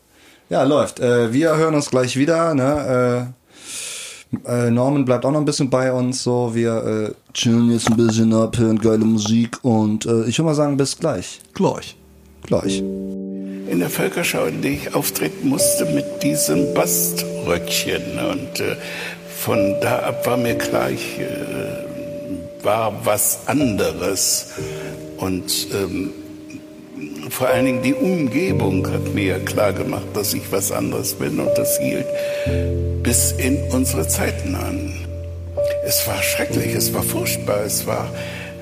Ja, 0.48 0.62
läuft. 0.62 0.98
Äh, 0.98 1.32
wir 1.32 1.56
hören 1.56 1.74
uns 1.74 1.90
gleich 1.90 2.16
wieder. 2.16 2.54
Ne? 2.54 3.34
Äh, 4.46 4.66
äh, 4.66 4.70
Norman 4.70 5.04
bleibt 5.04 5.24
auch 5.24 5.30
noch 5.30 5.40
ein 5.40 5.44
bisschen 5.44 5.68
bei 5.68 5.92
uns. 5.92 6.22
So, 6.22 6.54
wir 6.54 7.12
äh, 7.12 7.32
chillen 7.34 7.70
jetzt 7.70 7.88
ein 7.90 7.96
bisschen 7.96 8.32
ab, 8.32 8.56
hören 8.56 8.78
geile 8.78 9.04
Musik 9.04 9.58
und 9.62 10.06
äh, 10.06 10.24
ich 10.24 10.38
würde 10.38 10.46
mal 10.46 10.54
sagen, 10.54 10.76
bis 10.76 10.98
gleich. 10.98 11.40
Gleich. 11.54 11.96
Gleich. 12.42 12.78
in 13.70 13.78
der 13.78 13.90
Völkerschau, 13.90 14.46
in 14.46 14.62
der 14.62 14.72
ich 14.72 14.94
auftreten 14.94 15.48
musste 15.48 15.84
mit 15.84 16.22
diesem 16.22 16.72
Baströckchen. 16.74 18.02
Und 18.30 18.61
äh, 18.61 18.76
von 19.36 19.76
da 19.80 20.00
ab 20.00 20.26
war 20.26 20.36
mir 20.36 20.56
klar, 20.56 20.90
ich 20.90 21.20
äh, 21.20 22.64
war 22.64 23.04
was 23.04 23.40
anderes. 23.46 24.48
Und 25.18 25.68
ähm, 25.72 26.11
vor 27.31 27.49
allen 27.49 27.64
Dingen 27.64 27.83
die 27.83 27.95
Umgebung 27.95 28.87
hat 28.91 29.14
mir 29.14 29.39
klar 29.41 29.72
gemacht, 29.72 30.09
dass 30.14 30.35
ich 30.35 30.51
was 30.51 30.72
anderes 30.72 31.14
bin. 31.14 31.39
Und 31.39 31.57
das 31.57 31.78
hielt 31.78 32.07
bis 33.03 33.33
in 33.33 33.57
unsere 33.70 34.07
Zeiten 34.07 34.55
an. 34.55 34.93
Es 35.85 36.07
war 36.07 36.22
schrecklich, 36.22 36.74
es 36.74 36.93
war 36.93 37.03
furchtbar, 37.03 37.62
es 37.64 37.87
war 37.87 38.11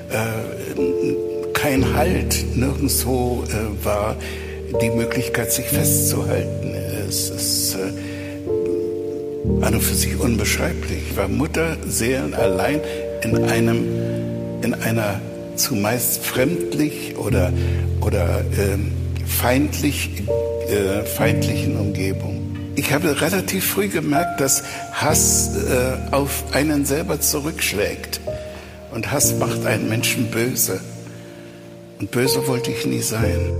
äh, 0.09 1.53
kein 1.53 1.93
Halt, 1.95 2.45
nirgendwo 2.55 3.43
äh, 3.47 3.85
war 3.85 4.15
die 4.81 4.89
Möglichkeit, 4.89 5.51
sich 5.51 5.65
festzuhalten. 5.65 6.73
Es 7.07 7.29
ist 7.29 7.75
äh, 7.75 9.65
an 9.65 9.73
und 9.73 9.81
für 9.81 9.95
sich 9.95 10.19
unbeschreiblich. 10.19 10.99
Ich 11.11 11.17
war 11.17 11.27
Mutter 11.27 11.75
Seelen 11.87 12.33
allein 12.33 12.79
in 13.23 13.43
einem, 13.43 13.83
in 14.61 14.73
einer 14.75 15.19
zumeist 15.59 16.23
fremdlich 16.23 17.15
oder, 17.17 17.51
oder 18.01 18.41
ähm, 18.57 18.91
feindlich, 19.27 20.23
äh, 20.67 21.03
feindlichen 21.05 21.77
Umgebung. 21.77 22.57
Ich 22.75 22.93
habe 22.93 23.19
relativ 23.19 23.65
früh 23.65 23.89
gemerkt, 23.89 24.39
dass 24.39 24.63
Hass 24.93 25.51
äh, 25.57 26.15
auf 26.15 26.45
einen 26.53 26.85
selber 26.85 27.19
zurückschlägt. 27.19 28.21
Und 28.91 29.11
Hass 29.11 29.35
macht 29.35 29.65
einen 29.65 29.89
Menschen 29.89 30.31
böse. 30.31 30.79
Und 31.99 32.09
böse 32.11 32.47
wollte 32.47 32.71
ich 32.71 32.85
nie 32.85 33.01
sein. 33.01 33.51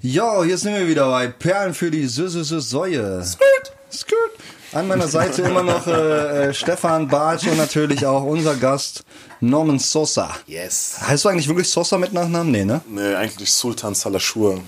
Jo, 0.00 0.42
hier 0.42 0.56
sind 0.56 0.74
wir 0.74 0.88
wieder 0.88 1.10
bei 1.10 1.28
Perlen 1.28 1.74
für 1.74 1.90
die 1.90 2.06
süße 2.06 2.60
Säue. 2.62 3.22
Skirt, 3.22 3.72
skirt. 3.92 4.29
An 4.72 4.86
meiner 4.86 5.08
Seite 5.08 5.42
immer 5.42 5.64
noch 5.64 5.84
äh, 5.88 6.48
äh, 6.50 6.54
Stefan 6.54 7.08
Bartsch 7.08 7.46
und 7.48 7.56
natürlich 7.56 8.06
auch 8.06 8.22
unser 8.22 8.54
Gast 8.54 9.02
Norman 9.40 9.80
Sosa. 9.80 10.30
Yes. 10.46 10.94
Heißt 11.00 11.24
du 11.24 11.28
eigentlich 11.28 11.48
wirklich 11.48 11.68
Sosa 11.68 11.98
mit 11.98 12.12
Nachnamen? 12.12 12.52
Nee, 12.52 12.64
ne? 12.64 12.80
Nee, 12.88 13.14
eigentlich 13.14 13.52
Sultan 13.52 13.94
Salashur. 13.94 14.60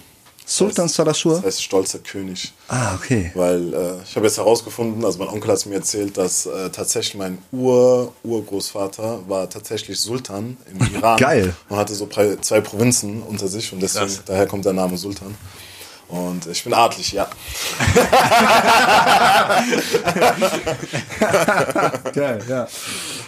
Sultan 0.44 0.88
Salashur? 0.88 1.36
Das 1.36 1.44
heißt 1.44 1.62
stolzer 1.62 2.00
König. 2.00 2.52
Ah, 2.66 2.96
okay. 2.96 3.30
Weil 3.36 3.72
äh, 3.72 4.02
ich 4.04 4.16
habe 4.16 4.26
jetzt 4.26 4.38
herausgefunden, 4.38 5.04
also 5.04 5.20
mein 5.20 5.28
Onkel 5.28 5.50
hat 5.52 5.58
es 5.58 5.66
mir 5.66 5.76
erzählt, 5.76 6.16
dass 6.16 6.46
äh, 6.46 6.70
tatsächlich 6.70 7.14
mein 7.14 7.38
Ur-Urgroßvater 7.52 9.20
war 9.28 9.48
tatsächlich 9.48 10.00
Sultan 10.00 10.56
im 10.68 10.94
Iran. 10.96 11.16
Geil. 11.16 11.54
Und 11.68 11.76
hatte 11.76 11.94
so 11.94 12.08
zwei 12.08 12.60
Provinzen 12.60 13.22
unter 13.22 13.46
sich 13.46 13.72
und 13.72 13.80
deswegen, 13.80 14.06
Krass. 14.06 14.22
daher 14.26 14.46
kommt 14.46 14.64
der 14.64 14.72
Name 14.72 14.96
Sultan. 14.96 15.36
Und 16.12 16.46
ich 16.46 16.62
bin 16.62 16.74
adlig, 16.74 17.12
ja. 17.12 17.26
Geil, 22.12 22.44
ja. 22.46 22.68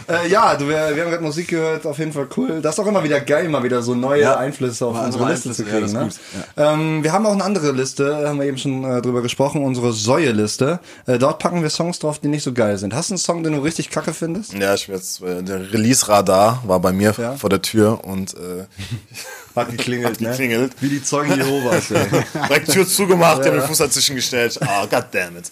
Äh, 0.08 0.28
ja, 0.28 0.54
du, 0.56 0.66
wir, 0.68 0.94
wir 0.94 1.02
haben 1.04 1.10
gerade 1.10 1.22
Musik 1.22 1.48
gehört, 1.48 1.86
auf 1.86 1.98
jeden 1.98 2.12
Fall 2.12 2.26
cool. 2.36 2.60
Das 2.60 2.74
ist 2.74 2.80
auch 2.80 2.86
immer 2.86 3.02
wieder 3.04 3.20
geil, 3.20 3.48
mal 3.48 3.62
wieder 3.62 3.82
so 3.82 3.94
neue 3.94 4.22
Ja. 4.22 4.36
Einflüsse 4.36 4.86
auf 4.86 4.94
Mal 4.94 5.06
unsere 5.06 5.30
Liste 5.30 5.52
zu 5.52 5.62
Einflüsse, 5.62 5.94
ja, 5.94 6.00
kriegen. 6.00 6.08
das 6.08 6.18
ne? 6.18 6.40
gut, 6.40 6.44
ähm, 6.56 7.02
wir 7.04 7.12
haben 7.12 7.26
auch 7.26 7.32
eine 7.32 7.44
andere 7.44 7.72
Liste, 7.72 8.28
haben 8.28 8.38
wir 8.38 8.46
eben 8.46 8.58
schon 8.58 8.84
äh, 8.84 9.00
drüber 9.02 9.22
gesprochen, 9.22 9.64
unsere 9.64 9.92
Säue-Liste. 9.92 10.80
Äh, 11.06 11.18
dort 11.18 11.38
packen 11.38 11.62
wir 11.62 11.70
Songs 11.70 11.98
drauf, 11.98 12.18
die 12.18 12.28
nicht 12.28 12.42
so 12.42 12.52
geil 12.52 12.76
sind. 12.78 12.94
Hast 12.94 13.10
du 13.10 13.14
einen 13.14 13.18
Song, 13.18 13.42
den 13.42 13.54
du 13.54 13.60
richtig 13.60 13.90
kacke 13.90 14.12
findest? 14.12 14.52
Ja, 14.54 14.74
ich 14.74 14.86
bin 14.86 14.96
jetzt, 14.96 15.22
äh, 15.22 15.42
der 15.42 15.72
Release-Radar 15.72 16.62
war 16.66 16.80
bei 16.80 16.92
mir 16.92 17.14
Ja. 17.18 17.36
vor 17.36 17.50
der 17.50 17.62
Tür 17.62 18.04
und 18.04 18.34
äh, 18.34 18.64
Hat 19.56 19.70
geklingelt, 19.70 20.14
Hat 20.14 20.18
geklingelt. 20.18 20.72
Wie 20.80 20.88
die 20.88 21.02
Zeugen 21.02 21.32
Jehovas, 21.36 21.84
direkt 22.48 22.72
Tür 22.72 22.86
zugemacht, 22.88 23.44
die 23.44 23.48
haben 23.48 23.58
den 23.58 23.66
Fuß 23.66 23.78
dazwischen 23.78 24.16
gestellt. 24.16 24.58
Ah, 24.60 24.84
goddammit. 24.86 25.44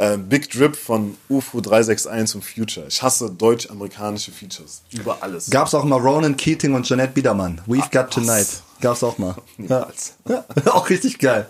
Äh, 0.00 0.16
Big 0.16 0.48
Drip 0.50 0.76
von 0.76 1.18
UFO 1.28 1.60
361 1.60 2.34
und 2.34 2.42
Future. 2.42 2.86
Ich 2.88 3.02
hasse 3.02 3.30
deutsch-amerikanische 3.30 4.32
Features. 4.32 4.80
Über 4.92 5.18
alles. 5.20 5.50
Gab's 5.50 5.74
auch 5.74 5.84
mal 5.84 6.00
Ronan 6.00 6.38
Keating 6.38 6.72
und 6.72 6.86
Jeanette 6.86 7.12
Biedermann. 7.12 7.60
We've 7.66 7.90
Got 7.92 8.10
Tonight. 8.10 8.62
Gab's 8.80 9.02
auch 9.02 9.18
mal. 9.18 9.34
Ja. 9.58 9.86
ja. 10.26 10.44
Auch 10.72 10.88
richtig 10.88 11.18
geil. 11.18 11.46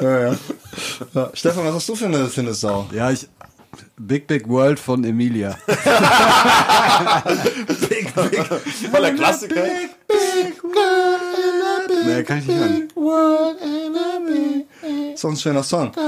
ja, 0.00 0.28
ja. 0.28 0.36
Ja. 1.12 1.30
Stefan, 1.34 1.64
was 1.64 1.74
hast 1.74 1.88
du 1.88 1.96
für 1.96 2.04
eine, 2.04 2.28
für 2.28 2.42
eine 2.42 2.54
Sau? 2.54 2.86
Ja, 2.92 3.10
ich. 3.10 3.26
Big 3.98 4.26
Big 4.26 4.48
World 4.48 4.80
von 4.80 5.04
Emilia. 5.04 5.56
Big, 7.88 8.14
big, 8.14 8.44
Voll 8.90 9.00
der 9.02 9.14
Klassiker. 9.14 9.62
nee, 12.06 12.22
kann 12.22 12.38
ich 12.38 12.46
nicht 12.46 12.58
hören. 12.58 12.88
So 15.14 15.28
ein 15.28 15.36
schöner 15.36 15.62
Song. 15.62 15.92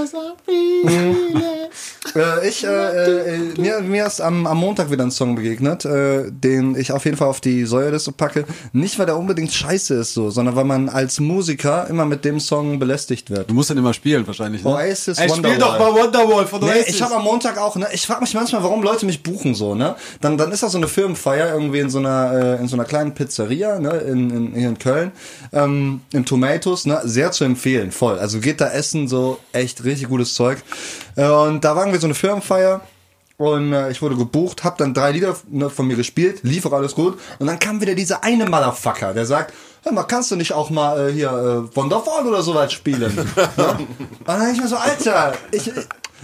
äh, 2.17 2.49
ich, 2.49 2.65
äh, 2.65 3.37
äh, 3.37 3.61
mir, 3.61 3.81
mir 3.81 4.07
ist 4.07 4.21
am, 4.21 4.47
am 4.47 4.59
Montag 4.59 4.91
wieder 4.91 5.05
ein 5.05 5.11
Song 5.11 5.35
begegnet, 5.37 5.85
äh, 5.85 6.25
den 6.31 6.75
ich 6.77 6.93
auf 6.93 7.05
jeden 7.05 7.17
Fall 7.17 7.29
auf 7.29 7.41
die 7.41 7.65
Säuerliste 7.65 8.13
packe. 8.13 8.45
Nicht, 8.73 8.99
weil 8.99 9.07
der 9.07 9.17
unbedingt 9.17 9.53
scheiße 9.53 9.95
ist 9.95 10.15
so, 10.15 10.31
sondern 10.31 10.57
weil 10.57 10.65
man 10.65 10.89
als 10.89 11.21
Musiker 11.21 11.87
immer 11.89 12.05
mit 12.07 12.25
dem 12.25 12.41
Song 12.41 12.79
belästigt 12.79 13.31
wird. 13.31 13.51
Du 13.51 13.55
musst 13.55 13.71
den 13.71 13.79
immer 13.79 13.95
spielen, 13.95 14.27
wahrscheinlich. 14.27 14.65
Ne? 14.65 14.71
Oasis 14.71 15.19
Ey, 15.19 15.29
spiel 15.29 15.45
Wonderwall. 15.45 15.59
doch 15.59 15.79
mal 15.79 15.95
Wonderwall 16.03 16.47
von 16.47 16.61
Nee, 16.61 16.67
Oasis. 16.71 16.89
ich 16.89 17.03
habe 17.03 17.15
am 17.17 17.25
Montag 17.25 17.59
auch, 17.59 17.74
ne, 17.77 17.89
ich 17.93 18.07
frage 18.07 18.21
mich 18.21 18.35
manchmal, 18.35 18.63
warum 18.63 18.83
Leute 18.83 19.07
mich 19.07 19.23
buchen 19.23 19.55
so, 19.55 19.75
ne? 19.75 19.97
Dann, 20.21 20.39
dann 20.39 20.53
ist 20.53 20.63
das 20.63 20.73
so 20.73 20.79
eine 20.79 20.89
Firmenfeier 20.89 21.53
irgendwie 21.53 21.81
in 21.81 21.91
so 21.91 21.99
einer, 21.99 22.33
äh, 22.33 22.61
in 22.61 22.69
so 22.69 22.77
einer 22.77 22.85
kleinen 22.85 23.15
Pizzeria, 23.15 23.79
ne, 23.79 23.91
in, 23.99 24.31
in, 24.31 24.55
hier 24.55 24.69
in 24.69 24.79
Köln, 24.79 25.13
ähm, 25.53 26.01
im 26.13 26.25
Tomatoes, 26.25 26.87
ne, 26.87 27.01
sehr 27.05 27.33
zu 27.33 27.45
empfehlen, 27.45 27.93
voll. 27.93 28.19
Also 28.19 28.41
geht 28.41 28.61
da 28.61 28.71
essen, 28.71 29.09
so 29.09 29.39
echt 29.53 29.85
richtig 29.85 30.09
gutes 30.09 30.35
Zeug. 30.35 30.63
Äh, 31.17 31.29
und 31.29 31.65
da 31.65 31.77
waren 31.77 31.93
wir 31.93 32.01
so 32.01 32.07
eine 32.07 32.15
Firmenfeier. 32.15 32.81
Und 33.37 33.73
äh, 33.73 33.91
ich 33.91 34.01
wurde 34.01 34.17
gebucht, 34.17 34.63
hab 34.63 34.79
dann 34.79 34.95
drei 34.95 35.11
Lieder 35.11 35.37
ne, 35.49 35.69
von 35.69 35.89
mir 35.89 35.97
gespielt, 35.97 36.41
lief 36.45 36.67
auch 36.67 36.73
alles 36.73 36.95
gut. 36.95 37.19
Und 37.41 37.49
dann 37.49 37.59
kam 37.59 37.81
wieder 37.81 37.97
dieser 37.97 38.23
eine 38.23 38.47
Motherfucker, 38.47 39.13
der 39.13 39.27
sagt, 39.27 39.53
hör 39.83 39.93
mal, 39.93 40.05
kannst 40.05 40.31
du 40.31 40.37
nicht 40.37 40.53
auch 40.53 40.71
mal 40.71 41.09
äh, 41.09 41.13
hier 41.13 41.31
äh, 41.31 41.77
Wonderfall 41.77 42.27
oder 42.27 42.43
sowas 42.43 42.73
spielen? 42.73 43.13
ne? 43.57 43.79
Und 43.79 43.89
dann 44.27 44.53
ich 44.53 44.61
mir 44.61 44.69
so, 44.69 44.77
Alter, 44.77 45.35
ich, 45.51 45.71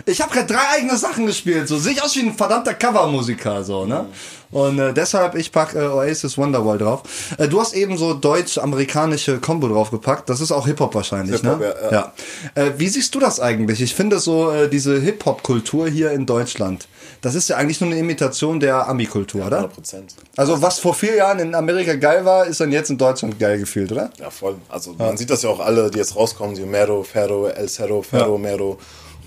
Ich 0.07 0.21
habe 0.21 0.33
gerade 0.33 0.47
drei 0.47 0.69
eigene 0.77 0.97
Sachen 0.97 1.27
gespielt. 1.27 1.69
So 1.69 1.79
sehe 1.79 1.93
ich 1.93 2.03
aus 2.03 2.15
wie 2.17 2.21
ein 2.21 2.35
verdammter 2.35 2.75
Covermusiker, 2.75 3.65
so, 3.65 3.85
ne? 3.85 4.07
Und 4.51 4.79
äh, 4.81 4.93
deshalb, 4.93 5.37
ich 5.37 5.53
pack 5.53 5.75
äh, 5.75 5.79
Oasis 5.81 6.37
Wonderwall 6.37 6.79
drauf. 6.79 7.03
Äh, 7.39 7.47
du 7.49 7.61
hast 7.61 7.73
eben 7.75 7.97
so 7.97 8.15
deutsch-amerikanische 8.15 9.39
Combo 9.41 9.69
draufgepackt. 9.69 10.29
Das 10.29 10.41
ist 10.41 10.51
auch 10.51 10.67
Hip-Hop 10.67 10.95
wahrscheinlich, 10.95 11.41
Hip-Hop, 11.41 11.61
ne? 11.61 11.75
ja, 11.85 11.93
ja. 11.93 12.13
Äh, 12.55 12.73
wie 12.77 12.89
siehst 12.89 13.15
du 13.15 13.21
das 13.21 13.39
eigentlich? 13.39 13.81
Ich 13.81 13.95
finde 13.95 14.19
so, 14.19 14.51
äh, 14.51 14.69
diese 14.69 14.99
Hip-Hop-Kultur 15.01 15.89
hier 15.89 16.11
in 16.13 16.27
Deutschland, 16.27 16.89
das 17.21 17.35
ist 17.37 17.49
ja 17.49 17.57
eigentlich 17.57 17.81
nur 17.81 17.91
eine 17.91 17.99
Imitation 18.01 18.59
der 18.59 18.89
Ami-Kultur, 18.89 19.47
oder? 19.47 19.59
100 19.59 19.75
Prozent. 19.75 20.15
Also 20.37 20.61
was 20.61 20.81
vor 20.81 20.95
vier 20.95 21.15
Jahren 21.17 21.39
in 21.39 21.55
Amerika 21.55 21.95
geil 21.95 22.25
war, 22.25 22.47
ist 22.47 22.61
dann 22.61 22.73
jetzt 22.73 22.91
in 22.91 22.99
Deutschland 22.99 23.39
geil 23.39 23.59
gefühlt, 23.59 23.93
oder? 23.93 24.11
Ja, 24.19 24.31
voll. 24.31 24.57
Also 24.69 24.95
man 24.95 25.17
sieht 25.17 25.31
das 25.31 25.43
ja 25.43 25.51
auch 25.51 25.61
alle, 25.61 25.91
die 25.91 25.99
jetzt 25.99 26.17
rauskommen, 26.17 26.57
die 26.57 26.63
Mero, 26.63 27.05
Ferro, 27.05 27.47
El 27.49 27.69
Cerro, 27.69 28.03
Ferro, 28.03 28.33
Ja. 28.33 28.39
Mero. 28.39 28.79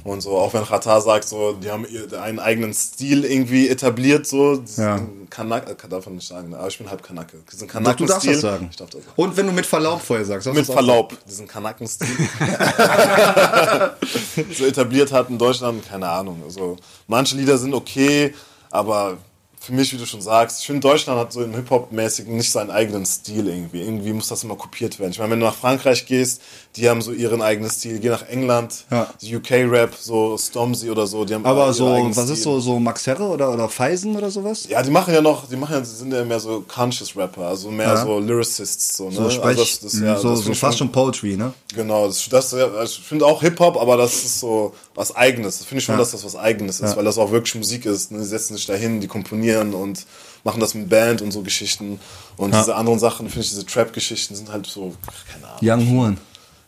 Und 0.03 0.21
so, 0.21 0.37
auch 0.37 0.53
wenn 0.53 0.65
Qatar 0.65 1.01
sagt, 1.01 1.29
so, 1.29 1.53
die 1.53 1.71
haben 1.71 1.85
einen 2.21 2.39
eigenen 2.39 2.73
Stil 2.73 3.23
irgendwie 3.23 3.69
etabliert, 3.69 4.27
so. 4.27 4.61
Ja. 4.75 4.99
Kanak, 5.29 5.69
äh, 5.69 5.75
darf 5.87 6.05
man 6.05 6.15
nicht 6.15 6.27
sagen, 6.27 6.49
ne? 6.49 6.57
aber 6.57 6.67
ich 6.67 6.77
bin 6.77 6.89
halb 6.89 7.01
Kanake. 7.01 7.37
Diesen 7.51 7.67
Doch, 7.67 7.73
du 7.73 7.83
darfst 7.83 7.97
Kanaken-Stil. 7.97 8.33
das 8.33 8.41
sagen. 8.41 8.67
Ich 8.69 8.75
darf 8.75 8.89
das 8.89 9.03
sagen. 9.03 9.13
Und 9.15 9.37
wenn 9.37 9.47
du 9.47 9.53
mit 9.53 9.65
Verlaub 9.65 10.01
vorher 10.01 10.25
sagst. 10.25 10.53
Mit 10.53 10.65
Verlaub, 10.65 11.17
diesen 11.25 11.47
Kanaken-Stil. 11.47 12.07
so 14.53 14.65
etabliert 14.65 15.13
hat 15.13 15.29
in 15.29 15.37
Deutschland, 15.37 15.87
keine 15.87 16.09
Ahnung. 16.09 16.43
Also, 16.45 16.75
manche 17.07 17.37
Lieder 17.37 17.57
sind 17.57 17.73
okay, 17.73 18.33
aber 18.69 19.17
für 19.63 19.71
mich, 19.71 19.93
wie 19.93 19.97
du 19.97 20.05
schon 20.05 20.21
sagst, 20.21 20.59
ich 20.59 20.65
finde, 20.65 20.81
Deutschland 20.81 21.17
hat 21.17 21.31
so 21.31 21.41
im 21.41 21.53
Hip-Hop-mäßigen 21.53 22.35
nicht 22.35 22.51
seinen 22.51 22.69
eigenen 22.69 23.05
Stil 23.05 23.47
irgendwie. 23.47 23.81
Irgendwie 23.81 24.11
muss 24.11 24.27
das 24.27 24.43
immer 24.43 24.57
kopiert 24.57 24.99
werden. 24.99 25.11
Ich 25.11 25.19
meine, 25.19 25.31
wenn 25.31 25.39
du 25.39 25.45
nach 25.45 25.55
Frankreich 25.55 26.05
gehst, 26.05 26.41
die 26.75 26.89
haben 26.89 27.01
so 27.01 27.11
ihren 27.11 27.41
eigenen 27.41 27.69
Stil. 27.69 27.99
Geh 27.99 28.09
nach 28.09 28.27
England, 28.27 28.85
Ja. 28.89 29.07
UK-Rap, 29.21 29.93
so 29.99 30.37
Stormzy 30.37 30.89
oder 30.89 31.05
so, 31.05 31.23
die 31.23 31.35
haben 31.35 31.45
Aber 31.45 31.71
so, 31.73 31.85
was 31.87 32.23
Stil. 32.23 32.33
ist 32.33 32.43
so, 32.43 32.59
so 32.59 32.79
Max 32.79 33.05
Herre 33.05 33.23
oder, 33.25 33.53
oder 33.53 33.69
Feisen 33.69 34.15
oder 34.15 34.31
sowas? 34.31 34.67
Ja, 34.67 34.81
die 34.81 34.89
machen 34.89 35.13
ja 35.13 35.21
noch, 35.21 35.47
die 35.47 35.55
machen 35.55 35.73
ja, 35.75 35.83
sind 35.83 36.11
ja 36.11 36.23
mehr 36.23 36.39
so 36.39 36.61
Conscious 36.67 37.15
Rapper, 37.15 37.47
also 37.47 37.69
mehr 37.69 37.87
Ja. 37.87 38.03
so 38.03 38.17
Lyricists, 38.19 38.97
so, 38.97 39.09
ne? 39.09 39.15
So, 39.15 39.29
Sprech, 39.29 39.45
also 39.59 39.61
das, 39.63 39.79
das, 39.81 39.99
ja, 39.99 40.17
so, 40.17 40.35
so 40.35 40.53
fast 40.53 40.79
schon 40.79 40.91
Poetry, 40.91 41.35
ne? 41.37 41.53
Genau, 41.75 42.07
das, 42.07 42.27
das 42.29 42.53
ich 42.53 42.99
finde 42.99 43.25
auch 43.25 43.41
Hip-Hop, 43.41 43.77
aber 43.77 43.97
das 43.97 44.13
ist 44.15 44.39
so 44.39 44.73
was 44.95 45.15
Eigenes. 45.15 45.59
Das 45.59 45.67
finde 45.67 45.79
ich 45.79 45.85
schon, 45.85 45.97
dass 45.97 46.11
das 46.11 46.23
was 46.25 46.35
Eigenes 46.35 46.79
ist, 46.79 46.95
weil 46.95 47.03
das 47.05 47.17
auch 47.17 47.31
wirklich 47.31 47.55
Musik 47.55 47.85
ist. 47.85 48.11
Ne? 48.11 48.19
Die 48.19 48.25
setzen 48.25 48.55
sich 48.55 48.65
dahin, 48.65 49.01
die 49.01 49.07
komponieren 49.07 49.73
und 49.73 50.05
machen 50.43 50.59
das 50.59 50.73
mit 50.75 50.89
Band 50.89 51.21
und 51.21 51.31
so 51.31 51.41
Geschichten. 51.41 51.99
Und 52.37 52.53
diese 52.53 52.75
anderen 52.75 52.99
Sachen, 52.99 53.27
finde 53.29 53.41
ich, 53.43 53.49
diese 53.49 53.65
Trap-Geschichten 53.65 54.35
sind 54.35 54.51
halt 54.51 54.65
so, 54.67 54.93
keine 55.31 55.47
Ahnung. 55.47 55.59
Young 55.89 55.97
Horn. 55.97 56.17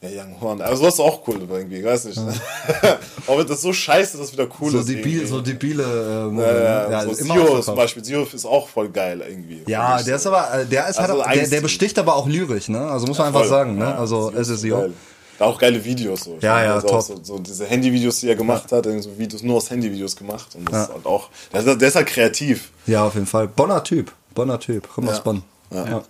Ja, 0.10 0.24
Young 0.24 0.39
Horn. 0.41 0.62
Aber 0.62 0.76
sowas 0.76 0.95
ist 0.95 0.99
auch 0.99 1.28
cool 1.28 1.39
irgendwie, 1.49 1.78
ich 1.78 1.86
weiß 1.86 2.06
nicht. 2.06 2.18
aber 3.28 3.43
das 3.43 3.58
ist 3.58 3.62
so 3.64 3.74
scheiße, 3.74 4.18
dass 4.18 4.32
wieder 4.34 4.47
cool 4.60 4.72
so, 4.72 4.80
ist. 4.80 4.89
debil, 4.89 5.26
so 5.28 5.41
debile 5.41 5.84
äh, 5.84 6.41
ja, 6.41 6.53
ja, 6.53 6.91
ja, 6.91 7.03
so 7.06 7.14
Sio 7.14 7.34
ausverkauft. 7.34 7.64
zum 7.64 7.76
Beispiel. 7.76 8.03
Sio 8.06 8.24
ist 8.24 8.45
auch 8.45 8.68
voll 8.70 8.89
geil 8.89 9.24
irgendwie. 9.28 9.64
Ja, 9.68 9.97
der 9.97 10.03
so. 10.03 10.12
ist 10.16 10.28
aber, 10.28 10.60
äh, 10.62 10.66
der 10.66 10.88
ist 10.88 10.99
halt, 10.99 11.10
Also 11.10 11.24
auch- 11.24 11.32
der, 11.32 11.47
der 11.47 11.62
besticht 11.62 11.97
aber 11.99 12.16
auch 12.16 12.28
lyrisch, 12.28 12.70
ne? 12.70 12.80
Also 12.88 13.08
muss 13.08 13.18
man 13.18 13.28
einfach 13.28 13.41
Voll. 13.41 13.49
sagen, 13.49 13.78
ne? 13.78 13.86
Ja, 13.86 13.95
Also 13.97 14.32
es 14.36 14.49
ist 14.49 14.64
jo. 14.64 14.78
geil. 14.78 14.93
Da 15.38 15.45
auch 15.45 15.60
geile 15.60 15.84
Videos 15.84 16.22
so. 16.22 16.38
Ja, 16.39 16.64
ja, 16.64 16.76
also 16.76 16.88
top. 16.88 17.01
So, 17.01 17.20
so 17.22 17.39
diese 17.39 17.66
Handyvideos, 17.66 18.22
die 18.22 18.30
er 18.30 18.36
gemacht 18.36 18.72
hat, 18.72 18.86
so 18.86 19.18
Videos 19.18 19.43
nur 19.43 19.58
aus 19.58 19.70
Handyvideos 19.70 20.16
gemacht. 20.16 20.56
Und 20.56 20.66
das 20.70 20.74
Ja. 20.74 20.84
ist 20.84 20.93
halt 20.93 21.06
auch, 21.06 21.30
der 21.51 21.60
ist, 21.66 21.82
der 21.82 21.88
ist 21.89 21.95
halt 21.95 22.08
kreativ. 22.08 22.72
Ja, 22.88 23.06
auf 23.06 23.16
jeden 23.16 23.26
Fall. 23.26 23.47
Bonner 23.49 23.84
Typ. 23.84 24.14
Bonner 24.34 24.60
Typ. 24.62 24.88
Kommt 24.93 25.08
Ja. 25.08 25.14
aus 25.14 25.22
Bonn. 25.22 25.43
Ja. 25.72 25.86
Ja. 25.89 26.03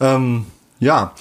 Ähm, 0.00 0.46
ja. 0.80 1.12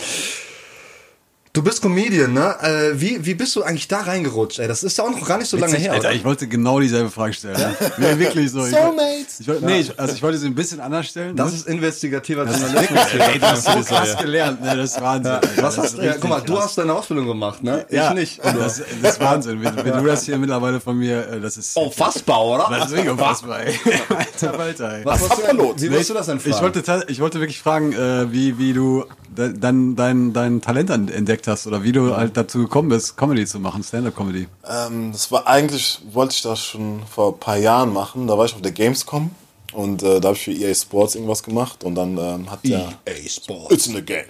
Du 1.57 1.63
bist 1.63 1.81
Comedian, 1.81 2.33
ne? 2.33 2.55
Äh, 2.61 3.01
wie, 3.01 3.25
wie 3.25 3.33
bist 3.33 3.55
du 3.55 3.63
eigentlich 3.63 3.87
da 3.87 4.01
reingerutscht? 4.01 4.59
Ey, 4.59 4.67
das 4.67 4.83
ist 4.83 4.95
ja 4.95 5.05
auch 5.05 5.09
noch 5.09 5.27
gar 5.27 5.39
nicht 5.39 5.49
so 5.49 5.57
lange 5.57 5.71
Witzig, 5.73 5.85
her. 5.85 5.93
Alter, 5.93 6.09
oder? 6.09 6.15
ich 6.15 6.23
wollte 6.23 6.47
genau 6.47 6.79
dieselbe 6.79 7.09
Frage 7.09 7.33
stellen. 7.33 7.57
Ne? 7.57 7.75
Nee, 7.97 8.19
wirklich 8.19 8.51
so. 8.51 8.63
Ich, 8.63 8.69
Soulmates. 8.75 9.39
ich 9.39 9.47
wollte, 9.47 9.65
nee, 9.65 9.79
ich, 9.79 9.99
also 9.99 10.13
ich 10.13 10.21
wollte 10.21 10.37
sie 10.37 10.45
ein 10.45 10.53
bisschen 10.53 10.79
anders 10.79 11.07
stellen. 11.07 11.35
Das 11.35 11.49
ne? 11.49 11.57
ist 11.57 11.67
investigativer 11.67 12.45
Das 12.45 12.57
ist 12.57 12.61
Journalismus. 12.61 12.99
wirklich, 13.11 13.21
ey, 13.27 13.39
du 13.39 13.45
hast 13.47 13.65
so 13.65 13.95
krass 13.95 14.17
gelernt, 14.19 14.61
ne? 14.61 14.75
Das 14.77 14.91
ist 14.91 15.01
Wahnsinn. 15.01 15.31
Alter. 15.31 15.49
Was 15.49 15.55
Das 15.55 15.77
hast 15.79 15.85
ist 15.85 15.97
du? 15.97 16.05
Ja, 16.05 16.13
guck 16.21 16.29
mal, 16.29 16.41
du 16.41 16.59
hast 16.59 16.77
deine 16.77 16.93
Ausbildung 16.93 17.25
gemacht, 17.25 17.63
ne? 17.63 17.87
ja, 17.89 18.09
Ich 18.09 18.13
nicht. 18.13 18.45
und 18.45 18.55
Das, 18.59 18.83
das 19.01 19.13
ist 19.13 19.19
Wahnsinn. 19.19 19.63
Wenn, 19.63 19.75
wenn 19.77 19.97
du 19.97 20.05
das 20.05 20.25
hier 20.25 20.37
mittlerweile 20.37 20.79
von 20.79 20.95
mir, 20.95 21.27
äh, 21.27 21.39
das 21.41 21.57
ist. 21.57 21.75
Unfassbar, 21.75 22.45
oder? 22.45 22.67
Das 22.69 22.85
ist 22.85 22.91
wirklich 22.91 23.09
unfassbar, 23.09 23.61
ey. 23.61 23.73
Alter, 24.15 24.59
Alter, 24.59 24.97
ey. 24.99 25.05
Was 25.05 25.27
warst 25.27 25.41
du, 25.51 25.73
wie 25.75 25.89
wirst 25.91 26.11
du 26.11 26.13
das 26.13 26.27
denn 26.27 26.39
fragen? 26.39 26.55
Ich 26.55 26.61
wollte, 26.61 27.05
ich 27.07 27.19
wollte 27.19 27.39
wirklich 27.39 27.59
fragen, 27.59 27.93
äh, 27.93 28.31
wie, 28.31 28.59
wie 28.59 28.73
du 28.73 29.05
dein, 29.37 29.95
dein, 29.95 30.33
dein 30.33 30.61
Talent 30.61 30.89
entdeckt 30.89 31.47
hast 31.47 31.67
oder 31.67 31.83
wie 31.83 31.91
du 31.91 32.15
halt 32.15 32.35
dazu 32.37 32.59
gekommen 32.59 32.89
bist, 32.89 33.17
Comedy 33.17 33.45
zu 33.45 33.59
machen, 33.59 33.83
Stand-Up-Comedy. 33.83 34.47
Ähm, 34.67 35.11
das 35.11 35.31
war 35.31 35.47
eigentlich, 35.47 36.01
wollte 36.11 36.33
ich 36.33 36.41
das 36.41 36.59
schon 36.59 37.01
vor 37.09 37.33
ein 37.33 37.39
paar 37.39 37.57
Jahren 37.57 37.93
machen. 37.93 38.27
Da 38.27 38.37
war 38.37 38.45
ich 38.45 38.53
auf 38.53 38.61
der 38.61 38.71
Gamescom. 38.71 39.31
Und 39.73 40.01
äh, 40.01 40.19
da 40.19 40.29
habe 40.29 40.37
ich 40.37 40.43
für 40.43 40.51
EA 40.51 40.73
Sports 40.73 41.15
irgendwas 41.15 41.43
gemacht. 41.43 41.83
Und 41.83 41.95
dann 41.95 42.17
ähm, 42.17 42.49
hat 42.49 42.65
der... 42.65 42.93
EA 43.05 43.29
Sports. 43.29 43.73
It's 43.73 43.87
in 43.87 43.95
the 43.95 44.01
game. 44.01 44.25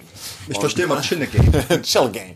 Ich 0.50 0.60
verstehe 0.60 0.88
mal 0.88 1.02
Chinne 1.02 1.28
Game. 1.28 1.52
Chill 1.84 2.10
Game. 2.10 2.36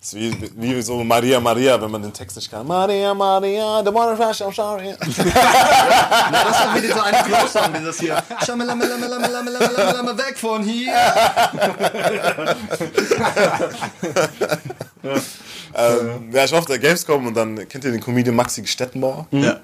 Das 0.00 0.14
ist 0.14 0.18
wie, 0.18 0.32
wie 0.56 0.80
so 0.80 1.04
Maria 1.04 1.38
Maria, 1.40 1.78
wenn 1.78 1.90
man 1.90 2.00
den 2.00 2.14
Text 2.14 2.34
nicht 2.34 2.50
kann. 2.50 2.66
Maria 2.66 3.12
Maria, 3.12 3.82
the 3.84 3.92
water 3.92 4.16
fresh, 4.16 4.40
I'm 4.40 4.54
sorry. 4.54 4.94
Na, 4.98 6.44
das 6.44 6.58
ist 6.58 6.74
wieder 6.82 6.94
so 6.94 7.02
ein 7.02 7.14
Club-Song, 7.22 7.74
dieses 7.78 8.00
hier. 8.00 8.22
Schamalamalamalamalamalamalam, 8.42 10.16
weg 10.16 10.38
von 10.38 10.62
hier. 10.62 10.94
ähm, 15.74 16.32
ja, 16.32 16.44
ich 16.44 16.52
war 16.52 16.60
auf 16.60 16.64
der 16.64 16.78
Gamescom 16.78 17.26
und 17.26 17.34
dann 17.34 17.68
kennt 17.68 17.84
ihr 17.84 17.92
den 17.92 18.00
Comedian 18.00 18.36
Maxi 18.36 18.66
Stettenbauer? 18.66 19.26
Ja. 19.32 19.60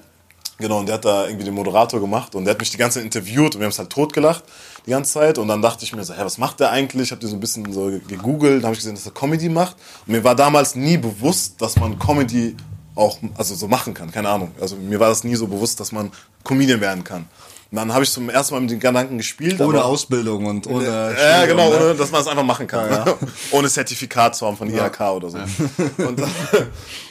Genau, 0.59 0.79
und 0.79 0.85
der 0.85 0.95
hat 0.95 1.05
da 1.05 1.25
irgendwie 1.25 1.45
den 1.45 1.55
Moderator 1.55 1.99
gemacht 1.99 2.35
und 2.35 2.45
der 2.45 2.51
hat 2.51 2.59
mich 2.59 2.69
die 2.69 2.77
ganze 2.77 2.99
Zeit 2.99 3.05
interviewt 3.05 3.55
und 3.55 3.61
wir 3.61 3.65
haben 3.65 3.71
es 3.71 3.79
halt 3.79 3.89
totgelacht 3.89 4.43
die 4.87 4.91
ganze 4.91 5.13
Zeit 5.13 5.37
und 5.37 5.49
dann 5.49 5.61
dachte 5.61 5.83
ich 5.83 5.93
mir 5.93 6.03
so, 6.03 6.13
hä, 6.13 6.21
was 6.23 6.37
macht 6.37 6.61
der 6.61 6.71
eigentlich? 6.71 7.03
Ich 7.03 7.11
habe 7.11 7.19
den 7.19 7.29
so 7.29 7.35
ein 7.35 7.41
bisschen 7.41 7.71
so 7.73 7.91
gegoogelt, 8.07 8.63
habe 8.63 8.73
ich 8.73 8.79
gesehen, 8.79 8.95
dass 8.95 9.05
er 9.05 9.11
Comedy 9.11 9.49
macht 9.49 9.75
und 10.05 10.13
mir 10.13 10.23
war 10.23 10.33
damals 10.33 10.75
nie 10.75 10.97
bewusst, 10.97 11.61
dass 11.61 11.75
man 11.75 11.99
Comedy 11.99 12.55
auch 12.95 13.17
also 13.37 13.53
so 13.53 13.67
machen 13.67 13.93
kann, 13.93 14.11
keine 14.11 14.29
Ahnung. 14.29 14.51
Also 14.59 14.75
mir 14.77 14.99
war 14.99 15.09
das 15.09 15.23
nie 15.23 15.35
so 15.35 15.45
bewusst, 15.47 15.79
dass 15.79 15.91
man 15.91 16.11
Comedian 16.43 16.81
werden 16.81 17.03
kann. 17.03 17.27
Und 17.69 17.75
dann 17.75 17.93
habe 17.93 18.05
ich 18.05 18.11
zum 18.11 18.29
ersten 18.29 18.53
Mal 18.53 18.61
mit 18.61 18.71
den 18.71 18.79
Gedanken 18.79 19.17
gespielt. 19.17 19.59
Ohne 19.59 19.83
Ausbildung 19.83 20.45
und 20.45 20.67
ohne. 20.67 20.85
ja, 20.85 21.11
Studium, 21.11 21.57
genau, 21.57 21.69
ne? 21.69 21.85
ohne, 21.85 21.95
dass 21.95 22.11
man 22.11 22.21
es 22.21 22.27
einfach 22.27 22.45
machen 22.45 22.65
kann. 22.65 22.89
Ja, 22.89 23.05
ja. 23.05 23.17
ohne 23.51 23.67
Zertifikat 23.67 24.37
zu 24.37 24.47
haben 24.47 24.55
von 24.55 24.69
IHK 24.69 25.01
oder 25.01 25.29
so. 25.29 25.37
Und, 25.97 26.23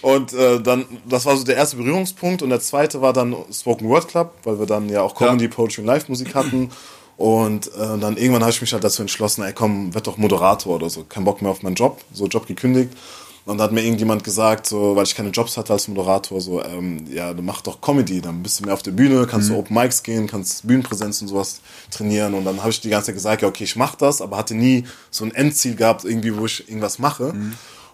und 0.00 0.32
äh, 0.32 0.60
dann, 0.60 0.86
das 1.06 1.26
war 1.26 1.36
so 1.36 1.44
der 1.44 1.56
erste 1.56 1.76
Berührungspunkt. 1.76 2.40
Und 2.40 2.48
der 2.48 2.60
zweite 2.60 3.02
war 3.02 3.12
dann 3.12 3.36
Spoken 3.52 3.86
Word 3.88 4.08
Club, 4.08 4.32
weil 4.44 4.58
wir 4.58 4.66
dann 4.66 4.88
ja 4.88 5.02
auch 5.02 5.14
Comedy, 5.14 5.48
Poetry 5.48 5.82
und 5.82 5.88
Live-Musik 5.88 6.34
hatten. 6.34 6.70
Und 7.16 7.68
äh, 7.68 7.98
dann 7.98 8.16
irgendwann 8.16 8.42
habe 8.42 8.50
ich 8.50 8.60
mich 8.60 8.72
halt 8.72 8.84
dazu 8.84 9.02
entschlossen, 9.02 9.42
ey 9.42 9.52
komm, 9.52 9.94
werd 9.94 10.06
doch 10.06 10.18
Moderator 10.18 10.74
oder 10.74 10.90
so. 10.90 11.04
Kein 11.04 11.24
Bock 11.24 11.40
mehr 11.40 11.50
auf 11.50 11.62
meinen 11.62 11.76
Job. 11.76 12.02
So 12.12 12.26
Job 12.26 12.46
gekündigt. 12.46 12.92
Und 13.46 13.58
da 13.58 13.64
hat 13.64 13.72
mir 13.72 13.82
irgendjemand 13.82 14.24
gesagt, 14.24 14.66
so, 14.66 14.96
weil 14.96 15.04
ich 15.04 15.14
keine 15.14 15.28
Jobs 15.28 15.56
hatte 15.56 15.72
als 15.72 15.86
Moderator, 15.86 16.40
so, 16.40 16.60
ähm, 16.64 17.06
ja, 17.08 17.32
du 17.32 17.44
mach 17.44 17.60
doch 17.60 17.80
Comedy, 17.80 18.20
dann 18.20 18.42
bist 18.42 18.58
du 18.58 18.64
mehr 18.64 18.74
auf 18.74 18.82
der 18.82 18.90
Bühne, 18.90 19.24
kannst 19.28 19.50
du 19.50 19.56
Open 19.56 19.76
Mics 19.76 20.02
gehen, 20.02 20.26
kannst 20.26 20.66
Bühnenpräsenz 20.66 21.22
und 21.22 21.28
sowas 21.28 21.60
trainieren. 21.92 22.34
Und 22.34 22.44
dann 22.44 22.58
habe 22.58 22.70
ich 22.70 22.80
die 22.80 22.88
ganze 22.88 23.06
Zeit 23.06 23.14
gesagt, 23.14 23.42
ja, 23.42 23.48
okay, 23.48 23.62
ich 23.62 23.76
mach 23.76 23.94
das, 23.94 24.20
aber 24.20 24.36
hatte 24.36 24.56
nie 24.56 24.84
so 25.12 25.24
ein 25.24 25.32
Endziel 25.32 25.76
gehabt, 25.76 26.04
irgendwie, 26.04 26.36
wo 26.36 26.44
ich 26.44 26.68
irgendwas 26.68 26.98
mache. 26.98 27.34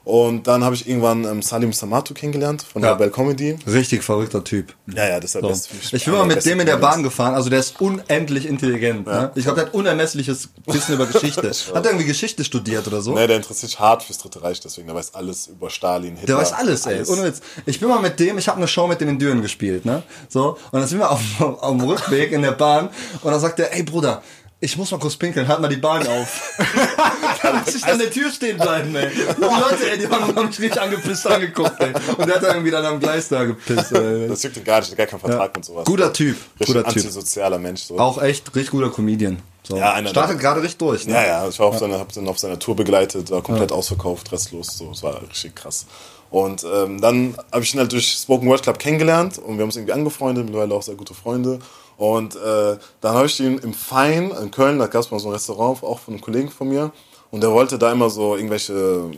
Und 0.05 0.49
dann 0.49 0.65
habe 0.65 0.75
ich 0.75 0.89
irgendwann 0.89 1.25
ähm, 1.25 1.43
Salim 1.43 1.73
Samatu 1.73 2.13
kennengelernt 2.13 2.63
von 2.63 2.83
Ja. 2.83 2.89
der 2.91 2.97
Bell 2.97 3.11
Comedy. 3.11 3.57
Richtig 3.67 4.03
verrückter 4.03 4.43
Typ. 4.43 4.75
Ja, 4.93 5.09
ja, 5.09 5.21
das 5.21 5.27
ist 5.27 5.35
der 5.37 5.43
So. 5.43 5.49
beste. 5.49 5.97
Ich 5.97 6.05
bin 6.05 6.15
mal 6.15 6.27
mit 6.27 6.45
dem 6.45 6.59
in 6.59 6.67
der 6.67 6.77
Bahn 6.79 7.03
gefahren, 7.05 7.35
also 7.35 7.49
der 7.51 7.61
ist 7.61 7.81
unendlich 7.81 8.47
intelligent. 8.47 9.07
Ne? 9.07 9.31
Ich 9.37 9.45
glaube, 9.45 9.61
der 9.61 9.67
hat 9.67 9.75
unermessliches 9.75 10.49
Wissen 10.67 10.95
über 10.95 11.07
Geschichte. 11.07 11.43
Hat 11.75 11.85
er 11.85 11.93
irgendwie 11.93 12.07
Geschichte 12.07 12.45
studiert 12.45 12.87
oder 12.89 13.01
so? 13.01 13.15
Ne, 13.15 13.27
der 13.27 13.37
interessiert 13.37 13.71
sich 13.71 13.79
hart 13.81 14.03
fürs 14.03 14.19
Dritte 14.19 14.43
Reich, 14.43 14.59
deswegen, 14.61 14.87
der 14.89 14.97
weiß 14.97 15.15
alles 15.15 15.47
über 15.47 15.71
Stalin, 15.71 16.17
Hitler. 16.17 16.27
Der 16.27 16.37
weiß 16.39 16.53
alles, 16.53 16.87
ey. 16.87 17.03
Ohne 17.07 17.25
Witz. 17.25 17.41
Ich 17.67 17.79
bin 17.79 17.89
mal 17.89 18.01
mit 18.01 18.19
dem, 18.19 18.39
ich 18.39 18.49
habe 18.49 18.59
eine 18.59 18.67
Show 18.69 18.87
mit 18.87 19.01
dem 19.01 19.09
in 19.09 19.19
Düren 19.19 19.41
gespielt, 19.43 19.85
ne? 19.85 20.03
So. 20.29 20.59
Und 20.73 20.81
dann 20.81 20.87
sind 20.89 20.99
wir 20.99 21.11
auf, 21.11 21.21
auf 21.41 21.71
dem 21.71 21.81
Rückweg 21.81 22.33
in 22.33 22.43
der 22.43 22.53
Bahn 22.53 22.89
und 23.23 23.31
dann 23.31 23.41
sagt 23.41 23.59
er, 23.61 23.73
ey 23.75 23.83
Bruder, 23.83 24.23
ich 24.61 24.77
muss 24.77 24.91
mal 24.93 24.99
kurz 24.99 25.17
pinkeln, 25.17 25.49
halt 25.49 25.61
mal 25.61 25.69
die 25.69 25.77
Bahn 25.77 26.07
auf. 26.07 26.57
da 27.53 27.59
muss 27.65 27.75
ich 27.75 27.85
an 27.85 27.99
der 27.99 28.11
Tür 28.11 28.31
stehen 28.31 28.57
bleiben, 28.59 28.95
ey. 28.95 29.07
Und 29.29 29.41
Leute, 29.41 29.91
ey, 29.91 29.99
die 29.99 30.09
haben, 30.09 30.35
haben 30.35 30.47
mich 30.47 30.61
richtig 30.61 30.81
angepisst 30.81 31.27
angeguckt, 31.27 31.75
ey. 31.81 31.93
Und 32.17 32.27
der 32.27 32.37
hat 32.37 32.43
dann 32.43 32.51
irgendwie 32.57 32.71
dann 32.71 32.85
am 32.85 33.01
Gleis 33.01 33.29
da 33.29 33.45
gepisst, 33.45 33.93
ey. 33.93 34.29
Das 34.29 34.43
juckt 34.43 34.57
ihn 34.57 34.65
gar 34.65 34.81
nicht, 34.81 34.97
der 34.97 35.05
hat 35.05 35.11
gar 35.11 35.19
keinen 35.21 35.31
Vertrag 35.31 35.51
Ja. 35.51 35.57
und 35.57 35.65
sowas. 35.65 35.85
Guter 35.85 36.13
Typ, 36.13 36.37
Richtig 36.59 36.67
guter 36.67 36.85
Typ. 36.89 36.97
antisozialer 36.97 37.59
Mensch. 37.59 37.83
So. 37.83 37.99
Auch 37.99 38.23
echt 38.23 38.55
richtig 38.55 38.71
guter 38.73 38.91
Comedian. 38.91 39.39
So. 39.65 39.77
Ja, 39.77 39.93
einer 39.93 40.09
Startet 40.11 40.37
der- 40.37 40.43
gerade 40.43 40.61
richtig 40.63 40.79
durch, 40.79 41.07
ne? 41.07 41.15
Ja, 41.15 41.25
ja, 41.27 41.49
ich 41.49 41.59
war 41.59 41.67
auf 41.69 41.79
seiner, 41.79 41.99
hab 42.01 42.13
den 42.13 42.27
auf 42.29 42.39
seiner 42.39 42.59
Tour 42.59 42.75
begleitet, 42.75 43.31
war 43.31 43.43
komplett 43.43 43.71
ausverkauft, 43.71 44.33
restlos, 44.33 44.77
so, 44.79 44.91
es 44.91 45.03
war 45.05 45.23
richtig 45.23 45.55
krass. 45.55 45.87
Und 46.31 46.65
ähm, 46.65 47.01
dann 47.01 47.37
habe 47.53 47.63
ich 47.63 47.73
ihn 47.75 47.79
halt 47.81 47.93
durch 47.93 48.09
Spoken 48.11 48.49
Word 48.49 48.63
Club 48.63 48.79
kennengelernt 48.79 49.37
und 49.39 49.55
wir 49.57 49.63
haben 49.63 49.69
uns 49.69 49.77
irgendwie 49.77 49.93
angefreundet, 49.93 50.47
mittlerweile 50.47 50.75
auch 50.75 50.83
sehr 50.83 50.95
gute 50.95 51.13
Freunde. 51.15 51.59
Und 51.99 52.35
äh, 52.35 52.77
dann 53.03 53.15
habe 53.15 53.27
ich 53.27 53.39
ihn 53.39 53.59
im 53.59 53.75
Fein 53.75 54.31
in 54.43 54.51
Köln, 54.51 54.79
da 54.79 54.87
gab 54.87 55.03
es 55.03 55.11
mal 55.11 55.21
so 55.21 55.29
ein 55.29 55.35
Restaurant, 55.35 55.83
auch 55.85 56.01
von 56.01 56.15
einem 56.15 56.23
Kollegen 56.23 56.51
von 56.51 56.69
mir, 56.69 56.91
und 57.33 57.43
der 57.43 57.51
wollte 57.51 57.79
da 57.79 57.91
immer 57.91 58.09
so 58.11 58.37
irgendwelche 58.37 59.11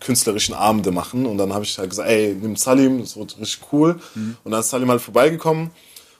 künstlerischen 0.00 0.54
Abende 0.54 0.90
machen. 0.90 1.24
Und 1.24 1.38
dann 1.38 1.54
habe 1.54 1.64
ich 1.64 1.78
halt 1.78 1.88
gesagt, 1.88 2.08
ey, 2.08 2.36
nimm 2.38 2.56
Salim, 2.56 3.00
das 3.00 3.16
wird 3.16 3.38
richtig 3.40 3.60
cool. 3.72 3.98
Und 4.44 4.50
dann 4.50 4.60
ist 4.60 4.68
Salim 4.68 4.90
halt 4.90 5.00
vorbeigekommen 5.00 5.70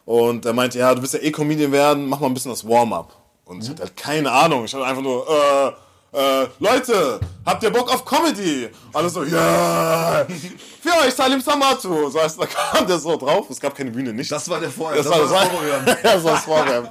und 0.07 0.47
er 0.47 0.53
meinte, 0.53 0.79
ja, 0.79 0.95
du 0.95 1.03
willst 1.03 1.15
ja 1.15 1.21
eh 1.21 1.33
Comedian 1.33 1.73
werden, 1.73 2.09
mach 2.09 2.21
mal 2.21 2.29
ein 2.29 2.35
bisschen 2.35 2.53
das 2.53 2.67
Warm-up. 2.67 3.15
Und 3.45 3.63
ich 3.63 3.69
hatte 3.69 3.83
halt 3.83 3.97
keine 3.97 4.31
Ahnung. 4.31 4.65
Ich 4.65 4.75
hatte 4.75 4.85
einfach 4.87 5.03
nur, 5.03 5.27
äh, 5.29 5.73
äh, 6.15 6.47
Leute, 6.61 7.21
habt 7.45 7.63
ihr 7.63 7.71
Bock 7.71 7.93
auf 7.93 8.05
Comedy? 8.05 8.69
Alle 8.93 9.09
so, 9.09 9.25
ja, 9.25 10.25
für 10.81 11.07
euch 11.07 11.13
Salim 11.15 11.41
Samatu. 11.41 12.09
So 12.11 12.21
heißt, 12.21 12.41
da 12.41 12.47
kam 12.47 12.87
der 12.87 12.99
so 12.99 13.17
drauf. 13.17 13.51
Es 13.51 13.59
gab 13.61 13.75
keine 13.75 13.91
Bühne, 13.91 14.13
nicht. 14.13 14.31
Das 14.31 14.49
war 14.49 14.61
der 14.61 14.71
Vorher. 14.71 15.03
Das, 15.03 15.11
war 15.11 15.19
das 15.19 15.31
Vorprogramm. 15.31 15.85
das 16.03 16.25
war 16.25 16.33
das 16.33 16.45
Vorprogramm. 16.45 16.89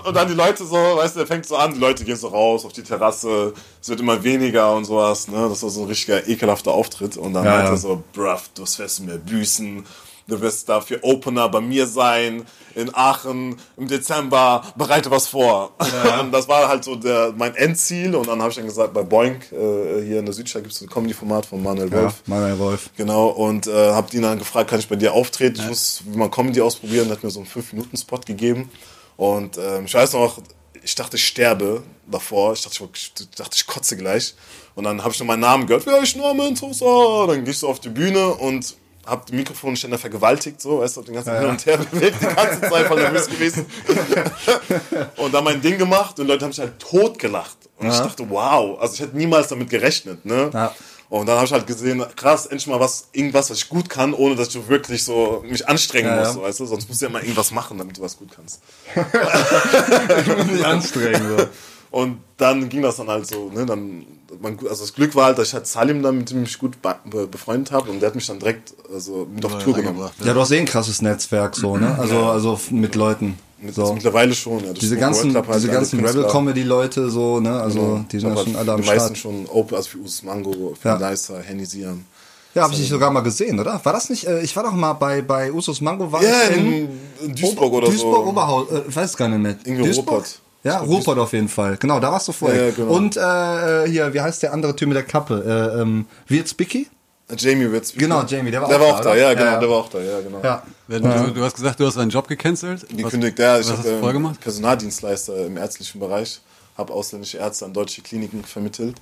Und, 0.00 0.06
und 0.06 0.14
dann 0.16 0.28
die 0.28 0.34
Leute 0.34 0.64
so, 0.64 0.74
weißt 0.76 1.16
du, 1.16 1.18
der 1.20 1.26
fängt 1.26 1.44
so 1.46 1.56
an, 1.56 1.74
die 1.74 1.80
Leute 1.80 2.04
gehen 2.04 2.16
so 2.16 2.28
raus 2.28 2.64
auf 2.64 2.72
die 2.72 2.82
Terrasse, 2.82 3.52
es 3.82 3.88
wird 3.88 4.00
immer 4.00 4.22
weniger 4.22 4.74
und 4.74 4.84
sowas, 4.84 5.28
ne? 5.28 5.48
Das 5.50 5.62
war 5.62 5.70
so 5.70 5.82
ein 5.82 5.88
richtiger 5.88 6.26
ekelhafter 6.28 6.70
Auftritt. 6.72 7.16
Und 7.16 7.34
dann 7.34 7.44
Ja, 7.44 7.50
meinte 7.50 7.66
ja. 7.66 7.72
er 7.72 7.78
so, 7.78 8.02
bruv, 8.12 8.48
du 8.54 8.62
wirst 8.62 9.00
mir 9.00 9.18
büßen. 9.18 9.84
Du 10.30 10.40
wirst 10.40 10.68
dafür 10.68 11.00
Opener 11.02 11.48
bei 11.48 11.60
mir 11.60 11.86
sein, 11.86 12.46
in 12.74 12.94
Aachen 12.94 13.56
im 13.76 13.88
Dezember, 13.88 14.62
bereite 14.76 15.10
was 15.10 15.26
vor. 15.28 15.72
Und 16.22 16.30
das 16.32 16.48
war 16.48 16.68
halt 16.68 16.84
so 16.84 16.94
der, 16.94 17.34
mein 17.36 17.54
Endziel. 17.56 18.14
Und 18.14 18.28
dann 18.28 18.40
habe 18.40 18.50
ich 18.50 18.56
dann 18.56 18.66
gesagt, 18.66 18.94
bei 18.94 19.02
Boink, 19.02 19.50
äh, 19.52 20.02
hier 20.04 20.20
in 20.20 20.24
der 20.24 20.34
Südstadt 20.34 20.62
gibt 20.62 20.74
es 20.74 20.80
ein 20.80 20.88
Comedy-Format 20.88 21.46
von 21.46 21.62
Manuel 21.62 21.90
Ja, 21.90 22.02
Wolf. 22.02 22.22
Manuel 22.26 22.58
Wolf. 22.58 22.90
Genau, 22.96 23.26
und 23.26 23.66
äh, 23.66 23.90
hab 23.92 24.12
ihn 24.14 24.22
dann 24.22 24.38
gefragt, 24.38 24.70
kann 24.70 24.78
ich 24.78 24.88
bei 24.88 24.96
dir 24.96 25.12
auftreten? 25.12 25.60
Ich 25.60 25.68
muss 25.68 26.02
mal 26.14 26.30
Comedy 26.30 26.60
ausprobieren. 26.60 27.08
Er 27.08 27.16
hat 27.16 27.24
mir 27.24 27.30
so 27.30 27.40
einen 27.40 27.48
5-Minuten-Spot 27.48 28.20
gegeben. 28.24 28.70
Und 29.16 29.58
ähm, 29.58 29.84
ich 29.84 29.94
weiß 29.94 30.12
noch, 30.14 30.38
ich 30.82 30.94
dachte, 30.94 31.16
ich 31.16 31.26
sterbe 31.26 31.82
davor. 32.10 32.52
Ich 32.52 32.62
dachte, 32.62 32.88
ich, 32.94 33.12
ich 33.18 33.30
dachte, 33.30 33.54
ich 33.54 33.66
kotze 33.66 33.96
gleich. 33.96 34.34
Und 34.74 34.84
dann 34.84 35.02
habe 35.02 35.12
ich 35.12 35.20
noch 35.20 35.26
meinen 35.26 35.40
Namen 35.40 35.66
gehört. 35.66 35.84
Ja, 35.86 36.00
ich 36.02 36.16
Norman 36.16 36.56
Sosa. 36.56 37.26
Dann 37.26 37.46
ich 37.46 37.58
so 37.58 37.68
auf 37.68 37.80
die 37.80 37.88
Bühne 37.88 38.28
und 38.28 38.76
hab 39.10 39.26
die 39.26 39.34
Mikrofonständer 39.34 39.98
vergewaltigt, 39.98 40.60
so, 40.60 40.80
weißt 40.80 40.96
du, 40.96 41.02
den 41.02 41.14
ganzen 41.14 41.36
Hin 41.38 41.48
und 41.48 41.66
Her 41.66 41.78
bewegt, 41.78 42.16
die 42.20 42.26
ganze 42.26 42.60
Zeit 42.60 42.86
voll 42.86 43.00
nervös 43.00 43.28
gewesen. 43.28 43.66
und 45.16 45.34
dann 45.34 45.44
mein 45.44 45.60
Ding 45.60 45.76
gemacht 45.76 46.18
und 46.20 46.26
Leute 46.26 46.44
haben 46.44 46.52
sich 46.52 46.60
halt 46.60 46.78
tot 46.78 47.18
gelacht. 47.18 47.56
Und 47.78 47.88
ich 47.88 47.98
dachte, 47.98 48.28
wow, 48.28 48.78
also 48.80 48.94
ich 48.94 49.00
hätte 49.00 49.16
niemals 49.16 49.48
damit 49.48 49.70
gerechnet, 49.70 50.24
ne? 50.24 50.50
Ja. 50.52 50.74
Und 51.08 51.26
dann 51.26 51.36
habe 51.36 51.46
ich 51.46 51.52
halt 51.52 51.66
gesehen, 51.66 52.04
krass, 52.14 52.46
endlich 52.46 52.68
mal 52.68 52.78
was, 52.78 53.08
irgendwas, 53.12 53.50
was 53.50 53.58
ich 53.58 53.68
gut 53.68 53.88
kann, 53.90 54.14
ohne 54.14 54.36
dass 54.36 54.54
ich 54.54 54.68
wirklich 54.68 55.02
so 55.02 55.42
mich 55.44 55.68
anstrengen 55.68 56.08
Ja, 56.08 56.18
muss, 56.24 56.36
ja. 56.36 56.42
weißt 56.42 56.60
du? 56.60 56.66
Sonst 56.66 56.88
musst 56.88 57.02
du 57.02 57.06
ja 57.06 57.10
mal 57.10 57.20
irgendwas 57.20 57.50
machen, 57.50 57.78
damit 57.78 57.98
du 57.98 58.02
was 58.02 58.16
gut 58.16 58.28
kannst. 58.34 58.60
Nicht 60.52 60.64
anstrengend. 60.64 61.38
So. 61.38 61.46
Und 61.90 62.20
dann 62.36 62.68
ging 62.68 62.82
das 62.82 62.96
dann 62.96 63.08
halt 63.08 63.26
so, 63.26 63.50
ne, 63.50 63.66
dann, 63.66 64.06
man, 64.40 64.58
also 64.68 64.82
das 64.84 64.94
Glück 64.94 65.14
war 65.14 65.26
halt, 65.26 65.38
dass 65.38 65.48
ich 65.48 65.54
halt 65.54 65.66
Salim 65.66 66.02
dann, 66.02 66.18
mit 66.18 66.30
dem 66.30 66.44
ich 66.44 66.58
gut 66.58 66.80
be 66.82 66.94
be- 67.04 67.26
befreundet 67.26 67.72
habe 67.72 67.90
und 67.90 68.00
der 68.00 68.08
hat 68.08 68.14
mich 68.14 68.26
dann 68.26 68.38
direkt 68.38 68.72
also, 68.92 69.26
mit 69.34 69.44
auf 69.44 69.62
Tour 69.62 69.74
genommen. 69.74 70.08
Ja, 70.24 70.32
du 70.34 70.40
hast 70.40 70.50
eh 70.52 70.58
ein 70.58 70.66
krasses 70.66 71.02
Netzwerk, 71.02 71.56
so, 71.56 71.76
ne? 71.76 71.96
Also, 71.98 72.16
also 72.26 72.54
f- 72.54 72.70
mit 72.70 72.94
Leuten. 72.94 73.38
Mit, 73.62 73.74
So. 73.74 73.92
Mittlerweile 73.92 74.32
schon, 74.34 74.64
ja. 74.64 74.72
Diese 74.72 74.96
ganzen, 74.96 75.34
halt 75.34 75.46
diese 75.54 75.68
ganzen. 75.68 76.04
Rebel-Comedy-Leute, 76.04 77.10
so, 77.10 77.40
ne? 77.40 77.60
Also, 77.60 77.78
Genau. 77.80 78.04
die 78.10 78.18
sind 78.20 78.34
ja 78.36 78.42
schon 78.44 78.56
alle 78.56 78.72
am 78.72 78.80
Die 78.80 78.86
meisten 78.86 79.16
Start. 79.16 79.18
schon 79.18 79.46
Open, 79.48 79.76
also 79.76 79.88
für 79.90 79.98
Usus 79.98 80.22
Mango, 80.22 80.74
für 80.80 80.88
Ja. 80.88 81.10
Nicer, 81.10 81.40
Henny 81.42 81.66
Siam. 81.66 82.04
Ja, 82.54 82.62
habe 82.62 82.72
ich 82.72 82.80
dich 82.80 82.88
sogar 82.88 83.10
mal 83.10 83.20
gesehen, 83.20 83.60
oder? 83.60 83.80
War 83.84 83.92
das 83.92 84.08
nicht, 84.10 84.26
äh, 84.26 84.40
ich 84.42 84.56
war 84.56 84.62
doch 84.64 84.72
mal 84.72 84.94
bei, 84.94 85.22
bei 85.22 85.52
Usus 85.52 85.80
Mango, 85.80 86.10
war 86.10 86.22
Ja, 86.22 86.48
ich 86.50 86.56
in, 86.56 86.88
in 87.22 87.34
Duisburg 87.34 87.72
oder 87.72 87.86
Duisburg, 87.88 88.24
so. 88.24 88.30
Oberhaus, 88.30 88.70
äh, 88.72 88.82
ich 88.88 88.96
weiß 88.96 89.16
gar 89.16 89.28
nicht 89.28 89.38
mehr. 89.40 89.56
Irgendwie 89.64 89.84
Duisburg? 89.84 90.08
Ruppert. 90.08 90.40
Ja, 90.62 90.78
Ruppert 90.78 91.18
auf 91.18 91.32
jeden 91.32 91.48
Fall. 91.48 91.76
Genau, 91.78 92.00
da 92.00 92.12
warst 92.12 92.28
du 92.28 92.32
vorher. 92.32 92.66
Ja, 92.66 92.70
genau. 92.72 92.92
Und 92.92 93.16
äh, 93.16 93.88
hier, 93.90 94.12
wie 94.12 94.20
heißt 94.20 94.42
der 94.42 94.52
andere 94.52 94.76
Typ 94.76 94.88
mit 94.88 94.96
der 94.96 95.04
Kappe? 95.04 95.72
Äh, 95.76 95.80
ähm, 95.80 96.06
Wirt 96.28 96.48
Spicky? 96.48 96.86
Jamie 97.36 97.70
Witz. 97.70 97.94
Genau, 97.94 98.24
Jamie, 98.24 98.50
der 98.50 98.60
war 98.60 98.68
der 98.68 98.78
auch 98.78 98.80
war 98.82 98.88
da, 98.90 98.94
auch 98.98 99.00
da, 99.04 99.10
oder? 99.12 99.20
ja, 99.20 99.34
genau, 99.34 99.44
Ja, 99.52 99.60
der 99.60 99.70
war 99.70 99.76
auch 99.76 99.88
da, 99.88 100.00
ja, 100.00 100.20
genau. 100.20 100.40
Ja. 100.42 100.62
Du, 100.88 101.32
du 101.32 101.44
hast 101.44 101.54
gesagt, 101.54 101.78
du 101.78 101.86
hast 101.86 101.96
deinen 101.96 102.10
Job 102.10 102.26
gecancelt. 102.26 102.86
Gekündigt, 102.88 103.38
ja. 103.38 103.58
Ich 103.58 103.68
was 103.68 103.78
hast 103.78 103.86
habe 103.86 104.06
ähm, 104.06 104.12
gemacht? 104.12 104.40
Personaldienstleister 104.40 105.46
im 105.46 105.56
ärztlichen 105.56 106.00
Bereich, 106.00 106.40
habe 106.76 106.92
ausländische 106.92 107.38
Ärzte 107.38 107.64
an 107.66 107.72
deutsche 107.72 108.02
Kliniken 108.02 108.44
vermittelt. 108.44 108.96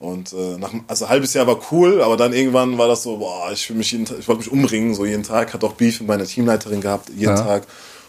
Und 0.00 0.32
äh, 0.32 0.56
nach, 0.58 0.72
also 0.86 1.04
ein 1.06 1.10
halbes 1.10 1.34
Jahr 1.34 1.46
war 1.46 1.58
cool, 1.72 2.02
aber 2.02 2.16
dann 2.16 2.32
irgendwann 2.32 2.78
war 2.78 2.86
das 2.88 3.02
so, 3.02 3.16
boah, 3.18 3.50
ich 3.52 3.68
will 3.68 3.76
mich 3.76 3.90
jeden 3.92 4.04
Tag, 4.04 4.18
ich 4.20 4.28
wollte 4.28 4.40
mich 4.42 4.52
umbringen, 4.52 4.94
so 4.94 5.04
jeden 5.04 5.24
Tag, 5.24 5.52
hatte 5.54 5.66
auch 5.66 5.72
Beef 5.72 6.00
mit 6.00 6.08
meiner 6.08 6.24
Teamleiterin 6.24 6.80
gehabt, 6.80 7.08
jeden 7.10 7.22
Ja. 7.36 7.36
Tag. 7.36 7.64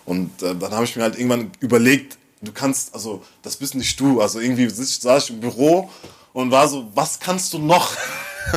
Und 0.05 0.41
äh, 0.43 0.55
dann 0.55 0.71
habe 0.71 0.85
ich 0.85 0.95
mir 0.95 1.03
halt 1.03 1.17
irgendwann 1.17 1.51
überlegt, 1.59 2.17
du 2.41 2.51
kannst, 2.51 2.93
also 2.93 3.21
das 3.41 3.55
bist 3.57 3.75
nicht 3.75 3.99
du. 3.99 4.21
Also 4.21 4.39
irgendwie 4.39 4.67
saß 4.69 5.23
ich 5.25 5.29
im 5.31 5.39
Büro 5.39 5.89
und 6.33 6.51
war 6.51 6.67
so, 6.67 6.87
was 6.95 7.19
kannst 7.19 7.53
du 7.53 7.59
noch? 7.59 7.91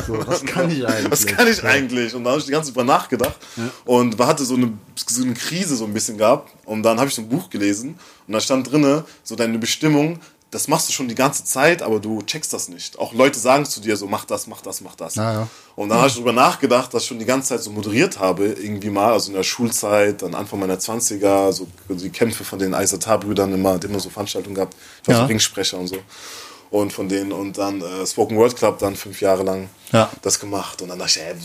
was 0.07 0.43
kann 0.45 0.71
ich 0.71 0.85
eigentlich? 0.87 1.11
Was 1.11 1.25
kann 1.25 1.47
ich 1.47 1.63
eigentlich? 1.63 2.15
Und 2.15 2.23
da 2.23 2.31
habe 2.31 2.39
ich 2.39 2.45
die 2.45 2.51
ganze 2.51 2.69
Zeit 2.71 2.75
drüber 2.77 2.85
nachgedacht 2.93 3.35
und 3.85 4.17
war- 4.17 4.27
hatte 4.27 4.43
so 4.45 4.55
eine, 4.55 4.73
so 4.95 5.23
eine 5.23 5.33
Krise 5.33 5.75
so 5.75 5.85
ein 5.85 5.93
bisschen 5.93 6.17
gehabt. 6.17 6.51
Und 6.65 6.83
dann 6.83 6.97
habe 6.99 7.09
ich 7.09 7.15
so 7.15 7.21
ein 7.21 7.29
Buch 7.29 7.49
gelesen 7.49 7.99
und 8.27 8.33
da 8.33 8.39
stand 8.39 8.71
drinne 8.71 9.05
so 9.23 9.35
deine 9.35 9.57
Bestimmung, 9.59 10.19
das 10.53 10.67
machst 10.67 10.87
du 10.89 10.93
schon 10.93 11.07
die 11.07 11.15
ganze 11.15 11.43
Zeit, 11.43 11.81
aber 11.81 11.99
du 11.99 12.21
checkst 12.21 12.53
das 12.53 12.69
nicht. 12.69 12.99
Auch 12.99 13.13
Leute 13.13 13.39
sagen 13.39 13.65
zu 13.65 13.79
dir 13.81 13.97
so, 13.97 14.07
mach 14.07 14.25
das, 14.25 14.47
mach 14.47 14.61
das, 14.61 14.81
mach 14.81 14.95
das. 14.95 15.15
Ja. 15.15 15.47
Und 15.75 15.89
dann 15.89 15.97
habe 15.97 16.07
ich 16.07 16.13
darüber 16.13 16.33
nachgedacht, 16.33 16.93
dass 16.93 17.03
ich 17.03 17.07
schon 17.09 17.19
die 17.19 17.25
ganze 17.25 17.49
Zeit 17.49 17.61
so 17.63 17.71
moderiert 17.71 18.19
habe, 18.19 18.45
irgendwie 18.45 18.89
mal, 18.91 19.13
also 19.13 19.29
in 19.31 19.35
der 19.35 19.43
Schulzeit, 19.43 20.21
dann 20.21 20.35
Anfang 20.35 20.59
meiner 20.59 20.77
20er, 20.77 21.51
so 21.51 21.67
die 21.89 22.09
Kämpfe 22.09 22.43
von 22.43 22.59
den 22.59 22.73
Eisatar-Brüdern 22.73 23.53
immer, 23.53 23.83
immer 23.83 23.99
so 23.99 24.09
Veranstaltungen 24.09 24.55
gehabt. 24.55 24.75
Ich 25.01 25.07
war 25.07 25.15
Ja. 25.15 25.21
so 25.21 25.27
Ringsprecher 25.27 25.77
und 25.79 25.87
so. 25.87 25.97
Und 26.69 26.91
von 26.91 27.07
denen, 27.07 27.31
und 27.31 27.57
dann 27.59 27.81
äh, 27.81 28.05
Spoken 28.07 28.35
Word 28.35 28.55
Club, 28.55 28.79
dann 28.79 28.95
fünf 28.95 29.21
Jahre 29.21 29.43
lang 29.43 29.69
Ja. 29.91 30.09
das 30.23 30.39
gemacht. 30.39 30.81
Und 30.81 30.87
dann 30.89 30.97
dachte 30.99 31.19
ich, 31.19 31.25
ey, 31.25 31.35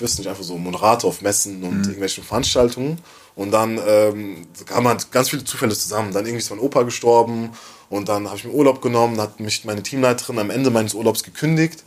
wirst 0.00 0.16
du 0.18 0.22
nicht 0.22 0.28
einfach 0.30 0.42
so 0.44 0.56
Moderator 0.56 1.10
auf 1.10 1.20
Messen 1.20 1.62
und 1.62 1.70
Mhm. 1.78 1.82
irgendwelchen 1.84 2.24
Veranstaltungen? 2.24 2.98
Und 3.36 3.50
dann 3.52 3.78
ähm, 3.86 4.46
kamen 4.66 4.88
halt 4.88 5.10
ganz 5.12 5.28
viele 5.30 5.44
Zufälle 5.44 5.74
zusammen. 5.74 6.12
Dann 6.12 6.24
irgendwie 6.24 6.42
ist 6.42 6.50
mein 6.50 6.58
Opa 6.58 6.82
gestorben 6.82 7.50
und 7.90 8.08
dann 8.08 8.26
habe 8.26 8.36
ich 8.36 8.44
mir 8.44 8.52
Urlaub 8.52 8.80
genommen, 8.82 9.20
hat 9.20 9.40
mich 9.40 9.64
meine 9.64 9.82
Teamleiterin 9.82 10.38
am 10.38 10.50
Ende 10.50 10.70
meines 10.70 10.94
Urlaubs 10.94 11.22
gekündigt. 11.22 11.82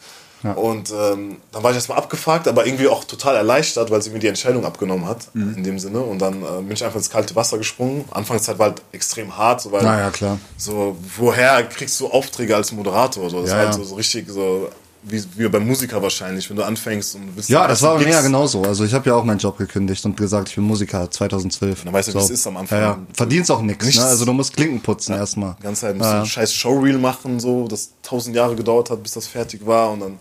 Und 0.56 0.90
ähm, 0.90 1.38
dann 1.52 1.62
war 1.62 1.70
ich 1.70 1.76
erstmal 1.76 2.00
abgefuckt, 2.00 2.48
aber 2.48 2.66
irgendwie 2.66 2.88
auch 2.88 3.04
total 3.04 3.36
erleichtert, 3.36 3.92
weil 3.92 4.02
sie 4.02 4.10
mir 4.10 4.18
die 4.18 4.26
Entscheidung 4.26 4.66
abgenommen 4.66 5.06
hat, 5.08 5.28
Mhm. 5.36 5.54
in 5.58 5.64
dem 5.64 5.78
Sinne. 5.78 6.00
Und 6.00 6.18
dann 6.18 6.42
äh, 6.42 6.62
bin 6.64 6.72
ich 6.72 6.84
einfach 6.84 6.96
ins 6.98 7.12
kalte 7.12 7.36
Wasser 7.36 7.60
gesprungen. 7.60 8.06
Anfangszeit 8.10 8.58
war 8.58 8.70
halt 8.70 8.82
extrem 8.92 9.38
hart, 9.38 9.62
so 9.62 9.72
weil 9.72 9.84
Na 9.84 10.00
ja, 10.00 10.10
klar. 10.10 10.40
so, 10.58 10.98
woher 11.18 11.62
kriegst 11.66 12.00
du 12.00 12.08
Aufträge 12.08 12.56
als 12.56 12.72
Moderator? 12.72 13.30
So, 13.30 13.42
das 13.44 13.52
Ja, 13.52 13.56
ist 13.58 13.66
halt 13.66 13.68
ja. 13.68 13.74
so, 13.74 13.84
so 13.84 13.94
richtig 13.96 14.30
so, 14.32 14.68
wie, 15.04 15.24
wie 15.36 15.48
beim 15.50 15.66
Musiker 15.66 16.02
wahrscheinlich, 16.02 16.50
wenn 16.50 16.58
du 16.58 16.64
anfängst 16.64 17.16
und 17.16 17.36
willst 17.36 17.50
Ja, 17.50 17.68
das 17.68 17.82
war 17.82 17.98
bei 17.98 18.04
mir 18.04 18.12
ja 18.12 18.22
genauso. 18.22 18.62
Also 18.64 18.84
ich 18.84 18.94
habe 18.94 19.10
ja 19.10 19.16
auch 19.16 19.24
meinen 19.24 19.40
Job 19.40 19.58
gekündigt 19.58 20.04
und 20.06 20.16
gesagt, 20.16 20.50
ich 20.50 20.56
bin 20.56 20.64
Musiker 20.64 21.10
2012. 21.10 21.84
Dann 21.86 21.94
weißt 21.94 22.10
du, 22.10 22.14
wie 22.14 22.18
es 22.20 22.30
ist 22.30 22.46
am 22.48 22.58
Anfang. 22.58 22.78
Ja, 22.80 22.86
ja. 22.86 23.00
Verdienst 23.14 23.50
auch 23.52 23.62
nichts. 23.62 23.86
Nichts. 23.86 24.00
Ne? 24.02 24.08
Also 24.08 24.26
du 24.26 24.34
musst 24.34 24.54
Klinken 24.56 24.80
putzen 24.82 25.14
erstmal. 25.14 25.56
Die 25.60 25.64
ganze 25.64 25.82
Zeit 25.82 25.98
musst 25.98 26.10
Ja. 26.10 26.18
du 26.18 26.22
ein 26.22 26.26
scheiß 26.28 26.54
Showreel 26.54 26.98
machen, 26.98 27.40
so, 27.40 27.68
das 27.68 27.92
tausend 28.04 28.36
Jahre 28.36 28.56
gedauert 28.56 28.90
hat, 28.90 29.02
bis 29.02 29.14
das 29.14 29.26
fertig 29.28 29.66
war 29.66 29.92
und 29.92 30.02
dann 30.02 30.20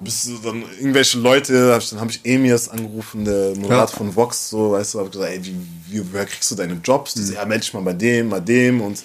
bist 0.00 0.28
du 0.28 0.38
dann 0.38 0.62
irgendwelche 0.78 1.18
Leute, 1.18 1.72
hab 1.74 1.82
ich, 1.82 1.90
dann 1.90 2.00
habe 2.00 2.10
ich 2.12 2.20
Emirs 2.24 2.68
angerufen, 2.68 3.24
der 3.24 3.50
Moderator 3.56 3.76
Ja. 3.78 3.86
von 3.88 4.14
Vox, 4.14 4.48
so, 4.48 4.70
weißt 4.72 4.94
du, 4.94 5.00
hab 5.00 5.10
gesagt, 5.10 5.28
ey, 5.32 5.44
wie, 5.44 5.56
wie, 5.88 6.12
woher 6.12 6.24
kriegst 6.24 6.48
du 6.50 6.54
deine 6.54 6.80
Jobs? 6.84 7.16
Mhm. 7.16 7.22
So, 7.24 7.32
ja, 7.34 7.44
melde 7.44 7.62
dich 7.64 7.74
mal 7.74 7.82
bei 7.82 7.94
dem, 7.94 8.30
bei 8.30 8.38
dem 8.40 8.80
und 8.80 9.02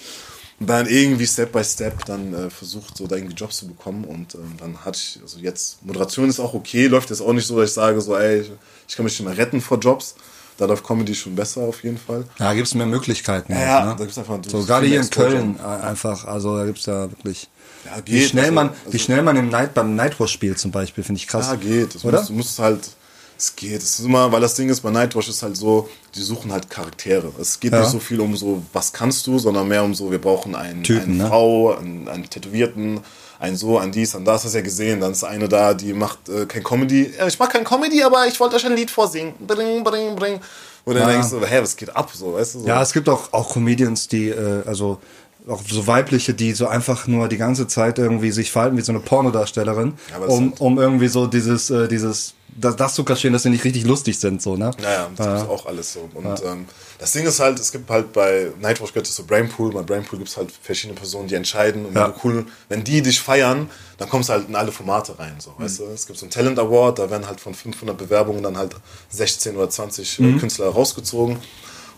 dann 0.68 0.88
irgendwie 0.88 1.28
Step 1.28 1.52
by 1.52 1.64
Step 1.64 2.06
dann 2.06 2.34
äh, 2.34 2.50
versucht, 2.50 2.98
so 2.98 3.08
da 3.08 3.16
irgendwie 3.16 3.36
Jobs 3.36 3.58
zu 3.58 3.68
bekommen 3.68 4.04
und 4.06 4.36
ähm, 4.36 4.54
dann 4.60 4.86
hatte 4.86 5.00
ich, 5.00 5.20
also 5.22 5.40
jetzt, 5.40 5.84
Moderation 5.86 6.30
ist 6.30 6.40
auch 6.40 6.54
okay, 6.54 6.88
läuft 6.88 7.10
jetzt 7.10 7.22
auch 7.22 7.34
nicht 7.34 7.48
so, 7.48 7.60
dass 7.60 7.70
ich 7.70 7.76
sage, 7.76 8.00
so, 8.02 8.16
ey, 8.16 8.42
ich, 8.42 8.52
ich 8.88 8.96
kann 8.96 9.06
mich 9.06 9.20
nicht 9.20 9.28
mehr 9.28 9.38
retten 9.38 9.62
vor 9.62 9.80
Jobs. 9.80 10.16
Da 10.58 10.66
läuft 10.66 10.86
Comedy 10.86 11.16
schon 11.16 11.36
besser 11.36 11.62
auf 11.62 11.84
jeden 11.84 11.98
Fall. 11.98 12.26
Ja, 12.38 12.54
gibt's 12.54 12.76
mehr 12.76 12.86
Möglichkeiten. 12.86 13.54
Ja, 13.54 13.58
auch, 13.58 13.62
ja, 13.62 13.86
ne? 13.86 13.96
da 13.98 14.04
gibt's 14.04 14.18
einfach 14.20 14.38
so 14.48 14.64
gerade 14.64 14.86
hier 14.86 15.02
in. 15.02 15.10
Köln 15.10 15.60
äh, 15.60 15.64
einfach. 15.66 16.26
Also 16.26 16.56
da 16.56 16.66
gibt's 16.66 16.86
ja 16.86 17.10
wirklich. 17.10 17.50
Ja, 17.86 17.98
wie 18.06 18.12
geht, 18.20 18.30
schnell 18.30 18.44
also- 18.44 18.54
man, 18.54 18.70
also- 18.70 18.94
wie 18.94 19.00
schnell 19.00 19.24
man 19.24 19.36
im 19.36 19.50
Night 19.50 19.74
beim 19.74 19.96
Nightwatch 19.96 20.32
spielt 20.32 20.60
zum 20.60 20.70
Beispiel, 20.70 21.04
finde 21.04 21.20
ich 21.20 21.28
krass. 21.28 21.48
Ja, 21.48 21.56
geht. 21.56 21.96
Das 21.96 22.06
Oder? 22.06 22.20
Musst, 22.20 22.30
du 22.30 22.34
musst 22.34 22.60
halt, 22.60 22.90
es 23.38 23.56
geht. 23.56 23.82
Es 23.82 24.00
ist 24.00 24.06
immer, 24.06 24.32
weil 24.32 24.42
das 24.42 24.56
Ding 24.56 24.70
ist, 24.70 24.82
bei 24.82 24.90
Nightwatch 24.92 25.30
ist 25.30 25.42
halt 25.44 25.58
so, 25.58 25.90
die 26.16 26.22
suchen 26.22 26.52
halt 26.52 26.70
Charaktere. 26.70 27.32
Es 27.40 27.60
geht 27.60 27.72
Ja. 27.74 27.80
nicht 27.82 27.90
so 27.92 28.00
viel 28.00 28.20
um 28.22 28.36
so, 28.36 28.62
was 28.74 28.92
kannst 28.94 29.26
du, 29.28 29.40
sondern 29.40 29.68
mehr 29.68 29.84
um 29.84 29.94
so, 29.94 30.10
wir 30.12 30.20
brauchen 30.22 30.56
einen, 30.56 30.84
Typen, 30.84 31.04
eine 31.14 31.24
ne? 31.24 31.28
Frau, 31.28 31.76
einen, 31.76 32.08
einen 32.08 32.30
Tätowierten, 32.30 33.00
ein 33.40 33.56
so, 33.58 33.78
ein 33.78 33.92
dies, 33.92 34.16
ein 34.16 34.24
das, 34.24 34.44
hast 34.46 34.54
du 34.54 34.58
ja 34.60 34.64
gesehen. 34.64 35.02
Dann 35.02 35.12
ist 35.12 35.24
eine 35.24 35.50
da, 35.50 35.74
die 35.74 35.94
macht 35.94 36.30
äh, 36.30 36.46
kein 36.46 36.64
Comedy. 36.64 37.14
Ja, 37.18 37.28
ich 37.28 37.38
mag 37.40 37.52
kein 37.52 37.64
Comedy, 37.64 38.02
aber 38.04 38.26
ich 38.28 38.40
wollte 38.40 38.56
euch 38.56 38.66
ein 38.66 38.76
Lied 38.76 38.90
vorsingen. 38.92 39.34
Bring, 39.46 39.84
bring, 39.84 40.16
bring. 40.16 40.40
Und 40.86 40.96
dann 40.96 41.04
Ja. 41.08 41.14
denkst 41.14 41.30
du, 41.30 41.40
hä, 41.46 41.60
was 41.62 41.76
geht 41.76 41.96
ab, 41.96 42.12
so, 42.14 42.34
weißt 42.34 42.56
du? 42.56 42.60
So. 42.60 42.68
Ja, 42.68 42.82
es 42.82 42.92
gibt 42.94 43.08
auch, 43.10 43.32
auch 43.32 43.54
Comedians, 43.54 44.08
die, 44.08 44.30
äh, 44.30 44.64
also 44.66 45.00
auch 45.48 45.62
so 45.68 45.88
weibliche, 45.88 46.34
die 46.34 46.54
so 46.54 46.68
einfach 46.68 47.08
nur 47.08 47.28
die 47.28 47.38
ganze 47.38 47.68
Zeit 47.68 48.00
irgendwie 48.00 48.32
sich 48.32 48.52
verhalten 48.52 48.78
wie 48.78 48.82
so 48.82 48.92
eine 48.92 49.02
Pornodarstellerin, 49.02 49.94
um, 50.28 50.54
um 50.54 50.78
irgendwie 50.80 51.08
so 51.08 51.28
dieses, 51.28 51.70
äh, 51.70 51.88
dieses, 51.88 52.34
das, 52.56 52.76
das 52.76 52.94
zu 52.94 53.04
kaschieren, 53.04 53.34
dass 53.34 53.44
sie 53.44 53.50
nicht 53.50 53.64
richtig 53.64 53.84
lustig 53.86 54.20
sind, 54.20 54.42
so, 54.42 54.56
ne? 54.56 54.72
Naja, 54.82 55.10
das 55.16 55.42
ist 55.42 55.50
auch 55.50 55.66
alles 55.66 55.94
so. 55.94 56.08
Und 56.14 56.42
ähm, 56.46 56.66
das 57.00 57.12
Ding 57.12 57.26
ist 57.26 57.40
halt, 57.40 57.60
es 57.60 57.72
gibt 57.72 57.90
halt 57.90 58.14
bei 58.14 58.52
Nightwatch 58.62 58.94
gibt 58.94 59.08
es 59.08 59.16
so 59.16 59.24
Brainpool. 59.24 59.74
Bei 59.74 59.82
Brainpool 59.82 60.20
gibt 60.20 60.30
es 60.30 60.38
halt 60.38 60.52
verschiedene 60.62 60.98
Personen, 60.98 61.28
die 61.28 61.36
entscheiden. 61.36 61.86
Und 61.86 61.96
Ja. 61.96 62.08
wenn, 62.08 62.14
cool, 62.24 62.46
wenn 62.70 62.84
die 62.84 63.02
dich 63.02 63.20
feiern, 63.20 63.70
dann 63.98 64.08
kommst 64.08 64.30
du 64.30 64.34
halt 64.34 64.48
in 64.48 64.56
alle 64.56 64.72
Formate 64.72 65.18
rein. 65.18 65.36
So, 65.40 65.54
weißt 65.58 65.80
du? 65.80 65.84
Es 65.86 66.06
gibt 66.06 66.20
so 66.20 66.26
einen 66.26 66.32
Talent 66.32 66.60
Award, 66.60 67.00
da 67.00 67.10
werden 67.10 67.28
halt 67.28 67.42
von 67.42 67.54
500 67.56 67.98
Bewerbungen 67.98 68.44
dann 68.44 68.56
halt 68.56 68.76
16 69.10 69.58
oder 69.58 69.70
20 69.70 70.20
äh, 70.20 70.34
Künstler 70.38 70.68
rausgezogen. 70.68 71.38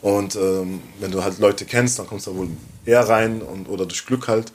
Und 0.01 0.35
ähm, 0.35 0.81
wenn 0.99 1.11
du 1.11 1.21
halt 1.23 1.37
Leute 1.39 1.65
kennst, 1.65 1.99
dann 1.99 2.07
kommst 2.07 2.27
du 2.27 2.31
da 2.31 2.37
wohl 2.37 2.47
eher 2.85 3.07
rein 3.07 3.41
und, 3.41 3.69
oder 3.69 3.85
durch 3.85 4.05
Glück 4.05 4.27
halt. 4.27 4.51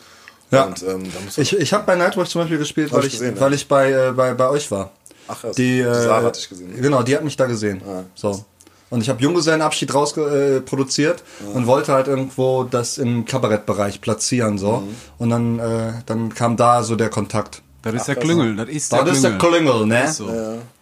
Ja. 0.50 0.64
Und, 0.64 0.82
ähm, 0.82 1.04
Ich, 1.36 1.56
ich 1.56 1.72
habe 1.72 1.84
bei 1.84 1.94
Nightwatch 1.94 2.30
zum 2.30 2.42
Beispiel 2.42 2.58
gespielt, 2.58 2.92
weil 2.92 3.04
ich 3.04 3.12
gesehen, 3.12 3.36
ja. 3.36 3.40
weil 3.40 3.52
ich 3.54 3.68
bei, 3.68 3.92
äh, 3.92 4.12
bei, 4.12 4.34
bei 4.34 4.48
euch 4.48 4.70
war. 4.70 4.90
Ach, 5.28 5.40
krass. 5.40 5.56
Die, 5.56 5.62
Die 5.62 5.80
äh, 5.80 5.94
Sarah 5.94 6.24
hatte 6.24 6.40
ich 6.40 6.48
gesehen. 6.48 6.80
Genau, 6.80 7.02
die 7.02 7.14
hat 7.14 7.22
mich 7.24 7.36
da 7.36 7.46
gesehen. 7.46 7.82
so. 8.14 8.44
Und 8.90 9.02
ich 9.02 9.08
habe 9.08 9.22
Junggesellenabschied 9.22 9.94
raus 9.94 10.16
äh, 10.16 10.60
produziert 10.60 11.22
und 11.54 11.68
wollte 11.68 11.92
halt 11.92 12.08
irgendwo 12.08 12.64
das 12.64 12.98
im 12.98 13.24
Kabarettbereich 13.24 14.00
platzieren 14.00 14.58
so. 14.58 14.78
Mhm. 14.78 14.96
Und 15.18 15.30
dann, 15.30 15.58
äh, 15.60 15.92
dann 16.06 16.34
kam 16.34 16.56
da 16.56 16.82
so 16.82 16.96
der 16.96 17.08
Kontakt. 17.08 17.62
Das 17.82 17.94
ist 17.94 18.08
der 18.08 18.16
Klüngel, 18.16 18.56
das 18.56 18.68
ist 18.68 18.92
der 18.92 19.04
Das 19.04 19.16
ist 19.16 19.24
der 19.24 19.38
Klüngel, 19.38 19.86
ne? 19.86 20.04
Ist 20.04 20.16
so. 20.16 20.28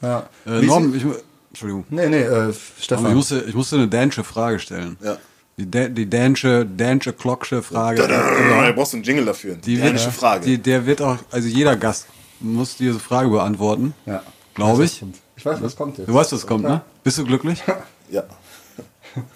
Ja. 0.02 0.20
Äh, 0.46 0.62
Wie 0.62 0.66
Norm, 0.66 0.94
ich, 0.94 1.04
Entschuldigung. 1.50 1.84
Nee, 1.90 2.08
nee, 2.08 2.22
äh, 2.22 2.52
Stefan. 2.80 3.06
ich 3.08 3.14
musste, 3.14 3.44
ich 3.46 3.54
musste 3.54 3.76
eine 3.76 3.88
dänische 3.88 4.24
Frage 4.24 4.58
stellen. 4.58 4.96
Ja. 5.02 5.18
Die, 5.58 5.66
die 5.92 6.06
dänische, 6.06 6.64
dänische 6.64 7.12
Klocksche 7.12 7.62
Frage. 7.62 8.06
Da 8.06 8.72
brauchst 8.72 8.92
du 8.92 8.98
einen 8.98 9.04
Jingle 9.04 9.24
dafür. 9.24 9.56
Die 9.56 9.76
dänische 9.76 10.12
Frage. 10.12 10.44
Die, 10.44 10.56
der 10.56 10.86
wird 10.86 11.02
auch, 11.02 11.18
also 11.32 11.48
jeder 11.48 11.76
Gast 11.76 12.06
muss 12.40 12.76
diese 12.76 13.00
Frage 13.00 13.28
beantworten. 13.28 13.92
Ja. 14.06 14.22
Glaube 14.54 14.84
ich. 14.84 15.02
Ich 15.36 15.44
weiß, 15.44 15.60
was 15.60 15.76
kommt 15.76 15.98
jetzt. 15.98 16.08
Du 16.08 16.14
weißt, 16.14 16.32
was 16.32 16.46
kommt, 16.46 16.64
ne? 16.64 16.82
Bist 17.02 17.18
du 17.18 17.24
glücklich? 17.24 17.62
ja. 18.10 18.24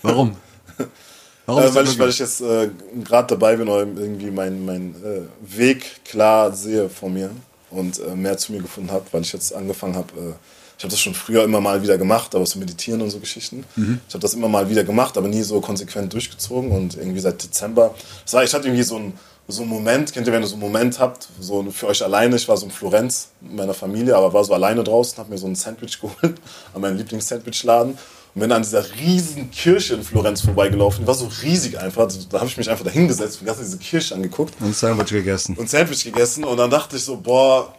Warum? 0.03 0.37
Warum 1.47 1.63
Äh, 1.63 1.75
weil, 1.75 1.85
ich, 1.87 1.99
weil 1.99 2.09
ich 2.09 2.19
jetzt 2.21 2.41
äh, 2.41 2.71
gerade 3.05 3.29
dabei 3.29 3.57
bin, 3.57 3.67
irgendwie 3.67 4.31
meinen 4.31 4.65
mein, 4.65 4.95
äh, 5.05 5.23
Weg 5.41 6.05
klar 6.05 6.53
sehe 6.53 6.89
vor 6.89 7.11
mir 7.11 7.31
und 7.71 7.99
äh, 7.99 8.15
mehr 8.15 8.39
zu 8.39 8.53
mir 8.53 8.63
gefunden 8.63 8.93
habe, 8.93 9.07
weil 9.11 9.23
ich 9.23 9.33
jetzt 9.33 9.53
angefangen 9.55 9.97
habe. 9.97 10.37
Ich 10.83 10.85
habe 10.85 10.91
das 10.91 11.01
schon 11.01 11.15
früher 11.15 11.45
immer 11.45 11.61
mal 11.61 11.81
wieder 11.85 11.97
gemacht, 11.97 12.35
aber 12.35 12.45
so 12.45 12.59
meditieren 12.59 13.03
und 13.03 13.11
so 13.11 13.21
Geschichten. 13.21 13.63
Ich 13.77 14.15
habe 14.15 14.19
das 14.21 14.35
immer 14.35 14.49
mal 14.49 14.69
wieder 14.69 14.83
gemacht, 14.83 15.17
aber 15.17 15.29
nie 15.29 15.43
so 15.43 15.61
konsequent 15.61 16.13
durchgezogen 16.13 16.73
und 16.73 16.97
irgendwie 16.97 17.21
seit 17.21 17.41
Dezember. 17.41 17.95
Das 18.25 18.35
war, 18.35 18.43
ich 18.43 18.53
hatte 18.53 18.67
irgendwie 18.67 18.83
so 18.83 18.97
einen 18.97 19.13
so 19.47 19.63
einen 19.63 19.71
Moment, 19.71 20.13
kennt 20.13 20.27
ihr, 20.27 20.33
wenn 20.33 20.43
ihr 20.43 20.49
so 20.49 20.55
einen 20.55 20.63
Moment 20.63 20.99
habt, 20.99 21.29
so 21.39 21.65
für 21.71 21.87
euch 21.87 22.03
alleine, 22.03 22.35
ich 22.35 22.49
war 22.49 22.57
so 22.57 22.67
in 22.67 22.73
Florenz 22.73 23.29
mit 23.41 23.55
meiner 23.55 23.75
Familie, 23.75 24.17
aber 24.17 24.33
war 24.33 24.43
so 24.43 24.55
alleine 24.55 24.83
draußen, 24.83 25.19
habe 25.19 25.31
mir 25.31 25.39
so 25.39 25.47
ein 25.47 25.55
Sandwich 25.55 26.01
geholt 26.01 26.41
an 26.75 26.81
meinem 26.81 26.97
Lieblings-Sandwichladen 26.97 27.93
und 28.35 28.41
bin 28.41 28.51
an 28.51 28.63
dieser 28.63 28.85
riesen 28.97 29.53
Kirche 29.53 29.95
in 29.95 30.03
Florenz 30.03 30.41
vorbeigelaufen. 30.41 31.03
Die 31.05 31.07
war 31.07 31.15
so 31.15 31.31
riesig 31.45 31.79
einfach. 31.79 32.09
Da 32.29 32.41
habe 32.41 32.49
ich 32.49 32.57
mich 32.57 32.69
einfach 32.69 32.85
da 32.85 32.91
hingesetzt 32.91 33.39
und 33.41 33.47
ganz 33.47 33.61
diese 33.61 33.79
Kirche 33.79 34.17
angeguckt 34.17 34.55
Und 34.59 34.75
Sandwich 34.75 35.11
gegessen. 35.11 35.55
und 35.57 35.71
Sandwich 35.71 36.03
gegessen. 36.03 36.43
Und 36.43 36.57
dann 36.57 36.71
dachte 36.71 36.97
ich 36.97 37.05
so, 37.05 37.19
boah, 37.19 37.73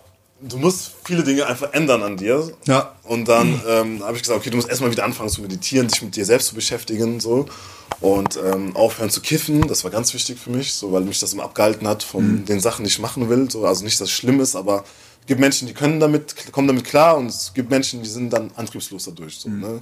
du 0.47 0.57
musst 0.57 0.91
viele 1.03 1.23
Dinge 1.23 1.45
einfach 1.47 1.73
ändern 1.73 2.03
an 2.03 2.17
dir. 2.17 2.51
Ja. 2.65 2.95
Und 3.03 3.27
dann 3.27 3.61
ähm, 3.67 4.03
habe 4.03 4.15
ich 4.15 4.23
gesagt, 4.23 4.39
okay, 4.39 4.49
du 4.49 4.57
musst 4.57 4.69
erstmal 4.69 4.91
wieder 4.91 5.05
anfangen 5.05 5.29
zu 5.29 5.41
meditieren, 5.41 5.87
dich 5.87 6.01
mit 6.01 6.15
dir 6.15 6.25
selbst 6.25 6.47
zu 6.47 6.55
beschäftigen. 6.55 7.19
so 7.19 7.47
Und 8.01 8.37
ähm, 8.37 8.75
aufhören 8.75 9.09
zu 9.09 9.21
kiffen. 9.21 9.67
Das 9.67 9.83
war 9.83 9.91
ganz 9.91 10.13
wichtig 10.13 10.39
für 10.39 10.49
mich, 10.49 10.73
so, 10.73 10.91
weil 10.91 11.01
mich 11.01 11.19
das 11.19 11.33
immer 11.33 11.43
abgehalten 11.43 11.87
hat 11.87 12.03
von 12.03 12.45
den 12.45 12.59
Sachen, 12.59 12.83
die 12.83 12.89
ich 12.89 12.99
machen 12.99 13.29
will. 13.29 13.49
So. 13.49 13.65
Also 13.65 13.83
nicht, 13.83 13.99
dass 13.99 14.09
es 14.09 14.13
schlimm 14.13 14.39
ist, 14.39 14.55
aber 14.55 14.83
es 15.21 15.27
gibt 15.27 15.39
Menschen, 15.39 15.67
die 15.67 15.73
können 15.73 15.99
damit, 15.99 16.35
kommen 16.51 16.67
damit 16.67 16.83
klar 16.83 17.17
und 17.17 17.27
es 17.27 17.53
gibt 17.53 17.69
Menschen, 17.69 18.03
die 18.03 18.09
sind 18.09 18.31
dann 18.31 18.51
antriebslos 18.55 19.05
dadurch. 19.05 19.37
So, 19.37 19.49
ne? 19.49 19.81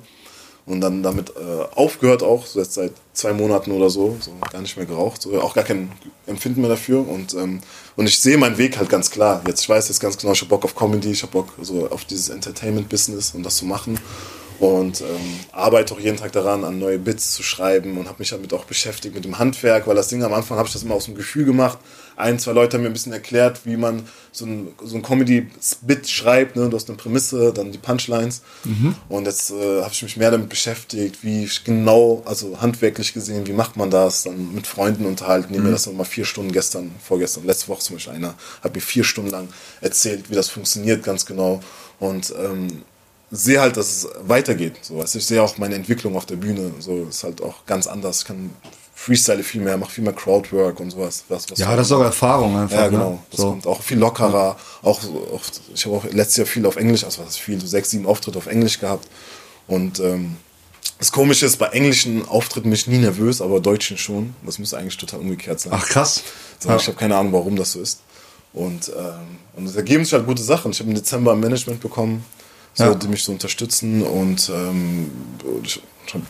Und 0.66 0.82
dann 0.82 1.04
damit 1.04 1.32
äh, 1.32 1.76
aufgehört 1.76 2.24
auch, 2.24 2.46
so 2.46 2.60
jetzt 2.60 2.74
seit 2.74 2.94
zwei 3.14 3.34
Monaten 3.34 3.72
oder 3.72 3.90
so, 3.90 4.18
so 4.20 4.32
gar 4.52 4.62
nicht 4.62 4.78
mehr 4.78 4.86
geraucht, 4.86 5.22
so 5.22 5.40
auch 5.42 5.54
gar 5.54 5.64
kein 5.64 5.92
Empfinden 6.28 6.62
mehr 6.62 6.70
dafür 6.70 7.08
und 7.08 7.34
ähm, 7.34 7.62
und 7.96 8.08
ich 8.08 8.20
sehe 8.20 8.38
meinen 8.38 8.58
Weg 8.58 8.78
halt 8.78 8.90
ganz 8.90 9.12
klar. 9.12 9.42
Jetzt 9.48 9.62
ich 9.62 9.70
weiß 9.70 9.88
jetzt 9.90 10.00
ganz 10.00 10.18
genau, 10.18 10.34
ich 10.34 10.42
habe 10.42 10.50
Bock 10.50 10.64
auf 10.64 10.76
Comedy, 10.76 11.12
ich 11.12 11.24
habe 11.24 11.32
Bock 11.32 11.54
so 11.62 11.90
auf 11.90 12.06
dieses 12.06 12.30
Entertainment-Business 12.30 13.34
und 13.36 13.44
das 13.44 13.58
zu 13.58 13.66
machen 13.66 14.00
und 14.62 15.02
ähm, 15.02 15.40
arbeite 15.52 15.96
auch 15.96 16.00
jeden 16.00 16.18
Tag 16.18 16.32
daran, 16.34 16.64
an 16.64 16.78
neue 16.78 17.00
Bits 17.00 17.32
zu 17.32 17.42
schreiben 17.42 17.98
und 17.98 18.08
habe 18.08 18.18
mich 18.20 18.30
damit 18.30 18.54
auch 18.54 18.66
beschäftigt 18.66 19.16
mit 19.16 19.26
dem 19.26 19.40
Handwerk, 19.40 19.88
weil 19.88 19.96
das 19.96 20.08
Ding 20.08 20.24
am 20.24 20.34
Anfang 20.34 20.58
habe 20.58 20.68
ich 20.68 20.74
das 20.74 20.84
immer 20.84 20.94
aus 20.94 21.06
dem 21.06 21.16
Gefühl 21.16 21.46
gemacht. 21.46 21.80
Ein, 22.22 22.40
zwei 22.40 22.54
Leute 22.54 22.78
haben 22.78 22.84
mir 22.84 22.90
ein 22.90 22.94
bisschen 22.94 23.14
erklärt, 23.14 23.62
wie 23.66 23.78
man 23.78 24.04
so 24.32 24.46
ein, 24.46 24.70
so 24.84 24.96
ein 24.96 25.02
Comedy-Bit 25.02 26.10
schreibt. 26.10 26.56
Ne? 26.56 26.70
Du 26.70 26.78
hast 26.78 26.88
eine 26.90 26.98
Prämisse, 26.98 27.52
dann 27.54 27.72
die 27.72 27.78
Punchlines. 27.78 28.42
Und 29.10 29.26
jetzt 29.26 29.52
äh, 29.52 29.82
habe 29.82 29.92
ich 29.92 30.04
mich 30.04 30.18
mehr 30.18 30.32
damit 30.32 30.50
beschäftigt, 30.50 31.24
wie 31.24 31.50
genau, 31.64 32.22
also 32.26 32.62
handwerklich 32.62 33.14
gesehen, 33.14 33.48
wie 33.48 33.54
macht 33.54 33.76
man 33.76 33.90
das, 33.90 34.24
dann 34.24 34.54
mit 34.54 34.68
Freunden 34.68 35.06
unterhalten, 35.06 35.54
die 35.54 35.60
mir 35.60 35.72
das 35.72 35.86
nochmal 35.88 36.06
vier 36.06 36.26
Stunden 36.26 36.52
gestern, 36.52 36.92
vorgestern, 37.04 37.46
letzte 37.46 37.68
Woche 37.68 37.82
zum 37.82 37.96
Beispiel 37.98 38.14
einer, 38.14 38.36
hat 38.64 38.74
mir 38.74 38.82
vier 38.82 39.04
Stunden 39.04 39.32
lang 39.32 39.48
erzählt, 39.82 40.30
wie 40.30 40.36
das 40.36 40.50
funktioniert 40.50 41.04
ganz 41.04 41.26
genau. 41.26 41.62
Und 42.00 42.34
ähm, 42.38 42.84
sehe 43.32 43.62
halt, 43.62 43.78
dass 43.78 44.04
es 44.04 44.08
weitergeht. 44.22 44.76
So, 44.82 45.00
also 45.00 45.18
ich 45.18 45.26
sehe 45.26 45.42
auch 45.42 45.58
meine 45.58 45.76
Entwicklung 45.76 46.16
auf 46.16 46.26
der 46.26 46.36
Bühne. 46.36 46.72
So 46.80 47.08
ist 47.10 47.24
halt 47.24 47.42
auch 47.42 47.66
ganz 47.66 47.88
anders. 47.88 48.20
Ich 48.20 48.26
kann 48.26 48.52
freestyle 49.06 49.42
viel 49.44 49.62
mehr, 49.62 49.78
mache 49.78 49.92
viel 49.92 50.04
mehr 50.04 50.14
Crowdwork 50.14 50.80
und 50.80 50.92
sowas. 50.92 51.24
Was, 51.28 51.50
was 51.50 51.58
Ja, 51.60 51.76
das 51.76 51.88
ist 51.88 51.92
auch 51.94 52.02
Erfahrung 52.04 52.56
einfach. 52.58 52.76
ja, 52.76 52.84
ne? 52.86 52.90
genau. 52.92 53.20
Das 53.32 53.40
So. 53.42 53.50
kommt 53.50 53.66
auch 53.68 53.82
viel 53.82 53.98
lockerer. 53.98 54.58
Auch, 54.84 55.00
auch 55.34 55.42
ich 55.74 55.86
habe 55.86 55.96
auch 55.98 56.04
letztes 56.06 56.38
Jahr 56.38 56.48
viel 56.48 56.66
auf 56.66 56.76
Englisch, 56.76 57.04
also 57.04 57.24
was 57.26 57.38
viel, 57.38 57.60
so 57.60 57.66
sechs, 57.68 57.90
sieben 57.90 58.06
Auftritte 58.06 58.38
auf 58.38 58.48
Englisch 58.48 58.80
gehabt. 58.80 59.08
Und 59.68 60.00
ähm, 60.00 60.38
das 61.00 61.12
Komische 61.12 61.46
ist, 61.48 61.58
bei 61.58 61.68
englischen 61.70 62.28
Auftritten 62.28 62.70
bin 62.70 62.74
ich 62.74 62.86
nie 62.88 63.00
nervös, 63.00 63.42
aber 63.42 63.60
deutschen 63.60 63.98
schon. 63.98 64.36
Das 64.46 64.60
müsste 64.60 64.78
eigentlich 64.78 64.98
total 64.98 65.20
umgekehrt 65.22 65.60
sein. 65.60 65.74
Ach 65.76 65.88
krass. 65.88 66.22
So, 66.60 66.70
Ja. 66.70 66.76
Ich 66.76 66.86
habe 66.88 66.98
keine 66.98 67.16
Ahnung, 67.18 67.34
warum 67.34 67.56
das 67.56 67.72
so 67.72 67.82
ist. 67.82 68.02
Und, 68.54 68.90
ähm, 68.96 69.38
und 69.56 69.66
es 69.66 69.76
ergeben 69.76 70.04
sich 70.04 70.14
halt 70.14 70.28
gute 70.28 70.44
Sachen. 70.44 70.72
Ich 70.74 70.80
habe 70.80 70.90
im 70.90 70.96
Dezember 70.96 71.32
ein 71.32 71.40
Management 71.40 71.80
bekommen, 71.82 72.24
so, 72.76 72.84
Ja. 72.84 72.94
die 72.96 73.08
mich 73.08 73.24
so 73.24 73.32
unterstützen. 73.32 74.04
Und 74.04 74.52
ähm, 74.54 75.10
ich, 75.64 75.82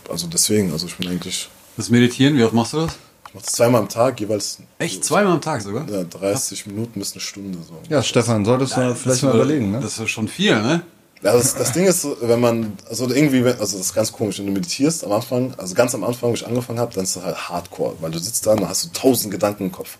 also 0.08 0.26
deswegen, 0.28 0.72
also 0.72 0.86
ich 0.86 0.96
bin 0.96 1.08
eigentlich, 1.08 1.50
Das 1.76 1.90
Meditieren, 1.90 2.36
wie 2.36 2.44
oft 2.44 2.52
machst 2.52 2.72
du 2.72 2.78
das? 2.78 2.98
ich 3.28 3.34
mache 3.34 3.44
das 3.44 3.54
zweimal 3.54 3.80
am 3.80 3.88
Tag, 3.88 4.20
jeweils 4.20 4.58
Echt? 4.78 5.04
Zweimal 5.04 5.32
am 5.32 5.40
Tag 5.40 5.62
sogar? 5.62 5.88
ja, 5.88 6.04
30 6.04 6.66
Minuten 6.66 7.00
bis 7.00 7.12
eine 7.12 7.20
Stunde. 7.20 7.58
So. 7.66 7.74
Ja, 7.88 8.02
Stefan, 8.02 8.44
solltest 8.44 8.76
du 8.76 8.94
vielleicht 8.94 9.22
mal 9.22 9.34
überlegen, 9.34 9.70
ne? 9.70 9.80
Das 9.80 9.98
ist 9.98 10.10
schon 10.10 10.28
viel, 10.28 10.60
ne? 10.60 10.82
Ja, 11.22 11.32
das, 11.32 11.54
das 11.54 11.72
Ding 11.72 11.84
ist, 11.86 12.02
so, 12.02 12.16
wenn 12.20 12.40
man, 12.40 12.72
also 12.88 13.08
irgendwie, 13.08 13.44
also 13.44 13.78
das 13.78 13.86
ist 13.86 13.94
ganz 13.94 14.12
komisch, 14.12 14.38
wenn 14.38 14.46
du 14.46 14.52
meditierst 14.52 15.04
am 15.04 15.12
Anfang, 15.12 15.54
also 15.56 15.74
ganz 15.74 15.94
am 15.94 16.02
Anfang, 16.02 16.30
wo 16.30 16.34
ich 16.34 16.46
angefangen 16.46 16.80
habe, 16.80 16.92
dann 16.94 17.04
ist 17.04 17.14
das 17.16 17.22
halt 17.22 17.48
hardcore, 17.48 17.94
weil 18.00 18.10
du 18.10 18.18
sitzt 18.18 18.44
da 18.44 18.52
und 18.52 18.68
hast 18.68 18.84
du 18.84 18.88
tausend 18.92 19.30
Gedanken 19.30 19.64
im 19.64 19.72
Kopf. 19.72 19.98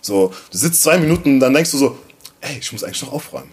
So, 0.00 0.32
du 0.50 0.56
sitzt 0.56 0.82
zwei 0.82 0.96
Minuten, 0.98 1.40
dann 1.40 1.52
denkst 1.52 1.72
du 1.72 1.78
so, 1.78 1.98
ey, 2.40 2.58
ich 2.60 2.72
muss 2.72 2.84
eigentlich 2.84 3.02
noch 3.02 3.12
aufräumen. 3.12 3.50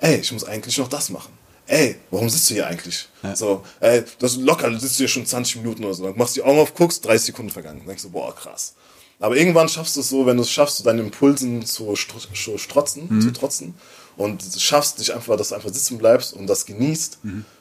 Ey, 0.00 0.16
ich 0.16 0.32
muss 0.32 0.44
eigentlich 0.44 0.76
noch 0.78 0.88
das 0.88 1.10
machen. 1.10 1.32
Ey, 1.70 1.94
warum 2.10 2.28
sitzt 2.28 2.50
du 2.50 2.54
hier 2.54 2.66
eigentlich? 2.66 3.08
So, 3.36 3.62
ey, 3.78 4.02
das 4.18 4.32
ist 4.32 4.40
locker, 4.40 4.68
du 4.70 4.78
sitzt 4.80 4.96
hier 4.96 5.06
schon 5.08 5.24
20 5.24 5.56
Minuten 5.56 5.84
oder 5.84 5.94
so. 5.94 6.02
Dann 6.04 6.16
machst 6.16 6.36
du 6.36 6.40
die 6.40 6.46
Augen 6.46 6.58
auf, 6.58 6.74
guckst, 6.74 7.04
30 7.04 7.26
Sekunden 7.26 7.50
vergangen. 7.52 7.78
Dann 7.78 7.86
denkst 7.88 8.02
du, 8.02 8.10
boah, 8.10 8.34
krass. 8.34 8.74
Aber 9.20 9.36
irgendwann 9.36 9.68
schaffst 9.68 9.96
du 9.96 10.00
es 10.00 10.08
so, 10.08 10.26
wenn 10.26 10.36
du 10.36 10.42
es 10.42 10.50
schaffst, 10.50 10.78
so 10.78 10.84
deinen 10.84 10.98
Impulsen 11.00 11.64
zu 11.64 11.92
str- 11.92 12.58
strotzen, 12.58 13.20
zu 13.20 13.30
trotzen 13.32 13.74
und 14.16 14.54
du 14.54 14.58
schaffst 14.58 14.98
dich 14.98 15.14
einfach, 15.14 15.36
dass 15.36 15.50
du 15.50 15.54
einfach 15.56 15.68
sitzen 15.72 15.98
bleibst 15.98 16.32
und 16.32 16.46
das 16.46 16.64
genießt, 16.66 17.18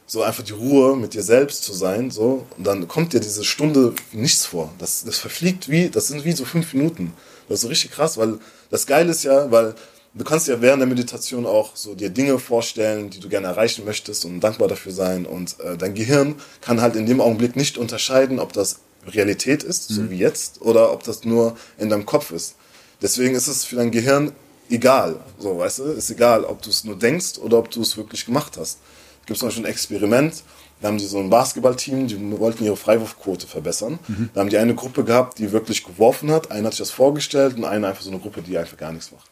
so 0.07 0.23
einfach 0.23 0.43
die 0.43 0.53
Ruhe 0.53 0.95
mit 0.95 1.13
dir 1.13 1.21
selbst 1.21 1.63
zu 1.65 1.73
sein, 1.73 2.09
so 2.11 2.47
und 2.57 2.65
dann 2.65 2.87
kommt 2.87 3.11
dir 3.13 3.19
diese 3.19 3.43
Stunde 3.43 3.93
nichts 4.13 4.45
vor. 4.45 4.73
Das, 4.79 5.03
das 5.03 5.17
verfliegt 5.19 5.67
wie, 5.69 5.89
das 5.89 6.07
sind 6.07 6.23
wie 6.25 6.31
so 6.31 6.45
fünf 6.45 6.73
Minuten. 6.73 7.13
Das 7.49 7.55
ist 7.57 7.61
so 7.63 7.67
richtig 7.67 7.91
krass, 7.91 8.17
weil 8.17 8.39
das 8.71 8.87
Geile 8.87 9.11
ist 9.11 9.23
ja, 9.23 9.51
weil 9.51 9.75
du 10.13 10.23
kannst 10.23 10.47
ja 10.47 10.61
während 10.61 10.81
der 10.81 10.87
Meditation 10.87 11.45
auch 11.45 11.75
so 11.75 11.95
dir 11.95 12.09
Dinge 12.09 12.39
vorstellen, 12.39 13.09
die 13.09 13.19
du 13.19 13.29
gerne 13.29 13.47
erreichen 13.47 13.85
möchtest 13.85 14.25
und 14.25 14.39
dankbar 14.39 14.67
dafür 14.67 14.91
sein 14.91 15.25
und 15.25 15.59
äh, 15.59 15.77
dein 15.77 15.93
Gehirn 15.93 16.35
kann 16.61 16.81
halt 16.81 16.95
in 16.95 17.05
dem 17.05 17.21
Augenblick 17.21 17.55
nicht 17.55 17.77
unterscheiden, 17.77 18.39
ob 18.39 18.53
das 18.53 18.79
Realität 19.07 19.63
ist, 19.63 19.87
so 19.89 20.09
wie 20.09 20.17
jetzt, 20.17 20.61
oder 20.61 20.91
ob 20.91 21.03
das 21.03 21.23
nur 21.23 21.55
in 21.77 21.89
deinem 21.89 22.05
Kopf 22.05 22.31
ist. 22.31 22.55
Deswegen 23.01 23.33
ist 23.33 23.47
es 23.47 23.63
für 23.63 23.77
dein 23.77 23.91
Gehirn 23.91 24.33
egal, 24.69 25.19
so, 25.37 25.57
weißt 25.57 25.79
du, 25.79 25.83
ist 25.85 26.11
egal, 26.11 26.43
ob 26.43 26.61
du 26.61 26.69
es 26.69 26.83
nur 26.83 26.97
denkst 26.97 27.39
oder 27.39 27.57
ob 27.57 27.71
du 27.71 27.81
es 27.81 27.97
wirklich 27.97 28.25
gemacht 28.25 28.57
hast. 28.57 28.79
Es 29.21 29.25
gibt 29.25 29.39
zum 29.39 29.47
Beispiel 29.47 29.65
ein 29.65 29.71
Experiment, 29.71 30.43
da 30.81 30.87
haben 30.87 30.97
die 30.97 31.05
so 31.05 31.19
ein 31.19 31.29
Basketballteam, 31.29 32.07
die 32.07 32.39
wollten 32.39 32.63
ihre 32.63 32.77
Freiwurfquote 32.77 33.47
verbessern. 33.47 33.99
Da 34.33 34.41
haben 34.41 34.49
die 34.49 34.57
eine 34.57 34.75
Gruppe 34.75 35.03
gehabt, 35.03 35.39
die 35.39 35.51
wirklich 35.51 35.83
geworfen 35.83 36.31
hat, 36.31 36.51
einer 36.51 36.67
hat 36.67 36.73
sich 36.73 36.79
das 36.79 36.91
vorgestellt 36.91 37.57
und 37.57 37.65
eine 37.65 37.87
einfach 37.87 38.01
so 38.01 38.09
eine 38.09 38.19
Gruppe, 38.19 38.41
die 38.41 38.57
einfach 38.57 38.77
gar 38.77 38.91
nichts 38.91 39.11
macht. 39.11 39.29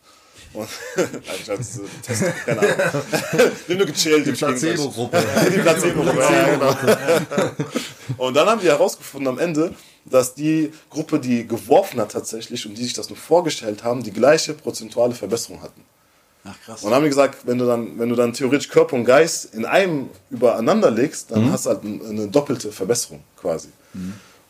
Und, 0.57 0.67
Nein, 0.95 1.07
ich 1.41 1.49
hatte 1.49 1.63
so 1.63 1.81
Test, 2.05 2.23
keine 2.45 2.59
Ahnung. 2.61 2.73
Die 3.67 3.71
haben 3.73 3.77
nur 3.77 3.85
gechillt. 3.85 4.25
Die 4.25 4.31
Placebo-Gruppe. 4.31 5.23
Die 5.53 5.59
Placebo-Gruppe, 5.59 6.19
ja, 6.21 6.45
genau. 6.55 6.75
Und 8.17 8.33
dann 8.35 8.47
haben 8.47 8.61
die 8.61 8.67
herausgefunden 8.67 9.27
am 9.27 9.39
Ende, 9.39 9.73
dass 10.05 10.33
die 10.33 10.71
Gruppe, 10.89 11.19
die 11.19 11.45
geworfen 11.47 11.99
hat 11.99 12.11
tatsächlich 12.13 12.65
und 12.65 12.75
die 12.77 12.83
sich 12.83 12.93
das 12.93 13.09
nur 13.09 13.17
vorgestellt 13.17 13.83
haben, 13.83 14.01
die 14.03 14.11
gleiche 14.13 14.53
prozentuale 14.53 15.13
Verbesserung 15.13 15.61
hatten. 15.61 15.81
Ach 16.45 16.55
krass. 16.65 16.81
Und 16.83 16.89
dann 16.91 16.95
haben 16.97 17.03
die 17.03 17.09
gesagt, 17.09 17.39
wenn 17.45 17.57
du 17.57 17.65
dann, 17.65 17.99
wenn 17.99 18.07
du 18.09 18.15
dann 18.15 18.31
theoretisch 18.31 18.69
Körper 18.69 18.95
und 18.95 19.03
Geist 19.03 19.53
in 19.53 19.65
einem 19.65 20.09
übereinander 20.29 20.89
legst, 20.89 21.31
dann 21.31 21.51
hast 21.51 21.65
du 21.65 21.71
halt 21.71 21.83
ein- 21.83 22.01
eine 22.07 22.27
doppelte 22.29 22.71
Verbesserung 22.71 23.21
quasi. 23.39 23.67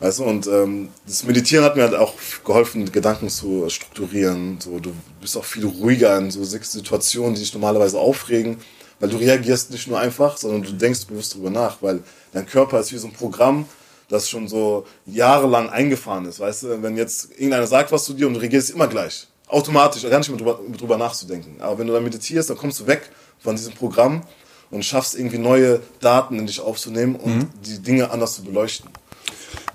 Weißt 0.00 0.20
du, 0.20 0.24
und 0.24 0.46
ähm, 0.46 0.90
das 1.06 1.24
Meditieren 1.24 1.64
hat 1.64 1.74
mir 1.74 1.82
halt 1.82 1.94
auch 1.94 2.14
geholfen, 2.44 2.90
Gedanken 2.92 3.28
zu 3.28 3.68
strukturieren. 3.68 4.60
So, 4.60 4.78
du 4.78 4.92
bist 5.20 5.36
auch 5.36 5.44
viel 5.44 5.66
ruhiger 5.66 6.16
in 6.18 6.30
so 6.30 6.44
Situationen, 6.44 7.34
die 7.34 7.40
dich 7.40 7.52
normalerweise 7.52 7.98
aufregen, 7.98 8.58
weil 9.00 9.08
du 9.08 9.16
reagierst 9.16 9.72
nicht 9.72 9.88
nur 9.88 9.98
einfach, 9.98 10.36
sondern 10.36 10.62
du 10.62 10.72
denkst 10.72 11.06
bewusst 11.06 11.34
drüber 11.34 11.50
nach, 11.50 11.78
weil 11.82 12.00
dein 12.32 12.46
Körper 12.46 12.78
ist 12.78 12.92
wie 12.92 12.98
so 12.98 13.08
ein 13.08 13.12
Programm, 13.12 13.66
das 14.08 14.28
schon 14.28 14.46
so 14.46 14.86
jahrelang 15.04 15.68
eingefahren 15.68 16.26
ist. 16.26 16.38
Weißt 16.38 16.62
du, 16.62 16.82
wenn 16.82 16.96
jetzt 16.96 17.32
irgendeiner 17.32 17.66
sagt 17.66 17.90
was 17.90 18.04
zu 18.04 18.14
dir 18.14 18.28
und 18.28 18.34
du 18.34 18.40
reagierst 18.40 18.70
immer 18.70 18.86
gleich, 18.86 19.26
automatisch, 19.48 20.02
gar 20.08 20.18
nicht 20.18 20.28
mehr 20.28 20.38
drüber, 20.38 20.60
drüber 20.76 20.96
nachzudenken. 20.96 21.60
Aber 21.60 21.76
wenn 21.78 21.88
du 21.88 21.92
dann 21.92 22.04
meditierst, 22.04 22.50
dann 22.50 22.56
kommst 22.56 22.78
du 22.78 22.86
weg 22.86 23.10
von 23.40 23.56
diesem 23.56 23.74
Programm 23.74 24.22
und 24.70 24.84
schaffst 24.84 25.16
irgendwie 25.16 25.38
neue 25.38 25.80
Daten 26.00 26.38
in 26.38 26.46
dich 26.46 26.60
aufzunehmen 26.60 27.16
und 27.16 27.48
die 27.66 27.80
Dinge 27.80 28.10
anders 28.10 28.34
zu 28.34 28.44
beleuchten. 28.44 28.90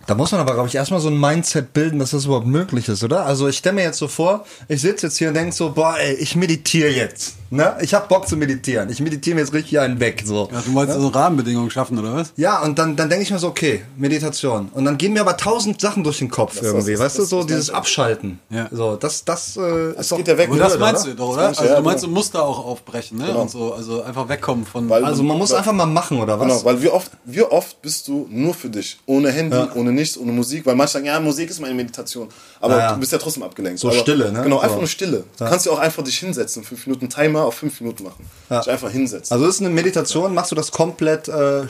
Da 0.05 0.15
muss 0.15 0.31
man 0.31 0.41
aber, 0.41 0.53
glaube 0.53 0.67
ich, 0.67 0.75
erstmal 0.75 0.99
so 0.99 1.07
ein 1.07 1.19
Mindset 1.19 1.71
bilden, 1.73 1.99
dass 1.99 2.11
das 2.11 2.25
überhaupt 2.25 2.45
möglich 2.45 2.89
ist, 2.89 3.03
oder? 3.03 3.25
Also 3.25 3.47
ich 3.47 3.57
stelle 3.57 3.75
mir 3.75 3.83
jetzt 3.83 3.99
so 3.99 4.09
vor, 4.09 4.45
ich 4.67 4.81
sitze 4.81 5.07
jetzt 5.07 5.17
hier 5.17 5.29
und 5.29 5.35
denke 5.35 5.53
so, 5.53 5.71
boah, 5.71 5.97
ey, 5.97 6.13
ich 6.15 6.35
meditiere 6.35 6.89
jetzt. 6.89 7.35
Ne? 7.55 7.75
Ich 7.81 7.93
habe 7.93 8.07
Bock 8.07 8.27
zu 8.27 8.35
meditieren. 8.35 8.89
Ich 8.89 8.99
meditiere 8.99 9.35
mir 9.35 9.41
jetzt 9.41 9.53
richtig 9.53 9.79
einen 9.79 9.99
weg. 9.99 10.23
So. 10.25 10.49
Ja, 10.51 10.61
du 10.61 10.71
meinst 10.71 10.93
also 10.93 11.07
Rahmenbedingungen 11.09 11.69
schaffen, 11.69 11.99
oder 11.99 12.13
was? 12.15 12.33
Ja, 12.35 12.61
und 12.63 12.79
dann, 12.79 12.95
dann 12.95 13.09
denke 13.09 13.23
ich 13.23 13.31
mir 13.31 13.37
so, 13.39 13.47
okay, 13.49 13.83
Meditation. 13.97 14.69
Und 14.73 14.85
dann 14.85 14.97
gehen 14.97 15.13
mir 15.13 15.21
aber 15.21 15.37
tausend 15.37 15.79
Sachen 15.79 16.03
durch 16.03 16.17
den 16.19 16.29
Kopf 16.29 16.55
Das- 16.55 16.63
irgendwie, 16.65 16.91
das- 16.93 16.99
weißt 17.01 17.17
du, 17.17 17.21
das- 17.21 17.29
so 17.29 17.37
das 17.39 17.47
dieses. 17.47 17.69
Abschalten. 17.69 18.39
Ja. 18.49 18.67
So, 18.71 18.95
das, 18.95 19.23
das 19.23 19.55
äh, 19.57 19.91
ist 19.99 20.11
doch 20.11 20.17
geht 20.17 20.27
ja 20.27 20.37
weg. 20.37 20.49
Und 20.51 20.57
das 20.59 20.77
meinst 20.79 21.03
oder? 21.03 21.11
du 21.11 21.17
doch, 21.17 21.29
oder? 21.29 21.37
Das 21.37 21.45
meinst 21.45 21.59
du, 21.59 21.63
Also 21.63 21.73
ja, 21.73 21.79
du 21.79 21.85
meinst, 21.85 22.03
du 22.03 22.07
musst 22.09 22.35
da 22.35 22.39
auch 22.41 22.65
aufbrechen, 22.65 23.17
ne? 23.19 23.27
Genau. 23.27 23.41
Und 23.43 23.51
so, 23.51 23.73
also 23.73 24.01
einfach 24.03 24.27
wegkommen 24.29 24.65
von. 24.65 24.89
Weil- 24.89 25.05
Also 25.05 25.21
man 25.23 25.37
muss 25.37 25.51
einfach 25.53 25.73
mal 25.73 25.85
machen, 25.85 26.19
oder 26.19 26.39
was? 26.39 26.47
Genau, 26.47 26.65
weil 26.65 26.81
wie 26.81 26.89
oft, 26.89 27.11
wie 27.25 27.43
oft 27.43 27.81
bist 27.81 28.07
du 28.07 28.27
nur 28.31 28.53
für 28.53 28.69
dich, 28.69 28.97
ohne 29.05 29.31
Handy, 29.31 29.55
Ja. 29.55 29.69
ohne 29.75 29.91
nichts, 29.91 30.17
ohne 30.17 30.31
Musik, 30.31 30.65
weil 30.65 30.75
manche 30.75 30.93
sagen, 30.93 31.05
ja, 31.05 31.19
Musik 31.19 31.49
ist 31.49 31.59
meine 31.59 31.75
Meditation, 31.75 32.29
aber 32.59 32.73
Ja, 32.77 32.79
ja. 32.79 32.93
du 32.93 32.99
bist 32.99 33.11
ja 33.11 33.17
trotzdem 33.19 33.43
abgelenkt. 33.43 33.79
So 33.79 33.89
aber, 33.89 33.97
Stille, 33.97 34.31
ne? 34.31 34.41
Genau, 34.43 34.57
einfach 34.59 34.75
So. 34.75 34.79
nur 34.79 34.87
Stille. 34.87 35.23
Du 35.37 35.45
kannst 35.45 35.65
ja 35.65 35.71
auch 35.71 35.79
einfach 35.79 36.03
dich 36.03 36.17
hinsetzen, 36.17 36.63
fünf 36.63 36.85
Minuten 36.87 37.09
Timer 37.09 37.42
auf 37.45 37.55
fünf 37.55 37.79
Minuten 37.81 38.03
machen. 38.03 38.25
Ja. 38.49 38.59
Dich 38.59 38.69
einfach 38.69 38.89
hinsetzen. 38.91 39.33
Also 39.33 39.47
ist 39.47 39.59
eine 39.59 39.69
Meditation, 39.69 40.33
machst 40.33 40.51
du 40.51 40.55
das 40.55 40.71
komplett 40.71 41.27
äh, 41.27 41.61
äh, 41.61 41.67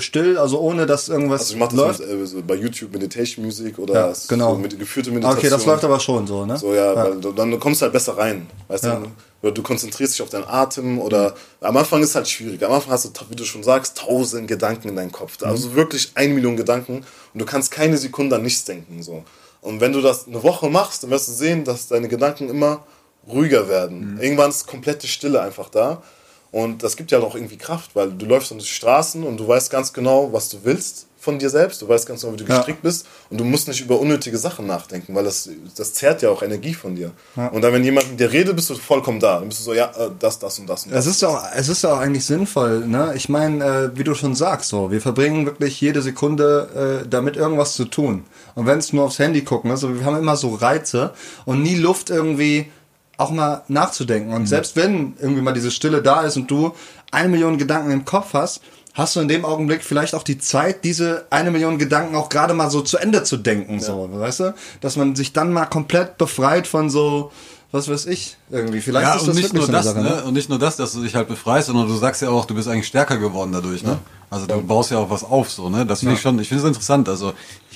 still, 0.00 0.38
also 0.38 0.60
ohne 0.60 0.86
dass 0.86 1.08
irgendwas 1.08 1.40
Also 1.42 1.54
ich 1.54 1.58
mache 1.60 1.76
läuft? 1.76 2.00
das 2.00 2.08
mit, 2.08 2.20
äh, 2.20 2.26
so 2.26 2.42
bei 2.42 2.54
YouTube 2.54 2.92
Meditation 2.92 3.44
Music 3.44 3.78
oder 3.78 3.94
Ja, 3.94 4.12
genau. 4.28 4.52
so 4.54 4.58
mit 4.58 4.78
geführte 4.78 5.10
Meditation. 5.10 5.38
Okay, 5.38 5.50
das 5.50 5.66
läuft 5.66 5.84
aber 5.84 6.00
schon 6.00 6.26
so, 6.26 6.44
ne? 6.46 6.56
So, 6.58 6.74
ja, 6.74 6.94
Weil 6.94 7.20
du, 7.20 7.32
dann 7.32 7.58
kommst 7.60 7.80
du 7.80 7.84
halt 7.84 7.92
besser 7.92 8.16
rein. 8.16 8.46
Weißt 8.68 8.84
du? 8.84 9.02
Oder 9.42 9.52
du 9.52 9.62
konzentrierst 9.62 10.14
dich 10.14 10.22
auf 10.22 10.28
deinen 10.28 10.44
Atem 10.44 11.00
oder 11.00 11.34
am 11.60 11.76
Anfang 11.76 12.00
ist 12.02 12.10
es 12.10 12.14
halt 12.14 12.28
schwierig. 12.28 12.64
Am 12.64 12.70
Anfang 12.72 12.92
hast 12.92 13.04
du, 13.06 13.10
wie 13.28 13.34
du 13.34 13.44
schon 13.44 13.64
sagst, 13.64 13.98
tausend 13.98 14.46
Gedanken 14.46 14.88
in 14.88 14.96
deinem 14.96 15.10
Kopf. 15.10 15.36
Also 15.42 15.74
wirklich 15.74 16.12
eine 16.14 16.32
Million 16.32 16.56
Gedanken 16.56 17.04
und 17.34 17.40
du 17.40 17.44
kannst 17.44 17.72
keine 17.72 17.98
Sekunde 17.98 18.36
an 18.36 18.42
nichts 18.42 18.64
denken. 18.64 19.02
So. 19.02 19.24
Und 19.60 19.80
wenn 19.80 19.92
du 19.92 20.00
das 20.00 20.26
eine 20.28 20.42
Woche 20.44 20.70
machst, 20.70 21.02
dann 21.02 21.10
wirst 21.10 21.26
du 21.28 21.32
sehen, 21.32 21.64
dass 21.64 21.88
deine 21.88 22.06
Gedanken 22.08 22.48
immer 22.50 22.84
ruhiger 23.28 23.68
werden. 23.68 24.18
Irgendwann 24.20 24.50
ist 24.50 24.66
komplette 24.66 25.06
Stille 25.06 25.40
einfach 25.42 25.68
da. 25.68 26.02
Und 26.50 26.82
das 26.82 26.96
gibt 26.96 27.10
ja 27.10 27.18
auch 27.20 27.34
irgendwie 27.34 27.56
Kraft, 27.56 27.92
weil 27.94 28.10
du 28.10 28.26
läufst 28.26 28.52
an 28.52 28.58
die 28.58 28.66
Straßen 28.66 29.24
und 29.24 29.38
du 29.38 29.48
weißt 29.48 29.70
ganz 29.70 29.92
genau, 29.92 30.32
was 30.34 30.50
du 30.50 30.58
willst 30.64 31.06
von 31.18 31.38
dir 31.38 31.48
selbst. 31.48 31.80
Du 31.80 31.88
weißt 31.88 32.04
ganz 32.06 32.20
genau, 32.20 32.34
wie 32.34 32.36
du 32.38 32.44
Ja. 32.44 32.56
gestrickt 32.58 32.82
bist. 32.82 33.06
Und 33.30 33.38
du 33.40 33.44
musst 33.44 33.68
nicht 33.68 33.80
über 33.80 33.98
unnötige 33.98 34.36
Sachen 34.36 34.66
nachdenken, 34.66 35.14
weil 35.14 35.24
das, 35.24 35.48
das 35.76 35.94
zehrt 35.94 36.20
ja 36.20 36.28
auch 36.28 36.42
Energie 36.42 36.74
von 36.74 36.94
dir. 36.96 37.12
Und 37.52 37.62
dann, 37.62 37.72
wenn 37.72 37.84
jemand 37.84 38.10
mit 38.10 38.20
dir 38.20 38.30
redet, 38.32 38.54
bist 38.56 38.68
du 38.68 38.74
vollkommen 38.74 39.18
da. 39.20 39.38
Dann 39.38 39.48
bist 39.48 39.60
du 39.60 39.64
so, 39.64 39.72
ja, 39.72 39.86
äh, 39.96 40.10
das, 40.18 40.40
das 40.40 40.58
und 40.58 40.66
das 40.68 40.84
und 40.84 40.92
das. 40.92 41.06
Es 41.06 41.12
ist 41.14 41.22
ja 41.22 41.28
auch, 41.28 41.42
es 41.54 41.68
ist 41.70 41.82
ja 41.84 41.94
auch 41.94 41.98
eigentlich 42.00 42.26
sinnvoll, 42.26 42.86
ne? 42.86 43.12
Ich 43.16 43.30
meine, 43.30 43.64
äh, 43.64 43.96
wie 43.96 44.04
du 44.04 44.14
schon 44.14 44.34
sagst, 44.34 44.68
so, 44.68 44.90
wir 44.90 45.00
verbringen 45.00 45.46
wirklich 45.46 45.80
jede 45.80 46.02
Sekunde 46.02 47.00
äh, 47.04 47.08
damit 47.08 47.36
irgendwas 47.36 47.74
zu 47.74 47.86
tun. 47.86 48.24
Und 48.56 48.66
wenn 48.66 48.78
es 48.80 48.92
nur 48.92 49.04
aufs 49.04 49.18
Handy 49.20 49.42
gucken, 49.42 49.70
also 49.70 49.94
wir 49.96 50.04
haben 50.04 50.16
immer 50.18 50.36
so 50.36 50.54
Reize 50.54 51.14
und 51.46 51.62
nie 51.62 51.76
Luft 51.76 52.10
irgendwie 52.10 52.70
auch 53.18 53.30
mal 53.30 53.62
nachzudenken. 53.68 54.32
Und 54.32 54.46
selbst 54.46 54.76
wenn 54.76 55.14
irgendwie 55.20 55.42
mal 55.42 55.52
diese 55.52 55.70
Stille 55.70 56.02
da 56.02 56.22
ist 56.22 56.36
und 56.36 56.50
du 56.50 56.74
eine 57.10 57.28
Million 57.28 57.58
Gedanken 57.58 57.90
im 57.90 58.04
Kopf 58.04 58.34
hast, 58.34 58.60
hast 58.94 59.16
du 59.16 59.20
in 59.20 59.28
dem 59.28 59.44
Augenblick 59.44 59.82
vielleicht 59.84 60.14
auch 60.14 60.22
die 60.22 60.38
Zeit, 60.38 60.84
diese 60.84 61.26
eine 61.30 61.50
Million 61.50 61.78
Gedanken 61.78 62.14
auch 62.16 62.28
gerade 62.28 62.54
mal 62.54 62.70
so 62.70 62.82
zu 62.82 62.98
Ende 62.98 63.22
zu 63.22 63.36
denken, 63.36 63.80
so, 63.80 64.08
weißt 64.12 64.40
du? 64.40 64.54
Dass 64.80 64.96
man 64.96 65.14
sich 65.14 65.32
dann 65.32 65.52
mal 65.52 65.66
komplett 65.66 66.18
befreit 66.18 66.66
von 66.66 66.90
so, 66.90 67.32
was 67.70 67.88
weiß 67.88 68.06
ich, 68.06 68.36
irgendwie. 68.50 68.80
Vielleicht 68.80 69.06
ja, 69.06 69.14
ist 69.14 69.22
und 69.22 69.28
das 69.28 69.36
nicht 69.36 69.54
nur 69.54 69.64
so 69.66 69.72
das, 69.72 69.86
Sache, 69.86 70.00
ne? 70.00 70.24
Und 70.24 70.34
nicht 70.34 70.50
nur 70.50 70.58
das, 70.58 70.76
dass 70.76 70.92
du 70.92 71.02
dich 71.02 71.14
halt 71.14 71.28
befreist, 71.28 71.68
sondern 71.68 71.88
du 71.88 71.96
sagst 71.96 72.20
ja 72.20 72.28
auch, 72.28 72.44
du 72.44 72.54
bist 72.54 72.68
eigentlich 72.68 72.86
stärker 72.86 73.16
geworden 73.16 73.52
dadurch, 73.52 73.82
ne? 73.82 73.98
Also 74.28 74.46
du 74.46 74.62
baust 74.62 74.90
ja 74.90 74.98
auch 74.98 75.10
was 75.10 75.24
auf, 75.24 75.50
so, 75.50 75.70
ne? 75.70 75.86
Das 75.86 76.00
finde 76.00 76.14
ich 76.14 76.20
schon, 76.20 76.38
ich 76.38 76.48
finde 76.48 76.64
es 76.64 76.68
interessant. 76.68 77.08
Also 77.08 77.32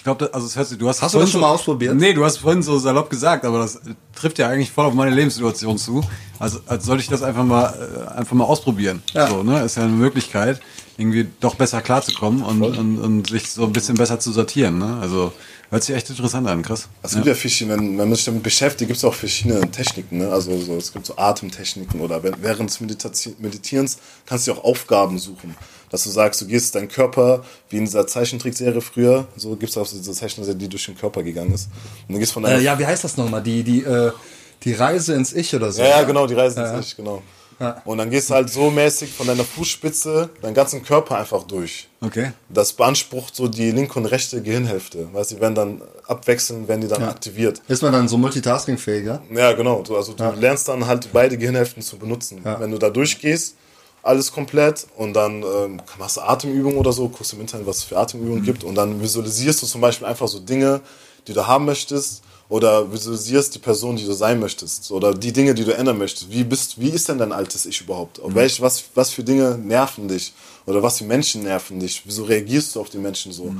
glaube, 0.06 0.32
also 0.32 0.46
es 0.46 0.56
hört 0.56 0.68
sich, 0.68 0.78
du 0.78 0.88
hast 0.88 1.02
Hast 1.02 1.14
du 1.14 1.18
das 1.18 1.30
schon 1.30 1.40
so, 1.40 1.46
mal 1.46 1.52
ausprobiert? 1.52 1.94
Nee, 1.96 2.14
du 2.14 2.24
hast 2.24 2.38
vorhin 2.38 2.62
so 2.62 2.78
salopp 2.78 3.10
gesagt, 3.10 3.44
aber 3.44 3.58
das 3.58 3.80
trifft 4.14 4.38
ja 4.38 4.48
eigentlich 4.48 4.70
voll 4.70 4.86
auf 4.86 4.94
meine 4.94 5.10
Lebenssituation 5.14 5.76
zu. 5.76 6.02
Also 6.38 6.60
als 6.66 6.84
sollte 6.86 7.02
ich 7.02 7.08
das 7.08 7.22
einfach 7.22 7.44
mal 7.44 7.74
äh, 8.14 8.18
einfach 8.18 8.34
mal 8.34 8.44
ausprobieren. 8.44 9.02
Ja. 9.12 9.28
So, 9.28 9.42
ne? 9.42 9.62
Ist 9.64 9.76
ja 9.76 9.82
eine 9.82 9.92
Möglichkeit, 9.92 10.60
irgendwie 10.96 11.26
doch 11.40 11.56
besser 11.56 11.82
klarzukommen 11.82 12.42
und, 12.42 12.62
und, 12.62 12.98
und 12.98 13.28
sich 13.28 13.50
so 13.50 13.64
ein 13.64 13.72
bisschen 13.72 13.96
besser 13.96 14.18
zu 14.20 14.32
sortieren. 14.32 14.78
Ne? 14.78 14.98
Also 15.00 15.32
hört 15.70 15.82
sich 15.84 15.94
echt 15.96 16.08
interessant 16.08 16.46
an, 16.46 16.62
krass. 16.62 16.88
Es 17.02 17.14
gibt 17.14 17.26
ja 17.26 17.34
verschiedene, 17.34 17.76
wenn 17.76 17.96
man 17.96 18.14
sich 18.14 18.24
damit 18.24 18.42
beschäftigt, 18.42 18.88
gibt 18.88 18.98
es 18.98 19.04
auch 19.04 19.12
verschiedene 19.14 19.68
Techniken. 19.70 20.18
Ne? 20.18 20.28
Also 20.30 20.58
so, 20.60 20.76
es 20.76 20.92
gibt 20.92 21.04
so 21.06 21.16
Atemtechniken 21.16 22.00
oder 22.00 22.22
wenn- 22.22 22.36
während 22.40 22.70
des 22.70 22.80
Meditierens 23.40 23.98
kannst 24.24 24.46
du 24.46 24.52
auch 24.52 24.62
Aufgaben 24.64 25.18
suchen. 25.18 25.54
Dass 25.90 26.04
du 26.04 26.10
sagst, 26.10 26.40
du 26.40 26.46
gehst 26.46 26.74
deinen 26.74 26.88
Körper, 26.88 27.44
wie 27.70 27.76
in 27.76 27.84
dieser 27.84 28.06
Zeichentrickserie 28.06 28.80
früher, 28.80 29.26
so 29.36 29.54
gibt 29.56 29.70
es 29.70 29.76
auch 29.76 29.86
so 29.86 29.96
diese 29.96 30.12
Zeichentrickserie, 30.12 30.58
die 30.58 30.68
durch 30.68 30.86
den 30.86 30.96
Körper 30.96 31.22
gegangen 31.22 31.54
ist. 31.54 31.68
Und 32.08 32.14
du 32.14 32.18
gehst 32.18 32.32
von 32.32 32.44
Äh, 32.44 32.60
ja, 32.60 32.78
wie 32.78 32.86
heißt 32.86 33.04
das 33.04 33.16
nochmal? 33.16 33.42
Die, 33.42 33.62
die, 33.62 33.82
äh, 33.84 34.12
die 34.64 34.72
Reise 34.72 35.14
ins 35.14 35.32
Ich 35.32 35.54
oder 35.54 35.70
so. 35.70 35.82
Ja, 35.82 35.88
ja, 35.88 36.02
genau, 36.02 36.26
die 36.26 36.34
Reise 36.34 36.60
ins 36.60 36.86
Ich, 36.86 36.96
genau. 36.96 37.22
Und 37.86 37.96
dann 37.96 38.10
gehst 38.10 38.28
du 38.28 38.34
halt 38.34 38.50
so 38.50 38.70
mäßig 38.70 39.10
von 39.10 39.26
deiner 39.26 39.44
Fußspitze 39.44 40.28
deinen 40.42 40.52
ganzen 40.52 40.82
Körper 40.82 41.16
einfach 41.16 41.42
durch. 41.44 41.88
Okay. 42.02 42.32
Das 42.50 42.74
beansprucht 42.74 43.34
so 43.34 43.48
die 43.48 43.70
linke 43.70 43.98
und 43.98 44.04
rechte 44.04 44.42
Gehirnhälfte. 44.42 45.08
Weißt 45.14 45.30
du, 45.30 45.36
die 45.36 45.40
werden 45.40 45.54
dann 45.54 45.82
abwechselnd, 46.06 46.68
werden 46.68 46.82
die 46.82 46.88
dann 46.88 47.02
aktiviert. 47.04 47.62
Ist 47.66 47.82
man 47.82 47.92
dann 47.92 48.08
so 48.08 48.18
multitaskingfähiger? 48.18 49.22
Ja, 49.34 49.52
genau. 49.52 49.82
Du, 49.82 49.96
also 49.96 50.12
du 50.12 50.30
lernst 50.38 50.68
dann 50.68 50.86
halt 50.86 51.08
beide 51.14 51.38
Gehirnhälften 51.38 51.82
zu 51.82 51.96
benutzen. 51.96 52.40
Wenn 52.44 52.70
du 52.70 52.76
da 52.76 52.90
durchgehst, 52.90 53.54
alles 54.06 54.32
komplett 54.32 54.86
und 54.96 55.14
dann 55.14 55.42
ähm, 55.42 55.82
machst 55.98 56.16
du 56.16 56.22
Atemübungen 56.22 56.78
oder 56.78 56.92
so, 56.92 57.08
guckst 57.08 57.32
im 57.32 57.40
Internet, 57.40 57.66
was 57.66 57.78
es 57.78 57.84
für 57.84 57.98
Atemübungen 57.98 58.42
gibt 58.42 58.64
und 58.64 58.74
dann 58.74 59.00
visualisierst 59.00 59.62
du 59.62 59.66
zum 59.66 59.80
Beispiel 59.80 60.06
einfach 60.06 60.28
so 60.28 60.38
Dinge, 60.38 60.80
die 61.26 61.32
du 61.32 61.46
haben 61.46 61.64
möchtest 61.64 62.22
oder 62.48 62.92
visualisierst 62.92 63.54
die 63.54 63.58
Person, 63.58 63.96
die 63.96 64.04
du 64.04 64.12
sein 64.12 64.38
möchtest 64.38 64.90
oder 64.90 65.12
die 65.12 65.32
Dinge, 65.32 65.54
die 65.54 65.64
du 65.64 65.74
ändern 65.74 65.98
möchtest. 65.98 66.30
Wie 66.30 66.44
bist, 66.44 66.80
wie 66.80 66.90
ist 66.90 67.08
denn 67.08 67.18
dein 67.18 67.32
altes 67.32 67.66
Ich 67.66 67.80
überhaupt? 67.80 68.20
Auf 68.20 68.34
welch, 68.34 68.60
was, 68.60 68.84
was 68.94 69.10
für 69.10 69.24
Dinge 69.24 69.58
nerven 69.58 70.08
dich 70.08 70.32
oder 70.64 70.82
was 70.82 70.98
für 70.98 71.04
Menschen 71.04 71.42
nerven 71.42 71.80
dich? 71.80 72.02
Wieso 72.04 72.24
reagierst 72.24 72.74
du 72.74 72.80
auf 72.80 72.90
die 72.90 72.98
Menschen 72.98 73.32
so? 73.32 73.54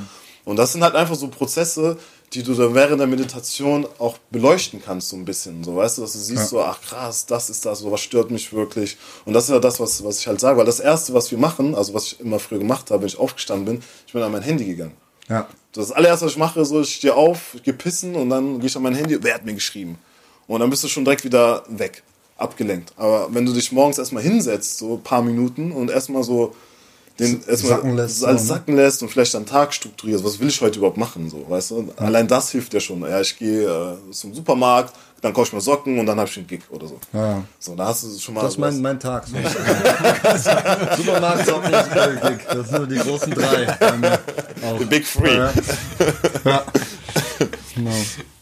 Und 0.44 0.56
das 0.56 0.73
sind 0.73 0.85
halt 0.85 0.94
einfach 0.94 1.16
so 1.16 1.27
Prozesse, 1.27 1.98
die 2.36 2.42
du 2.42 2.54
dann 2.54 2.74
während 2.74 3.00
der 3.00 3.06
Meditation 3.06 3.86
auch 3.98 4.18
beleuchten 4.30 4.82
kannst, 4.84 5.08
so 5.08 5.16
ein 5.16 5.24
bisschen. 5.24 5.64
So, 5.64 5.74
weißt 5.74 5.96
du, 5.96 6.02
dass 6.02 6.12
du 6.12 6.18
siehst, 6.18 6.48
so, 6.48 6.60
ach 6.60 6.80
krass, 6.82 7.24
das 7.24 7.48
ist 7.48 7.64
das, 7.64 7.78
so 7.78 7.90
was 7.90 8.02
stört 8.02 8.30
mich 8.30 8.52
wirklich. 8.52 8.98
Und 9.24 9.32
das 9.32 9.44
ist 9.44 9.50
ja 9.50 9.58
das, 9.58 9.80
was, 9.80 10.04
was 10.04 10.20
ich 10.20 10.26
halt 10.26 10.38
sage. 10.38 10.58
Weil 10.58 10.66
das 10.66 10.78
Erste, 10.78 11.14
was 11.14 11.30
wir 11.30 11.38
machen, 11.38 11.74
also 11.74 11.94
was 11.94 12.06
ich 12.06 12.20
immer 12.20 12.38
früher 12.38 12.58
gemacht 12.58 12.90
habe, 12.90 13.00
wenn 13.00 13.08
ich 13.08 13.18
aufgestanden 13.18 13.64
bin, 13.64 13.82
ich 14.06 14.12
bin 14.12 14.22
an 14.22 14.32
mein 14.32 14.42
Handy 14.42 14.66
gegangen. 14.66 14.92
Ja. 15.30 15.48
Das 15.72 15.92
allererste, 15.92 16.26
was 16.26 16.32
ich 16.32 16.38
mache, 16.38 16.62
so, 16.66 16.82
ich 16.82 16.94
stehe 16.94 17.14
auf, 17.14 17.54
ich 17.54 17.62
gehe 17.62 17.74
pissen 17.74 18.14
und 18.14 18.28
dann 18.28 18.60
gehe 18.60 18.66
ich 18.68 18.76
an 18.76 18.82
mein 18.82 18.94
Handy, 18.94 19.18
wer 19.22 19.34
hat 19.34 19.44
mir 19.46 19.54
geschrieben? 19.54 19.98
Und 20.46 20.60
dann 20.60 20.68
bist 20.68 20.84
du 20.84 20.88
schon 20.88 21.04
direkt 21.04 21.24
wieder 21.24 21.64
weg, 21.68 22.02
abgelenkt. 22.36 22.92
Aber 22.98 23.32
wenn 23.32 23.46
du 23.46 23.52
dich 23.52 23.72
morgens 23.72 23.98
erstmal 23.98 24.22
hinsetzt, 24.22 24.78
so 24.78 24.94
ein 24.96 25.02
paar 25.02 25.22
Minuten 25.22 25.72
und 25.72 25.90
erstmal 25.90 26.22
so 26.22 26.54
den 27.18 27.43
erstmal 27.47 27.76
sacken 27.76 27.97
lässt, 27.97 28.24
alles 28.24 28.43
so, 28.43 28.52
ne? 28.52 28.59
sacken 28.59 28.76
lässt 28.76 29.02
und 29.02 29.09
vielleicht 29.09 29.34
deinen 29.34 29.47
Tag 29.47 29.72
strukturierst, 29.72 30.24
was 30.24 30.38
will 30.38 30.48
ich 30.48 30.60
heute 30.60 30.78
überhaupt 30.78 30.98
machen, 30.98 31.30
so, 31.30 31.48
weißt 31.48 31.70
du? 31.70 31.93
Allein 31.97 32.28
das 32.28 32.51
hilft 32.51 32.74
ja 32.74 32.80
schon. 32.80 33.01
Ja, 33.02 33.20
ich 33.20 33.38
gehe 33.38 33.66
äh, 33.66 34.10
zum 34.12 34.34
Supermarkt, 34.34 34.94
dann 35.22 35.32
kaufe 35.32 35.47
ich 35.48 35.52
mir 35.55 35.60
Socken 35.60 35.98
und 35.98 36.06
dann 36.06 36.18
habe 36.18 36.28
ich 36.28 36.36
einen 36.36 36.47
Gig 36.47 36.62
oder 36.68 36.86
so. 36.86 37.01
Ja. 37.12 37.43
So, 37.59 37.74
da 37.74 37.86
hast 37.86 38.05
du 38.05 38.18
schon 38.18 38.34
mal 38.34 38.43
Das 38.43 38.52
ist 38.52 38.59
mein, 38.59 38.80
mein 38.82 39.01
Tag. 39.01 39.26
So. 39.26 39.36
Supermarkt, 40.97 41.47
Socken, 41.47 41.72
Gig. 41.72 42.38
Das 42.48 42.68
sind 42.68 42.78
nur 42.78 42.86
die 42.86 42.97
großen 42.97 43.32
drei. 43.32 43.78
The 44.78 44.84
Big 44.84 45.06
Free. 45.06 45.36
Ja. 45.36 45.52
Ja. 46.44 46.64
Genau. 47.74 47.90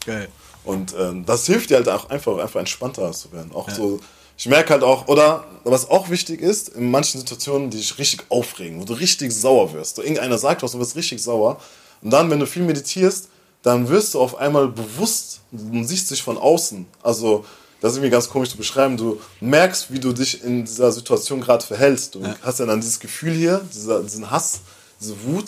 Geil. 0.04 0.28
Und 0.64 0.94
ähm, 0.98 1.24
das 1.24 1.46
hilft 1.46 1.70
dir 1.70 1.76
halt 1.76 1.88
auch 1.88 2.10
einfach, 2.10 2.38
einfach 2.38 2.60
entspannter 2.60 3.12
zu 3.12 3.32
werden. 3.32 3.50
Auch 3.54 3.70
so 3.70 4.00
ich 4.44 4.50
merke 4.50 4.74
halt 4.74 4.82
auch, 4.82 5.08
oder 5.08 5.46
was 5.64 5.88
auch 5.88 6.10
wichtig 6.10 6.42
ist, 6.42 6.68
in 6.68 6.90
manchen 6.90 7.18
Situationen, 7.18 7.70
die 7.70 7.78
dich 7.78 7.96
richtig 7.96 8.24
aufregen, 8.28 8.78
wo 8.78 8.84
du 8.84 8.92
richtig 8.92 9.32
sauer 9.32 9.72
wirst. 9.72 9.96
So, 9.96 10.02
irgendeiner 10.02 10.36
sagt 10.36 10.62
was, 10.62 10.72
du 10.72 10.78
wirst 10.78 10.96
richtig 10.96 11.22
sauer. 11.22 11.58
Und 12.02 12.10
dann, 12.10 12.28
wenn 12.28 12.40
du 12.40 12.46
viel 12.46 12.62
meditierst, 12.62 13.30
dann 13.62 13.88
wirst 13.88 14.12
du 14.12 14.20
auf 14.20 14.36
einmal 14.36 14.68
bewusst 14.68 15.40
und 15.50 15.86
siehst 15.86 16.10
dich 16.10 16.22
von 16.22 16.36
außen. 16.36 16.84
Also, 17.02 17.46
das 17.80 17.92
ist 17.92 17.96
irgendwie 17.96 18.10
ganz 18.10 18.28
komisch 18.28 18.50
zu 18.50 18.58
beschreiben. 18.58 18.98
Du 18.98 19.18
merkst, 19.40 19.90
wie 19.90 19.98
du 19.98 20.12
dich 20.12 20.44
in 20.44 20.66
dieser 20.66 20.92
Situation 20.92 21.40
gerade 21.40 21.64
verhältst. 21.64 22.14
Du 22.14 22.22
hast 22.42 22.60
ja 22.60 22.66
dann 22.66 22.82
dieses 22.82 23.00
Gefühl 23.00 23.32
hier, 23.32 23.62
dieser, 23.72 24.02
diesen 24.02 24.30
Hass, 24.30 24.60
diese 25.00 25.14
Wut. 25.24 25.46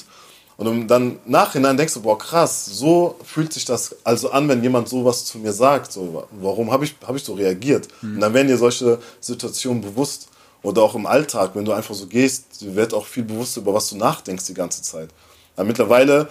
Und 0.58 0.88
dann 0.88 1.18
nachhinein 1.26 1.76
denkst 1.76 1.92
du, 1.94 2.00
boah, 2.00 2.16
krass, 2.18 2.64
so 2.64 3.16
fühlt 3.24 3.52
sich 3.52 3.66
das 3.66 3.94
also 4.04 4.30
an, 4.30 4.48
wenn 4.48 4.62
jemand 4.62 4.88
sowas 4.88 5.24
zu 5.26 5.38
mir 5.38 5.52
sagt. 5.52 5.92
So, 5.92 6.24
warum 6.40 6.72
habe 6.72 6.84
ich, 6.86 6.94
hab 7.06 7.14
ich 7.14 7.22
so 7.24 7.34
reagiert? 7.34 7.88
Und 8.00 8.20
dann 8.20 8.32
werden 8.32 8.48
dir 8.48 8.56
solche 8.56 8.98
Situationen 9.20 9.82
bewusst. 9.82 10.28
Oder 10.62 10.82
auch 10.82 10.94
im 10.94 11.06
Alltag, 11.06 11.50
wenn 11.54 11.64
du 11.66 11.72
einfach 11.72 11.94
so 11.94 12.06
gehst, 12.06 12.74
wird 12.74 12.94
auch 12.94 13.06
viel 13.06 13.22
bewusster, 13.22 13.60
über 13.60 13.74
was 13.74 13.90
du 13.90 13.96
nachdenkst 13.96 14.46
die 14.46 14.54
ganze 14.54 14.82
Zeit. 14.82 15.10
Aber 15.54 15.66
mittlerweile 15.66 16.28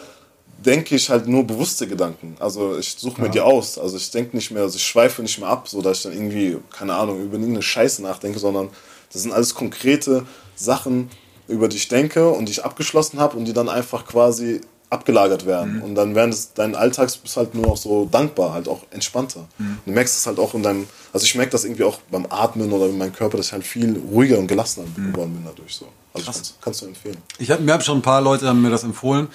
denke 0.57 0.95
ich 0.95 1.09
halt 1.09 1.27
nur 1.27 1.43
bewusste 1.45 1.87
Gedanken. 1.87 2.35
Also 2.39 2.77
ich 2.77 2.95
suche 2.97 3.21
mir 3.21 3.27
Ja. 3.27 3.33
die 3.33 3.41
aus. 3.41 3.77
Also 3.77 3.97
ich 3.97 4.09
denke 4.09 4.35
nicht 4.35 4.49
mehr, 4.51 4.63
also 4.63 4.75
ich 4.77 4.83
schweife 4.85 5.21
nicht 5.21 5.37
mehr 5.39 5.49
ab, 5.49 5.67
so 5.69 5.81
dass 5.81 5.97
ich 5.97 6.03
dann 6.03 6.13
irgendwie, 6.13 6.57
keine 6.75 6.95
Ahnung, 6.95 7.21
über 7.21 7.33
irgendeine 7.35 7.61
Scheiße 7.61 8.01
nachdenke, 8.01 8.39
sondern 8.39 8.69
das 9.13 9.21
sind 9.21 9.31
alles 9.31 9.53
konkrete 9.53 10.25
Sachen, 10.55 11.09
über 11.47 11.67
die 11.67 11.77
ich 11.77 11.87
denke 11.87 12.29
und 12.29 12.45
die 12.45 12.53
ich 12.53 12.65
abgeschlossen 12.65 13.19
habe 13.19 13.37
und 13.37 13.45
die 13.45 13.53
dann 13.53 13.69
einfach 13.69 14.05
quasi 14.05 14.61
abgelagert 14.89 15.45
werden. 15.45 15.81
Und 15.81 15.95
dann 15.95 16.15
während 16.15 16.33
des, 16.33 16.53
dein 16.53 16.75
Alltags 16.75 17.17
bist 17.17 17.35
du 17.35 17.39
halt 17.41 17.55
nur 17.55 17.65
noch 17.65 17.77
so 17.77 18.05
dankbar, 18.05 18.53
halt 18.53 18.67
auch 18.67 18.83
entspannter. 18.91 19.47
Du 19.85 19.91
merkst 19.91 20.15
es 20.15 20.27
halt 20.27 20.39
auch 20.39 20.53
in 20.53 20.63
deinem, 20.63 20.87
also 21.11 21.25
ich 21.25 21.35
merke 21.35 21.51
das 21.51 21.65
irgendwie 21.65 21.83
auch 21.83 21.97
beim 22.11 22.25
Atmen 22.29 22.71
oder 22.71 22.85
in 22.85 22.97
meinem 22.97 23.13
Körper, 23.13 23.37
dass 23.37 23.47
ich 23.47 23.53
halt 23.53 23.63
viel 23.65 23.99
ruhiger 24.11 24.37
und 24.37 24.47
gelassener 24.47 24.85
geworden 24.95 25.33
bin 25.33 25.43
dadurch 25.45 25.75
so. 25.75 25.87
Also 26.13 26.25
kannst, 26.25 26.57
kannst 26.61 26.81
du 26.81 26.85
empfehlen. 26.85 27.17
Ich 27.39 27.51
hab, 27.51 27.59
mir 27.59 27.73
haben 27.73 27.81
schon 27.81 27.97
ein 27.97 28.03
paar 28.03 28.21
Leute 28.21 28.47
haben 28.47 28.61
mir 28.61 28.69
das 28.69 28.83
empfohlen, 28.83 29.27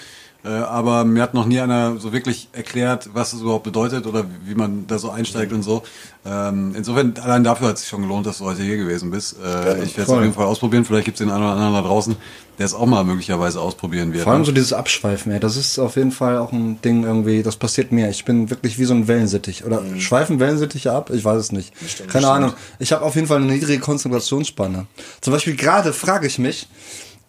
aber 0.48 1.04
mir 1.04 1.22
hat 1.22 1.34
noch 1.34 1.44
nie 1.44 1.60
einer 1.60 1.98
so 1.98 2.12
wirklich 2.12 2.48
erklärt, 2.52 3.10
was 3.12 3.32
das 3.32 3.40
überhaupt 3.40 3.64
bedeutet 3.64 4.06
oder 4.06 4.24
wie, 4.44 4.54
man 4.54 4.86
da 4.86 4.98
so 4.98 5.10
einsteigt 5.10 5.52
und 5.52 5.62
so. 5.62 5.82
Ähm, 6.24 6.74
insofern, 6.74 7.14
allein 7.22 7.44
dafür 7.44 7.68
hat 7.68 7.74
es 7.74 7.82
sich 7.82 7.90
schon 7.90 8.02
gelohnt, 8.02 8.26
dass 8.26 8.38
du 8.38 8.44
heute 8.46 8.62
hier 8.62 8.78
gewesen 8.78 9.10
bist. 9.10 9.36
Äh, 9.38 9.42
Gerne. 9.42 9.84
ich 9.84 9.96
werde 9.96 10.02
es 10.02 10.08
auf 10.08 10.22
jeden 10.22 10.32
Fall 10.32 10.46
ausprobieren. 10.46 10.84
Vielleicht 10.84 11.04
gibt 11.04 11.20
es 11.20 11.26
den 11.26 11.30
einen 11.30 11.42
oder 11.42 11.52
anderen 11.52 11.74
da 11.74 11.82
draußen, 11.82 12.16
der 12.58 12.66
es 12.66 12.72
auch 12.72 12.86
mal 12.86 13.04
möglicherweise 13.04 13.60
ausprobieren 13.60 14.12
wird. 14.14 14.24
Vor 14.24 14.32
allem 14.32 14.42
ne? 14.42 14.46
so 14.46 14.52
dieses 14.52 14.72
Abschweifen, 14.72 15.32
ey. 15.32 15.40
Das 15.40 15.56
ist 15.56 15.78
auf 15.78 15.96
jeden 15.96 16.12
Fall 16.12 16.38
auch 16.38 16.52
ein 16.52 16.80
Ding 16.80 17.04
irgendwie, 17.04 17.42
das 17.42 17.56
passiert 17.56 17.92
mir. 17.92 18.08
Ich 18.08 18.24
bin 18.24 18.48
wirklich 18.48 18.78
wie 18.78 18.84
so 18.84 18.94
ein 18.94 19.08
Wellensittich. 19.08 19.64
Oder 19.64 19.82
schweifen 19.98 20.40
Wellensittiche 20.40 20.92
ab? 20.92 21.10
Ich 21.10 21.24
weiß 21.24 21.38
es 21.38 21.52
nicht. 21.52 21.78
Bestimmt, 21.78 22.10
Keine 22.10 22.26
bestimmt. 22.26 22.44
Ahnung. 22.44 22.52
Ich 22.78 22.92
habe 22.92 23.04
auf 23.04 23.14
jeden 23.14 23.26
Fall 23.26 23.38
eine 23.38 23.52
niedrige 23.52 23.80
Konzentrationsspanne. 23.80 24.86
Zum 25.20 25.32
Beispiel 25.32 25.56
gerade 25.56 25.92
frage 25.92 26.26
ich 26.26 26.38
mich, 26.38 26.66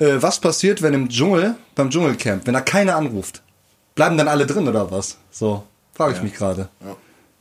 äh, 0.02 0.22
was 0.22 0.40
passiert, 0.40 0.82
wenn 0.82 0.94
im 0.94 1.10
Dschungel, 1.10 1.56
beim 1.76 1.90
Dschungelcamp, 1.90 2.46
wenn 2.48 2.54
da 2.54 2.62
keiner 2.62 2.96
anruft? 2.96 3.42
Bleiben 3.96 4.18
dann 4.18 4.28
alle 4.28 4.46
drin 4.46 4.68
oder 4.68 4.90
was? 4.92 5.18
So, 5.32 5.64
frage 5.94 6.16
ich 6.16 6.24
mich 6.24 6.34
gerade. 6.34 6.70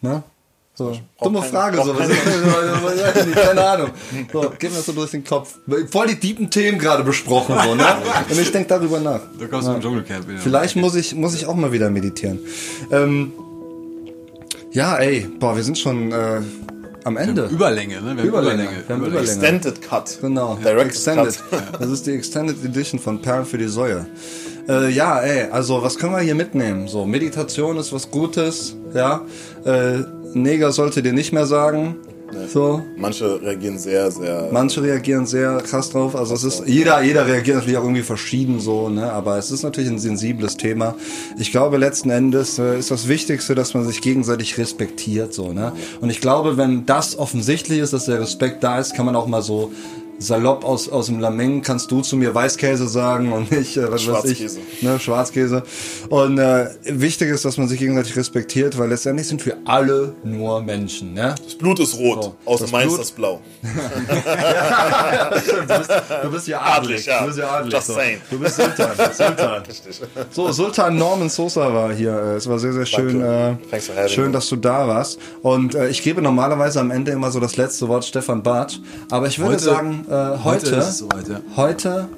Ne? 0.00 0.22
So, 0.74 0.96
dumme 1.20 1.42
Frage, 1.42 1.82
so. 1.82 1.92
keine- 3.34 3.64
Ahnung. 3.64 3.90
So, 4.32 4.40
geht 4.58 4.70
mir 4.70 4.76
das 4.76 4.86
so 4.86 4.92
durch 4.92 5.10
den 5.10 5.24
Kopf. 5.24 5.58
Voll 5.90 6.06
die 6.06 6.18
tiefen 6.18 6.50
Themen 6.50 6.78
gerade 6.78 7.04
besprochen, 7.04 7.54
so, 7.62 7.74
ne? 7.74 7.84
Und 8.30 8.38
ich 8.40 8.50
denke 8.50 8.68
darüber 8.68 8.98
nach. 9.00 9.20
Da 9.38 9.46
kommst 9.46 9.68
du 9.68 9.72
im 9.72 9.80
Dschungelcamp 9.80 10.28
wieder. 10.28 10.38
Vielleicht 10.38 10.76
muss 10.76 10.94
ich, 10.94 11.14
muss 11.14 11.34
ich 11.34 11.46
auch 11.46 11.54
mal 11.54 11.72
wieder 11.72 11.90
meditieren. 11.90 12.38
Ähm, 12.90 13.32
ja, 14.72 14.96
ey, 14.96 15.28
boah, 15.38 15.54
wir 15.56 15.62
sind 15.64 15.78
schon 15.78 16.12
äh, 16.12 16.40
am 17.04 17.16
Ende. 17.16 17.46
Überlänge, 17.46 18.00
ne? 18.00 18.16
Wir 18.16 18.22
haben 18.22 18.28
Überlänge. 18.28 18.62
Überlänge. 18.62 18.82
Wir 18.86 18.94
haben 18.94 19.04
Überlänge. 19.04 19.22
Extended 19.22 19.82
Cut. 19.82 20.18
Genau, 20.20 20.58
Directed 20.62 20.86
Extended. 20.86 21.42
Cut. 21.50 21.80
Das 21.80 21.90
ist 21.90 22.06
die 22.06 22.12
Extended 22.12 22.64
Edition 22.64 23.00
von 23.00 23.20
Perlen 23.22 23.44
für 23.44 23.58
die 23.58 23.68
Säue. 23.68 24.06
Äh, 24.68 24.90
ja, 24.90 25.20
ey, 25.20 25.50
also 25.50 25.82
was 25.82 25.98
können 25.98 26.12
wir 26.12 26.20
hier 26.20 26.34
mitnehmen? 26.34 26.88
So, 26.88 27.04
Meditation 27.06 27.76
ist 27.78 27.92
was 27.92 28.10
Gutes, 28.10 28.76
ja. 28.94 29.22
Äh, 29.64 29.98
Neger 30.32 30.70
sollte 30.72 31.02
dir 31.02 31.12
nicht 31.12 31.32
mehr 31.32 31.46
sagen. 31.46 31.96
So, 32.48 32.82
Manche 32.96 33.40
reagieren 33.42 33.78
sehr, 33.78 34.10
sehr. 34.10 34.48
Manche 34.52 34.82
reagieren 34.82 35.26
sehr 35.26 35.58
krass 35.62 35.90
drauf. 35.90 36.14
Also 36.14 36.34
es 36.34 36.44
ist 36.44 36.62
jeder, 36.66 37.02
jeder 37.02 37.26
reagiert 37.26 37.56
natürlich 37.56 37.78
auch 37.78 37.82
irgendwie 37.82 38.02
verschieden 38.02 38.60
so, 38.60 38.88
ne? 38.88 39.12
Aber 39.12 39.38
es 39.38 39.50
ist 39.50 39.62
natürlich 39.62 39.90
ein 39.90 39.98
sensibles 39.98 40.56
Thema. 40.56 40.94
Ich 41.38 41.50
glaube 41.50 41.76
letzten 41.76 42.10
Endes 42.10 42.58
äh, 42.58 42.78
ist 42.78 42.90
das 42.90 43.08
Wichtigste, 43.08 43.54
dass 43.54 43.74
man 43.74 43.84
sich 43.84 44.00
gegenseitig 44.00 44.58
respektiert 44.58 45.34
so, 45.34 45.52
ne? 45.52 45.72
Und 46.00 46.10
ich 46.10 46.20
glaube, 46.20 46.56
wenn 46.56 46.86
das 46.86 47.18
offensichtlich 47.18 47.80
ist, 47.80 47.92
dass 47.92 48.06
der 48.06 48.20
Respekt 48.20 48.62
da 48.62 48.78
ist, 48.78 48.94
kann 48.94 49.06
man 49.06 49.16
auch 49.16 49.26
mal 49.26 49.42
so 49.42 49.72
salopp 50.20 50.64
aus 50.64 50.88
aus 50.88 51.06
dem 51.06 51.18
Lameng 51.18 51.62
kannst 51.62 51.90
du 51.90 52.00
zu 52.02 52.16
mir 52.16 52.34
Weißkäse 52.34 52.86
sagen 52.86 53.32
und 53.32 53.50
nicht 53.50 53.76
äh, 53.76 53.90
was 53.90 54.06
weiß 54.06 54.24
ich, 54.26 54.38
Schwarzkäse. 54.38 54.60
ne, 54.82 55.00
Schwarzkäse. 55.00 55.62
Und 56.10 56.38
äh, 56.38 56.68
wichtig 56.84 57.30
ist, 57.30 57.44
dass 57.44 57.56
man 57.56 57.66
sich 57.68 57.78
gegenseitig 57.80 58.16
respektiert, 58.16 58.78
weil 58.78 58.90
letztendlich 58.90 59.26
sind 59.26 59.44
wir 59.46 59.56
alle 59.64 60.14
nur 60.22 60.62
Menschen, 60.62 61.14
ne? 61.14 61.34
Das 61.44 61.54
Blut 61.56 61.80
ist 61.80 61.96
rot, 61.98 62.22
So, 62.22 62.36
außer 62.44 62.64
das 62.64 62.72
meins 62.72 62.88
Blut- 62.88 63.00
das 63.00 63.10
blau. 63.10 63.40
du, 65.40 65.78
bist, 65.78 65.90
du 66.22 66.30
bist 66.30 66.48
ja 66.48 66.60
adlig. 66.60 66.80
Adlig, 66.80 67.06
ja. 67.06 67.20
Du 67.20 67.26
bist 67.26 67.38
ja 67.38 67.50
adlig. 67.50 67.72
Just 67.72 67.86
so. 67.86 67.92
saying. 67.94 68.20
Du 68.30 68.38
bist 68.38 68.56
Sultan. 68.56 68.90
Sultan. 69.12 69.62
Richtig. 69.62 70.00
So, 70.30 70.52
Sultan 70.52 70.96
Norman 70.96 71.28
Sosa 71.28 71.72
war 71.72 71.92
hier. 71.92 72.12
Äh, 72.12 72.36
Es 72.36 72.48
war 72.48 72.58
sehr, 72.58 72.72
sehr 72.72 72.86
schön, 72.86 73.20
äh, 73.22 73.56
schön, 74.08 74.32
dass 74.32 74.48
du 74.48 74.56
da 74.56 74.86
warst. 74.86 75.18
Und 75.42 75.74
äh, 75.74 75.88
ich 75.88 76.02
gebe 76.02 76.22
normalerweise 76.22 76.80
am 76.80 76.90
Ende 76.90 77.12
immer 77.12 77.30
so 77.30 77.40
das 77.40 77.56
letzte 77.56 77.88
Wort 77.88 78.04
Stefan 78.04 78.42
Bartsch. 78.42 78.78
Aber 79.10 79.26
ich 79.26 79.38
würde 79.38 79.52
Heute- 79.54 79.64
sagen, 79.64 80.06
äh, 80.10 80.38
heute, 80.44 80.76
heute 80.76 80.82
soweit, 80.82 81.28
ja. 81.28 81.40
heute, 81.56 82.08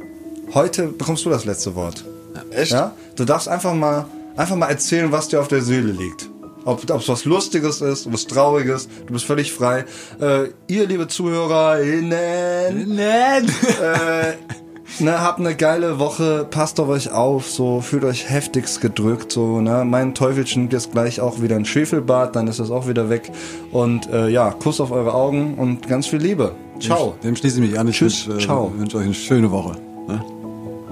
heute 0.55 0.89
bekommst 0.89 1.25
du 1.25 1.31
das 1.31 1.45
letzte 1.45 1.75
Wort. 1.75 2.05
Echt? 2.51 2.73
Ja? 2.73 2.95
Du 3.17 3.25
darfst 3.25 3.49
einfach 3.49 3.75
mal, 3.75 4.07
einfach 4.37 4.57
mal 4.57 4.69
erzählen, 4.69 5.13
was 5.13 5.29
dir 5.29 5.41
auf 5.41 5.49
der 5.49 5.61
Seele 5.63 5.93
liegt. 5.93 6.31
Ob 6.65 6.89
es 6.89 7.09
was 7.09 7.25
Lustiges 7.25 7.81
ist, 7.81 8.13
was 8.13 8.25
Trauriges, 8.27 8.89
du 9.07 9.13
bist 9.13 9.25
völlig 9.25 9.53
frei. 9.53 9.85
Äh, 10.21 10.51
ihr, 10.69 10.87
liebe 10.87 11.09
ZuhörerInnen, 11.09 12.99
äh, 12.99 13.43
ne, 15.01 15.21
habt 15.21 15.41
eine 15.41 15.55
geile 15.55 15.99
Woche, 15.99 16.47
passt 16.51 16.81
auf 16.81 16.89
euch 16.89 17.11
auf, 17.13 17.49
so, 17.49 17.81
fühlt 17.81 18.05
euch 18.05 18.29
heftigst 18.29 18.81
gedrückt, 18.81 19.33
so, 19.33 19.61
ne, 19.61 19.85
mein 19.85 20.15
Teufelchen 20.15 20.63
nimmt 20.63 20.73
jetzt 20.73 20.93
gleich 20.93 21.21
auch 21.21 21.41
wieder 21.41 21.57
ein 21.57 21.65
Schwefelbad, 21.65 22.37
dann 22.37 22.49
ist 22.49 22.61
das 22.61 22.71
auch 22.71 22.89
wieder 22.89 23.09
weg 23.09 23.31
und, 23.71 24.11
äh, 24.11 24.29
ja, 24.29 24.51
Kuss 24.51 24.81
auf 24.81 24.91
eure 24.91 25.15
Augen 25.15 25.55
und 25.55 25.89
ganz 25.89 26.07
viel 26.07 26.21
Liebe. 26.21 26.55
Ciao. 26.81 27.15
Dem 27.23 27.37
schließe 27.37 27.63
ich 27.63 27.71
mich 27.71 27.79
an. 27.79 27.89
Ich 27.89 27.97
Tschüss, 27.97 28.27
wünsche, 28.27 28.47
ciao. 28.47 28.73
äh, 28.75 28.81
wünsche 28.81 28.97
euch 28.99 29.05
eine 29.05 29.15
schöne 29.15 29.51
Woche. 29.51 29.77
Ne? 30.09 30.25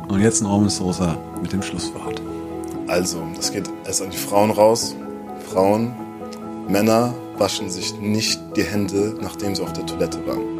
Und 0.09 0.20
jetzt 0.20 0.43
Norman 0.43 0.68
Sosa 0.68 1.16
mit 1.43 1.52
dem 1.52 1.62
Schlusswort. 1.62 2.20
Also, 2.86 3.18
das 3.36 3.52
geht 3.52 3.68
erst 3.85 4.02
an 4.02 4.10
die 4.10 4.16
Frauen 4.16 4.51
raus. 4.51 4.94
Frauen, 5.52 5.93
Männer 6.68 7.12
waschen 7.39 7.70
sich 7.70 7.98
nicht 8.01 8.40
die 8.56 8.62
Hände, 8.62 9.14
nachdem 9.20 9.55
sie 9.55 9.62
auf 9.62 9.72
der 9.72 9.86
Toilette 9.86 10.18
waren. 10.27 10.60